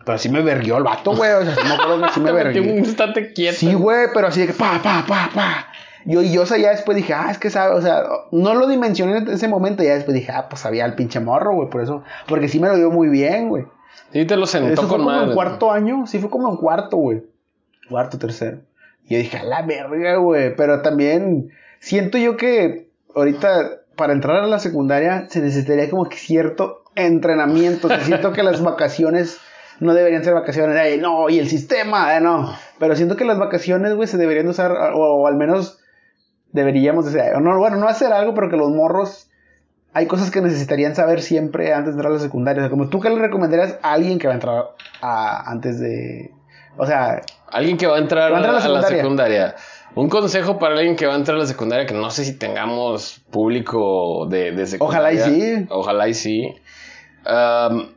Pero 0.07 0.17
sí 0.17 0.31
me 0.31 0.41
verguió 0.41 0.79
el 0.79 0.85
vato, 0.85 1.15
güey. 1.15 1.31
O 1.33 1.45
sea, 1.45 1.55
sí 1.55 1.61
me 1.63 1.75
acuerdo 1.75 2.01
que 2.07 2.13
sí 2.15 2.21
me 2.21 2.33
metí 2.33 2.59
un 2.61 2.65
verguió. 2.65 2.79
instante 2.79 3.35
quieto. 3.35 3.59
Sí, 3.59 3.75
güey, 3.75 4.07
pero 4.15 4.29
así 4.29 4.41
de 4.41 4.47
que 4.47 4.53
pa, 4.55 4.81
pa, 4.83 5.05
pa, 5.07 5.29
pa. 5.35 5.67
Yo, 6.07 6.23
y 6.23 6.33
yo, 6.33 6.45
o 6.45 6.47
sea, 6.47 6.57
ya 6.57 6.71
después 6.71 6.97
dije, 6.97 7.13
ah, 7.13 7.29
es 7.31 7.37
que 7.37 7.51
sabe, 7.51 7.75
o 7.75 7.83
sea, 7.83 8.05
no 8.33 8.55
lo 8.55 8.67
dimensioné 8.69 9.19
en 9.19 9.29
ese 9.29 9.49
momento. 9.49 9.83
Ya 9.83 9.97
después 9.97 10.15
dije, 10.15 10.33
ah, 10.33 10.49
pues 10.49 10.63
sabía 10.63 10.87
el 10.87 10.95
pinche 10.95 11.21
morro, 11.21 11.53
güey, 11.55 11.69
por 11.69 11.83
eso. 11.83 12.03
Porque 12.27 12.49
sí 12.49 12.59
me 12.59 12.69
lo 12.69 12.77
dio 12.77 12.91
muy 12.91 13.11
bien, 13.11 13.51
güey. 13.51 13.67
Sí, 14.15 14.25
te 14.25 14.39
lo 14.39 14.47
sentó 14.47 14.73
Eso 14.73 14.83
fue 14.89 14.97
con 14.97 14.99
como 15.01 15.11
madre. 15.11 15.29
en 15.29 15.35
cuarto 15.35 15.71
año, 15.71 16.07
sí 16.07 16.21
fue 16.21 16.31
como 16.31 16.49
en 16.49 16.57
cuarto, 16.57 16.97
güey. 16.97 17.23
Cuarto, 17.91 18.19
tercero. 18.19 18.61
Y 19.05 19.13
yo 19.13 19.19
dije, 19.19 19.37
a 19.37 19.45
la 19.45 19.61
verga, 19.61 20.17
güey. 20.17 20.57
Pero 20.57 20.81
también 20.81 21.51
siento 21.81 22.17
yo 22.17 22.39
que 22.39 22.89
ahorita 23.15 23.83
para 23.97 24.13
entrar 24.13 24.43
a 24.43 24.47
la 24.47 24.59
secundaria 24.59 25.27
se 25.29 25.41
necesitaría 25.41 25.91
como 25.91 26.09
que 26.09 26.17
cierto 26.17 26.83
entrenamiento. 26.95 27.87
O 27.87 27.91
sea, 27.91 28.01
siento 28.01 28.33
que 28.33 28.43
las 28.43 28.63
vacaciones 28.63 29.39
no 29.81 29.95
deberían 29.95 30.25
ser 30.25 30.35
vacaciones. 30.35 30.77
Ay, 30.77 30.99
no, 30.99 31.29
y 31.29 31.39
el 31.39 31.49
sistema, 31.49 32.17
eh, 32.17 32.21
no. 32.21 32.53
Pero 32.79 32.97
siento 32.97 33.17
que 33.17 33.25
las 33.25 33.39
vacaciones, 33.39 33.95
güey, 33.95 34.09
se 34.09 34.19
deberían 34.19 34.47
de 34.47 34.51
usar, 34.51 34.73
o, 34.73 35.23
o 35.23 35.27
al 35.27 35.37
menos 35.37 35.79
deberíamos 36.53 37.05
de 37.07 37.13
ser, 37.13 37.35
o 37.35 37.41
no, 37.41 37.59
bueno, 37.59 37.77
no 37.77 37.89
hacer 37.89 38.13
algo, 38.13 38.35
pero 38.35 38.49
que 38.49 38.57
los 38.57 38.71
morros 38.71 39.29
hay 39.93 40.07
cosas 40.07 40.31
que 40.31 40.43
necesitarían 40.43 40.95
saber 40.95 41.23
siempre 41.23 41.73
antes 41.73 41.95
de 41.95 41.99
entrar 41.99 42.13
a 42.13 42.17
la 42.17 42.21
secundaria. 42.21 42.61
O 42.61 42.65
sea, 42.65 42.71
como 42.71 42.89
tú, 42.89 43.01
¿qué 43.01 43.09
le 43.09 43.19
recomendarías 43.19 43.79
a 43.83 43.93
alguien 43.93 44.19
que 44.19 44.27
va 44.27 44.35
a 44.35 44.37
entrar 44.37 44.65
a, 45.01 45.51
antes 45.51 45.81
de. 45.81 46.33
O 46.77 46.85
sea, 46.85 47.23
Alguien 47.51 47.77
que 47.77 47.87
va 47.87 47.97
a 47.97 47.99
entrar, 47.99 48.33
Va 48.33 48.37
a 48.37 48.41
entrar 48.41 48.57
a 48.57 48.69
la 48.69 48.79
a 48.79 48.83
la 48.83 48.89
secundaria. 48.89 49.55
Secundaria. 49.97 50.03
Un 50.03 50.09
consejo 50.09 50.59
para 50.59 50.75
alguien 50.77 50.97
que 50.97 51.07
va 51.07 51.15
a 51.15 51.17
entrar 51.17 51.37
a 51.37 51.41
la 51.41 51.47
secundaria, 51.47 51.87
que 51.87 51.95
no 51.95 52.11
sé 52.11 52.25
si 52.25 52.39
tengamos 52.39 53.21
público 53.31 54.27
de, 54.29 54.53
de 54.53 54.77
Ojalá 54.79 55.13
y 55.13 55.19
secundaria. 55.19 55.59
sí. 55.59 55.67
Ojalá 55.71 56.09
y 56.09 56.15
sí. 56.15 56.55
Um, 57.27 57.89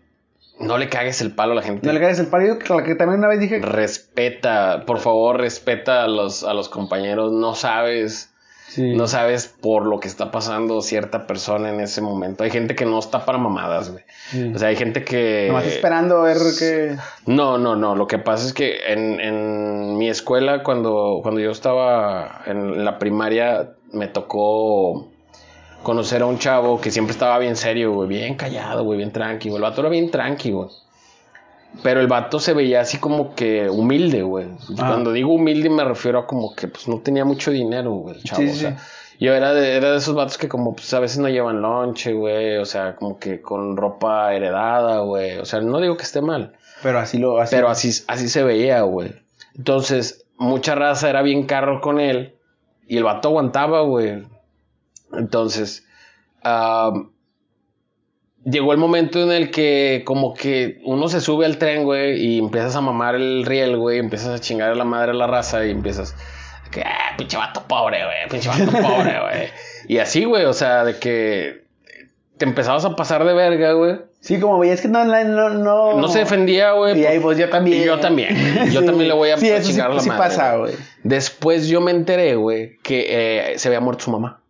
no 0.59 0.77
le 0.77 0.89
cagues 0.89 1.21
el 1.21 1.33
palo 1.33 1.53
a 1.53 1.55
la 1.55 1.61
gente. 1.61 1.85
no 1.87 1.93
le 1.93 1.99
caes 1.99 2.19
el 2.19 2.27
palo. 2.27 2.45
Yo 2.47 2.59
que, 2.59 2.65
que 2.83 2.95
también 2.95 3.19
una 3.19 3.27
vez 3.27 3.39
dije. 3.39 3.59
Respeta, 3.59 4.83
por 4.85 4.99
favor, 4.99 5.37
respeta 5.37 6.03
a 6.03 6.07
los, 6.07 6.43
a 6.43 6.53
los 6.53 6.67
compañeros. 6.69 7.31
No 7.31 7.55
sabes, 7.55 8.28
Sí. 8.69 8.95
no 8.95 9.07
sabes 9.07 9.47
por 9.47 9.87
lo 9.87 9.99
que 9.99 10.07
está 10.07 10.31
pasando 10.31 10.81
cierta 10.81 11.25
persona 11.25 11.69
en 11.69 11.79
ese 11.79 12.01
momento. 12.01 12.43
Hay 12.43 12.51
gente 12.51 12.75
que 12.75 12.85
no 12.85 12.99
está 12.99 13.25
para 13.25 13.37
mamadas, 13.37 13.91
güey. 13.91 14.03
Sí. 14.29 14.53
O 14.53 14.59
sea, 14.59 14.67
hay 14.69 14.75
gente 14.75 15.03
que... 15.03 15.45
Nomás 15.47 15.65
esperando 15.65 16.19
a 16.19 16.23
ver 16.23 16.37
qué. 16.57 16.95
No, 17.25 17.57
no, 17.57 17.75
no. 17.75 17.95
Lo 17.95 18.07
que 18.07 18.19
pasa 18.19 18.45
es 18.45 18.53
que 18.53 18.91
en, 18.93 19.19
en 19.19 19.97
mi 19.97 20.07
escuela, 20.07 20.61
cuando, 20.61 21.19
cuando 21.23 21.41
yo 21.41 21.49
estaba 21.51 22.43
en 22.45 22.85
la 22.85 22.99
primaria, 22.99 23.71
me 23.91 24.07
tocó 24.07 25.09
conocer 25.83 26.21
a 26.21 26.25
un 26.25 26.37
chavo 26.37 26.79
que 26.79 26.91
siempre 26.91 27.13
estaba 27.13 27.39
bien 27.39 27.55
serio, 27.55 27.93
güey, 27.93 28.07
bien 28.07 28.35
callado, 28.35 28.83
güey, 28.83 28.97
bien 28.97 29.11
tranquilo. 29.11 29.55
El 29.55 29.61
vato 29.61 29.81
era 29.81 29.89
bien 29.89 30.11
tranquilo, 30.11 30.57
güey. 30.57 30.69
Pero 31.83 32.01
el 32.01 32.07
vato 32.07 32.39
se 32.39 32.53
veía 32.53 32.81
así 32.81 32.97
como 32.97 33.35
que 33.35 33.69
humilde, 33.69 34.21
güey. 34.23 34.47
Ah. 34.77 34.87
Cuando 34.87 35.11
digo 35.11 35.33
humilde 35.33 35.69
me 35.69 35.83
refiero 35.83 36.19
a 36.19 36.27
como 36.27 36.55
que 36.55 36.67
pues 36.67 36.87
no 36.87 36.99
tenía 36.99 37.25
mucho 37.25 37.51
dinero, 37.51 37.91
güey, 37.91 38.21
chavo. 38.23 38.41
Sí, 38.41 38.49
o 38.49 38.53
sí. 38.53 38.59
sea, 38.59 38.77
yo 39.19 39.33
era 39.33 39.53
de, 39.53 39.75
era 39.75 39.91
de 39.91 39.97
esos 39.97 40.15
vatos 40.15 40.37
que 40.37 40.47
como 40.47 40.75
pues 40.75 40.93
a 40.93 40.99
veces 40.99 41.19
no 41.19 41.27
llevan 41.27 41.61
lonche, 41.61 42.13
güey. 42.13 42.57
O 42.57 42.65
sea, 42.65 42.95
como 42.95 43.19
que 43.19 43.41
con 43.41 43.75
ropa 43.75 44.33
heredada, 44.33 44.99
güey. 44.99 45.37
O 45.37 45.45
sea, 45.45 45.59
no 45.59 45.79
digo 45.81 45.97
que 45.97 46.03
esté 46.03 46.21
mal. 46.21 46.53
Pero 46.81 46.99
así 46.99 47.17
lo. 47.17 47.39
Así, 47.39 47.55
Pero 47.55 47.69
así, 47.69 47.91
así 48.07 48.29
se 48.29 48.43
veía, 48.43 48.81
güey. 48.81 49.13
Entonces, 49.57 50.25
mucha 50.37 50.75
raza 50.75 51.09
era 51.09 51.21
bien 51.21 51.45
carro 51.45 51.81
con 51.81 51.99
él. 51.99 52.35
Y 52.87 52.97
el 52.97 53.03
vato 53.03 53.27
aguantaba, 53.27 53.81
güey. 53.81 54.23
Entonces, 55.11 55.85
llegó 58.49 58.71
el 58.71 58.77
momento 58.77 59.21
en 59.21 59.31
el 59.31 59.51
que 59.51 60.03
como 60.05 60.33
que 60.33 60.79
uno 60.83 61.07
se 61.09 61.21
sube 61.21 61.45
al 61.45 61.57
tren, 61.57 61.83
güey, 61.83 62.19
y 62.19 62.39
empiezas 62.39 62.75
a 62.75 62.81
mamar 62.81 63.15
el 63.15 63.45
riel, 63.45 63.77
güey, 63.77 63.99
empiezas 63.99 64.29
a 64.29 64.39
chingar 64.39 64.71
a 64.71 64.75
la 64.75 64.85
madre 64.85 65.11
a 65.11 65.15
la 65.15 65.27
raza 65.27 65.65
y 65.65 65.71
empiezas 65.71 66.15
que, 66.71 66.81
ah, 66.81 67.15
pinche 67.17 67.35
vato 67.37 67.63
pobre, 67.67 67.99
güey, 68.03 68.29
pinche 68.29 68.49
vato 68.49 68.71
pobre, 68.87 69.19
güey. 69.19 69.49
Y 69.87 69.97
así, 69.97 70.23
güey, 70.25 70.45
o 70.45 70.53
sea, 70.53 70.83
de 70.83 70.99
que 70.99 71.63
te 72.37 72.45
empezabas 72.45 72.85
a 72.85 72.95
pasar 72.95 73.25
de 73.25 73.33
verga, 73.33 73.73
güey. 73.73 73.97
Sí, 74.21 74.39
como 74.39 74.59
veías 74.59 74.81
que 74.81 74.87
no. 74.89 75.03
No, 75.05 75.49
no, 75.49 75.93
No 75.97 76.07
se 76.09 76.19
defendía, 76.19 76.73
güey. 76.73 76.99
Y 76.99 77.05
ahí, 77.05 77.19
pues 77.19 77.37
yo 77.37 77.49
también. 77.49 77.81
Y 77.81 77.85
yo 77.85 77.99
también. 77.99 78.35
Yo 78.71 78.81
Sí. 78.81 78.85
también 78.85 79.07
le 79.07 79.13
voy 79.13 79.29
a, 79.29 79.37
Sí, 79.37 79.49
a 79.49 79.55
eso 79.55 79.67
sí- 79.67 79.71
chingar 79.71 79.93
la 79.93 80.01
sí 80.01 80.09
madre. 80.09 80.23
pasa, 80.23 80.55
güey. 80.57 80.73
güey. 80.73 80.83
Después 81.03 81.67
yo 81.69 81.79
me 81.81 81.91
enteré, 81.91 82.35
güey, 82.35 82.77
que 82.83 83.53
eh, 83.53 83.57
se 83.57 83.69
había 83.69 83.79
muerto 83.79 84.03
su 84.03 84.11
mamá. 84.11 84.41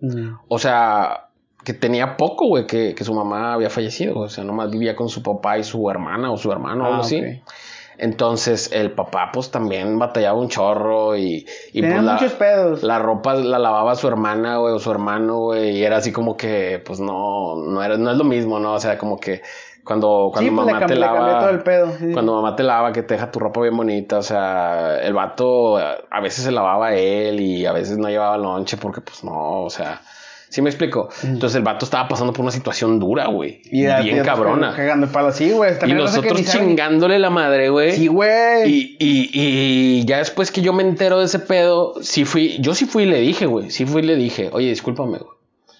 Mm. 0.00 0.34
O 0.48 0.58
sea, 0.58 1.27
que 1.68 1.74
tenía 1.74 2.16
poco, 2.16 2.46
güey, 2.46 2.66
que, 2.66 2.94
que 2.94 3.04
su 3.04 3.12
mamá 3.12 3.52
había 3.52 3.68
fallecido. 3.68 4.18
O 4.20 4.28
sea, 4.30 4.42
nomás 4.42 4.70
vivía 4.70 4.96
con 4.96 5.10
su 5.10 5.22
papá 5.22 5.58
y 5.58 5.64
su 5.64 5.90
hermana 5.90 6.32
o 6.32 6.38
su 6.38 6.50
hermano 6.50 6.84
o 6.84 6.86
Ah, 6.86 6.88
algo 6.88 7.00
así. 7.02 7.18
ok. 7.20 7.52
Entonces, 7.98 8.70
el 8.72 8.92
papá, 8.92 9.30
pues 9.32 9.50
también 9.50 9.98
batallaba 9.98 10.38
un 10.38 10.48
chorro 10.48 11.14
y, 11.16 11.44
y 11.72 11.80
Tenía 11.82 11.96
pues 11.96 12.04
la, 12.06 12.12
muchos 12.14 12.32
pedos. 12.34 12.82
la 12.82 12.98
ropa 13.00 13.34
la 13.34 13.58
lavaba 13.58 13.94
su 13.96 14.08
hermana, 14.08 14.56
güey, 14.58 14.72
o 14.72 14.78
su 14.78 14.90
hermano, 14.90 15.38
güey, 15.40 15.76
y 15.78 15.84
era 15.84 15.98
así 15.98 16.10
como 16.10 16.36
que, 16.36 16.82
pues 16.86 17.00
no, 17.00 17.56
no, 17.56 17.82
era, 17.82 17.98
no 17.98 18.10
es 18.10 18.16
lo 18.16 18.24
mismo, 18.24 18.58
¿no? 18.60 18.74
O 18.74 18.80
sea, 18.80 18.96
como 18.96 19.18
que 19.18 19.42
cuando, 19.84 20.30
cuando 20.32 20.48
sí, 20.50 20.56
pues 20.56 20.66
mamá 20.72 20.86
te 20.86 20.94
lava. 20.96 21.40
todo 21.40 21.50
el 21.50 21.62
pedo. 21.62 21.90
sí. 21.98 22.12
Cuando 22.12 22.34
mamá 22.36 22.54
te 22.56 22.62
lava, 22.62 22.92
que 22.92 23.02
te 23.02 23.14
deja 23.14 23.30
tu 23.30 23.40
ropa 23.40 23.60
bien 23.62 23.76
bonita, 23.76 24.18
o 24.18 24.22
sea, 24.22 25.00
el 25.02 25.12
vato 25.12 25.76
a 25.76 25.96
a 26.10 26.20
veces 26.22 26.44
se 26.44 26.50
lavaba 26.52 26.94
él 26.94 27.40
y 27.40 27.66
a 27.66 27.72
veces 27.72 27.98
no 27.98 28.08
llevaba 28.08 28.38
lonche 28.38 28.76
porque 28.76 29.00
pues 29.00 29.22
no, 29.24 29.62
o 29.64 29.70
sea, 29.70 30.00
¿sí 30.48 30.62
me 30.62 30.70
explico? 30.70 31.08
Entonces 31.22 31.56
el 31.56 31.62
vato 31.62 31.84
estaba 31.84 32.08
pasando 32.08 32.32
por 32.32 32.42
una 32.42 32.50
situación 32.52 32.98
dura, 32.98 33.26
güey, 33.28 33.60
Y 33.66 33.82
bien 34.02 34.20
a- 34.20 34.22
cabrona. 34.22 34.74
Cagando 34.74 35.06
el 35.06 35.12
palo. 35.12 35.32
Sí, 35.32 35.50
güey. 35.50 35.72
Y 35.86 35.92
nosotros 35.92 36.40
sabe- 36.42 36.64
chingándole 36.66 37.18
la 37.18 37.30
madre, 37.30 37.68
güey. 37.70 37.92
Sí, 37.92 38.06
güey. 38.06 38.68
Y, 38.70 38.96
y, 38.98 39.30
y 39.32 40.04
ya 40.04 40.18
después 40.18 40.50
que 40.50 40.60
yo 40.62 40.72
me 40.72 40.82
entero 40.82 41.18
de 41.18 41.26
ese 41.26 41.38
pedo, 41.38 41.94
sí 42.00 42.24
fui, 42.24 42.56
yo 42.60 42.74
sí 42.74 42.86
fui 42.86 43.04
y 43.04 43.06
le 43.06 43.20
dije, 43.20 43.46
güey, 43.46 43.70
sí 43.70 43.84
fui 43.86 44.02
y 44.02 44.06
le 44.06 44.16
dije, 44.16 44.50
oye, 44.52 44.68
discúlpame, 44.68 45.18
güey. 45.18 45.30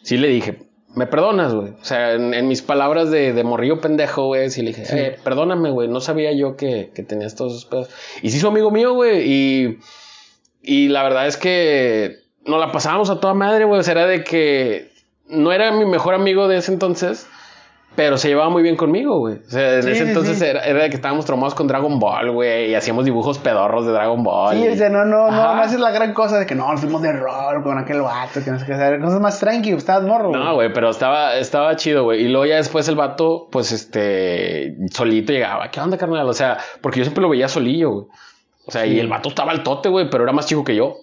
Sí 0.03 0.17
le 0.17 0.29
dije, 0.29 0.59
me 0.95 1.07
perdonas, 1.07 1.53
güey. 1.55 1.71
O 1.81 1.85
sea, 1.85 2.13
en, 2.15 2.33
en 2.35 2.49
mis 2.49 2.63
palabras 2.63 3.11
de, 3.11 3.33
de 3.33 3.45
morrillo 3.45 3.81
pendejo, 3.81 4.27
güey, 4.27 4.51
sí 4.51 4.63
le 4.63 4.69
dije, 4.73 4.85
eh, 4.91 5.17
perdóname, 5.23 5.71
güey, 5.71 5.87
no 5.89 6.01
sabía 6.01 6.33
yo 6.33 6.57
que, 6.57 6.91
que 6.95 7.03
tenías 7.03 7.35
todos 7.37 7.53
esos 7.53 7.65
pedos. 7.67 7.89
Y 8.23 8.31
sí, 8.31 8.39
su 8.41 8.49
amigo 8.49 8.71
mío, 8.71 8.95
güey, 8.95 9.23
y, 9.31 9.79
y 10.63 10.89
la 10.89 11.03
verdad 11.03 11.27
es 11.27 11.37
que 11.37 12.17
nos 12.49 12.59
la 12.61 12.73
pasábamos 12.73 13.11
a 13.11 13.21
toda 13.21 13.35
madre, 13.35 13.65
güey. 13.65 13.81
O 13.81 13.83
sea, 13.83 13.93
era 13.93 14.07
de 14.07 14.25
que 14.25 14.91
no 15.29 15.53
era 15.53 15.71
mi 15.73 15.85
mejor 15.85 16.15
amigo 16.15 16.49
de 16.49 16.57
ese 16.59 16.73
entonces. 16.73 17.27
Pero 17.97 18.17
se 18.17 18.29
llevaba 18.29 18.49
muy 18.49 18.63
bien 18.63 18.77
conmigo, 18.77 19.19
güey. 19.19 19.39
O 19.45 19.51
sea, 19.51 19.75
en 19.77 19.83
Sí, 19.83 19.91
ese 19.91 20.03
sí, 20.05 20.09
entonces 20.11 20.39
sí. 20.39 20.45
Era, 20.45 20.61
era 20.65 20.83
de 20.85 20.89
que 20.91 20.95
estábamos 20.95 21.25
traumados 21.25 21.57
con 21.57 21.67
Dragon 21.67 21.99
Ball, 21.99 22.31
güey. 22.31 22.71
Y 22.71 22.75
hacíamos 22.77 23.05
dibujos 23.05 23.39
pedorros 23.41 23.87
de 23.87 23.93
Dragon 23.93 24.23
Ball. 24.23 24.55
Sí, 24.55 24.65
y- 24.65 24.69
o 24.69 24.77
sea, 24.77 24.89
no, 24.89 25.05
no, 25.05 25.29
no, 25.29 25.37
Ajá. 25.43 25.57
no 25.57 25.63
haces 25.63 25.81
la 25.81 25.91
gran 25.91 26.13
cosa 26.15 26.39
de 26.39 26.47
que 26.47 26.55
no, 26.55 26.77
fuimos 26.77 27.03
de 27.03 27.13
rol 27.13 27.61
con 27.65 27.77
aquel 27.77 28.01
vato, 28.03 28.39
que 28.45 28.53
no 28.53 28.59
sé 28.61 28.67
qué, 28.67 28.75
o 28.75 28.77
sea, 28.77 29.01
cosas 29.01 29.21
más 29.21 29.41
tranqui, 29.41 29.73
estabas 29.73 30.05
morro. 30.05 30.31
No, 30.31 30.55
güey, 30.55 30.73
pero 30.73 30.91
estaba, 30.91 31.35
estaba 31.39 31.75
chido, 31.75 32.05
güey. 32.05 32.23
Y 32.23 32.29
luego 32.29 32.47
ya 32.47 32.57
después 32.57 32.87
el 32.89 32.95
vato, 32.95 33.49
pues, 33.51 33.73
este, 33.73 34.77
solito 34.93 35.33
llegaba. 35.33 35.69
¿Qué 35.73 35.81
onda, 35.81 35.99
carnal? 35.99 36.29
O 36.29 36.35
sea, 36.35 36.59
porque 36.81 36.99
yo 37.01 37.05
siempre 37.05 37.23
lo 37.23 37.29
veía 37.29 37.49
solillo, 37.49 37.91
güey. 37.91 38.07
O 38.67 38.71
sea, 38.71 38.87
y 38.87 39.01
el 39.01 39.09
vato 39.09 39.31
estaba 39.31 39.51
al 39.51 39.65
tote, 39.65 39.89
güey, 39.89 40.09
pero 40.09 40.23
era 40.23 40.33
más 40.33 40.47
chico 40.47 40.63
que 40.63 40.77
yo. 40.77 40.99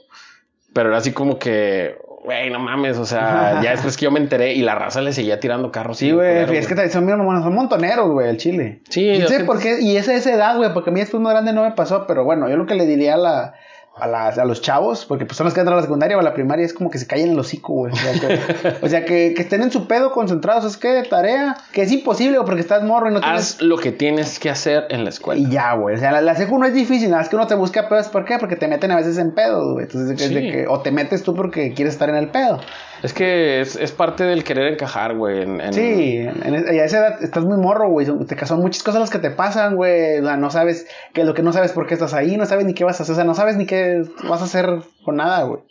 Pero 0.75 0.89
era 0.89 0.97
así 0.97 1.13
como 1.13 1.39
que, 1.39 1.95
güey, 2.25 2.49
no 2.49 2.59
mames. 2.59 2.97
O 2.97 3.05
sea, 3.05 3.59
ya 3.63 3.71
después 3.71 3.95
que 3.95 4.03
yo 4.03 4.11
me 4.11 4.19
enteré 4.19 4.53
y 4.55 4.61
la 4.61 4.75
raza 4.75 4.99
le 5.01 5.13
seguía 5.13 5.39
tirando 5.39 5.71
carros. 5.71 5.97
Sí, 5.99 6.11
güey, 6.11 6.43
es 6.57 6.67
que 6.67 6.75
te- 6.75 6.89
son, 6.89 7.07
son 7.07 7.55
montoneros, 7.55 8.09
güey, 8.11 8.27
el 8.29 8.35
chile. 8.35 8.81
Sí, 8.89 9.05
Y 9.05 9.19
la 9.19 9.27
sé 9.27 9.45
por 9.45 9.59
qué, 9.61 9.79
y 9.79 9.95
esa 9.95 10.13
es 10.13 10.25
esa 10.27 10.35
edad, 10.35 10.57
güey, 10.57 10.73
porque 10.73 10.89
a 10.89 10.93
mí 10.93 10.99
después 10.99 11.23
más 11.23 11.31
grande 11.31 11.53
no 11.53 11.63
me 11.63 11.71
pasó, 11.71 12.05
pero 12.05 12.25
bueno, 12.25 12.49
yo 12.49 12.57
lo 12.57 12.65
que 12.65 12.75
le 12.75 12.85
diría 12.85 13.13
a 13.13 13.17
la, 13.17 13.53
a, 13.97 14.07
las- 14.07 14.37
a 14.37 14.43
los 14.45 14.61
chavos, 14.61 15.05
porque 15.05 15.25
pues 15.25 15.37
son 15.37 15.45
los 15.45 15.53
que 15.53 15.61
entran 15.61 15.73
a 15.73 15.77
la 15.77 15.83
secundaria 15.83 16.17
o 16.17 16.19
a 16.19 16.23
la 16.23 16.33
primaria, 16.33 16.65
es 16.65 16.73
como 16.73 16.89
que 16.89 16.97
se 16.97 17.07
callen 17.07 17.29
el 17.29 17.39
hocico, 17.39 17.73
güey. 17.73 17.93
O 17.93 17.95
sea, 17.95 18.11
que, 18.13 18.39
o 18.85 18.89
sea, 18.89 19.05
que, 19.05 19.33
que 19.33 19.41
estén 19.41 19.61
en 19.63 19.71
su 19.71 19.87
pedo 19.87 20.11
concentrados, 20.11 20.65
es 20.65 20.75
que 20.77 21.03
tarea, 21.09 21.55
que 21.71 21.81
es 21.83 21.91
imposible, 21.91 22.37
porque 22.45 22.61
estás 22.61 22.83
morro 22.83 23.09
y 23.09 23.13
no 23.13 23.21
tienes... 23.21 23.55
Haz 23.55 23.61
lo 23.61 23.77
que 23.77 23.91
tienes 23.93 24.37
que 24.39 24.49
hacer 24.49 24.85
en 24.89 25.03
la 25.03 25.09
escuela. 25.11 25.39
Y 25.41 25.49
ya, 25.49 25.73
güey. 25.75 25.95
O 25.95 25.97
sea, 25.97 26.11
la, 26.11 26.21
la 26.21 26.35
secu 26.35 26.57
no 26.59 26.65
es 26.65 26.73
difícil, 26.73 27.09
nada 27.09 27.21
más 27.21 27.29
que 27.29 27.35
uno 27.37 27.47
te 27.47 27.55
busca 27.55 27.87
pedos. 27.87 28.09
¿Por 28.09 28.25
qué? 28.25 28.37
Porque 28.37 28.55
te 28.57 28.67
meten 28.67 28.91
a 28.91 28.97
veces 28.97 29.17
en 29.17 29.31
pedos, 29.33 29.73
güey. 29.73 29.85
Entonces, 29.85 30.19
es 30.21 30.29
de 30.33 30.41
Sí. 30.41 30.51
que, 30.51 30.67
o 30.67 30.81
te 30.81 30.91
metes 30.91 31.23
tú 31.23 31.33
porque 31.33 31.73
quieres 31.73 31.93
estar 31.93 32.09
en 32.09 32.15
el 32.15 32.27
pedo. 32.29 32.59
Es 33.05 33.13
que 33.13 33.61
es, 33.61 33.75
es 33.75 33.91
parte 33.91 34.23
del 34.23 34.43
querer 34.43 34.73
encajar, 34.73 35.15
güey. 35.15 35.41
en- 35.43 35.61
en- 35.61 35.73
Sí, 35.73 36.17
en, 36.17 36.55
a 36.55 36.83
esa 36.83 36.97
edad 36.97 37.23
estás 37.23 37.43
muy 37.45 37.57
morro, 37.57 37.89
güey. 37.89 38.05
Son, 38.05 38.25
te- 38.25 38.45
son 38.45 38.59
muchas 38.61 38.83
cosas 38.83 38.99
las 39.01 39.09
que 39.09 39.19
te 39.19 39.29
pasan, 39.31 39.75
güey. 39.75 40.19
O 40.19 40.25
sea, 40.25 40.37
no 40.37 40.49
sabes 40.49 40.87
qué 41.13 41.21
es 41.21 41.27
lo 41.27 41.33
que 41.33 41.43
no 41.43 41.53
sabes 41.53 41.71
por 41.71 41.87
qué 41.87 41.93
estás 41.93 42.13
ahí, 42.13 42.35
no 42.37 42.45
sabes 42.45 42.65
ni 42.65 42.73
qué 42.73 42.83
vas 42.83 42.99
a 42.99 43.03
hacer. 43.03 43.13
O 43.13 43.15
sea, 43.15 43.23
no 43.23 43.35
sabes 43.35 43.57
ni 43.57 43.65
qué 43.65 44.03
vas 44.27 44.41
a 44.41 44.45
hacer 44.45 44.67
con 45.03 45.17
nada, 45.17 45.43
güey. 45.43 45.61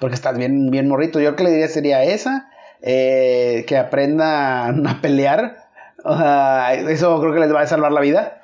Porque 0.00 0.14
estás 0.14 0.36
bien, 0.36 0.70
bien 0.70 0.88
morrito. 0.88 1.20
Yo 1.20 1.30
lo 1.30 1.36
que 1.36 1.44
le 1.44 1.50
diría 1.50 1.68
sería 1.68 2.02
esa. 2.04 2.50
eh, 2.82 3.64
que 3.66 3.76
aprendan 3.76 4.86
a 4.86 5.00
pelear. 5.00 5.56
O 6.04 6.16
sea, 6.16 6.74
eso 6.74 7.20
creo 7.20 7.34
que 7.34 7.40
les 7.40 7.52
va 7.52 7.62
a 7.62 7.66
salvar 7.66 7.90
la 7.92 8.00
vida. 8.00 8.40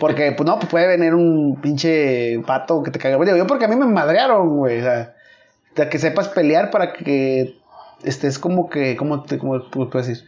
Porque, 0.00 0.32
pues 0.32 0.46
no, 0.46 0.58
pues 0.58 0.70
puede 0.70 0.86
venir 0.88 1.14
un 1.14 1.60
pinche 1.60 2.40
pato 2.46 2.82
que 2.82 2.90
te 2.90 2.98
caiga. 2.98 3.18
Yo 3.36 3.46
porque 3.46 3.66
a 3.66 3.68
mí 3.68 3.76
me 3.76 3.84
madrearon, 3.86 4.56
güey. 4.56 4.80
O 4.80 4.82
sea, 4.82 5.12
que 5.88 5.98
sepas 5.98 6.28
pelear 6.28 6.70
para 6.70 6.92
que 6.92 7.56
estés 8.02 8.38
como 8.38 8.68
que, 8.68 8.96
¿cómo 8.96 9.22
te 9.22 9.38
cómo 9.38 9.62
puedo 9.70 9.90
decir? 9.90 10.24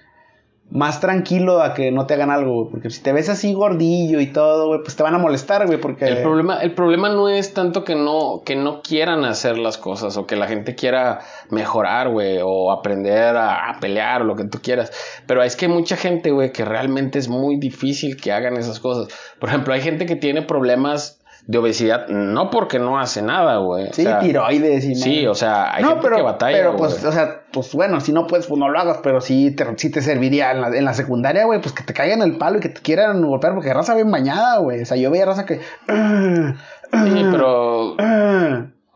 Más 0.71 1.01
tranquilo 1.01 1.63
a 1.63 1.73
que 1.73 1.91
no 1.91 2.07
te 2.07 2.13
hagan 2.13 2.31
algo, 2.31 2.53
güey. 2.53 2.71
Porque 2.71 2.91
si 2.91 3.03
te 3.03 3.15
ves 3.15 3.31
así 3.31 3.55
gordillo 3.55 4.21
y 4.21 4.27
todo, 4.27 4.67
güey, 4.67 4.81
pues 4.83 4.97
te 4.97 5.03
van 5.03 5.15
a 5.15 5.19
molestar, 5.19 5.67
güey. 5.67 5.81
Porque. 5.81 6.05
El 6.05 6.21
problema, 6.21 6.59
el 6.61 6.75
problema 6.75 7.09
no 7.09 7.31
es 7.31 7.55
tanto 7.55 7.85
que 7.85 7.95
no, 7.95 8.43
que 8.45 8.55
no 8.55 8.83
quieran 8.83 9.25
hacer 9.25 9.57
las 9.57 9.79
cosas 9.79 10.19
o 10.19 10.27
que 10.27 10.37
la 10.37 10.47
gente 10.47 10.75
quiera 10.75 11.21
mejorar, 11.49 12.11
güey, 12.11 12.41
o 12.45 12.71
aprender 12.71 13.35
a, 13.37 13.71
a 13.71 13.81
pelear 13.81 14.21
o 14.21 14.25
lo 14.27 14.37
que 14.37 14.45
tú 14.45 14.59
quieras. 14.61 14.93
Pero 15.27 15.43
es 15.43 15.57
que 15.57 15.65
hay 15.65 15.73
mucha 15.73 15.97
gente, 15.97 16.33
güey, 16.33 16.53
que 16.53 16.67
realmente 16.67 17.19
es 17.19 17.31
muy 17.31 17.59
difícil 17.59 18.19
que 18.19 18.33
hagan 18.33 18.59
esas 18.59 18.79
cosas. 18.79 19.09
Por 19.41 19.49
ejemplo, 19.49 19.73
hay 19.73 19.81
gente 19.81 20.05
que 20.05 20.17
tiene 20.17 20.43
problemas 20.43 21.18
de 21.49 21.57
obesidad, 21.57 22.07
no 22.09 22.51
porque 22.51 22.79
no 22.79 22.99
hace 23.01 23.23
nada, 23.23 23.57
güey. 23.57 23.89
O 23.89 23.93
Sí, 23.95 24.03
sea, 24.03 24.19
tiroides 24.19 24.85
y 24.85 24.95
Sí, 24.95 25.27
o 25.27 25.35
sea, 25.35 25.75
hay 25.75 25.83
no, 25.83 25.89
gente 25.89 26.03
pero, 26.05 26.17
que 26.17 26.23
batalla. 26.23 26.57
Pero, 26.59 26.69
güey. 26.75 26.91
pues, 26.91 27.03
o 27.03 27.11
sea, 27.11 27.41
pues 27.51 27.73
bueno, 27.73 28.01
si 28.01 28.13
no 28.13 28.27
puedes, 28.27 28.47
pues 28.47 28.61
no 28.61 28.69
lo 28.69 28.79
hagas, 28.79 28.99
pero 29.03 29.23
sí 29.23 29.51
te, 29.57 29.65
sí 29.79 29.91
te 29.91 30.03
serviría 30.03 30.53
en 30.53 30.61
la, 30.61 30.69
en 30.77 30.85
la 30.85 30.93
secundaria, 30.93 31.47
güey, 31.47 31.61
pues 31.63 31.75
que 31.75 31.83
te 31.83 31.95
caigan 31.95 32.21
el 32.21 32.37
palo 32.37 32.59
y 32.59 32.61
que 32.61 32.69
te 32.69 32.83
quieran 32.83 33.23
golpear, 33.27 33.55
porque 33.55 33.73
raza 33.73 33.95
bien 33.95 34.11
bañada, 34.11 34.59
güey. 34.59 34.83
O 34.83 34.85
sea, 34.85 34.99
yo 34.99 35.11
veía 35.11 35.25
raza 35.25 35.47
que. 35.47 35.57
Sí, 35.57 37.25
pero. 37.31 37.97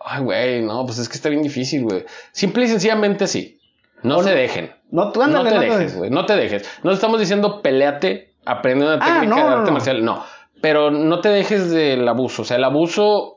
Ay, 0.05 0.23
güey, 0.23 0.63
no, 0.63 0.85
pues 0.85 0.99
es 0.99 1.09
que 1.09 1.15
está 1.15 1.29
bien 1.31 1.43
difícil, 1.43 1.85
güey. 1.85 2.05
Simple 2.33 2.65
y 2.65 2.69
sencillamente 2.69 3.27
sí. 3.29 3.61
No 4.03 4.19
O 4.19 4.23
se 4.23 4.31
no- 4.31 4.37
dejen. 4.37 4.73
No, 4.91 5.11
tú 5.13 5.21
No 5.21 5.27
ándale, 5.27 5.51
te 5.51 5.55
no 5.57 5.63
dejes, 5.63 5.97
güey. 5.97 6.11
No 6.11 6.27
te 6.27 6.35
dejes. 6.37 6.69
No 6.83 6.91
estamos 6.91 7.19
diciendo 7.21 7.63
peleate, 7.63 8.35
aprende 8.45 8.85
una 8.85 8.99
Ah, 9.01 9.21
técnica 9.21 9.37
de 9.47 9.55
arte 9.55 9.71
marcial. 9.71 10.05
No. 10.05 10.23
Pero 10.63 10.91
no 10.91 11.21
te 11.21 11.29
dejes 11.29 11.71
del 11.71 12.09
abuso. 12.09 12.43
O 12.43 12.45
sea, 12.47 12.57
el 12.57 12.65
abuso. 12.65 13.37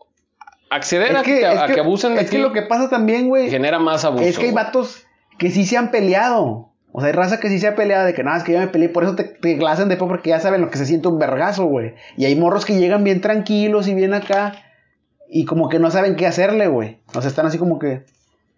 Acceder 0.70 1.16
a, 1.16 1.22
que, 1.22 1.46
a 1.46 1.68
que 1.68 1.80
abusen 1.80 2.16
de 2.16 2.22
es 2.22 2.30
que 2.30 2.40
lo 2.40 2.52
que 2.52 2.62
pasa 2.64 2.90
también, 2.90 3.28
güey, 3.28 3.50
genera 3.50 3.78
más 3.78 4.04
abuso. 4.04 4.24
es 4.24 4.38
que 4.40 4.46
hay 4.48 4.52
vatos 4.52 5.06
que 5.38 5.52
sí 5.52 5.66
se 5.66 5.78
han 5.78 5.92
peleado. 5.92 6.72
O 6.92 7.02
sea, 7.02 7.08
hay 7.08 7.14
raza 7.14 7.40
que 7.40 7.50
sí 7.50 7.60
se 7.60 7.68
ha 7.68 7.76
peleado 7.76 8.06
de 8.06 8.14
que 8.14 8.24
nada, 8.24 8.38
es 8.38 8.44
que 8.44 8.54
yo 8.54 8.60
me 8.60 8.68
peleé, 8.68 8.90
por 8.90 9.04
eso 9.04 9.16
te, 9.16 9.26
te 9.26 9.58
la 9.58 9.72
hacen 9.72 9.90
después 9.90 10.10
porque 10.10 10.30
ya 10.30 10.40
saben 10.40 10.62
lo 10.62 10.70
que 10.70 10.78
se 10.78 10.86
siente 10.86 11.08
un 11.08 11.20
vergazo, 11.20 11.66
güey. 11.66 11.94
Y 12.18 12.26
hay 12.26 12.36
morros 12.36 12.66
que 12.66 12.78
llegan 12.78 13.04
bien 13.04 13.22
tranquilos 13.22 13.88
y 13.88 13.94
bien 13.94 14.14
acá 14.14 14.64
y 15.30 15.46
como 15.46 15.70
que 15.70 15.80
no 15.80 15.92
saben 15.92 16.16
qué 16.16 16.26
hacerle, 16.26 16.68
güey. 16.68 17.00
O 17.14 17.22
sea, 17.22 17.30
están 17.30 17.46
así 17.46 17.58
como 17.58 17.80
que 17.80 18.04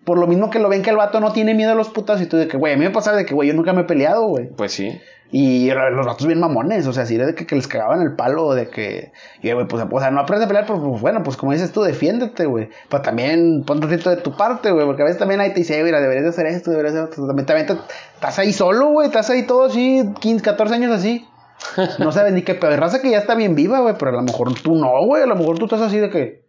por 0.04 0.18
lo 0.18 0.28
mismo 0.28 0.50
que 0.50 0.60
lo 0.60 0.70
ven 0.70 0.84
que 0.84 0.90
el 0.90 0.96
vato 0.96 1.20
no 1.20 1.34
tiene 1.34 1.54
miedo 1.54 1.74
a 1.74 1.76
los 1.76 1.90
putas 1.90 2.22
y 2.22 2.28
tú 2.28 2.38
de 2.38 2.48
que, 2.48 2.56
güey, 2.56 2.74
a 2.74 2.78
mí 2.78 2.86
me 2.86 2.92
pasaba 2.92 3.18
de 3.18 3.26
que, 3.26 3.34
güey, 3.34 3.50
yo 3.50 3.54
nunca 3.54 3.74
me 3.74 3.82
he 3.82 3.84
peleado, 3.84 4.26
güey. 4.28 4.48
Pues 4.48 4.72
sí. 4.72 4.98
Y 5.32 5.70
los 5.72 6.06
vatos 6.06 6.26
bien 6.26 6.40
mamones, 6.40 6.88
o 6.88 6.94
sea, 6.94 7.06
si 7.06 7.16
era 7.16 7.26
de 7.26 7.36
que, 7.36 7.46
que 7.46 7.56
les 7.56 7.68
cagaban 7.68 8.02
el 8.02 8.16
palo, 8.16 8.54
de 8.54 8.70
que, 8.70 9.12
y 9.42 9.52
güey, 9.52 9.68
pues, 9.68 9.84
o 9.92 10.00
sea, 10.00 10.10
no 10.10 10.22
aprendes 10.22 10.46
a 10.46 10.48
pelear, 10.48 10.66
pero 10.66 10.82
pues, 10.82 11.02
bueno, 11.02 11.22
pues 11.24 11.36
como 11.36 11.52
dices 11.52 11.72
tú, 11.74 11.82
defiéndete, 11.84 12.46
güey. 12.46 12.70
Pero 12.90 13.02
también 13.04 13.64
pon 13.66 13.82
tantito 13.82 14.10
de 14.10 14.18
tu 14.18 14.38
parte, 14.38 14.72
güey, 14.72 14.86
porque 14.86 15.02
a 15.02 15.06
veces 15.06 15.20
también 15.20 15.42
ahí 15.42 15.50
te 15.50 15.60
dice, 15.60 15.84
mira, 15.84 16.00
deberías 16.00 16.24
de 16.24 16.30
hacer 16.30 16.46
esto, 16.48 16.72
deberías 16.72 16.94
de 16.94 17.00
hacer 17.02 17.12
esto. 17.12 17.28
También, 17.28 17.46
también 17.46 17.68
te- 17.68 17.78
estás 18.16 18.40
ahí 18.40 18.54
solo, 18.54 18.88
güey, 18.92 19.08
estás 19.08 19.30
ahí 19.30 19.44
todo 19.46 19.66
así, 19.66 20.04
15, 20.22 20.44
14 20.44 20.76
años 20.76 20.92
así. 20.92 21.28
No 22.00 22.12
sabes 22.12 22.34
ni 22.34 22.44
qué, 22.44 22.54
pero 22.56 22.72
hay 22.72 22.80
raza 22.80 23.02
que 23.02 23.10
ya 23.12 23.18
está 23.18 23.36
bien 23.36 23.56
viva, 23.56 23.80
güey, 23.80 23.96
pero 23.98 24.12
a 24.12 24.14
lo 24.16 24.22
mejor 24.22 24.54
tú 24.62 24.76
no, 24.76 25.06
güey, 25.06 25.24
a 25.24 25.26
lo 25.26 25.36
mejor 25.36 25.58
tú 25.58 25.66
estás 25.66 25.82
así 25.82 25.98
de 26.00 26.10
que, 26.10 26.47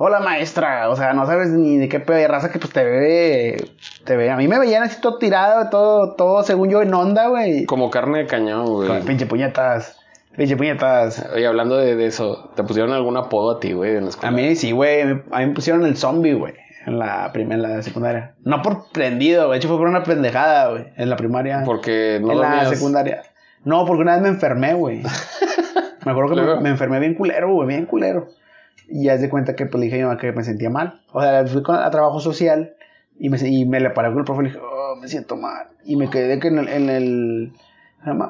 hola 0.00 0.20
maestra, 0.20 0.88
o 0.88 0.96
sea, 0.96 1.12
no 1.12 1.26
sabes 1.26 1.50
ni 1.50 1.76
de 1.76 1.88
qué 1.88 1.98
pedo, 2.00 2.16
hay 2.18 2.26
raza 2.26 2.50
que 2.50 2.58
pues 2.60 2.72
te 2.72 2.84
ve, 2.84 3.70
te 4.04 4.16
ve, 4.16 4.30
a 4.30 4.36
mí 4.36 4.46
me 4.46 4.58
veían 4.58 4.84
así 4.84 5.00
todo 5.00 5.18
tirado, 5.18 5.68
todo, 5.70 6.14
todo 6.14 6.42
según 6.44 6.70
yo 6.70 6.82
en 6.82 6.94
onda, 6.94 7.26
güey. 7.28 7.66
Como 7.66 7.90
carne 7.90 8.18
de 8.18 8.26
cañón, 8.26 8.66
güey. 8.66 8.88
Con 8.88 9.02
pinche 9.02 9.26
puñetas. 9.26 9.98
Pinche 10.36 10.56
puñetas. 10.56 11.26
Oye, 11.34 11.46
hablando 11.46 11.76
de, 11.76 11.96
de 11.96 12.06
eso, 12.06 12.50
¿te 12.54 12.62
pusieron 12.62 12.92
algún 12.92 13.16
apodo 13.16 13.56
a 13.56 13.60
ti, 13.60 13.72
güey, 13.72 13.96
en 13.96 14.02
la 14.02 14.06
A 14.06 14.10
escuela? 14.10 14.36
mí 14.36 14.54
sí, 14.54 14.70
güey. 14.70 15.02
A 15.02 15.38
mí 15.40 15.46
me 15.46 15.52
pusieron 15.52 15.84
el 15.84 15.96
zombie, 15.96 16.34
güey. 16.34 16.54
En 16.86 17.00
la 17.00 17.30
primera, 17.32 17.56
en 17.56 17.62
la 17.76 17.82
secundaria. 17.82 18.34
No 18.44 18.62
por 18.62 18.90
prendido, 18.92 19.46
güey. 19.46 19.58
De 19.58 19.58
hecho, 19.58 19.68
fue 19.68 19.78
por 19.78 19.88
una 19.88 20.04
pendejada, 20.04 20.70
güey. 20.70 20.86
En 20.96 21.10
la 21.10 21.16
primaria. 21.16 21.62
Porque 21.64 22.20
no 22.22 22.32
en 22.32 22.40
la 22.40 22.66
secundaria. 22.66 23.24
No, 23.64 23.84
porque 23.84 24.02
una 24.02 24.14
vez 24.14 24.22
me 24.22 24.28
enfermé, 24.28 24.74
güey. 24.74 25.02
me 26.06 26.12
acuerdo 26.12 26.36
que 26.36 26.40
me, 26.40 26.60
me 26.60 26.68
enfermé 26.68 27.00
bien 27.00 27.14
culero, 27.14 27.52
güey. 27.52 27.66
Bien 27.66 27.84
culero. 27.84 28.28
Y 28.88 29.04
ya 29.04 29.16
de 29.16 29.28
cuenta 29.28 29.54
que 29.54 29.66
pues, 29.66 29.78
le 29.80 29.86
dije 29.86 29.96
a 29.96 29.98
mi 29.98 30.04
mamá 30.08 30.20
que 30.20 30.32
me 30.32 30.44
sentía 30.44 30.70
mal. 30.70 31.00
O 31.12 31.20
sea, 31.20 31.46
fui 31.46 31.62
con- 31.62 31.76
a 31.76 31.90
trabajo 31.90 32.20
social. 32.20 32.74
Y 33.18 33.28
me, 33.30 33.38
y 33.48 33.64
me 33.64 33.80
le 33.80 33.90
paré 33.90 34.08
con 34.10 34.18
el 34.18 34.24
profe 34.24 34.42
y 34.42 34.44
le 34.44 34.50
dije, 34.50 34.62
oh, 34.64 34.96
me 34.96 35.08
siento 35.08 35.36
mal. 35.36 35.68
Y 35.84 35.96
me 35.96 36.08
quedé 36.08 36.38
que 36.38 36.48
en 36.48 36.58
el, 36.58 36.68
en 36.68 36.88
el 36.90 37.52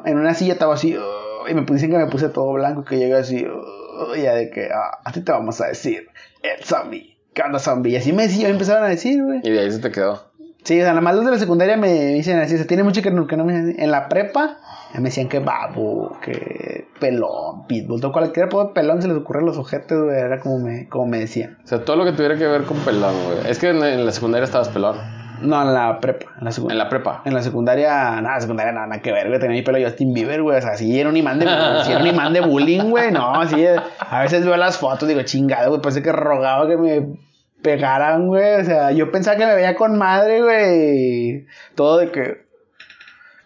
en 0.06 0.18
una 0.18 0.34
silla 0.34 0.54
estaba 0.54 0.74
así, 0.74 0.96
oh, 0.96 1.48
y 1.48 1.54
me 1.54 1.62
dicen 1.62 1.90
que 1.90 1.98
me 1.98 2.06
puse 2.06 2.28
todo 2.30 2.52
blanco, 2.54 2.84
que 2.84 2.96
llegué 2.98 3.14
así, 3.14 3.44
oh, 3.46 4.16
y 4.16 4.22
ya 4.22 4.34
de 4.34 4.50
que, 4.50 4.68
ah, 4.72 4.98
a 5.04 5.12
ti 5.12 5.20
te 5.20 5.30
vamos 5.30 5.61
a 5.61 5.66
decir, 5.66 6.09
el 6.42 6.64
zombie, 6.64 7.18
¿qué 7.34 7.42
onda 7.42 7.59
zombie? 7.59 7.92
Y 7.92 7.96
así 7.96 8.12
me 8.12 8.22
decían, 8.24 8.44
me 8.48 8.52
empezaron 8.52 8.84
a 8.84 8.88
decir, 8.88 9.22
güey. 9.22 9.40
Y 9.44 9.50
de 9.50 9.61
ahí 9.61 9.70
se 9.70 9.78
te 9.80 9.90
quedó. 9.90 10.22
Sí, 10.64 10.78
o 10.80 10.82
sea, 10.82 10.88
nada 10.90 11.00
más 11.00 11.14
los 11.14 11.24
de 11.24 11.30
la 11.32 11.38
secundaria 11.38 11.76
me 11.76 11.92
dicen 12.14 12.38
así, 12.38 12.56
se 12.56 12.64
tiene 12.64 12.82
mucho 12.82 13.02
que 13.02 13.11
no, 13.11 13.26
que 13.26 13.36
no 13.36 13.44
me 13.44 13.52
dicen. 13.61 13.82
En 13.82 13.90
la 13.90 14.09
prepa, 14.09 14.59
me 14.95 15.05
decían 15.05 15.28
que 15.28 15.39
babu, 15.39 16.12
que 16.20 16.89
pelón, 16.99 17.66
pitbull, 17.66 18.01
todo 18.01 18.12
cualquier 18.12 18.47
apodo 18.47 18.68
de 18.68 18.74
pelón 18.74 19.03
se 19.03 19.09
les 19.09 19.16
ocurre 19.16 19.41
a 19.41 19.45
los 19.45 19.59
ojetes, 19.59 19.99
güey, 19.99 20.18
era 20.18 20.41
como 20.41 20.59
me, 20.59 20.89
como 20.89 21.07
me 21.07 21.18
decían. 21.18 21.59
O 21.64 21.66
sea, 21.66 21.84
todo 21.84 21.97
lo 21.97 22.05
que 22.05 22.12
tuviera 22.12 22.36
que 22.36 22.47
ver 22.47 22.64
con 22.64 22.78
pelón, 22.78 23.14
güey. 23.26 23.51
Es 23.51 23.59
que 23.59 23.68
en, 23.70 23.82
en 23.82 24.05
la 24.05 24.12
secundaria 24.12 24.45
estabas 24.45 24.68
pelón. 24.68 24.97
No, 25.41 25.62
en 25.62 25.72
la 25.72 26.01
prepa, 26.01 26.26
en 26.39 26.45
la 26.45 26.51
secundaria. 26.51 26.74
En 26.74 26.84
la 26.84 26.89
prepa. 26.89 27.22
En 27.24 27.34
la 27.34 27.43
secundaria, 27.43 27.89
nada, 27.89 28.18
en 28.18 28.24
la 28.24 28.41
secundaria 28.41 28.72
nada, 28.72 28.86
nada 28.86 29.03
que 29.03 29.12
ver, 29.12 29.28
güey. 29.28 29.39
Tenía 29.39 29.57
mi 29.57 29.62
pelo 29.62 29.78
Justin 29.82 30.12
Bieber, 30.12 30.43
güey. 30.43 30.59
O 30.59 30.61
sea, 30.61 30.74
sí 30.74 30.99
era 30.99 31.09
un 31.09 31.16
imán 31.16 31.39
de, 31.39 31.47
sí 31.84 31.93
era 31.93 32.01
un 32.01 32.07
imán 32.07 32.32
de 32.32 32.41
bullying, 32.41 32.91
güey. 32.91 33.12
No, 33.12 33.47
sí. 33.47 33.64
A 33.99 34.22
veces 34.22 34.45
veo 34.45 34.57
las 34.57 34.78
fotos, 34.78 35.09
digo, 35.09 35.22
chingado, 35.22 35.70
güey. 35.70 35.80
Parece 35.80 36.03
que 36.03 36.12
rogaba 36.12 36.66
que 36.66 36.76
me 36.76 37.14
pegaran, 37.62 38.26
güey. 38.26 38.61
O 38.61 38.64
sea, 38.64 38.91
yo 38.93 39.11
pensaba 39.11 39.36
que 39.36 39.47
me 39.47 39.55
veía 39.55 39.76
con 39.76 39.97
madre, 39.97 40.43
güey. 40.43 41.47
Todo 41.74 41.99
de 41.99 42.11
que. 42.11 42.47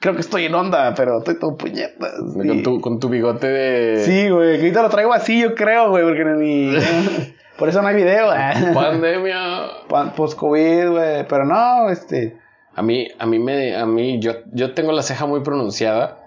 Creo 0.03 0.15
que 0.17 0.21
estoy 0.21 0.47
en 0.47 0.55
onda, 0.57 0.95
pero 0.97 1.19
estoy 1.19 1.39
todo 1.39 1.57
puñetas. 1.57 2.13
Con, 2.35 2.63
tu, 2.65 2.81
con 2.81 2.99
tu 2.99 3.09
bigote 3.09 3.47
de. 3.47 4.05
Sí, 4.05 4.31
güey. 4.31 4.57
Que 4.57 4.63
ahorita 4.63 4.83
lo 4.83 4.89
traigo 4.89 5.13
así, 5.13 5.41
yo 5.41 5.55
creo, 5.55 5.91
güey. 5.91 6.03
Porque 6.03 6.25
ni. 6.25 6.75
Por 7.57 7.69
eso 7.69 7.83
no 7.83 7.87
hay 7.87 7.95
video, 7.95 8.27
güey. 8.27 8.75
Pandemia. 8.75 9.69
Post-COVID, 10.17 10.91
güey. 10.91 11.29
Pero 11.29 11.45
no, 11.45 11.89
este. 11.89 12.37
A 12.75 12.83
mí, 12.83 13.07
a 13.17 13.27
mí 13.27 13.39
me, 13.39 13.77
a 13.77 13.87
mí, 13.87 14.19
yo, 14.19 14.33
yo 14.51 14.75
tengo 14.75 14.91
la 14.91 15.03
ceja 15.03 15.27
muy 15.27 15.43
pronunciada. 15.43 16.19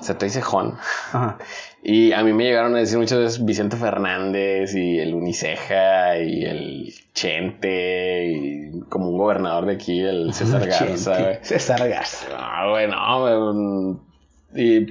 Se 0.00 0.16
te 0.16 0.26
dice 0.26 0.40
cejón. 0.40 0.76
Ajá. 1.12 1.38
Y 1.82 2.12
a 2.12 2.22
mí 2.22 2.32
me 2.32 2.44
llegaron 2.44 2.74
a 2.74 2.78
decir 2.78 2.98
muchas 2.98 3.18
veces 3.18 3.44
Vicente 3.44 3.76
Fernández 3.76 4.74
y 4.74 4.98
el 4.98 5.14
Uniceja 5.14 6.18
y 6.18 6.44
el 6.44 6.92
Chente 7.14 8.26
y 8.32 8.80
como 8.88 9.10
un 9.10 9.18
gobernador 9.18 9.66
de 9.66 9.74
aquí, 9.74 10.00
el 10.00 10.32
César 10.34 10.66
Garza. 10.66 11.42
César 11.42 11.88
Garza. 11.88 12.26
No, 12.30 12.70
güey, 12.70 12.88
no, 12.88 13.20
güey. 13.20 13.98
Y, 14.54 14.86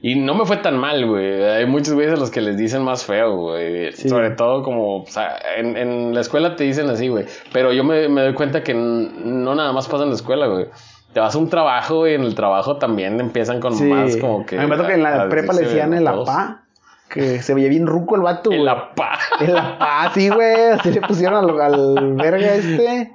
y 0.00 0.14
no 0.14 0.34
me 0.34 0.44
fue 0.44 0.58
tan 0.58 0.78
mal, 0.78 1.06
güey. 1.06 1.42
Hay 1.42 1.66
muchos 1.66 1.94
güeyes 1.94 2.14
a 2.14 2.16
los 2.16 2.30
que 2.30 2.40
les 2.40 2.56
dicen 2.56 2.82
más 2.82 3.04
feo, 3.04 3.36
güey. 3.36 3.92
Sí. 3.92 4.08
Sobre 4.08 4.30
todo 4.30 4.62
como, 4.62 5.02
o 5.02 5.06
sea, 5.06 5.38
en, 5.56 5.76
en 5.76 6.14
la 6.14 6.20
escuela 6.20 6.54
te 6.54 6.64
dicen 6.64 6.88
así, 6.88 7.08
güey. 7.08 7.24
Pero 7.52 7.72
yo 7.72 7.82
me, 7.82 8.08
me 8.08 8.22
doy 8.22 8.34
cuenta 8.34 8.62
que 8.62 8.74
no 8.74 9.54
nada 9.56 9.72
más 9.72 9.88
pasa 9.88 10.04
en 10.04 10.10
la 10.10 10.16
escuela, 10.16 10.46
güey. 10.46 10.66
Te 11.12 11.20
vas 11.20 11.34
a 11.34 11.38
un 11.38 11.48
trabajo 11.48 12.06
y 12.06 12.12
en 12.14 12.22
el 12.22 12.34
trabajo 12.34 12.76
también 12.76 13.18
empiezan 13.20 13.60
con 13.60 13.74
Sí. 13.74 13.84
más 13.84 14.16
como 14.18 14.44
que... 14.46 14.58
A 14.58 14.62
mí 14.62 14.66
me 14.68 14.74
acuerdo 14.74 14.88
que 14.88 14.94
en 14.94 15.02
la 15.02 15.22
a 15.22 15.28
prepa 15.28 15.52
le 15.54 15.62
decían 15.62 15.94
el 15.94 16.06
apodos. 16.06 16.28
apá. 16.28 16.62
Que 17.08 17.40
se 17.42 17.54
veía 17.54 17.68
bien 17.70 17.86
ruco 17.86 18.16
el 18.16 18.20
vato, 18.22 18.50
El 18.52 18.58
güey. 18.60 18.68
apá. 18.70 19.12
El 19.40 19.56
apá, 19.56 20.10
sí, 20.14 20.28
güey. 20.28 20.72
Así 20.72 20.90
le 20.90 21.00
pusieron 21.00 21.36
al, 21.50 21.60
al 21.60 22.12
verga 22.14 22.54
este. 22.54 23.12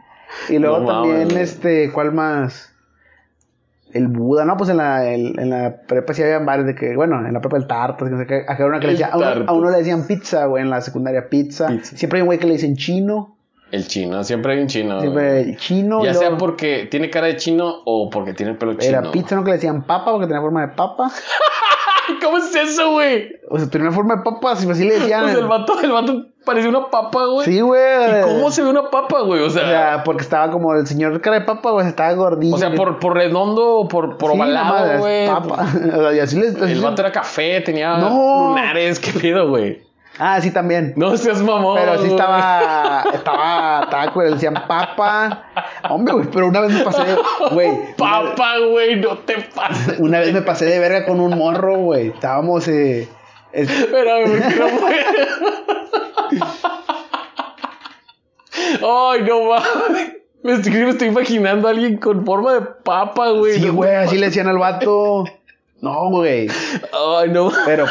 Y 0.49 0.57
luego 0.57 0.79
No 0.79 0.87
también, 0.87 1.37
este, 1.37 1.91
¿cuál 1.91 2.11
más? 2.11 2.71
El 3.93 4.07
Buda, 4.07 4.43
¿no? 4.45 4.57
Pues 4.57 4.71
en 4.71 4.77
la, 4.77 5.05
el- 5.05 5.39
en 5.39 5.51
la 5.51 5.75
prepa 5.87 6.15
sí 6.15 6.23
había 6.23 6.39
varios 6.39 6.65
de 6.65 6.73
que, 6.73 6.95
bueno, 6.95 7.23
en 7.27 7.31
la 7.31 7.39
prepa 7.41 7.57
el 7.57 7.67
Tartas, 7.67 8.07
que 8.07 8.11
no 8.15 8.17
sé 8.19 8.25
qué. 8.25 8.43
Acá 8.47 8.65
una 8.65 8.79
que 8.79 8.87
le 8.87 8.93
decía, 8.93 9.09
a, 9.13 9.17
uno, 9.53 9.67
a 9.67 9.71
le 9.71 9.77
decían 9.77 10.07
pizza, 10.07 10.45
güey, 10.47 10.63
en 10.63 10.71
la 10.71 10.81
secundaria 10.81 11.29
pizza. 11.29 11.67
Pizza. 11.67 11.95
Siempre 11.95 12.17
hay 12.17 12.21
un 12.23 12.25
güey 12.25 12.39
que 12.39 12.47
le 12.47 12.53
dicen 12.53 12.75
chino. 12.75 13.32
El 13.73 13.87
chino, 13.87 14.23
siempre 14.23 14.53
hay 14.53 14.59
un 14.59 14.67
chino. 14.67 15.01
Siempre 15.01 15.41
el 15.41 15.57
chino. 15.57 16.03
Ya 16.05 16.13
sea 16.13 16.37
porque 16.37 16.87
tiene 16.91 17.09
cara 17.09 17.25
de 17.25 17.37
chino 17.37 17.81
o 17.85 18.07
porque 18.11 18.33
tiene 18.35 18.51
el 18.51 18.57
pelo 18.59 18.75
chino. 18.75 18.99
Era 18.99 19.11
pizza, 19.11 19.35
¿no? 19.35 19.43
Que 19.43 19.49
le 19.49 19.55
decían 19.55 19.81
papa 19.81 20.11
porque 20.11 20.27
tenía 20.27 20.41
forma 20.41 20.61
de 20.61 20.67
papa. 20.75 21.09
¿Cómo 22.21 22.37
es 22.37 22.53
eso, 22.55 22.91
güey? 22.91 23.29
O 23.49 23.57
sea, 23.57 23.67
tenía 23.69 23.89
forma 23.91 24.17
de 24.17 24.21
papa, 24.23 24.51
así 24.51 24.69
así 24.69 24.83
le 24.85 24.93
decían. 24.99 25.23
Pues 25.23 25.35
el 25.37 25.47
vato, 25.47 25.79
el 25.81 25.91
vato 25.91 26.25
parecía 26.45 26.69
una 26.69 26.89
papa, 26.91 27.25
güey. 27.25 27.45
Sí, 27.45 27.61
güey. 27.61 27.81
¿Y 27.81 28.21
cómo 28.23 28.51
se 28.51 28.61
ve 28.61 28.69
una 28.69 28.89
papa, 28.91 29.21
güey? 29.21 29.41
O 29.41 29.47
O 29.47 29.49
sea, 29.49 30.03
porque 30.05 30.21
estaba 30.21 30.51
como 30.51 30.75
el 30.75 30.85
señor 30.85 31.19
cara 31.21 31.39
de 31.39 31.45
papa, 31.45 31.71
güey, 31.71 31.87
estaba 31.87 32.13
gordillo. 32.13 32.53
o 32.55 32.59
sea, 32.59 32.75
por, 32.75 32.99
por 32.99 33.15
redondo 33.15 33.77
o 33.77 33.87
por, 33.87 34.17
por 34.17 34.31
Sí, 34.33 34.37
ovalado, 34.37 34.99
güey. 34.99 35.25
Papa. 35.27 35.65
O 35.97 36.01
sea, 36.01 36.13
y 36.13 36.19
así 36.19 36.39
les. 36.39 36.55
así 36.55 36.73
El 36.73 36.79
se- 36.79 36.83
vato 36.85 37.01
era 37.01 37.11
café, 37.11 37.61
tenía 37.61 37.97
No. 37.97 38.49
lunares, 38.49 38.99
qué 38.99 39.11
pedo, 39.19 39.49
güey. 39.49 39.81
Ah, 40.19 40.39
sí, 40.41 40.51
también. 40.51 40.93
No 40.95 41.17
seas 41.17 41.41
mamón. 41.41 41.77
Pero 41.79 41.97
sí 41.99 42.07
estaba. 42.07 43.03
Estaba. 43.13 44.05
Güey, 44.13 44.27
le 44.29 44.33
decían 44.35 44.53
papa. 44.67 45.43
Hombre, 45.89 46.13
güey, 46.13 46.27
pero 46.31 46.47
una 46.47 46.61
vez 46.61 46.71
me 46.71 46.83
pasé 46.83 47.03
de. 47.03 47.17
Güey. 47.51 47.69
Papa, 47.97 48.57
güey, 48.69 48.95
no 48.97 49.17
te 49.17 49.41
pases. 49.55 49.99
Una 49.99 50.19
vez 50.19 50.31
me 50.33 50.41
pasé 50.43 50.65
de 50.65 50.79
verga 50.79 51.05
con 51.05 51.19
un 51.19 51.35
morro, 51.37 51.77
güey. 51.77 52.09
Estábamos, 52.09 52.67
eh, 52.67 53.07
Es- 53.51 53.69
Espérame, 53.69 54.39
porque 54.79 55.03
no. 58.81 59.11
Ay, 59.11 59.21
no 59.23 59.43
mames. 59.45 60.13
Me 60.43 60.53
estoy, 60.53 60.71
me 60.73 60.89
estoy 60.89 61.07
imaginando 61.07 61.67
a 61.67 61.71
alguien 61.71 61.97
con 61.97 62.25
forma 62.25 62.53
de 62.53 62.61
papa, 62.61 63.29
güey. 63.29 63.59
Sí, 63.59 63.65
No 63.67 63.73
güey, 63.73 63.95
así 63.95 64.17
le 64.17 64.27
decían 64.27 64.47
al 64.47 64.57
vato. 64.57 65.23
No, 65.81 66.09
güey. 66.09 66.47
Ay, 67.19 67.29
no. 67.29 67.51
Pero 67.65 67.85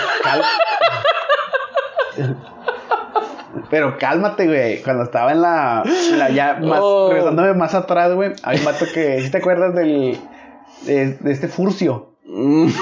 Pero 3.71 3.99
cálmate, 3.99 4.47
güey. 4.47 4.83
Cuando 4.83 5.03
estaba 5.05 5.33
en 5.33 5.43
la, 5.43 5.83
en 5.85 6.19
la 6.19 6.31
ya 6.31 6.59
más, 6.63 6.81
Oh. 6.83 7.09
regresándome 7.11 7.53
más 7.55 7.75
atrás, 7.75 8.13
güey, 8.15 8.33
hay 8.43 8.59
un 8.59 8.65
vato 8.65 8.87
que, 8.93 9.21
¿sí 9.21 9.31
te 9.31 9.39
acuerdas 9.39 9.75
del 9.75 10.19
de, 10.87 11.15
de 11.21 11.33
este 11.33 11.49
Furcio? 11.49 12.09
Mm. 12.25 12.67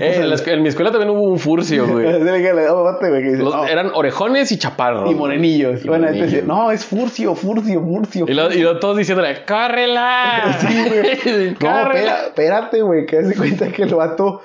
Eh, 0.00 0.16
en, 0.20 0.30
la 0.30 0.36
escu- 0.36 0.52
en 0.52 0.62
mi 0.62 0.68
escuela 0.68 0.90
también 0.90 1.10
hubo 1.10 1.24
un 1.24 1.38
furcio, 1.38 1.86
güey. 1.86 2.06
Los- 3.38 3.54
"No", 3.54 3.64
Eran 3.66 3.90
orejones 3.94 4.50
y 4.52 4.58
chaparros. 4.58 5.10
y 5.10 5.14
morenillos. 5.14 5.84
Y 5.84 5.88
bueno, 5.88 6.06
este 6.06 6.18
morenillos. 6.20 6.30
dice, 6.30 6.42
no, 6.46 6.70
es 6.70 6.84
Furcio, 6.86 7.34
Furcio, 7.34 7.80
Furcio. 7.82 8.24
Y, 8.28 8.32
lo- 8.34 8.52
y 8.52 8.60
lo- 8.62 8.78
todos 8.78 8.96
diciéndole, 8.96 9.44
¡córrela! 9.46 10.56
Sí, 10.60 11.54
espérate, 12.28 12.82
güey, 12.82 13.04
que 13.04 13.24
se 13.24 13.36
cuenta 13.36 13.68
que 13.68 13.82
el 13.82 13.94
vato 13.94 14.40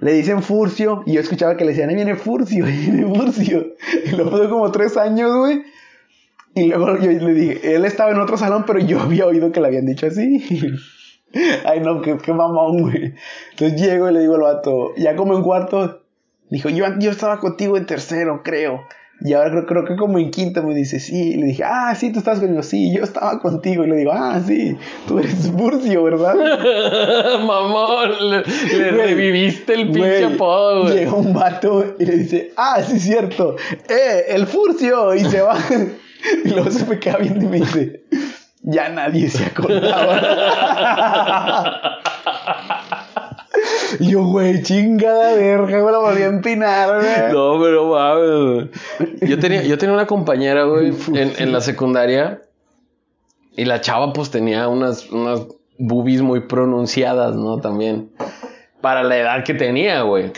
le 0.00 0.12
dicen 0.12 0.42
Furcio 0.42 1.02
y 1.06 1.14
yo 1.14 1.20
escuchaba 1.20 1.56
que 1.56 1.64
le 1.64 1.70
decían, 1.70 1.88
ahí 1.88 1.94
viene 1.94 2.16
Furcio, 2.16 2.64
viene 2.64 3.06
Furcio. 3.06 3.74
Y 4.06 4.10
lo 4.10 4.30
pasó 4.30 4.50
como 4.50 4.70
tres 4.70 4.96
años, 4.96 5.34
güey. 5.36 5.62
Y 6.54 6.68
luego 6.68 6.98
yo 6.98 7.10
le 7.10 7.34
dije, 7.34 7.74
él 7.74 7.84
estaba 7.84 8.12
en 8.12 8.20
otro 8.20 8.36
salón, 8.36 8.64
pero 8.66 8.78
yo 8.78 9.00
había 9.02 9.26
oído 9.26 9.52
que 9.52 9.60
le 9.60 9.68
habían 9.68 9.86
dicho 9.86 10.06
así. 10.06 10.44
Ay, 11.64 11.80
no, 11.80 12.00
qué, 12.00 12.16
qué 12.18 12.32
mamón, 12.32 12.82
güey. 12.82 13.14
Entonces 13.50 13.80
llego 13.80 14.08
y 14.08 14.12
le 14.12 14.20
digo 14.20 14.36
al 14.36 14.42
vato, 14.42 14.94
ya 14.96 15.16
como 15.16 15.34
en 15.36 15.42
cuarto, 15.42 16.02
dijo, 16.48 16.68
yo, 16.68 16.86
yo 17.00 17.10
estaba 17.10 17.40
contigo 17.40 17.76
en 17.76 17.86
tercero, 17.86 18.42
creo. 18.44 18.86
Y 19.20 19.32
ahora 19.32 19.50
creo, 19.50 19.66
creo 19.66 19.84
que 19.84 19.96
como 19.96 20.18
en 20.18 20.30
quinto 20.30 20.62
me 20.62 20.74
dice, 20.74 21.00
sí. 21.00 21.32
Y 21.32 21.36
le 21.36 21.46
dije, 21.46 21.62
ah, 21.64 21.94
sí, 21.94 22.12
tú 22.12 22.18
estabas 22.18 22.40
conmigo. 22.40 22.62
Sí, 22.62 22.94
yo 22.94 23.04
estaba 23.04 23.38
contigo. 23.40 23.84
Y 23.84 23.88
le 23.88 23.96
digo, 23.96 24.12
ah, 24.12 24.40
sí, 24.44 24.76
tú 25.06 25.18
eres 25.18 25.50
Furcio, 25.50 26.02
¿verdad? 26.04 26.34
Mamón, 27.46 28.10
le, 28.30 28.42
reviviste 28.90 29.74
el 29.74 29.90
pinche 29.90 30.24
apodo. 30.24 30.92
Llega 30.92 31.14
un 31.14 31.32
vato 31.32 31.94
y 31.98 32.04
le 32.04 32.16
dice, 32.16 32.52
ah, 32.56 32.82
sí, 32.82 32.98
cierto. 32.98 33.56
Eh, 33.88 34.24
el 34.28 34.46
Furcio. 34.46 35.14
Y 35.14 35.24
se 35.24 35.40
va. 35.40 35.56
y 36.44 36.48
luego 36.48 36.70
se 36.70 36.84
me 36.86 36.98
queda 36.98 37.18
viendo 37.18 37.46
y 37.46 37.48
me 37.48 37.60
dice, 37.60 38.02
ya 38.62 38.88
nadie 38.88 39.28
se 39.28 39.44
acordaba. 39.46 40.20
Y 44.00 44.10
yo, 44.12 44.24
güey, 44.24 44.62
chingada 44.62 45.34
verga, 45.34 45.84
me 45.84 45.92
la 45.92 45.98
volví 45.98 46.22
a 46.22 46.26
empinar, 46.26 47.00
güey. 47.00 47.32
No, 47.32 47.60
pero 47.62 47.88
mames. 47.90 48.70
güey. 49.00 49.28
Yo 49.30 49.38
tenía, 49.38 49.62
yo 49.62 49.78
tenía 49.78 49.94
una 49.94 50.06
compañera, 50.06 50.64
güey, 50.64 50.92
en, 51.14 51.32
en 51.38 51.52
la 51.52 51.60
secundaria. 51.60 52.42
Y 53.56 53.64
la 53.66 53.80
chava, 53.80 54.12
pues, 54.12 54.30
tenía 54.30 54.66
unas, 54.68 55.10
unas 55.10 55.46
boobies 55.78 56.22
muy 56.22 56.40
pronunciadas, 56.40 57.34
¿no? 57.36 57.60
También. 57.60 58.10
Para 58.80 59.02
la 59.02 59.16
edad 59.16 59.44
que 59.44 59.54
tenía, 59.54 60.02
güey. 60.02 60.32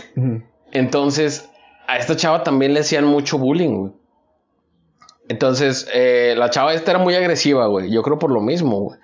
Entonces, 0.72 1.48
a 1.88 1.96
esta 1.98 2.16
chava 2.16 2.42
también 2.42 2.74
le 2.74 2.80
hacían 2.80 3.04
mucho 3.06 3.38
bullying, 3.38 3.76
güey. 3.76 3.92
Entonces, 5.28 5.88
eh, 5.92 6.34
la 6.36 6.50
chava 6.50 6.72
esta 6.72 6.92
era 6.92 7.00
muy 7.00 7.14
agresiva, 7.14 7.66
güey. 7.66 7.90
Yo 7.90 8.02
creo 8.02 8.18
por 8.18 8.30
lo 8.30 8.40
mismo, 8.40 8.80
güey. 8.80 8.98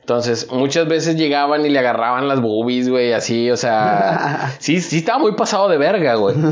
Entonces, 0.00 0.50
muchas 0.50 0.88
veces 0.88 1.14
llegaban 1.14 1.64
y 1.64 1.68
le 1.68 1.78
agarraban 1.78 2.26
las 2.26 2.40
boobies, 2.40 2.88
güey, 2.88 3.12
así, 3.12 3.50
o 3.50 3.56
sea, 3.56 4.52
sí, 4.58 4.80
sí 4.80 4.98
estaba 4.98 5.20
muy 5.20 5.32
pasado 5.36 5.68
de 5.68 5.78
verga, 5.78 6.14
güey. 6.16 6.34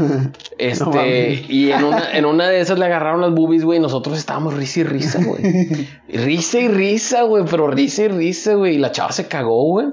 Este, 0.59 1.45
y 1.49 1.71
en 1.71 1.85
una, 1.85 2.17
en 2.19 2.27
una 2.27 2.49
de 2.49 2.61
esas 2.61 2.81
le 2.81 2.85
agarraron 2.85 3.21
las 3.21 3.33
boobies, 3.33 3.65
güey, 3.65 3.79
y 3.79 3.83
nosotros 3.83 4.19
estábamos 4.19 4.55
risa 4.55 4.81
y 4.81 4.85
risa, 4.85 5.21
güey. 5.25 5.89
Risa 6.09 6.59
y 6.59 6.69
risa, 6.69 7.23
güey, 7.23 7.45
pero 7.49 7.69
risa 7.69 8.03
y 8.03 8.09
risa, 8.09 8.55
güey. 8.55 8.75
Y 8.75 8.79
la 8.79 8.91
chava 8.91 9.13
se 9.13 9.29
cagó, 9.29 9.63
güey. 9.65 9.87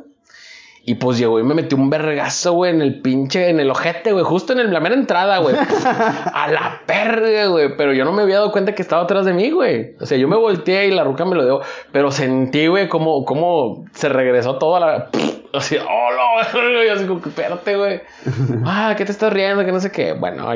Y 0.88 0.96
pues 0.96 1.18
llegó 1.18 1.40
y 1.40 1.44
me 1.44 1.56
metió 1.56 1.78
un 1.80 1.90
vergazo, 1.90 2.54
güey, 2.54 2.72
en 2.72 2.82
el 2.82 3.02
pinche, 3.02 3.50
en 3.50 3.60
el 3.60 3.72
ojete, 3.72 4.12
güey, 4.12 4.24
justo 4.24 4.54
en 4.54 4.60
el- 4.60 4.72
la 4.72 4.80
mera 4.80 4.94
entrada, 4.94 5.40
güey. 5.40 5.56
A 6.34 6.48
la 6.52 6.82
perra, 6.86 7.48
güey. 7.48 7.76
Pero 7.76 7.92
yo 7.94 8.06
no 8.06 8.12
me 8.12 8.22
había 8.22 8.36
dado 8.36 8.52
cuenta 8.52 8.76
que 8.76 8.84
estaba 8.84 9.02
atrás 9.04 9.26
de 9.26 9.34
mí, 9.34 9.50
güey. 9.50 9.96
O 10.00 10.06
sea, 10.06 10.18
yo 10.20 10.28
me 10.28 10.36
volteé 10.38 10.86
y 10.88 10.92
la 10.92 11.04
ruca 11.04 11.26
me 11.26 11.36
lo 11.36 11.44
dio. 11.44 11.62
Pero 11.92 12.12
sentí, 12.12 12.68
güey, 12.68 12.88
cómo, 12.88 13.26
cómo 13.26 13.86
se 13.94 14.10
regresó 14.10 14.58
toda 14.60 14.80
la. 14.80 15.10
Así, 15.58 15.78
oh, 15.78 16.10
no, 16.12 16.84
y 16.84 16.88
así 16.88 17.06
como 17.06 17.22
que 17.22 17.30
espérate, 17.30 17.76
güey. 17.76 18.02
Ah, 18.66 18.96
¿qué 18.98 19.06
te 19.06 19.12
estás 19.12 19.32
riendo? 19.32 19.64
Que 19.64 19.72
no 19.72 19.80
sé 19.80 19.92
qué. 19.92 20.14
Bueno, 20.14 20.52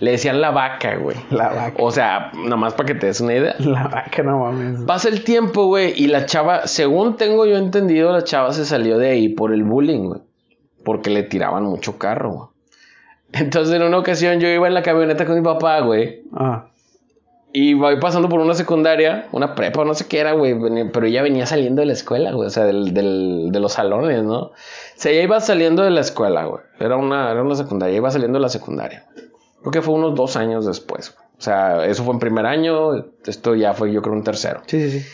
le 0.00 0.10
decían 0.10 0.40
la 0.40 0.50
vaca, 0.50 0.96
güey. 0.96 1.16
La 1.30 1.48
vaca. 1.48 1.82
O 1.82 1.90
sea, 1.90 2.32
nomás 2.34 2.74
para 2.74 2.86
que 2.86 2.94
te 2.94 3.06
des 3.06 3.20
una 3.20 3.34
idea. 3.34 3.54
La 3.58 3.88
vaca, 3.88 4.22
no 4.22 4.40
mames. 4.40 4.82
Pasa 4.82 5.08
el 5.08 5.24
tiempo, 5.24 5.66
güey, 5.66 5.92
y 5.96 6.08
la 6.08 6.26
chava, 6.26 6.66
según 6.66 7.16
tengo 7.16 7.46
yo 7.46 7.56
entendido, 7.56 8.12
la 8.12 8.24
chava 8.24 8.52
se 8.52 8.64
salió 8.64 8.98
de 8.98 9.10
ahí 9.10 9.28
por 9.28 9.52
el 9.52 9.64
bullying, 9.64 10.08
güey. 10.08 10.20
Porque 10.84 11.10
le 11.10 11.22
tiraban 11.22 11.64
mucho 11.64 11.98
carro, 11.98 12.30
güey. 12.30 12.48
Entonces, 13.32 13.74
en 13.74 13.82
una 13.82 13.98
ocasión 13.98 14.38
yo 14.38 14.48
iba 14.48 14.68
en 14.68 14.74
la 14.74 14.82
camioneta 14.82 15.24
con 15.24 15.36
mi 15.36 15.42
papá, 15.42 15.80
güey. 15.80 16.22
Ah. 16.32 16.66
Y 17.56 17.74
voy 17.74 18.00
pasando 18.00 18.28
por 18.28 18.40
una 18.40 18.54
secundaria, 18.54 19.28
una 19.30 19.54
prepa, 19.54 19.84
no 19.84 19.94
sé 19.94 20.08
qué 20.08 20.18
era, 20.18 20.32
güey. 20.32 20.56
Pero 20.92 21.06
ella 21.06 21.22
venía 21.22 21.46
saliendo 21.46 21.80
de 21.82 21.86
la 21.86 21.92
escuela, 21.92 22.32
güey. 22.32 22.48
O 22.48 22.50
sea, 22.50 22.64
del, 22.64 22.92
del- 22.92 23.50
de 23.52 23.60
los 23.60 23.74
salones, 23.74 24.24
¿no? 24.24 24.38
O 24.46 24.52
sea, 24.96 25.12
ella 25.12 25.22
iba 25.22 25.40
saliendo 25.40 25.84
de 25.84 25.90
la 25.90 26.00
escuela, 26.00 26.46
güey. 26.46 26.62
Era 26.80 26.96
una, 26.96 27.30
era 27.30 27.42
una 27.44 27.54
secundaria, 27.54 27.96
iba 27.96 28.10
saliendo 28.10 28.38
de 28.38 28.42
la 28.42 28.48
secundaria. 28.48 29.06
Creo 29.60 29.70
que 29.70 29.82
fue 29.82 29.94
unos 29.94 30.16
dos 30.16 30.34
años 30.36 30.66
después, 30.66 31.14
güey. 31.14 31.28
O 31.38 31.42
sea, 31.42 31.86
eso 31.86 32.02
fue 32.02 32.14
en 32.14 32.18
primer 32.20 32.44
año, 32.46 33.04
esto 33.24 33.54
ya 33.54 33.72
fue 33.72 33.92
yo 33.92 34.02
creo 34.02 34.14
un 34.14 34.24
tercero. 34.24 34.62
Sí, 34.66 34.90
sí, 34.90 34.98
sí. 34.98 35.06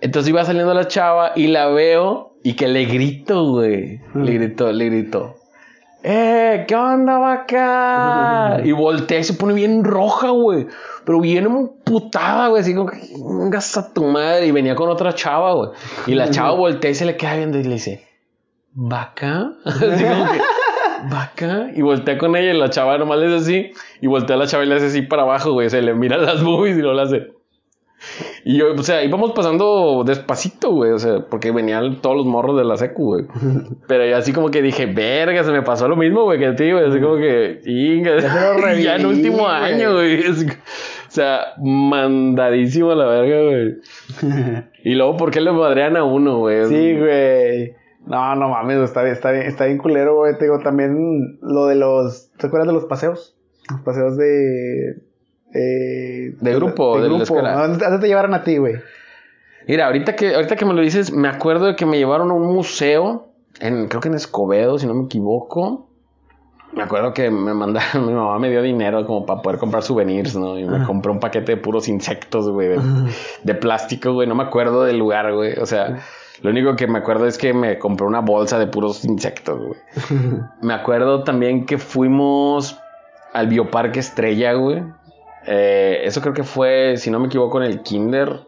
Entonces 0.00 0.30
iba 0.30 0.44
saliendo 0.44 0.74
la 0.74 0.86
chava 0.86 1.32
y 1.34 1.48
la 1.48 1.66
veo 1.66 2.34
y 2.44 2.54
que 2.54 2.68
le 2.68 2.84
grito, 2.84 3.44
güey. 3.50 4.00
Le 4.14 4.32
gritó, 4.34 4.70
le 4.72 4.84
gritó. 4.86 5.34
¡Eh! 6.02 6.64
¿Qué 6.66 6.74
onda, 6.74 7.18
vaca? 7.18 8.60
Y 8.64 8.72
voltea 8.72 9.20
y 9.20 9.24
se 9.24 9.34
pone 9.34 9.54
bien 9.54 9.84
roja, 9.84 10.30
güey. 10.30 10.66
Pero 11.04 11.20
bien 11.20 11.46
emputada, 11.46 12.48
güey. 12.48 12.62
Así 12.62 12.74
como 12.74 12.90
que 12.90 12.98
vengas 13.16 13.76
a 13.76 13.92
tu 13.92 14.04
madre. 14.04 14.46
Y 14.46 14.50
venía 14.50 14.74
con 14.74 14.88
otra 14.88 15.14
chava, 15.14 15.54
güey. 15.54 15.70
Y 16.06 16.14
la 16.14 16.30
chava 16.30 16.52
voltea 16.52 16.90
y 16.90 16.94
se 16.94 17.04
le 17.04 17.16
queda 17.16 17.36
viendo 17.36 17.58
y 17.58 17.64
le 17.64 17.74
dice, 17.74 18.06
¿vaca? 18.72 19.52
Así 19.64 20.04
como 20.04 20.30
que, 20.30 20.40
¿vaca? 21.10 21.66
Y 21.74 21.82
voltea 21.82 22.18
con 22.18 22.36
ella 22.36 22.52
y 22.52 22.58
la 22.58 22.70
chava 22.70 22.98
nomás 22.98 23.18
le 23.18 23.26
hace 23.26 23.36
así. 23.36 23.72
Y 24.00 24.06
voltea 24.06 24.36
la 24.36 24.46
chava 24.46 24.64
y 24.64 24.68
le 24.68 24.76
hace 24.76 24.86
así 24.86 25.02
para 25.02 25.22
abajo, 25.22 25.52
güey. 25.52 25.70
Se 25.70 25.82
le 25.82 25.94
mira 25.94 26.16
las 26.18 26.42
boobies 26.42 26.78
y 26.78 26.82
no 26.82 26.92
la 26.92 27.02
hace. 27.02 27.32
Y 28.44 28.58
yo, 28.58 28.72
o 28.72 28.82
sea, 28.82 29.04
íbamos 29.04 29.32
pasando 29.32 30.02
despacito, 30.04 30.72
güey. 30.72 30.90
O 30.90 30.98
sea, 30.98 31.20
porque 31.30 31.52
venían 31.52 32.00
todos 32.00 32.16
los 32.16 32.26
morros 32.26 32.56
de 32.56 32.64
la 32.64 32.76
secu, 32.76 33.04
güey. 33.04 33.26
Pero 33.86 34.06
yo 34.06 34.16
así 34.16 34.32
como 34.32 34.50
que 34.50 34.62
dije, 34.62 34.86
verga, 34.86 35.44
se 35.44 35.52
me 35.52 35.62
pasó 35.62 35.86
lo 35.88 35.96
mismo, 35.96 36.24
güey, 36.24 36.38
que 36.38 36.46
a 36.46 36.56
ti, 36.56 36.72
güey. 36.72 36.88
Así 36.88 37.00
como 37.00 37.16
que, 37.16 37.60
chinga. 37.62 38.18
Ya 38.18 38.52
reviví, 38.54 38.82
ya 38.84 38.96
en 38.96 39.06
último 39.06 39.46
año, 39.46 39.94
güey. 39.94 40.24
O 40.26 41.14
sea, 41.14 41.54
mandadísimo 41.58 42.90
a 42.90 42.96
la 42.96 43.06
verga, 43.06 43.42
güey. 43.42 43.76
Y 44.82 44.94
luego, 44.94 45.16
¿por 45.16 45.30
qué 45.30 45.40
le 45.40 45.52
madrean 45.52 45.96
a 45.96 46.04
uno, 46.04 46.38
güey? 46.38 46.66
Sí, 46.66 46.98
güey. 46.98 47.74
No, 48.06 48.34
no 48.34 48.48
mames, 48.48 48.78
está 48.78 49.02
bien, 49.02 49.14
está 49.14 49.30
bien, 49.30 49.46
está 49.46 49.66
bien 49.66 49.78
culero, 49.78 50.16
güey. 50.16 50.36
Te 50.36 50.46
digo, 50.46 50.58
también 50.58 51.38
lo 51.40 51.66
de 51.66 51.76
los. 51.76 52.30
¿Te 52.36 52.48
acuerdas 52.48 52.66
de 52.66 52.74
los 52.74 52.86
paseos? 52.86 53.36
Los 53.70 53.80
paseos 53.82 54.16
de. 54.16 54.96
Eh, 55.54 56.34
De 56.40 56.54
grupo, 56.54 57.00
de 57.00 57.08
la 57.08 57.22
escuela. 57.22 57.58
¿A 57.58 57.68
dónde, 57.68 57.98
te 57.98 58.06
llevaron 58.06 58.34
a 58.34 58.42
ti, 58.42 58.56
güey? 58.56 58.76
Mira, 59.66 59.86
ahorita 59.86 60.16
que, 60.16 60.34
ahorita 60.34 60.56
que 60.56 60.64
me 60.64 60.74
lo 60.74 60.80
dices, 60.80 61.12
me 61.12 61.28
acuerdo 61.28 61.66
de 61.66 61.76
que 61.76 61.86
me 61.86 61.98
llevaron 61.98 62.30
a 62.30 62.34
un 62.34 62.52
museo, 62.52 63.28
en, 63.60 63.88
creo 63.88 64.00
que 64.00 64.08
en 64.08 64.14
Escobedo, 64.14 64.78
si 64.78 64.86
no 64.86 64.94
me 64.94 65.04
equivoco. 65.04 65.88
Me 66.72 66.82
acuerdo 66.82 67.12
que 67.12 67.30
me 67.30 67.52
mandaron, 67.52 68.06
mi 68.06 68.12
mamá 68.12 68.38
me 68.38 68.50
dio 68.50 68.62
dinero 68.62 69.06
como 69.06 69.26
para 69.26 69.42
poder 69.42 69.58
comprar 69.58 69.82
souvenirs, 69.82 70.34
¿no? 70.34 70.58
Y 70.58 70.64
me 70.64 70.84
compré 70.84 71.12
un 71.12 71.20
paquete 71.20 71.56
de 71.56 71.56
puros 71.60 71.86
insectos, 71.86 72.48
güey, 72.48 72.68
de, 72.68 72.80
de 73.42 73.54
plástico, 73.54 74.14
güey. 74.14 74.26
No 74.26 74.34
me 74.34 74.42
acuerdo 74.42 74.84
del 74.84 74.98
lugar, 74.98 75.32
güey. 75.34 75.58
O 75.58 75.66
sea, 75.66 75.98
lo 76.42 76.50
único 76.50 76.74
que 76.74 76.88
me 76.88 76.98
acuerdo 76.98 77.26
es 77.26 77.38
que 77.38 77.54
me 77.54 77.78
compré 77.78 78.06
una 78.06 78.20
bolsa 78.20 78.58
de 78.58 78.66
puros 78.66 79.04
insectos, 79.04 79.60
güey. 79.60 79.80
Me 80.60 80.74
acuerdo 80.74 81.22
también 81.22 81.66
que 81.66 81.78
fuimos 81.78 82.78
al 83.32 83.46
Bioparque 83.46 84.00
Estrella, 84.00 84.54
güey. 84.54 84.82
Eh, 85.46 86.02
eso 86.04 86.20
creo 86.20 86.34
que 86.34 86.44
fue, 86.44 86.96
si 86.96 87.10
no 87.10 87.18
me 87.20 87.26
equivoco, 87.26 87.60
en 87.62 87.70
el 87.70 87.82
kinder 87.82 88.40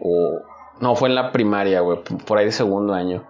o... 0.00 0.40
No, 0.80 0.94
fue 0.94 1.08
en 1.08 1.16
la 1.16 1.32
primaria, 1.32 1.80
güey, 1.80 1.98
por 2.24 2.38
ahí 2.38 2.44
de 2.44 2.52
segundo 2.52 2.94
año. 2.94 3.24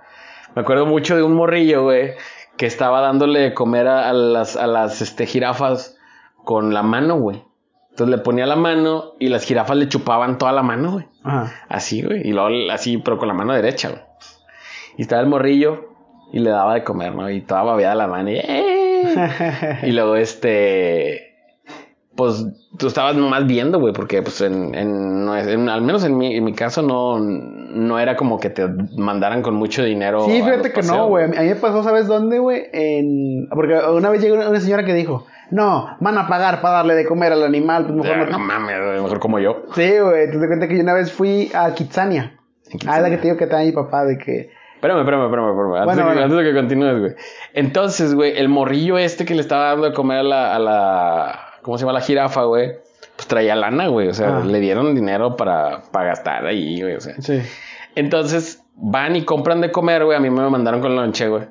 Me 0.55 0.61
acuerdo 0.63 0.85
mucho 0.85 1.17
de 1.17 1.23
un 1.23 1.33
morrillo, 1.33 1.83
güey, 1.85 2.13
que 2.59 2.67
estaba 2.67 3.01
dándole 3.01 3.41
de 3.41 3.55
comer 3.55 3.89
a, 3.89 4.09
a 4.11 4.13
las, 4.13 4.57
a 4.57 4.67
las 4.67 5.01
este, 5.01 5.25
jirafas 5.25 5.97
con 6.45 6.75
la 6.75 6.83
mano, 6.83 7.19
güey. 7.19 7.43
Entonces 7.91 8.17
le 8.17 8.23
ponía 8.23 8.47
la 8.47 8.57
mano 8.57 9.15
y 9.19 9.29
las 9.29 9.45
jirafas 9.45 9.77
le 9.79 9.89
chupaban 9.89 10.37
toda 10.39 10.53
la 10.53 10.63
mano, 10.63 10.93
güey. 10.93 11.07
Ajá. 11.25 11.53
Así, 11.69 12.03
güey. 12.03 12.21
Y 12.29 12.33
luego 12.33 12.71
así, 12.71 12.99
pero 12.99 13.17
con 13.19 13.29
la 13.29 13.35
mano 13.35 13.55
derecha, 13.55 13.89
güey. 13.89 14.03
Y 14.99 15.03
estaba 15.03 15.23
el 15.23 15.29
morrillo 15.29 15.89
y 16.33 16.41
le 16.41 16.51
daba 16.51 16.75
de 16.75 16.85
comer, 16.85 17.15
¿no? 17.15 17.31
Y 17.31 17.41
toda 17.41 17.63
babeada 17.63 17.95
la 17.95 18.07
mano. 18.09 18.31
Y, 18.31 18.37
"Eh", 18.37 19.79
y 19.85 19.93
luego 19.93 20.17
este 20.17 21.28
pues 22.19 22.45
tú 22.77 22.89
estabas 22.89 23.15
nomás 23.15 23.47
viendo, 23.47 23.79
güey, 23.79 23.93
porque 23.93 24.21
pues 24.23 24.41
en, 24.41 24.75
en, 24.75 25.25
no 25.25 25.37
es- 25.37 25.47
en- 25.47 25.69
al 25.69 25.83
menos 25.83 26.03
en 26.03 26.19
mi, 26.19 26.35
en 26.37 26.43
mi 26.43 26.53
caso 26.53 26.83
no, 26.83 27.21
no 27.21 27.99
era 28.01 28.17
como 28.17 28.41
que 28.41 28.51
te 28.51 28.67
mandaran 28.97 29.41
con 29.41 29.55
mucho 29.55 29.85
dinero. 29.85 30.25
Sí, 30.27 30.43
fíjate 30.43 30.73
que 30.73 30.83
no, 30.83 31.07
güey. 31.07 31.27
A 31.27 31.29
mí 31.29 31.37
me 31.49 31.55
pasó, 31.55 31.85
¿sabes 31.85 32.09
dónde, 32.09 32.41
güey? 32.41 32.65
En... 32.73 33.49
Porque 33.51 33.75
una 33.95 34.11
vez 34.11 34.21
llegó 34.21 34.35
una 34.35 34.59
señora 34.59 34.85
que 34.85 34.95
dijo, 34.95 35.27
no, 35.53 35.97
van 36.01 36.19
a 36.19 36.27
pagar 36.27 36.61
para 36.61 36.79
darle 36.79 36.97
de 36.97 37.07
comer 37.07 37.33
al 37.33 37.45
animal. 37.45 37.85
Pues 37.85 37.95
mejor 37.99 38.17
Ah, 38.17 38.25
no. 38.25 38.31
no 38.33 38.39
mames, 38.41 39.01
mejor 39.01 39.21
como 39.21 39.39
yo. 39.39 39.63
Sí, 39.77 39.89
güey. 40.01 40.29
Te 40.29 40.39
das 40.39 40.47
cuenta 40.49 40.67
que 40.67 40.77
yo 40.77 40.83
una 40.83 40.95
vez 40.95 41.13
fui 41.13 41.53
a 41.55 41.73
Kitsania. 41.73 42.33
Ah, 42.89 42.97
es 42.97 43.03
la 43.05 43.11
que 43.11 43.19
te 43.19 43.23
digo 43.29 43.37
que 43.37 43.47
da 43.47 43.61
mi 43.61 43.71
papá 43.71 44.05
de 44.05 44.19
que... 44.19 44.51
Espérame, 44.75 44.99
espérame, 45.01 45.25
espérame, 45.27 45.51
espérame. 45.51 45.75
Antes, 45.77 45.85
Bueno, 45.87 45.97
de, 45.97 45.97
que, 45.97 46.05
bueno. 46.05 46.23
antes 46.25 46.39
de 46.39 46.45
que 46.45 46.55
continúes, 46.59 46.99
güey. 47.01 47.13
Entonces, 47.55 48.15
güey, 48.17 48.37
el 48.37 48.49
morrillo 48.49 48.99
este 48.99 49.25
que 49.25 49.35
le 49.35 49.41
estaba 49.41 49.69
dando 49.71 49.87
de 49.87 49.93
comer 49.95 50.19
a 50.19 50.23
la, 50.25 50.55
a 50.57 50.59
la 50.59 51.41
¿cómo 51.63 51.79
se 51.79 51.83
llama? 51.83 51.93
La 51.93 52.01
jirafa, 52.05 52.45
güey. 52.45 52.73
Pues 53.17 53.27
traía 53.29 53.55
lana, 53.57 53.89
güey. 53.89 54.09
O 54.09 54.15
sea, 54.15 54.39
Ah. 54.39 54.45
le 54.45 54.61
dieron 54.61 54.95
dinero 54.95 55.37
para, 55.37 55.83
para 55.93 56.07
gastar 56.09 56.47
ahí, 56.47 56.81
güey. 56.83 56.95
O 56.95 57.01
sea. 57.01 57.15
Sí. 57.21 57.41
Entonces, 57.95 58.63
van 58.75 59.17
y 59.17 59.25
compran 59.25 59.61
de 59.61 59.73
comer, 59.73 60.05
güey. 60.05 60.17
A 60.17 60.21
mí 60.21 60.31
me 60.31 60.49
mandaron 60.49 60.81
con 60.81 60.95
lonche, 60.95 61.29
güey. 61.29 61.45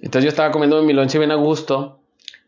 Entonces 0.00 0.24
yo 0.24 0.28
estaba 0.30 0.50
comiendo 0.52 0.80
mi 0.82 0.92
lonche 0.92 1.18
bien 1.18 1.30
a 1.30 1.36
gusto. 1.36 1.98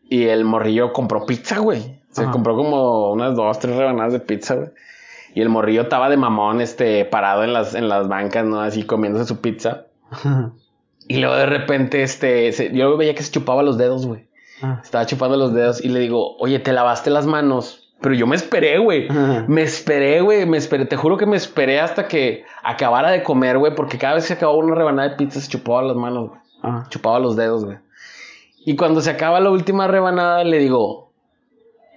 Y 0.07 0.25
el 0.25 0.45
morrillo 0.45 0.93
compró 0.93 1.25
pizza, 1.25 1.59
güey. 1.59 1.99
Se 2.11 2.21
Ajá. 2.23 2.31
compró 2.31 2.55
como 2.55 3.11
unas 3.11 3.35
dos, 3.35 3.57
tres 3.59 3.75
rebanadas 3.75 4.13
de 4.13 4.19
pizza, 4.19 4.55
güey. 4.55 4.69
Y 5.33 5.41
el 5.41 5.49
morrillo 5.49 5.81
estaba 5.81 6.09
de 6.09 6.15
mamón, 6.15 6.61
este, 6.61 7.03
parado 7.05 7.43
en 7.43 7.51
las, 7.51 7.75
en 7.75 7.89
las 7.89 8.07
bancas, 8.07 8.45
¿no? 8.45 8.61
Así 8.61 8.83
comiéndose 8.83 9.25
su 9.25 9.41
pizza. 9.41 9.87
Y 11.07 11.17
luego 11.17 11.35
de 11.35 11.45
repente, 11.45 12.03
este, 12.03 12.51
se- 12.53 12.71
yo 12.73 12.95
veía 12.97 13.13
que 13.15 13.23
se 13.23 13.31
chupaba 13.31 13.63
los 13.63 13.77
dedos, 13.77 14.05
güey. 14.05 14.27
Ah. 14.61 14.79
Estaba 14.83 15.05
chupando 15.05 15.37
los 15.37 15.53
dedos 15.53 15.83
y 15.83 15.89
le 15.89 15.99
digo, 15.99 16.37
oye, 16.37 16.59
te 16.59 16.73
lavaste 16.73 17.09
las 17.09 17.25
manos. 17.25 17.81
Pero 18.01 18.13
yo 18.13 18.27
me 18.27 18.35
esperé, 18.35 18.77
güey. 18.77 19.07
Me 19.47 19.63
esperé, 19.63 20.21
güey. 20.21 20.45
Me 20.45 20.57
esperé. 20.57 20.85
Te 20.85 20.97
juro 20.97 21.17
que 21.17 21.25
me 21.25 21.37
esperé 21.37 21.79
hasta 21.79 22.07
que 22.07 22.43
acabara 22.61 23.09
de 23.09 23.23
comer, 23.23 23.57
güey. 23.57 23.73
Porque 23.73 23.97
cada 23.97 24.15
vez 24.15 24.27
que 24.27 24.33
acababa 24.33 24.57
una 24.57 24.75
rebanada 24.75 25.09
de 25.09 25.15
pizza 25.15 25.39
se 25.39 25.49
chupaba 25.49 25.81
las 25.81 25.95
manos, 25.95 26.29
güey. 26.29 26.41
Ah. 26.61 26.83
Chupaba 26.89 27.19
los 27.19 27.35
dedos, 27.35 27.65
güey. 27.65 27.77
Y 28.65 28.75
cuando 28.75 29.01
se 29.01 29.11
acaba 29.11 29.39
la 29.39 29.49
última 29.49 29.87
rebanada, 29.87 30.43
le 30.43 30.59
digo, 30.59 31.11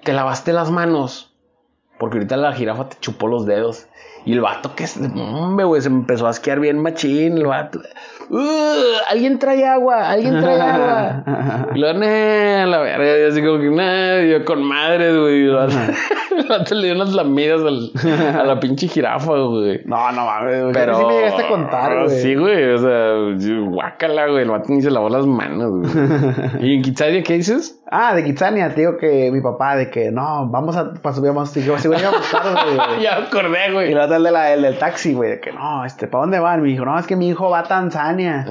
te 0.04 0.12
lavaste 0.12 0.52
las 0.52 0.70
manos. 0.70 1.34
Porque 1.98 2.18
ahorita 2.18 2.36
la 2.36 2.52
jirafa 2.52 2.88
te 2.88 2.96
chupó 3.00 3.26
los 3.26 3.44
dedos. 3.44 3.87
Y 4.28 4.32
el 4.34 4.40
vato 4.42 4.74
que 4.74 4.84
es, 4.84 4.98
hombre, 4.98 5.64
güey, 5.64 5.80
se 5.80 5.88
empezó 5.88 6.26
a 6.26 6.30
asquear 6.30 6.60
bien 6.60 6.78
machín. 6.78 7.38
El 7.38 7.46
vato, 7.46 7.80
"Uh, 8.28 8.38
alguien 9.10 9.38
trae 9.38 9.66
agua, 9.66 10.10
alguien 10.10 10.38
trae 10.40 10.60
agua. 10.60 11.24
Y 11.74 11.78
luego, 11.78 11.98
"Nah", 11.98 12.66
la 12.66 12.78
verga, 12.80 13.18
y 13.18 13.30
así 13.30 13.42
como 13.42 13.58
que, 13.58 13.70
nah, 13.70 14.20
yo 14.20 14.44
con 14.44 14.62
madres, 14.62 15.16
güey. 15.16 15.46
Y 15.46 15.48
El 16.38 16.46
vato, 16.46 16.74
le 16.74 16.86
dio 16.86 16.94
unas 16.94 17.14
lamidas 17.14 17.62
al- 17.62 17.90
a 18.38 18.44
la 18.44 18.60
pinche 18.60 18.86
jirafa, 18.86 19.32
güey. 19.32 19.80
No, 19.86 20.12
no 20.12 20.24
mames, 20.26 20.60
güey. 20.62 20.72
Pero. 20.74 20.98
Sí 20.98 21.04
me 21.06 21.14
llegaste 21.14 21.42
a 21.44 21.48
contar, 21.48 22.04
güey. 22.04 22.20
Sí, 22.20 22.34
güey. 22.36 22.72
O 22.74 22.78
sea, 22.78 23.14
yo- 23.38 23.64
guácala, 23.70 24.26
güey. 24.28 24.42
El 24.42 24.50
vato 24.50 24.66
ni 24.72 24.82
se 24.82 24.90
lavó 24.90 25.08
las 25.08 25.26
manos, 25.26 25.70
güey. 25.70 25.90
¿Y 26.60 26.76
en 26.76 26.82
Kitsania 26.82 27.22
qué 27.22 27.34
dices? 27.34 27.80
Ah, 27.90 28.14
de 28.14 28.22
Kitsania, 28.24 28.68
te 28.74 28.82
digo 28.82 28.98
que 28.98 29.30
mi 29.32 29.40
papá, 29.40 29.74
de 29.76 29.90
que 29.90 30.10
no, 30.12 30.46
vamos 30.50 30.76
a, 30.76 30.92
para 30.92 31.14
subir, 31.14 31.30
vamos, 31.32 31.48
seguro 31.50 31.80
íbamos 31.98 32.30
tarde, 32.30 32.50
güey. 32.76 33.02
ya 33.02 33.18
me 33.18 33.26
acordé, 33.26 33.68
Y 33.68 33.72
güey. 33.72 33.94
la 33.94 34.04
otra 34.04 34.17
el, 34.18 34.24
de 34.24 34.30
la, 34.30 34.52
el 34.52 34.62
del 34.62 34.78
taxi, 34.78 35.14
güey, 35.14 35.30
de 35.30 35.40
que 35.40 35.52
no, 35.52 35.84
este, 35.84 36.06
¿para 36.06 36.22
dónde 36.22 36.38
van? 36.38 36.62
Me 36.62 36.68
dijo, 36.68 36.84
no, 36.84 36.98
es 36.98 37.06
que 37.06 37.16
mi 37.16 37.28
hijo 37.28 37.50
va 37.50 37.60
a 37.60 37.62
Tanzania. 37.64 38.46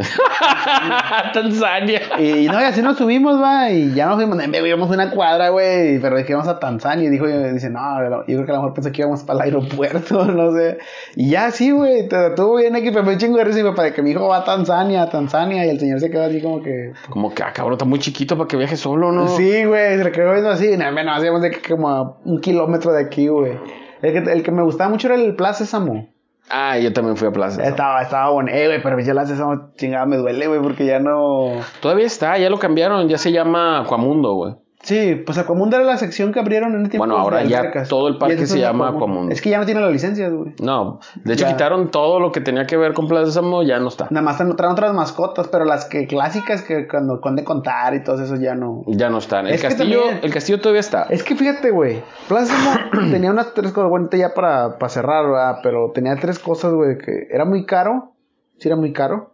Tanzania. 1.34 2.02
y 2.20 2.48
no, 2.48 2.60
y 2.60 2.64
así 2.64 2.82
nos 2.82 2.98
subimos, 2.98 3.42
va, 3.42 3.70
y 3.70 3.94
ya 3.94 4.08
nos 4.08 4.16
fuimos, 4.16 4.38
íbamos 4.66 4.90
una 4.90 5.12
cuadra, 5.12 5.50
güey, 5.50 6.00
pero 6.00 6.18
dije, 6.18 6.34
vamos 6.34 6.48
a 6.48 6.60
Tanzania. 6.60 7.08
Y 7.08 7.10
dijo, 7.10 7.28
dice, 7.28 7.70
no, 7.70 8.26
yo 8.28 8.36
creo 8.36 8.46
que 8.46 8.52
a 8.52 8.56
lo 8.56 8.62
mejor 8.62 8.74
pensé 8.74 8.92
que 8.92 9.02
íbamos 9.02 9.24
para 9.24 9.40
el 9.40 9.54
aeropuerto, 9.54 10.26
no 10.32 10.52
sé. 10.54 10.78
Y 11.16 11.30
ya, 11.30 11.52
sí, 11.52 11.72
güey, 11.72 12.08
te 12.08 12.28
estuvo 12.28 12.56
bien 12.56 12.76
aquí, 12.76 12.90
pero 12.92 13.04
me 13.04 13.14
un 13.14 13.18
chingo 13.18 13.38
de 13.38 13.44
risa, 13.44 13.60
y 13.60 13.64
de 13.64 13.94
que 13.94 14.02
mi 14.02 14.12
hijo 14.12 14.28
va 14.28 14.38
a 14.38 14.44
Tanzania, 14.44 15.04
a 15.04 15.10
Tanzania, 15.10 15.66
y 15.66 15.70
el 15.70 15.80
señor 15.80 16.00
se 16.00 16.10
quedó 16.10 16.24
así 16.24 16.42
como 16.42 16.62
que, 16.62 16.94
Como 17.10 17.34
que, 17.34 17.44
ah, 17.44 17.52
cabrón, 17.54 17.74
está 17.74 17.86
muy 17.86 18.00
chiquito 18.00 18.38
para 18.38 18.48
que 18.48 18.58
viaje 18.58 18.78
solo, 18.78 19.12
¿no? 19.12 19.28
Sí, 19.28 19.66
güey, 19.66 19.98
se 19.98 20.04
le 20.04 20.12
quedó 20.12 20.32
viendo 20.32 20.50
así. 20.50 20.76
No, 20.78 20.92
no, 20.92 21.14
hacíamos 21.14 21.42
de 21.42 21.52
que 21.52 21.70
como 21.70 21.90
a 21.90 22.18
un 22.24 22.40
kilómetro 22.42 22.94
de 22.94 23.04
aquí, 23.04 23.28
güey. 23.28 23.54
El 24.02 24.14
que, 24.14 24.32
el 24.32 24.44
que 24.44 24.52
me 24.52 24.64
gustaba 24.64 24.90
mucho 24.90 25.08
era 25.08 25.16
el 25.16 25.36
Plaza 25.36 25.66
Sésamo. 25.66 26.08
Ah, 26.50 26.78
yo 26.78 26.94
también 26.94 27.18
fui 27.18 27.28
a 27.28 27.32
Plaza. 27.32 27.64
Estaba, 27.68 28.02
estaba 28.02 28.30
bueno, 28.30 28.50
eh, 28.52 28.68
güey, 28.68 28.82
pero 28.82 29.00
ya 29.00 29.14
la 29.14 29.26
Sésamo 29.26 29.72
chingada 29.76 30.06
me 30.06 30.18
duele, 30.18 30.48
güey, 30.48 30.62
porque 30.62 30.86
ya 30.86 31.00
no. 31.00 31.60
Todavía 31.82 32.06
está, 32.06 32.38
ya 32.38 32.50
lo 32.50 32.60
cambiaron, 32.60 33.08
ya 33.10 33.18
se 33.18 33.32
llama 33.32 33.82
Aquamundo, 33.82 34.34
güey. 34.34 34.56
Sí, 34.84 35.22
pues 35.26 35.38
Aquamundo 35.38 35.76
era 35.76 35.86
la 35.86 35.98
sección 35.98 36.32
que 36.32 36.40
abrieron 36.40 36.74
en 36.76 36.84
el 36.84 36.90
tiempo. 36.90 37.06
Bueno, 37.06 37.18
ahora 37.18 37.40
de 37.40 37.50
ya 37.50 37.72
todo 37.90 38.08
el 38.08 38.18
parque 38.18 38.46
se 38.46 38.60
llama 38.60 38.90
Aquamundo. 38.90 39.34
Es 39.34 39.42
que 39.42 39.50
ya 39.50 39.58
no 39.58 39.66
tiene 39.66 39.82
la 39.82 39.90
licencia, 39.90 40.30
güey. 40.30 40.54
No, 40.62 41.00
de 41.16 41.34
hecho 41.34 41.46
Ya. 41.46 41.52
quitaron 41.52 41.90
todo 41.92 42.20
lo 42.20 42.32
que 42.32 42.42
tenía 42.42 42.66
que 42.68 42.78
ver 42.78 42.94
con 42.94 43.08
Plaza 43.08 43.26
Sésamo, 43.26 43.64
ya 43.64 43.80
no 43.80 43.88
está. 43.90 44.08
Nada 44.12 44.24
más 44.24 44.38
traen 44.38 44.72
otras 44.72 44.94
mascotas, 44.94 45.48
pero 45.50 45.66
las 45.66 45.86
que 45.86 46.06
clásicas 46.08 46.62
que 46.62 46.88
cuando 46.88 47.20
Conde 47.22 47.44
Contar 47.44 47.96
y 47.96 48.04
todo 48.04 48.24
eso 48.24 48.36
ya 48.36 48.56
no. 48.56 48.84
Ya 48.88 49.10
no 49.10 49.18
están. 49.18 49.48
El 49.48 49.56
Es 49.56 49.62
castillo, 49.64 50.00
también- 50.02 50.20
el 50.24 50.34
castillo 50.34 50.60
todavía 50.62 50.80
está. 50.82 51.04
Es 51.10 51.24
que 51.24 51.36
fíjate, 51.36 51.72
güey. 51.72 52.02
Plaza 52.30 52.46
Sésamo 52.56 53.12
tenía 53.12 53.32
unas 53.32 53.54
tres 53.54 53.72
cosas. 53.74 53.90
Bueno, 53.90 54.08
ya 54.14 54.34
para, 54.34 54.78
para 54.78 54.90
cerrar, 54.90 55.26
¿verdad? 55.26 55.58
Pero 55.64 55.92
tenía 55.94 56.16
tres 56.16 56.40
cosas, 56.40 56.72
güey, 56.72 56.98
que 56.98 57.28
era 57.32 57.46
muy 57.46 57.66
caro. 57.66 58.14
Sí, 58.60 58.70
era 58.70 58.76
muy 58.78 58.94
caro. 58.94 59.34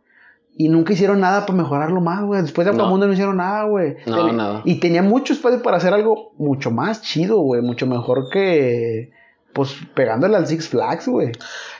Y 0.56 0.70
nunca 0.70 0.94
hicieron 0.94 1.20
nada 1.20 1.46
para 1.46 1.58
mejorarlo 1.58 2.00
más, 2.00 2.24
güey. 2.24 2.42
Después 2.42 2.66
de 2.66 2.74
No. 2.74 2.84
Aquamundo 2.84 3.08
no 3.08 3.14
hicieron 3.14 3.38
nada, 3.38 3.64
güey. 3.64 3.96
No, 4.06 4.32
nada. 4.32 4.62
Y 4.66 4.76
tenía 4.76 5.02
mucho 5.02 5.34
espacio 5.34 5.62
para 5.64 5.78
hacer 5.78 5.94
algo 5.94 6.32
mucho 6.38 6.70
más 6.70 7.02
chido, 7.02 7.40
güey. 7.40 7.62
Mucho 7.62 7.88
mejor 7.88 8.30
que. 8.30 9.12
Pues 9.54 9.76
pegándole 9.94 10.36
al 10.36 10.48
Six 10.48 10.70
Flags, 10.70 11.08
güey. 11.08 11.32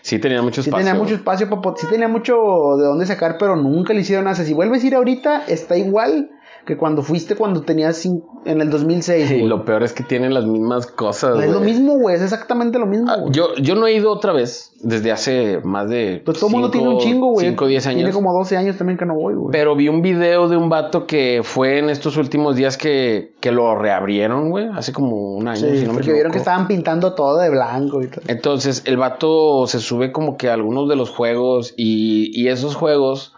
Sí 0.02 0.20
tenía 0.20 0.42
mucho 0.42 0.62
Sí 0.62 0.70
espacio. 0.70 0.86
tenía 0.86 1.00
mucho 1.00 1.16
espacio, 1.16 1.50
para 1.50 1.76
sí 1.78 1.88
tenía 1.90 2.08
mucho 2.08 2.36
de 2.78 2.86
dónde 2.86 3.06
sacar, 3.08 3.38
pero 3.40 3.56
nunca 3.56 3.94
le 3.94 4.02
hicieron 4.02 4.26
nada. 4.26 4.36
Si 4.36 4.54
vuelves 4.54 4.84
a 4.84 4.88
ir 4.88 4.96
ahorita, 4.96 5.46
está 5.48 5.76
igual 5.78 6.30
que 6.66 6.78
cuando 6.78 7.02
fuiste 7.02 7.36
cuando 7.36 7.62
tenías 7.62 8.06
en 8.06 8.62
el 8.62 8.70
2006. 8.70 9.32
Y 9.32 9.34
güey. 9.36 9.48
lo 9.48 9.66
peor 9.66 9.84
es 9.84 9.92
que 9.92 10.04
tienen 10.04 10.34
las 10.34 10.46
mismas 10.46 10.88
cosas. 10.88 11.44
es 11.44 11.52
lo 11.52 11.60
mismo, 11.60 11.98
güey. 11.98 12.16
Es 12.16 12.22
exactamente 12.22 12.80
lo 12.80 12.86
mismo, 12.86 13.08
Ah, 13.10 13.18
yo, 13.30 13.54
yo 13.56 13.76
no 13.76 13.86
he 13.86 13.94
ido 13.94 14.12
otra 14.12 14.32
vez 14.32 14.72
desde 14.82 15.12
hace 15.12 15.60
más 15.64 15.90
de. 15.90 16.22
Pues 16.24 16.40
todo 16.40 16.48
el 16.48 16.54
mundo 16.54 16.72
tiene 16.72 16.88
un 16.88 17.00
chingo, 17.00 17.32
güey. 17.32 17.48
5 17.48 17.66
o 17.66 17.68
10 17.68 17.88
años. 17.88 17.98
Tiene 17.98 18.12
como 18.12 18.34
12 18.34 18.56
años 18.56 18.78
también 18.78 18.98
que 18.98 19.06
no 19.06 19.16
voy, 19.16 19.34
güey. 19.34 19.52
Pero 19.52 19.76
vi 19.76 19.90
un 19.90 20.02
video 20.02 20.48
de 20.48 20.56
un 20.56 20.70
vato 20.70 21.06
que 21.06 21.42
fue 21.44 21.80
en 21.80 21.90
estos 21.90 22.16
últimos 22.16 22.56
días 22.56 22.78
que, 22.78 23.34
que 23.42 23.52
lo 23.52 23.76
reabrieron, 23.76 24.50
güey. 24.50 24.70
Hace 24.74 24.94
como 24.94 25.36
un 25.36 25.48
año, 25.48 25.60
Sí, 25.60 25.80
si 25.80 25.86
no 25.86 25.92
me 25.92 26.00
porque 26.00 26.14
vieron 26.14 26.32
que 26.32 26.38
estaban 26.38 26.68
pintando 26.68 27.14
todo 27.14 27.40
de 27.40 27.50
blanco 27.50 28.02
y 28.02 28.08
todo. 28.08 28.22
Entonces, 28.28 28.84
el 28.86 28.96
vato 28.96 29.68
se 29.68 29.80
sube 29.80 30.14
como 30.14 30.38
que 30.38 30.50
a 30.50 30.54
algunos 30.54 30.88
de 30.88 30.96
los 30.96 31.10
juegos 31.10 31.74
y, 31.76 32.32
y 32.40 32.48
esos 32.48 32.76
juegos 32.76 33.34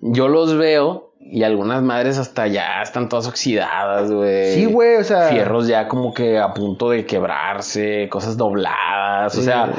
yo 0.00 0.28
los 0.28 0.56
veo 0.56 1.03
y 1.26 1.42
algunas 1.42 1.82
madres 1.82 2.18
hasta 2.18 2.46
ya 2.46 2.82
están 2.82 3.08
todas 3.08 3.26
oxidadas, 3.26 4.12
güey. 4.12 4.54
Sí, 4.54 4.66
güey, 4.66 4.96
o 4.96 5.04
sea. 5.04 5.28
Fierros 5.28 5.66
ya 5.66 5.88
como 5.88 6.12
que 6.12 6.38
a 6.38 6.52
punto 6.52 6.90
de 6.90 7.06
quebrarse, 7.06 8.08
cosas 8.10 8.36
dobladas, 8.36 9.36
o 9.36 9.42
sea, 9.42 9.72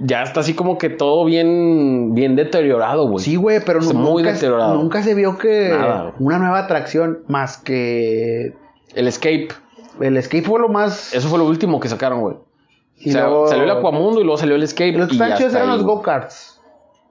ya 0.00 0.22
está 0.22 0.40
así 0.40 0.54
como 0.54 0.76
que 0.78 0.90
todo 0.90 1.24
bien, 1.24 2.14
bien 2.14 2.36
deteriorado, 2.36 3.08
güey. 3.08 3.24
Sí, 3.24 3.36
güey, 3.36 3.60
pero 3.64 3.80
muy 3.80 4.22
nunca, 4.22 4.32
deteriorado. 4.32 4.74
nunca 4.76 5.02
se 5.02 5.14
vio 5.14 5.38
que 5.38 5.70
Nada, 5.70 6.14
una 6.18 6.38
nueva 6.38 6.58
atracción 6.60 7.20
más 7.26 7.56
que 7.56 8.54
El 8.94 9.08
Escape, 9.08 9.48
el 10.00 10.16
escape 10.16 10.42
fue 10.42 10.60
lo 10.60 10.68
más. 10.68 11.12
eso 11.14 11.28
fue 11.28 11.38
lo 11.38 11.46
último 11.46 11.80
que 11.80 11.88
sacaron, 11.88 12.20
güey. 12.20 12.36
O 12.36 13.10
sea, 13.10 13.26
luego- 13.26 13.48
salió 13.48 13.64
el 13.64 13.70
Aquamundo 13.70 14.20
y 14.20 14.24
luego 14.24 14.36
salió 14.36 14.56
el 14.56 14.62
Escape. 14.62 14.92
Los 14.92 15.08
que 15.08 15.14
estaban 15.14 15.38
chidos 15.38 15.54
eran 15.54 15.70
ahí, 15.70 15.76
los 15.76 15.84
go-karts. 15.86 16.60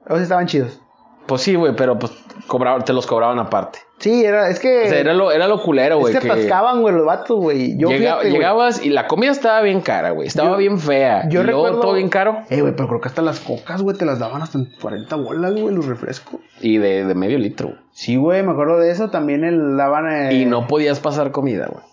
Esos 0.05 0.21
estaban 0.21 0.45
chidos. 0.45 0.79
Pues 1.29 1.41
sí, 1.43 1.55
güey, 1.55 1.73
pero 1.75 1.97
pues 1.97 2.11
cobraban, 2.47 2.83
te 2.83 2.91
los 2.91 3.05
cobraban 3.07 3.39
aparte. 3.39 3.79
Sí, 3.99 4.23
era, 4.25 4.49
es 4.49 4.59
que. 4.59 4.83
O 4.85 4.87
sea, 4.89 4.97
era 4.99 5.13
lo, 5.13 5.31
era 5.31 5.47
lo 5.47 5.61
culero, 5.61 5.95
es 5.95 6.01
güey. 6.01 6.13
que 6.13 6.19
que 6.21 6.31
atascaban, 6.31 6.81
güey, 6.81 6.95
los 6.95 7.05
vatos, 7.05 7.37
güey. 7.37 7.77
Yo 7.77 7.89
llega- 7.89 7.97
fíjate, 7.99 8.21
güey. 8.23 8.31
llegabas 8.33 8.83
y 8.83 8.89
la 8.89 9.07
comida 9.07 9.31
estaba 9.31 9.61
bien 9.61 9.81
cara, 9.81 10.11
güey. 10.11 10.27
Estaba 10.27 10.51
Yo- 10.51 10.57
bien 10.57 10.79
fea. 10.79 11.27
yo 11.29 11.41
y 11.41 11.43
luego 11.45 11.65
recuerdo- 11.65 11.81
todo 11.81 11.93
bien 11.93 12.09
caro. 12.09 12.39
Eh, 12.49 12.61
güey, 12.61 12.73
pero 12.75 12.87
creo 12.89 13.01
que 13.01 13.09
hasta 13.09 13.21
las 13.21 13.39
cocas, 13.41 13.81
güey, 13.81 13.95
te 13.97 14.05
las 14.05 14.19
daban 14.19 14.41
hasta 14.41 14.57
en 14.57 14.69
40 14.81 15.15
bolas, 15.17 15.53
güey, 15.53 15.73
los 15.75 15.85
refrescos. 15.85 16.39
Y 16.61 16.77
de, 16.77 17.05
de 17.05 17.13
medio 17.15 17.37
litro. 17.37 17.67
güey. 17.69 17.79
Sí, 17.91 18.15
güey, 18.15 18.41
me 18.41 18.53
acuerdo 18.53 18.79
de 18.79 18.89
eso. 18.91 19.09
También 19.09 19.43
el 19.43 19.77
daban. 19.77 20.09
eh, 20.11 20.33
Y 20.33 20.45
no 20.45 20.65
podías 20.67 20.99
pasar 20.99 21.31
comida, 21.31 21.67
güey. 21.69 21.83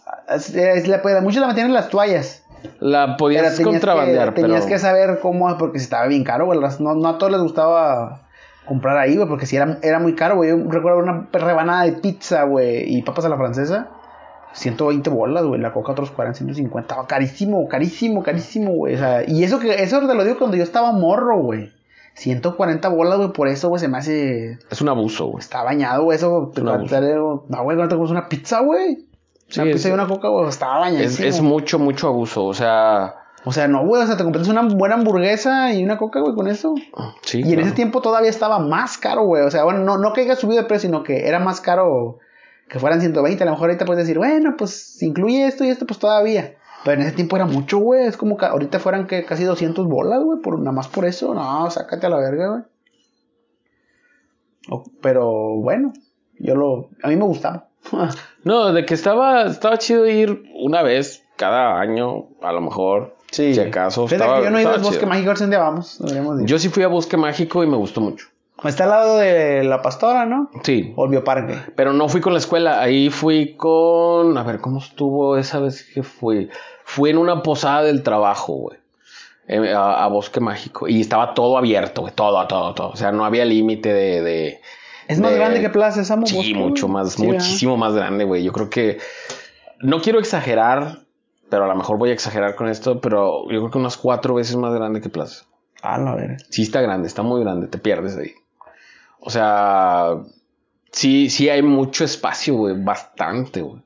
pues, 1.03 1.23
muchos 1.23 1.41
la 1.41 1.49
metían 1.49 1.67
en 1.67 1.75
las 1.75 1.89
toallas. 1.89 2.45
La 2.81 3.05
Pero 3.07 3.17
podías 3.19 3.57
tenías, 3.57 3.73
contrabandear, 3.75 4.35
que, 4.35 4.43
tenías 4.43 4.63
pero... 4.65 4.75
que 4.75 4.79
saber 4.79 5.19
cómo, 5.21 5.57
porque 5.59 5.79
si 5.79 5.85
estaba 5.85 6.07
bien 6.07 6.25
caro, 6.25 6.47
güey. 6.47 6.59
No, 6.81 6.95
no 6.95 7.09
a 7.09 7.19
todos 7.19 7.31
les 7.33 7.41
gustaba 7.41 8.23
comprar 8.67 8.99
ahí, 8.99 9.17
güey, 9.17 9.29
porque 9.29 9.47
si 9.47 9.57
era, 9.57 9.79
era 9.83 9.99
muy 9.99 10.15
caro, 10.15 10.37
güey. 10.37 10.51
Yo 10.51 10.57
recuerdo 10.71 10.99
una 10.99 11.29
rebanada 11.33 11.85
de 11.85 11.93
pizza, 11.93 12.43
güey, 12.45 12.85
y 12.97 13.03
papas 13.03 13.25
a 13.25 13.29
la 13.29 13.37
francesa. 13.37 13.89
120 14.53 15.11
bolas, 15.11 15.45
güey. 15.45 15.61
La 15.61 15.73
coca 15.73 15.93
otros 15.93 16.11
40, 16.11 16.39
150. 16.39 16.81
Estaba 16.81 17.07
carísimo, 17.07 17.69
carísimo, 17.69 18.23
carísimo, 18.23 18.73
güey. 18.73 18.95
O 18.95 18.99
sea, 18.99 19.23
y 19.27 19.45
eso 19.45 19.59
que 19.59 19.83
eso 19.83 20.01
te 20.07 20.15
lo 20.15 20.25
digo 20.25 20.39
cuando 20.39 20.57
yo 20.57 20.63
estaba 20.63 20.93
morro, 20.93 21.39
güey. 21.43 21.73
140 22.15 22.89
bolas, 22.89 23.19
güey, 23.19 23.33
por 23.33 23.49
eso, 23.49 23.69
güey, 23.69 23.79
se 23.81 23.89
me 23.89 23.99
hace... 23.99 24.59
Es 24.71 24.81
un 24.81 24.89
abuso, 24.89 25.27
güey. 25.27 25.41
Está 25.41 25.63
bañado, 25.63 26.05
güey, 26.05 26.17
eso... 26.17 26.51
Te 26.55 26.63
No, 26.63 26.79
traer- 26.85 27.43
no, 27.47 27.63
güey, 27.63 27.77
¿cuánto 27.77 27.99
cuesta 27.99 28.13
una 28.13 28.29
pizza, 28.31 28.61
güey? 28.61 29.07
Sí, 29.49 29.61
una 29.61 29.69
es- 29.71 29.77
pizza 29.77 29.89
y 29.91 29.93
una 29.93 30.07
coca, 30.09 30.29
güey, 30.29 30.49
estaba 30.49 30.77
Es, 30.89 30.93
bañadísimo. 30.95 31.29
es 31.29 31.43
mucho, 31.43 31.79
mucho 31.79 32.09
abuso. 32.09 32.47
O 32.47 32.55
sea, 32.55 33.17
O 33.49 33.53
sea, 33.53 33.69
no, 33.69 33.87
güey, 33.87 34.03
o 34.03 34.07
sea, 34.07 34.17
te 34.17 34.25
compras 34.25 34.49
una 34.49 34.63
buena 34.63 34.97
hamburguesa 34.97 35.73
y 35.73 35.85
una 35.85 35.99
coca, 35.99 36.19
güey, 36.21 36.35
con 36.35 36.49
eso. 36.49 36.75
sí. 37.23 37.43
Y 37.45 37.53
en 37.53 37.61
ese 37.61 37.71
tiempo 37.73 38.03
todavía 38.03 38.29
estaba 38.29 38.59
más 38.59 38.99
caro, 38.99 39.23
güey. 39.25 39.45
O 39.45 39.51
sea, 39.53 39.63
bueno, 39.63 39.79
no, 39.85 39.99
no 39.99 40.13
que 40.13 40.23
haya 40.23 40.35
subido 40.35 40.63
de 40.63 40.69
precio, 40.69 40.89
sino 40.89 41.05
que 41.05 41.29
era 41.29 41.39
más 41.39 41.61
caro 41.61 42.19
que 42.69 42.81
fueran 42.81 43.01
120. 43.01 43.41
A 43.43 43.47
lo 43.47 43.53
mejor 43.53 43.69
ahorita 43.71 43.85
puedes 43.85 44.03
decir, 44.05 44.19
bueno, 44.19 44.57
pues 44.59 44.73
si 44.99 45.07
incluye 45.07 45.47
esto 45.47 45.63
y 45.65 45.69
esto, 45.69 45.87
pues 45.87 46.01
todavía. 46.01 46.57
Pero 46.85 47.01
en 47.01 47.07
ese 47.07 47.17
tiempo 47.17 47.37
era 47.37 47.47
mucho, 47.47 47.79
güey. 47.79 48.07
Es 48.07 48.17
como 48.17 48.37
que 48.37 48.47
ahorita 48.47 48.81
fueran 48.81 49.07
que 49.07 49.25
casi 49.25 49.45
200 49.45 49.87
bolas, 49.87 50.23
güey, 50.25 50.41
por, 50.41 50.59
nada 50.59 50.73
más 50.73 50.89
por 50.89 51.05
eso. 51.05 51.33
No, 51.33 51.71
sácate 51.71 52.07
a 52.07 52.11
la 52.11 52.19
verga, 52.19 52.49
güey. 52.49 52.63
O- 54.71 54.85
Pero 55.01 55.57
bueno, 55.61 55.93
yo 56.39 56.55
lo. 56.57 56.89
A 57.03 57.09
mí 57.09 57.17
me 57.17 57.25
gustaba. 57.25 57.69
No, 58.45 58.73
de 58.73 58.85
que 58.87 58.95
estaba, 58.95 59.45
estaba 59.47 59.77
chido 59.79 60.07
ir 60.07 60.45
una 60.55 60.83
vez 60.83 61.25
cada 61.37 61.81
año, 61.81 62.29
a 62.43 62.53
lo 62.53 62.61
mejor. 62.61 63.16
Sí. 63.37 63.55
Si 63.55 63.61
acaso. 63.61 64.07
Fíjate 64.09 64.23
estaba- 64.25 64.39
que 64.39 64.45
yo 64.45 64.51
no 64.51 64.59
he 64.59 64.63
ido 64.63 64.71
al 64.73 64.81
bosque 64.81 64.97
chido. 64.99 65.09
mágico, 65.09 65.27
a 65.29 65.31
ver 65.31 65.39
si 65.39 65.45
un 65.45 65.51
día 65.51 65.59
vamos. 65.61 65.99
Yo 66.45 66.59
sí 66.59 66.69
fui 66.69 66.83
a 66.83 66.89
Bosque 66.89 67.17
Mágico 67.17 67.63
y 67.65 67.67
me 67.67 67.77
gustó 67.77 68.01
mucho. 68.01 68.27
Está 68.65 68.85
al 68.85 68.91
lado 68.91 69.19
de 69.19 69.63
la 69.65 69.83
pastora, 69.83 70.25
¿no? 70.25 70.51
Sí. 70.63 70.93
O 70.97 71.05
el 71.05 71.11
bioparque. 71.11 71.55
Pero 71.77 71.93
no 71.93 72.09
fui 72.09 72.21
con 72.23 72.33
la 72.33 72.39
escuela, 72.39 72.81
ahí 72.81 73.11
fui 73.11 73.55
con... 73.57 74.39
A 74.39 74.43
ver, 74.43 74.61
¿cómo 74.61 74.79
estuvo 74.79 75.37
esa 75.37 75.59
vez 75.61 75.85
que 75.93 76.03
fui? 76.03 76.49
Fui 76.85 77.11
en 77.11 77.19
una 77.19 77.43
posada 77.43 77.83
del 77.83 78.03
trabajo, 78.03 78.55
güey. 78.55 78.79
eh, 79.49 79.75
A, 79.75 80.05
a 80.05 80.09
Bosque 80.09 80.41
Mágico. 80.41 80.89
Y 80.89 81.03
estaba 81.03 81.35
todo 81.35 81.59
abierto, 81.59 82.01
güey. 82.01 82.15
Todo, 82.15 82.45
todo, 82.47 82.73
todo. 82.75 82.89
O 82.89 82.97
sea, 82.97 83.13
no 83.13 83.25
había 83.27 83.45
límite 83.45 83.93
de... 83.93 84.23
de- 84.23 84.61
Es 85.07 85.21
más 85.21 85.33
de- 85.33 85.37
grande 85.37 85.61
que 85.61 85.69
Plaza 85.69 86.01
Sésamo. 86.01 86.27
Sí, 86.27 86.37
Bosque, 86.37 86.55
mucho 86.55 86.89
más, 86.89 87.13
Sí, 87.13 87.23
¿verdad? 87.27 87.35
muchísimo 87.41 87.77
más 87.77 87.93
grande, 87.95 88.25
güey. 88.25 88.43
Yo 88.43 88.53
creo 88.53 88.71
que... 88.71 88.99
No 89.81 90.01
quiero 90.01 90.19
exagerar, 90.19 91.01
pero 91.49 91.65
a 91.65 91.69
lo 91.69 91.75
mejor 91.75 91.99
voy 91.99 92.11
a 92.11 92.13
exagerar 92.13 92.55
con 92.55 92.69
esto, 92.69 93.01
pero 93.01 93.45
yo 93.51 93.61
creo 93.61 93.71
que 93.71 93.79
unas 93.79 93.97
cuatro 93.97 94.35
veces 94.35 94.57
más 94.57 94.75
grande 94.75 95.01
que 95.01 95.09
Plaza. 95.09 95.45
A 95.83 95.99
la 95.99 96.15
verga. 96.15 96.37
Sí 96.51 96.63
está 96.63 96.81
grande, 96.81 97.07
está 97.07 97.23
muy 97.23 97.43
grande, 97.43 97.69
te 97.69 97.79
pierdes 97.79 98.17
ahí. 98.17 98.33
O 99.21 99.31
sea, 99.31 100.17
sí, 100.93 101.31
sí 101.31 101.49
hay 101.49 101.63
mucho 101.63 102.05
espacio, 102.05 102.55
güey, 102.55 102.83
bastante, 102.83 103.63
güey. 103.63 103.83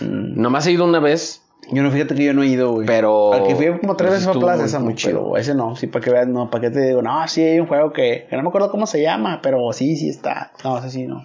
Mm. 0.00 0.40
Nomás 0.40 0.66
he 0.66 0.72
ido 0.72 0.84
una 0.84 1.00
vez, 1.00 1.42
Yo 1.70 1.82
no, 1.82 1.90
fíjate 1.90 2.14
que 2.14 2.24
yo 2.24 2.34
no 2.34 2.42
he 2.42 2.48
ido, 2.48 2.72
güey. 2.72 2.86
pero... 2.86 3.32
Al 3.32 3.46
que 3.46 3.54
fui 3.54 3.66
como 3.78 3.96
tres 3.96 4.10
pues, 4.10 4.26
veces 4.26 4.36
a 4.36 4.38
Plaza 4.38 4.62
Sésamo, 4.62 4.86
muy 4.86 4.94
chido. 4.94 5.24
pero 5.24 5.36
ese 5.36 5.54
no. 5.54 5.76
Sí, 5.76 5.86
para 5.86 6.04
que 6.04 6.10
veas, 6.10 6.26
no, 6.26 6.50
para 6.50 6.62
que 6.62 6.70
te 6.70 6.80
digo, 6.88 7.02
no, 7.02 7.26
sí 7.28 7.42
hay 7.42 7.60
un 7.60 7.66
juego 7.66 7.92
que, 7.92 8.26
que 8.28 8.36
no 8.36 8.42
me 8.42 8.48
acuerdo 8.48 8.70
cómo 8.70 8.86
se 8.86 9.02
llama, 9.02 9.40
pero 9.42 9.72
sí, 9.72 9.96
sí 9.96 10.08
está. 10.08 10.52
No, 10.64 10.78
ese 10.78 10.90
sí, 10.90 11.06
no. 11.06 11.24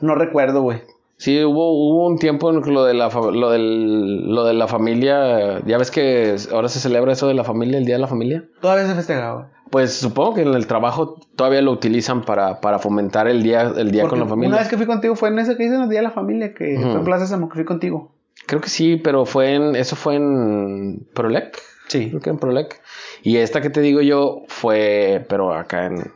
No 0.00 0.14
recuerdo, 0.14 0.62
güey. 0.62 0.82
Sí, 1.22 1.44
hubo, 1.44 1.70
hubo 1.70 2.08
un 2.08 2.18
tiempo 2.18 2.50
en 2.50 2.62
que 2.62 2.72
lo 2.72 2.84
de 2.84 2.94
la 2.94 3.08
lo 3.08 3.50
del, 3.52 4.26
lo 4.26 4.42
de 4.44 4.54
la 4.54 4.66
familia, 4.66 5.60
ya 5.64 5.78
ves 5.78 5.92
que 5.92 6.34
ahora 6.50 6.68
se 6.68 6.80
celebra 6.80 7.12
eso 7.12 7.28
de 7.28 7.34
la 7.34 7.44
familia, 7.44 7.78
el 7.78 7.84
día 7.84 7.94
de 7.94 8.00
la 8.00 8.08
familia. 8.08 8.44
Todavía 8.60 8.88
se 8.88 8.96
festejaba. 8.96 9.52
Pues 9.70 9.92
supongo 9.92 10.34
que 10.34 10.42
en 10.42 10.52
el 10.52 10.66
trabajo 10.66 11.20
todavía 11.36 11.62
lo 11.62 11.70
utilizan 11.70 12.22
para, 12.22 12.60
para 12.60 12.80
fomentar 12.80 13.28
el 13.28 13.44
día, 13.44 13.72
el 13.76 13.92
día 13.92 14.02
Porque 14.02 14.16
con 14.16 14.18
la 14.18 14.26
familia. 14.26 14.48
Una 14.48 14.58
vez 14.58 14.68
que 14.68 14.76
fui 14.76 14.86
contigo 14.86 15.14
fue 15.14 15.28
en 15.28 15.38
ese 15.38 15.56
que 15.56 15.62
hice 15.62 15.76
en 15.76 15.82
el 15.82 15.88
Día 15.88 16.00
de 16.00 16.08
la 16.08 16.10
Familia, 16.10 16.54
que 16.54 16.76
fue 16.76 16.90
en 16.90 17.04
Plaza 17.04 17.26
Sésamo, 17.26 17.48
que 17.48 17.54
fui 17.54 17.64
contigo. 17.64 18.10
Creo 18.46 18.60
que 18.60 18.68
sí, 18.68 18.96
pero 18.96 19.24
fue 19.24 19.54
en, 19.54 19.76
eso 19.76 19.94
fue 19.94 20.16
en 20.16 21.06
Prolec. 21.14 21.56
Sí. 21.86 22.08
Creo 22.08 22.20
que 22.20 22.30
en 22.30 22.38
Prolec. 22.38 22.80
Y 23.22 23.36
esta 23.36 23.60
que 23.60 23.70
te 23.70 23.80
digo 23.80 24.00
yo 24.00 24.42
fue, 24.48 25.24
pero 25.28 25.54
acá 25.54 25.86
en, 25.86 26.10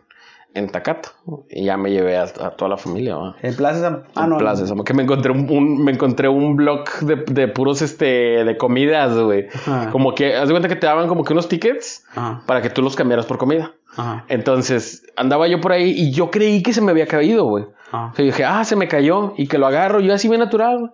en 0.57 0.69
Tacata. 0.69 1.11
Y 1.51 1.65
ya 1.65 1.77
me 1.77 1.91
llevé 1.91 2.17
a, 2.17 2.23
a 2.25 2.51
toda 2.57 2.69
la 2.71 2.77
familia, 2.77 3.17
¿va? 3.17 3.37
En 3.43 3.55
Plaza 3.55 3.75
Sésamo. 3.77 3.99
Ah, 4.15 4.25
En 4.25 4.31
no. 4.31 4.39
Plaza 4.39 4.63
Sésamo, 4.63 4.85
que 4.85 4.95
me 4.95 5.03
encontré 5.03 5.31
un, 5.33 5.51
un- 5.51 5.85
me 5.85 5.93
encontré 5.93 6.29
un 6.29 6.57
blog 6.57 6.85
de, 7.03 7.17
de 7.17 7.49
puros 7.49 7.83
este 7.83 8.07
de 8.45 8.57
comidas, 8.57 9.17
güey. 9.17 9.47
Como 9.93 10.15
que, 10.15 10.35
haz 10.37 10.49
de 10.49 10.53
cuenta 10.55 10.69
que 10.69 10.77
te 10.77 10.87
daban 10.87 11.09
como 11.09 11.25
que 11.25 11.33
unos 11.33 11.49
tickets 11.49 12.05
para 12.47 12.63
que 12.63 12.71
tú 12.71 12.83
los 12.83 12.97
cambiaras 12.97 13.27
por 13.27 13.39
comida. 13.39 13.73
Ajá. 13.97 14.25
Entonces, 14.29 15.05
andaba 15.17 15.47
yo 15.49 15.61
por 15.61 15.73
ahí 15.73 15.91
y 15.97 16.11
yo 16.13 16.31
creí 16.31 16.63
que 16.63 16.73
se 16.73 16.81
me 16.83 16.91
había 16.91 17.07
caído, 17.07 17.45
güey. 17.45 17.65
O 17.93 18.13
sea, 18.15 18.25
dije, 18.25 18.45
ah, 18.45 18.65
se 18.65 18.77
me 18.77 18.89
cayó 18.89 19.33
y 19.37 19.47
que 19.47 19.59
lo 19.59 19.67
agarro, 19.67 20.01
yo 20.01 20.13
así 20.13 20.29
bien 20.29 20.41
natural, 20.41 20.79
güey. 20.79 20.91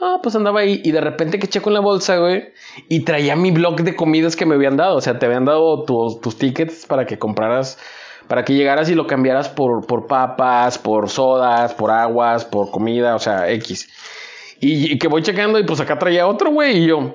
Ah, 0.00 0.18
pues 0.22 0.36
andaba 0.36 0.60
ahí 0.60 0.80
y 0.84 0.90
de 0.92 1.00
repente 1.00 1.38
que 1.38 1.48
checo 1.48 1.70
en 1.70 1.74
la 1.74 1.80
bolsa, 1.80 2.18
güey, 2.18 2.52
y 2.88 3.00
traía 3.00 3.34
mi 3.34 3.50
blog 3.50 3.76
de 3.82 3.96
comidas 3.96 4.36
que 4.36 4.44
me 4.44 4.54
habían 4.54 4.76
dado. 4.76 4.96
O 4.96 5.00
sea, 5.00 5.18
te 5.18 5.24
habían 5.26 5.44
dado 5.46 5.84
tus 5.84 6.36
tickets 6.38 6.84
para 6.86 7.06
que 7.06 7.18
compraras, 7.18 7.78
para 8.28 8.44
que 8.44 8.54
llegaras 8.54 8.88
y 8.88 8.94
lo 8.94 9.06
cambiaras 9.06 9.48
por, 9.48 9.86
por 9.86 10.06
papas, 10.06 10.78
por 10.78 11.08
sodas, 11.08 11.74
por 11.74 11.90
aguas, 11.90 12.44
por 12.44 12.70
comida, 12.70 13.14
o 13.14 13.18
sea, 13.18 13.50
X. 13.52 13.88
Y, 14.60 14.92
y 14.92 14.98
que 14.98 15.08
voy 15.08 15.22
checando 15.22 15.58
y 15.58 15.64
pues 15.64 15.80
acá 15.80 15.98
traía 15.98 16.26
otro, 16.26 16.50
güey, 16.50 16.84
y 16.84 16.86
yo, 16.86 17.14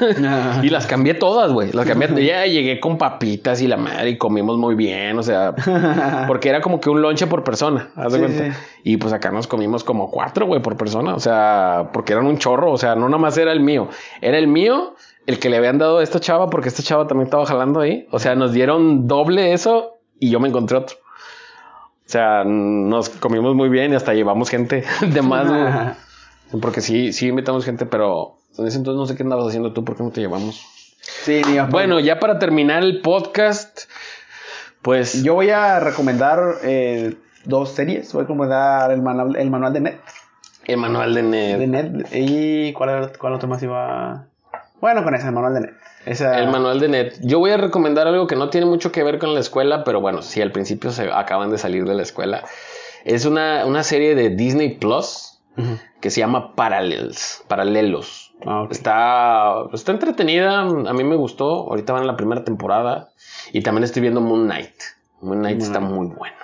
y 0.62 0.68
las 0.68 0.86
cambié 0.86 1.14
todas, 1.14 1.52
güey. 1.52 1.72
Las 1.72 1.86
cambié. 1.86 2.08
Ya 2.28 2.46
llegué 2.46 2.80
con 2.80 2.98
papitas 2.98 3.60
y 3.62 3.66
la 3.66 3.76
madre 3.76 4.10
y 4.10 4.18
comimos 4.18 4.58
muy 4.58 4.74
bien. 4.74 5.18
O 5.18 5.22
sea, 5.22 5.54
porque 6.26 6.48
era 6.48 6.60
como 6.60 6.80
que 6.80 6.90
un 6.90 7.02
lonche 7.02 7.26
por 7.26 7.44
persona. 7.44 7.90
haz 7.96 8.12
de 8.12 8.18
cuenta. 8.18 8.44
sí. 8.44 8.60
Y 8.84 8.96
pues 8.96 9.12
acá 9.12 9.30
nos 9.30 9.46
comimos 9.46 9.84
como 9.84 10.10
cuatro, 10.10 10.46
güey, 10.46 10.62
por 10.62 10.76
persona. 10.76 11.14
O 11.14 11.20
sea, 11.20 11.90
porque 11.92 12.12
eran 12.12 12.26
un 12.26 12.38
chorro. 12.38 12.72
O 12.72 12.78
sea, 12.78 12.94
no 12.94 13.08
nada 13.08 13.18
más 13.18 13.36
era 13.38 13.52
el 13.52 13.60
mío. 13.60 13.88
Era 14.20 14.38
el 14.38 14.48
mío, 14.48 14.94
el 15.26 15.38
que 15.38 15.48
le 15.48 15.56
habían 15.56 15.78
dado 15.78 15.98
a 15.98 16.02
esta 16.02 16.20
chava, 16.20 16.50
porque 16.50 16.68
esta 16.68 16.82
chava 16.82 17.06
también 17.06 17.26
estaba 17.26 17.46
jalando 17.46 17.80
ahí. 17.80 18.06
O 18.10 18.18
sea, 18.18 18.34
nos 18.34 18.52
dieron 18.52 19.06
doble 19.06 19.52
eso 19.52 19.97
y 20.20 20.30
yo 20.30 20.40
me 20.40 20.48
encontré 20.48 20.76
otro. 20.76 20.96
O 22.06 22.10
sea, 22.10 22.42
nos 22.44 23.10
comimos 23.10 23.54
muy 23.54 23.68
bien 23.68 23.92
y 23.92 23.96
hasta 23.96 24.14
llevamos 24.14 24.48
gente 24.50 24.84
de 25.12 25.22
más, 25.22 25.48
güey. 25.48 26.60
Porque 26.62 26.80
sí, 26.80 27.12
sí 27.12 27.28
invitamos 27.28 27.64
gente, 27.64 27.84
pero 27.86 28.36
en 28.56 28.66
ese 28.66 28.78
entonces 28.78 28.98
no 28.98 29.06
sé 29.06 29.14
qué 29.16 29.22
andabas 29.22 29.48
haciendo 29.48 29.72
tú, 29.72 29.84
¿por 29.84 29.96
qué 29.96 30.02
no 30.02 30.10
te 30.10 30.20
llevamos? 30.20 30.64
Sí, 31.00 31.42
ni 31.46 31.58
a- 31.58 31.64
Bueno, 31.64 32.00
ya 32.00 32.18
para 32.18 32.38
terminar 32.38 32.82
el 32.82 33.00
podcast, 33.02 33.80
pues 34.82 35.22
Yo 35.22 35.34
voy 35.34 35.50
a 35.50 35.80
recomendar 35.80 36.38
eh, 36.62 37.14
dos 37.44 37.70
series. 37.70 38.10
Voy 38.12 38.20
a 38.20 38.24
recomendar 38.24 38.90
el 38.92 39.02
manual, 39.02 39.36
el 39.36 39.50
manual 39.50 39.72
de 39.74 39.80
Net. 39.80 40.00
el 40.64 40.76
manual 40.78 41.14
de 41.14 41.22
Ned. 41.22 41.58
De 41.58 41.66
Net. 41.66 42.06
¿Y 42.12 42.72
cuál, 42.72 43.12
cuál 43.18 43.34
otro 43.34 43.48
más 43.48 43.62
iba? 43.62 44.26
Bueno, 44.80 45.02
con 45.04 45.14
ese, 45.14 45.26
el 45.26 45.32
manual 45.34 45.54
de 45.54 45.60
Net. 45.60 45.74
Esa, 46.08 46.38
El 46.38 46.48
manual 46.48 46.80
de 46.80 46.88
Net. 46.88 47.18
Yo 47.20 47.38
voy 47.38 47.50
a 47.50 47.58
recomendar 47.58 48.06
algo 48.06 48.26
que 48.26 48.34
no 48.34 48.48
tiene 48.48 48.66
mucho 48.66 48.90
que 48.90 49.02
ver 49.02 49.18
con 49.18 49.34
la 49.34 49.40
escuela, 49.40 49.84
pero 49.84 50.00
bueno, 50.00 50.22
sí, 50.22 50.40
al 50.40 50.52
principio 50.52 50.90
se 50.90 51.12
acaban 51.12 51.50
de 51.50 51.58
salir 51.58 51.84
de 51.84 51.94
la 51.94 52.02
escuela. 52.02 52.44
Es 53.04 53.26
una, 53.26 53.66
una 53.66 53.82
serie 53.82 54.14
de 54.14 54.30
Disney 54.30 54.78
Plus 54.78 55.38
que 56.00 56.10
se 56.10 56.20
llama 56.20 56.54
Parallels, 56.54 57.44
Paralelos. 57.46 58.32
Ah. 58.46 58.66
Está, 58.70 59.64
está 59.74 59.92
entretenida, 59.92 60.60
a 60.60 60.92
mí 60.94 61.04
me 61.04 61.16
gustó. 61.16 61.68
Ahorita 61.68 61.92
van 61.92 62.02
en 62.02 62.06
la 62.06 62.16
primera 62.16 62.42
temporada 62.42 63.10
y 63.52 63.60
también 63.60 63.84
estoy 63.84 64.00
viendo 64.00 64.22
Moon 64.22 64.44
Knight. 64.46 64.74
Moon 65.20 65.40
Knight 65.40 65.58
Moon 65.58 65.66
está 65.66 65.80
muy 65.80 66.06
bueno. 66.06 66.36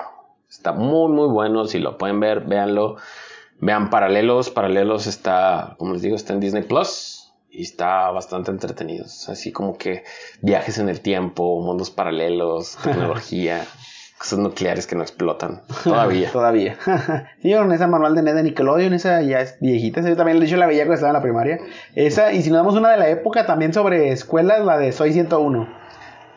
Está 0.50 0.72
muy, 0.72 1.10
muy 1.10 1.28
bueno. 1.28 1.64
Si 1.64 1.78
lo 1.78 1.96
pueden 1.96 2.20
ver, 2.20 2.40
véanlo. 2.40 2.96
Vean 3.60 3.88
Paralelos. 3.88 4.50
Paralelos 4.50 5.06
está, 5.06 5.74
como 5.78 5.94
les 5.94 6.02
digo, 6.02 6.16
está 6.16 6.34
en 6.34 6.40
Disney 6.40 6.64
Plus 6.64 7.23
y 7.54 7.62
está 7.62 8.10
bastante 8.10 8.50
entretenido. 8.50 9.04
Así 9.04 9.52
como 9.52 9.78
que 9.78 10.04
viajes 10.40 10.78
en 10.78 10.88
el 10.88 11.00
tiempo, 11.00 11.60
mundos 11.60 11.90
paralelos, 11.90 12.76
tecnología, 12.82 13.64
cosas 14.18 14.40
nucleares 14.40 14.86
que 14.86 14.96
no 14.96 15.02
explotan 15.02 15.62
todavía. 15.84 16.30
Todavía. 16.32 16.76
sí, 17.42 17.54
con 17.54 17.72
esa 17.72 17.86
manual 17.86 18.14
de 18.14 18.22
Ned 18.22 18.34
de 18.34 18.42
Nickelodeon, 18.42 18.92
esa 18.94 19.22
ya 19.22 19.40
es 19.40 19.56
viejita. 19.60 20.00
Yo 20.00 20.16
también, 20.16 20.40
de 20.40 20.46
hecho, 20.46 20.56
la 20.56 20.66
veía 20.66 20.82
cuando 20.82 20.94
estaba 20.94 21.10
en 21.10 21.14
la 21.14 21.22
primaria. 21.22 21.58
Esa, 21.94 22.32
y 22.32 22.42
si 22.42 22.50
nos 22.50 22.58
damos 22.58 22.74
una 22.74 22.90
de 22.90 22.98
la 22.98 23.08
época 23.08 23.46
también 23.46 23.72
sobre 23.72 24.10
escuelas, 24.10 24.64
la 24.64 24.76
de 24.76 24.92
Soy 24.92 25.12
101. 25.12 25.84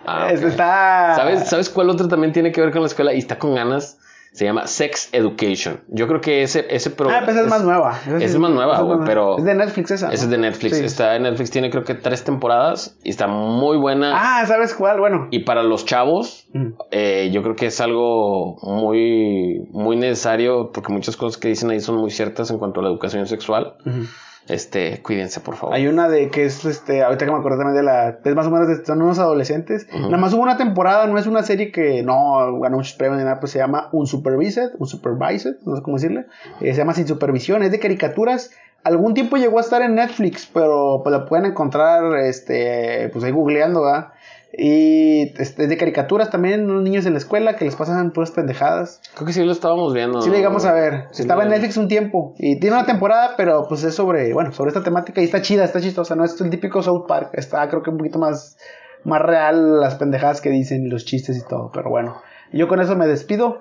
Ah, 0.06 0.32
está. 0.32 1.16
¿Sabes, 1.16 1.50
¿Sabes 1.50 1.70
cuál 1.70 1.90
otro 1.90 2.08
también 2.08 2.32
tiene 2.32 2.52
que 2.52 2.62
ver 2.62 2.72
con 2.72 2.82
la 2.82 2.88
escuela 2.88 3.14
y 3.14 3.18
está 3.18 3.40
con 3.40 3.56
ganas? 3.56 3.98
Se 4.38 4.46
llama 4.46 4.68
Sex 4.68 5.10
Education. 5.14 5.82
Yo 5.88 6.08
creo 6.08 6.22
que 6.22 6.44
ese, 6.44 6.68
ese 6.70 6.90
Ah, 6.90 6.94
programa. 6.96 7.26
pues 7.26 7.38
es 7.38 7.48
más 7.48 7.64
nueva. 7.64 8.00
esa 8.06 8.18
es 8.24 8.38
más 8.38 8.52
nueva, 8.52 8.74
esa 8.76 8.84
güey, 8.84 9.00
pero- 9.04 9.36
Es 9.40 9.44
de 9.44 9.56
Netflix 9.56 9.90
esa. 9.90 10.12
Ese 10.14 10.26
es 10.26 10.30
de 10.30 10.38
Netflix. 10.38 10.78
Sí. 10.78 10.86
Está 10.86 11.16
en 11.16 11.24
Netflix, 11.24 11.50
tiene 11.50 11.72
creo 11.72 11.84
que 11.84 11.96
tres 11.96 12.24
temporadas 12.24 12.96
y 13.04 13.10
está 13.10 13.26
muy 13.26 13.78
buena. 13.78 14.12
Ah, 14.14 14.46
¿sabes 14.46 14.76
cuál? 14.76 15.00
Bueno. 15.00 15.28
Y 15.32 15.40
para 15.40 15.64
los 15.64 15.86
chavos, 15.86 16.46
Mm. 16.54 16.68
eh, 16.92 17.30
yo 17.34 17.42
creo 17.42 17.56
que 17.56 17.66
es 17.66 17.82
algo 17.82 18.58
muy, 18.62 19.68
muy 19.72 19.96
necesario 19.96 20.72
porque 20.72 20.94
muchas 20.94 21.18
cosas 21.18 21.40
que 21.40 21.48
dicen 21.48 21.72
ahí 21.72 21.80
son 21.80 21.96
muy 21.96 22.12
ciertas 22.12 22.52
en 22.52 22.60
cuanto 22.60 22.80
a 22.80 22.84
la 22.84 22.90
educación 22.90 23.26
sexual. 23.26 23.74
Ujú. 23.88 24.06
Este, 24.48 25.02
cuídense, 25.02 25.42
por 25.42 25.56
favor. 25.56 25.76
Hay 25.76 25.88
una 25.88 26.08
de 26.08 26.30
que 26.30 26.46
es, 26.46 26.64
este, 26.64 27.04
ahorita 27.04 27.26
que 27.26 27.32
me 27.32 27.38
acuerdo 27.38 27.58
también 27.58 27.76
de 27.76 27.84
la, 27.84 28.20
es 28.24 28.36
más 28.36 28.48
o 28.48 28.52
menos, 28.52 28.68
de, 28.68 28.86
son 28.86 29.02
unos 29.02 29.20
adolescentes. 29.20 29.88
Nada 29.92 30.18
más 30.18 30.34
hubo 30.34 30.42
una 30.42 30.58
temporada, 30.58 31.06
no 31.08 31.18
es 31.18 31.28
una 31.28 31.44
serie 31.44 31.72
que 31.72 32.02
no 32.04 32.60
ganó 32.62 32.78
muchos 32.78 32.94
premios 32.94 33.18
ni 33.18 33.26
nada, 33.26 33.40
pues 33.40 33.52
se 33.52 33.60
llama 33.60 33.90
Unsupervised, 33.92 34.76
Unsupervised, 34.80 35.58
no 35.66 35.76
sé 35.76 35.82
cómo 35.82 35.98
decirle. 35.98 36.26
Eh, 36.62 36.72
se 36.72 36.78
llama 36.78 36.94
Sin 36.94 37.08
Supervisión, 37.08 37.64
es 37.64 37.72
de 37.72 37.80
caricaturas. 37.80 38.52
Algún 38.84 39.14
tiempo 39.14 39.36
llegó 39.36 39.58
a 39.58 39.62
estar 39.62 39.82
en 39.82 39.96
Netflix, 39.96 40.50
pero 40.54 41.02
pues 41.04 41.12
la 41.12 41.26
pueden 41.26 41.46
encontrar, 41.46 42.18
este, 42.20 43.10
pues 43.12 43.26
ahí 43.26 43.32
googleando, 43.32 43.82
¿verdad? 43.82 44.14
Y 44.60 45.34
este, 45.40 45.68
de 45.68 45.78
caricaturas 45.78 46.32
también, 46.32 46.68
unos 46.68 46.82
niños 46.82 47.06
en 47.06 47.14
la 47.14 47.20
escuela 47.20 47.56
que 47.56 47.64
les 47.64 47.76
pasan 47.76 48.10
puras 48.10 48.32
pendejadas. 48.32 49.02
Creo 49.14 49.28
que 49.28 49.34
sí 49.34 49.44
lo 49.44 49.52
estábamos 49.52 49.94
viendo. 49.94 50.20
Sí, 50.24 50.32
lo 50.32 50.36
llegamos 50.36 50.66
a 50.66 50.74
ver. 50.74 51.06
Sí, 51.12 51.22
Estaba 51.22 51.44
en 51.44 51.50
Netflix 51.50 51.78
un 51.78 51.88
tiempo. 51.88 52.34
Y 52.40 52.60
tiene 52.60 52.76
una 52.76 52.88
temporada, 52.88 53.36
pero 53.38 53.68
pues 53.70 53.84
es 53.84 53.94
sobre, 53.94 54.34
bueno, 54.34 54.52
sobre 54.52 54.70
esta 54.70 54.84
temática. 54.84 55.22
Y 55.22 55.26
está 55.26 55.44
chida, 55.44 55.64
está 55.64 55.80
chistosa. 55.80 56.16
No 56.16 56.26
es 56.26 56.42
el 56.42 56.50
típico 56.50 56.82
South 56.82 57.06
Park. 57.08 57.30
Está, 57.34 57.70
creo 57.70 57.84
que 57.84 57.92
un 57.92 57.98
poquito 57.98 58.18
más, 58.18 58.58
más 59.04 59.22
real 59.22 59.80
las 59.80 59.94
pendejadas 59.94 60.42
que 60.42 60.50
dicen 60.50 60.88
y 60.88 60.90
los 60.90 61.06
chistes 61.06 61.38
y 61.38 61.48
todo. 61.48 61.70
Pero 61.72 61.92
bueno, 61.92 62.20
yo 62.52 62.68
con 62.68 62.82
eso 62.82 62.96
me 62.96 63.06
despido. 63.06 63.60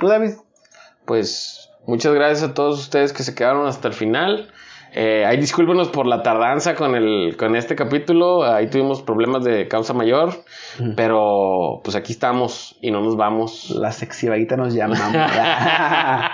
¿Tú, 0.00 0.08
David? 0.08 0.32
Pues 1.04 1.70
muchas 1.86 2.14
gracias 2.14 2.42
a 2.42 2.52
todos 2.52 2.80
ustedes 2.80 3.12
que 3.12 3.22
se 3.22 3.36
quedaron 3.36 3.68
hasta 3.68 3.86
el 3.86 3.94
final. 3.94 4.50
Eh, 4.94 5.24
ahí 5.24 5.38
discúlpenos 5.38 5.88
por 5.88 6.06
la 6.06 6.22
tardanza 6.22 6.74
con 6.74 6.94
el 6.94 7.36
con 7.38 7.56
este 7.56 7.74
capítulo. 7.74 8.44
Ahí 8.44 8.68
tuvimos 8.68 9.00
problemas 9.02 9.42
de 9.42 9.66
causa 9.66 9.94
mayor. 9.94 10.34
Pero 10.96 11.80
pues 11.82 11.96
aquí 11.96 12.12
estamos 12.12 12.76
y 12.80 12.90
no 12.90 13.00
nos 13.00 13.16
vamos. 13.16 13.70
La 13.70 13.90
sexy 13.92 14.28
vaguita 14.28 14.56
nos 14.56 14.74
llama. 14.74 14.96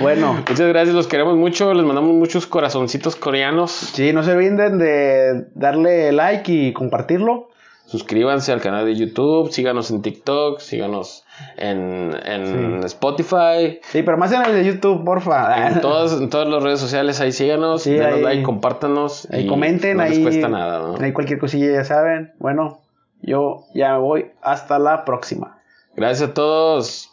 bueno, 0.00 0.34
Muchas 0.48 0.68
gracias, 0.68 0.94
los 0.94 1.06
queremos 1.06 1.36
mucho. 1.36 1.74
Les 1.74 1.84
mandamos 1.84 2.14
muchos 2.14 2.46
corazoncitos 2.46 3.16
coreanos. 3.16 3.70
sí, 3.70 4.12
no 4.12 4.22
se 4.22 4.32
olviden 4.32 4.78
de 4.78 5.46
darle 5.54 6.12
like 6.12 6.50
y 6.50 6.72
compartirlo. 6.72 7.50
Suscríbanse 7.86 8.52
al 8.52 8.60
canal 8.60 8.84
de 8.84 8.94
YouTube, 8.94 9.50
síganos 9.50 9.90
en 9.90 10.02
TikTok, 10.02 10.60
síganos 10.60 11.24
en, 11.56 12.14
en 12.24 12.80
Sí. 12.80 12.86
Spotify, 12.86 13.80
Sí, 13.82 14.02
pero 14.02 14.16
más 14.16 14.32
en 14.32 14.42
el 14.42 14.52
de 14.54 14.64
YouTube, 14.64 15.04
porfa. 15.04 15.68
en 15.68 15.80
todas, 15.82 16.12
en 16.20 16.28
todas 16.30 16.48
las 16.48 16.62
redes 16.62 16.80
sociales, 16.80 17.20
ahí 17.20 17.32
síganos, 17.32 17.82
Sí, 17.82 17.92
denos 17.92 18.14
ahí- 18.14 18.22
like, 18.22 18.42
compártanos. 18.42 19.28
Ahí 19.32 19.44
y 19.44 19.46
comenten, 19.46 19.96
no 19.96 20.02
ahí. 20.04 20.10
les 20.10 20.18
cuesta 20.20 20.48
nada, 20.48 20.78
¿no? 20.80 20.96
Ahí 21.00 21.12
cualquier 21.12 21.38
cosilla 21.38 21.72
ya 21.72 21.84
saben. 21.84 22.32
Bueno, 22.38 22.80
yo 23.22 23.64
ya 23.74 23.92
me 23.94 23.98
voy. 23.98 24.30
Hasta 24.42 24.78
la 24.78 25.04
próxima. 25.04 25.58
Gracias 25.96 26.30
a 26.30 26.34
todos. 26.34 27.10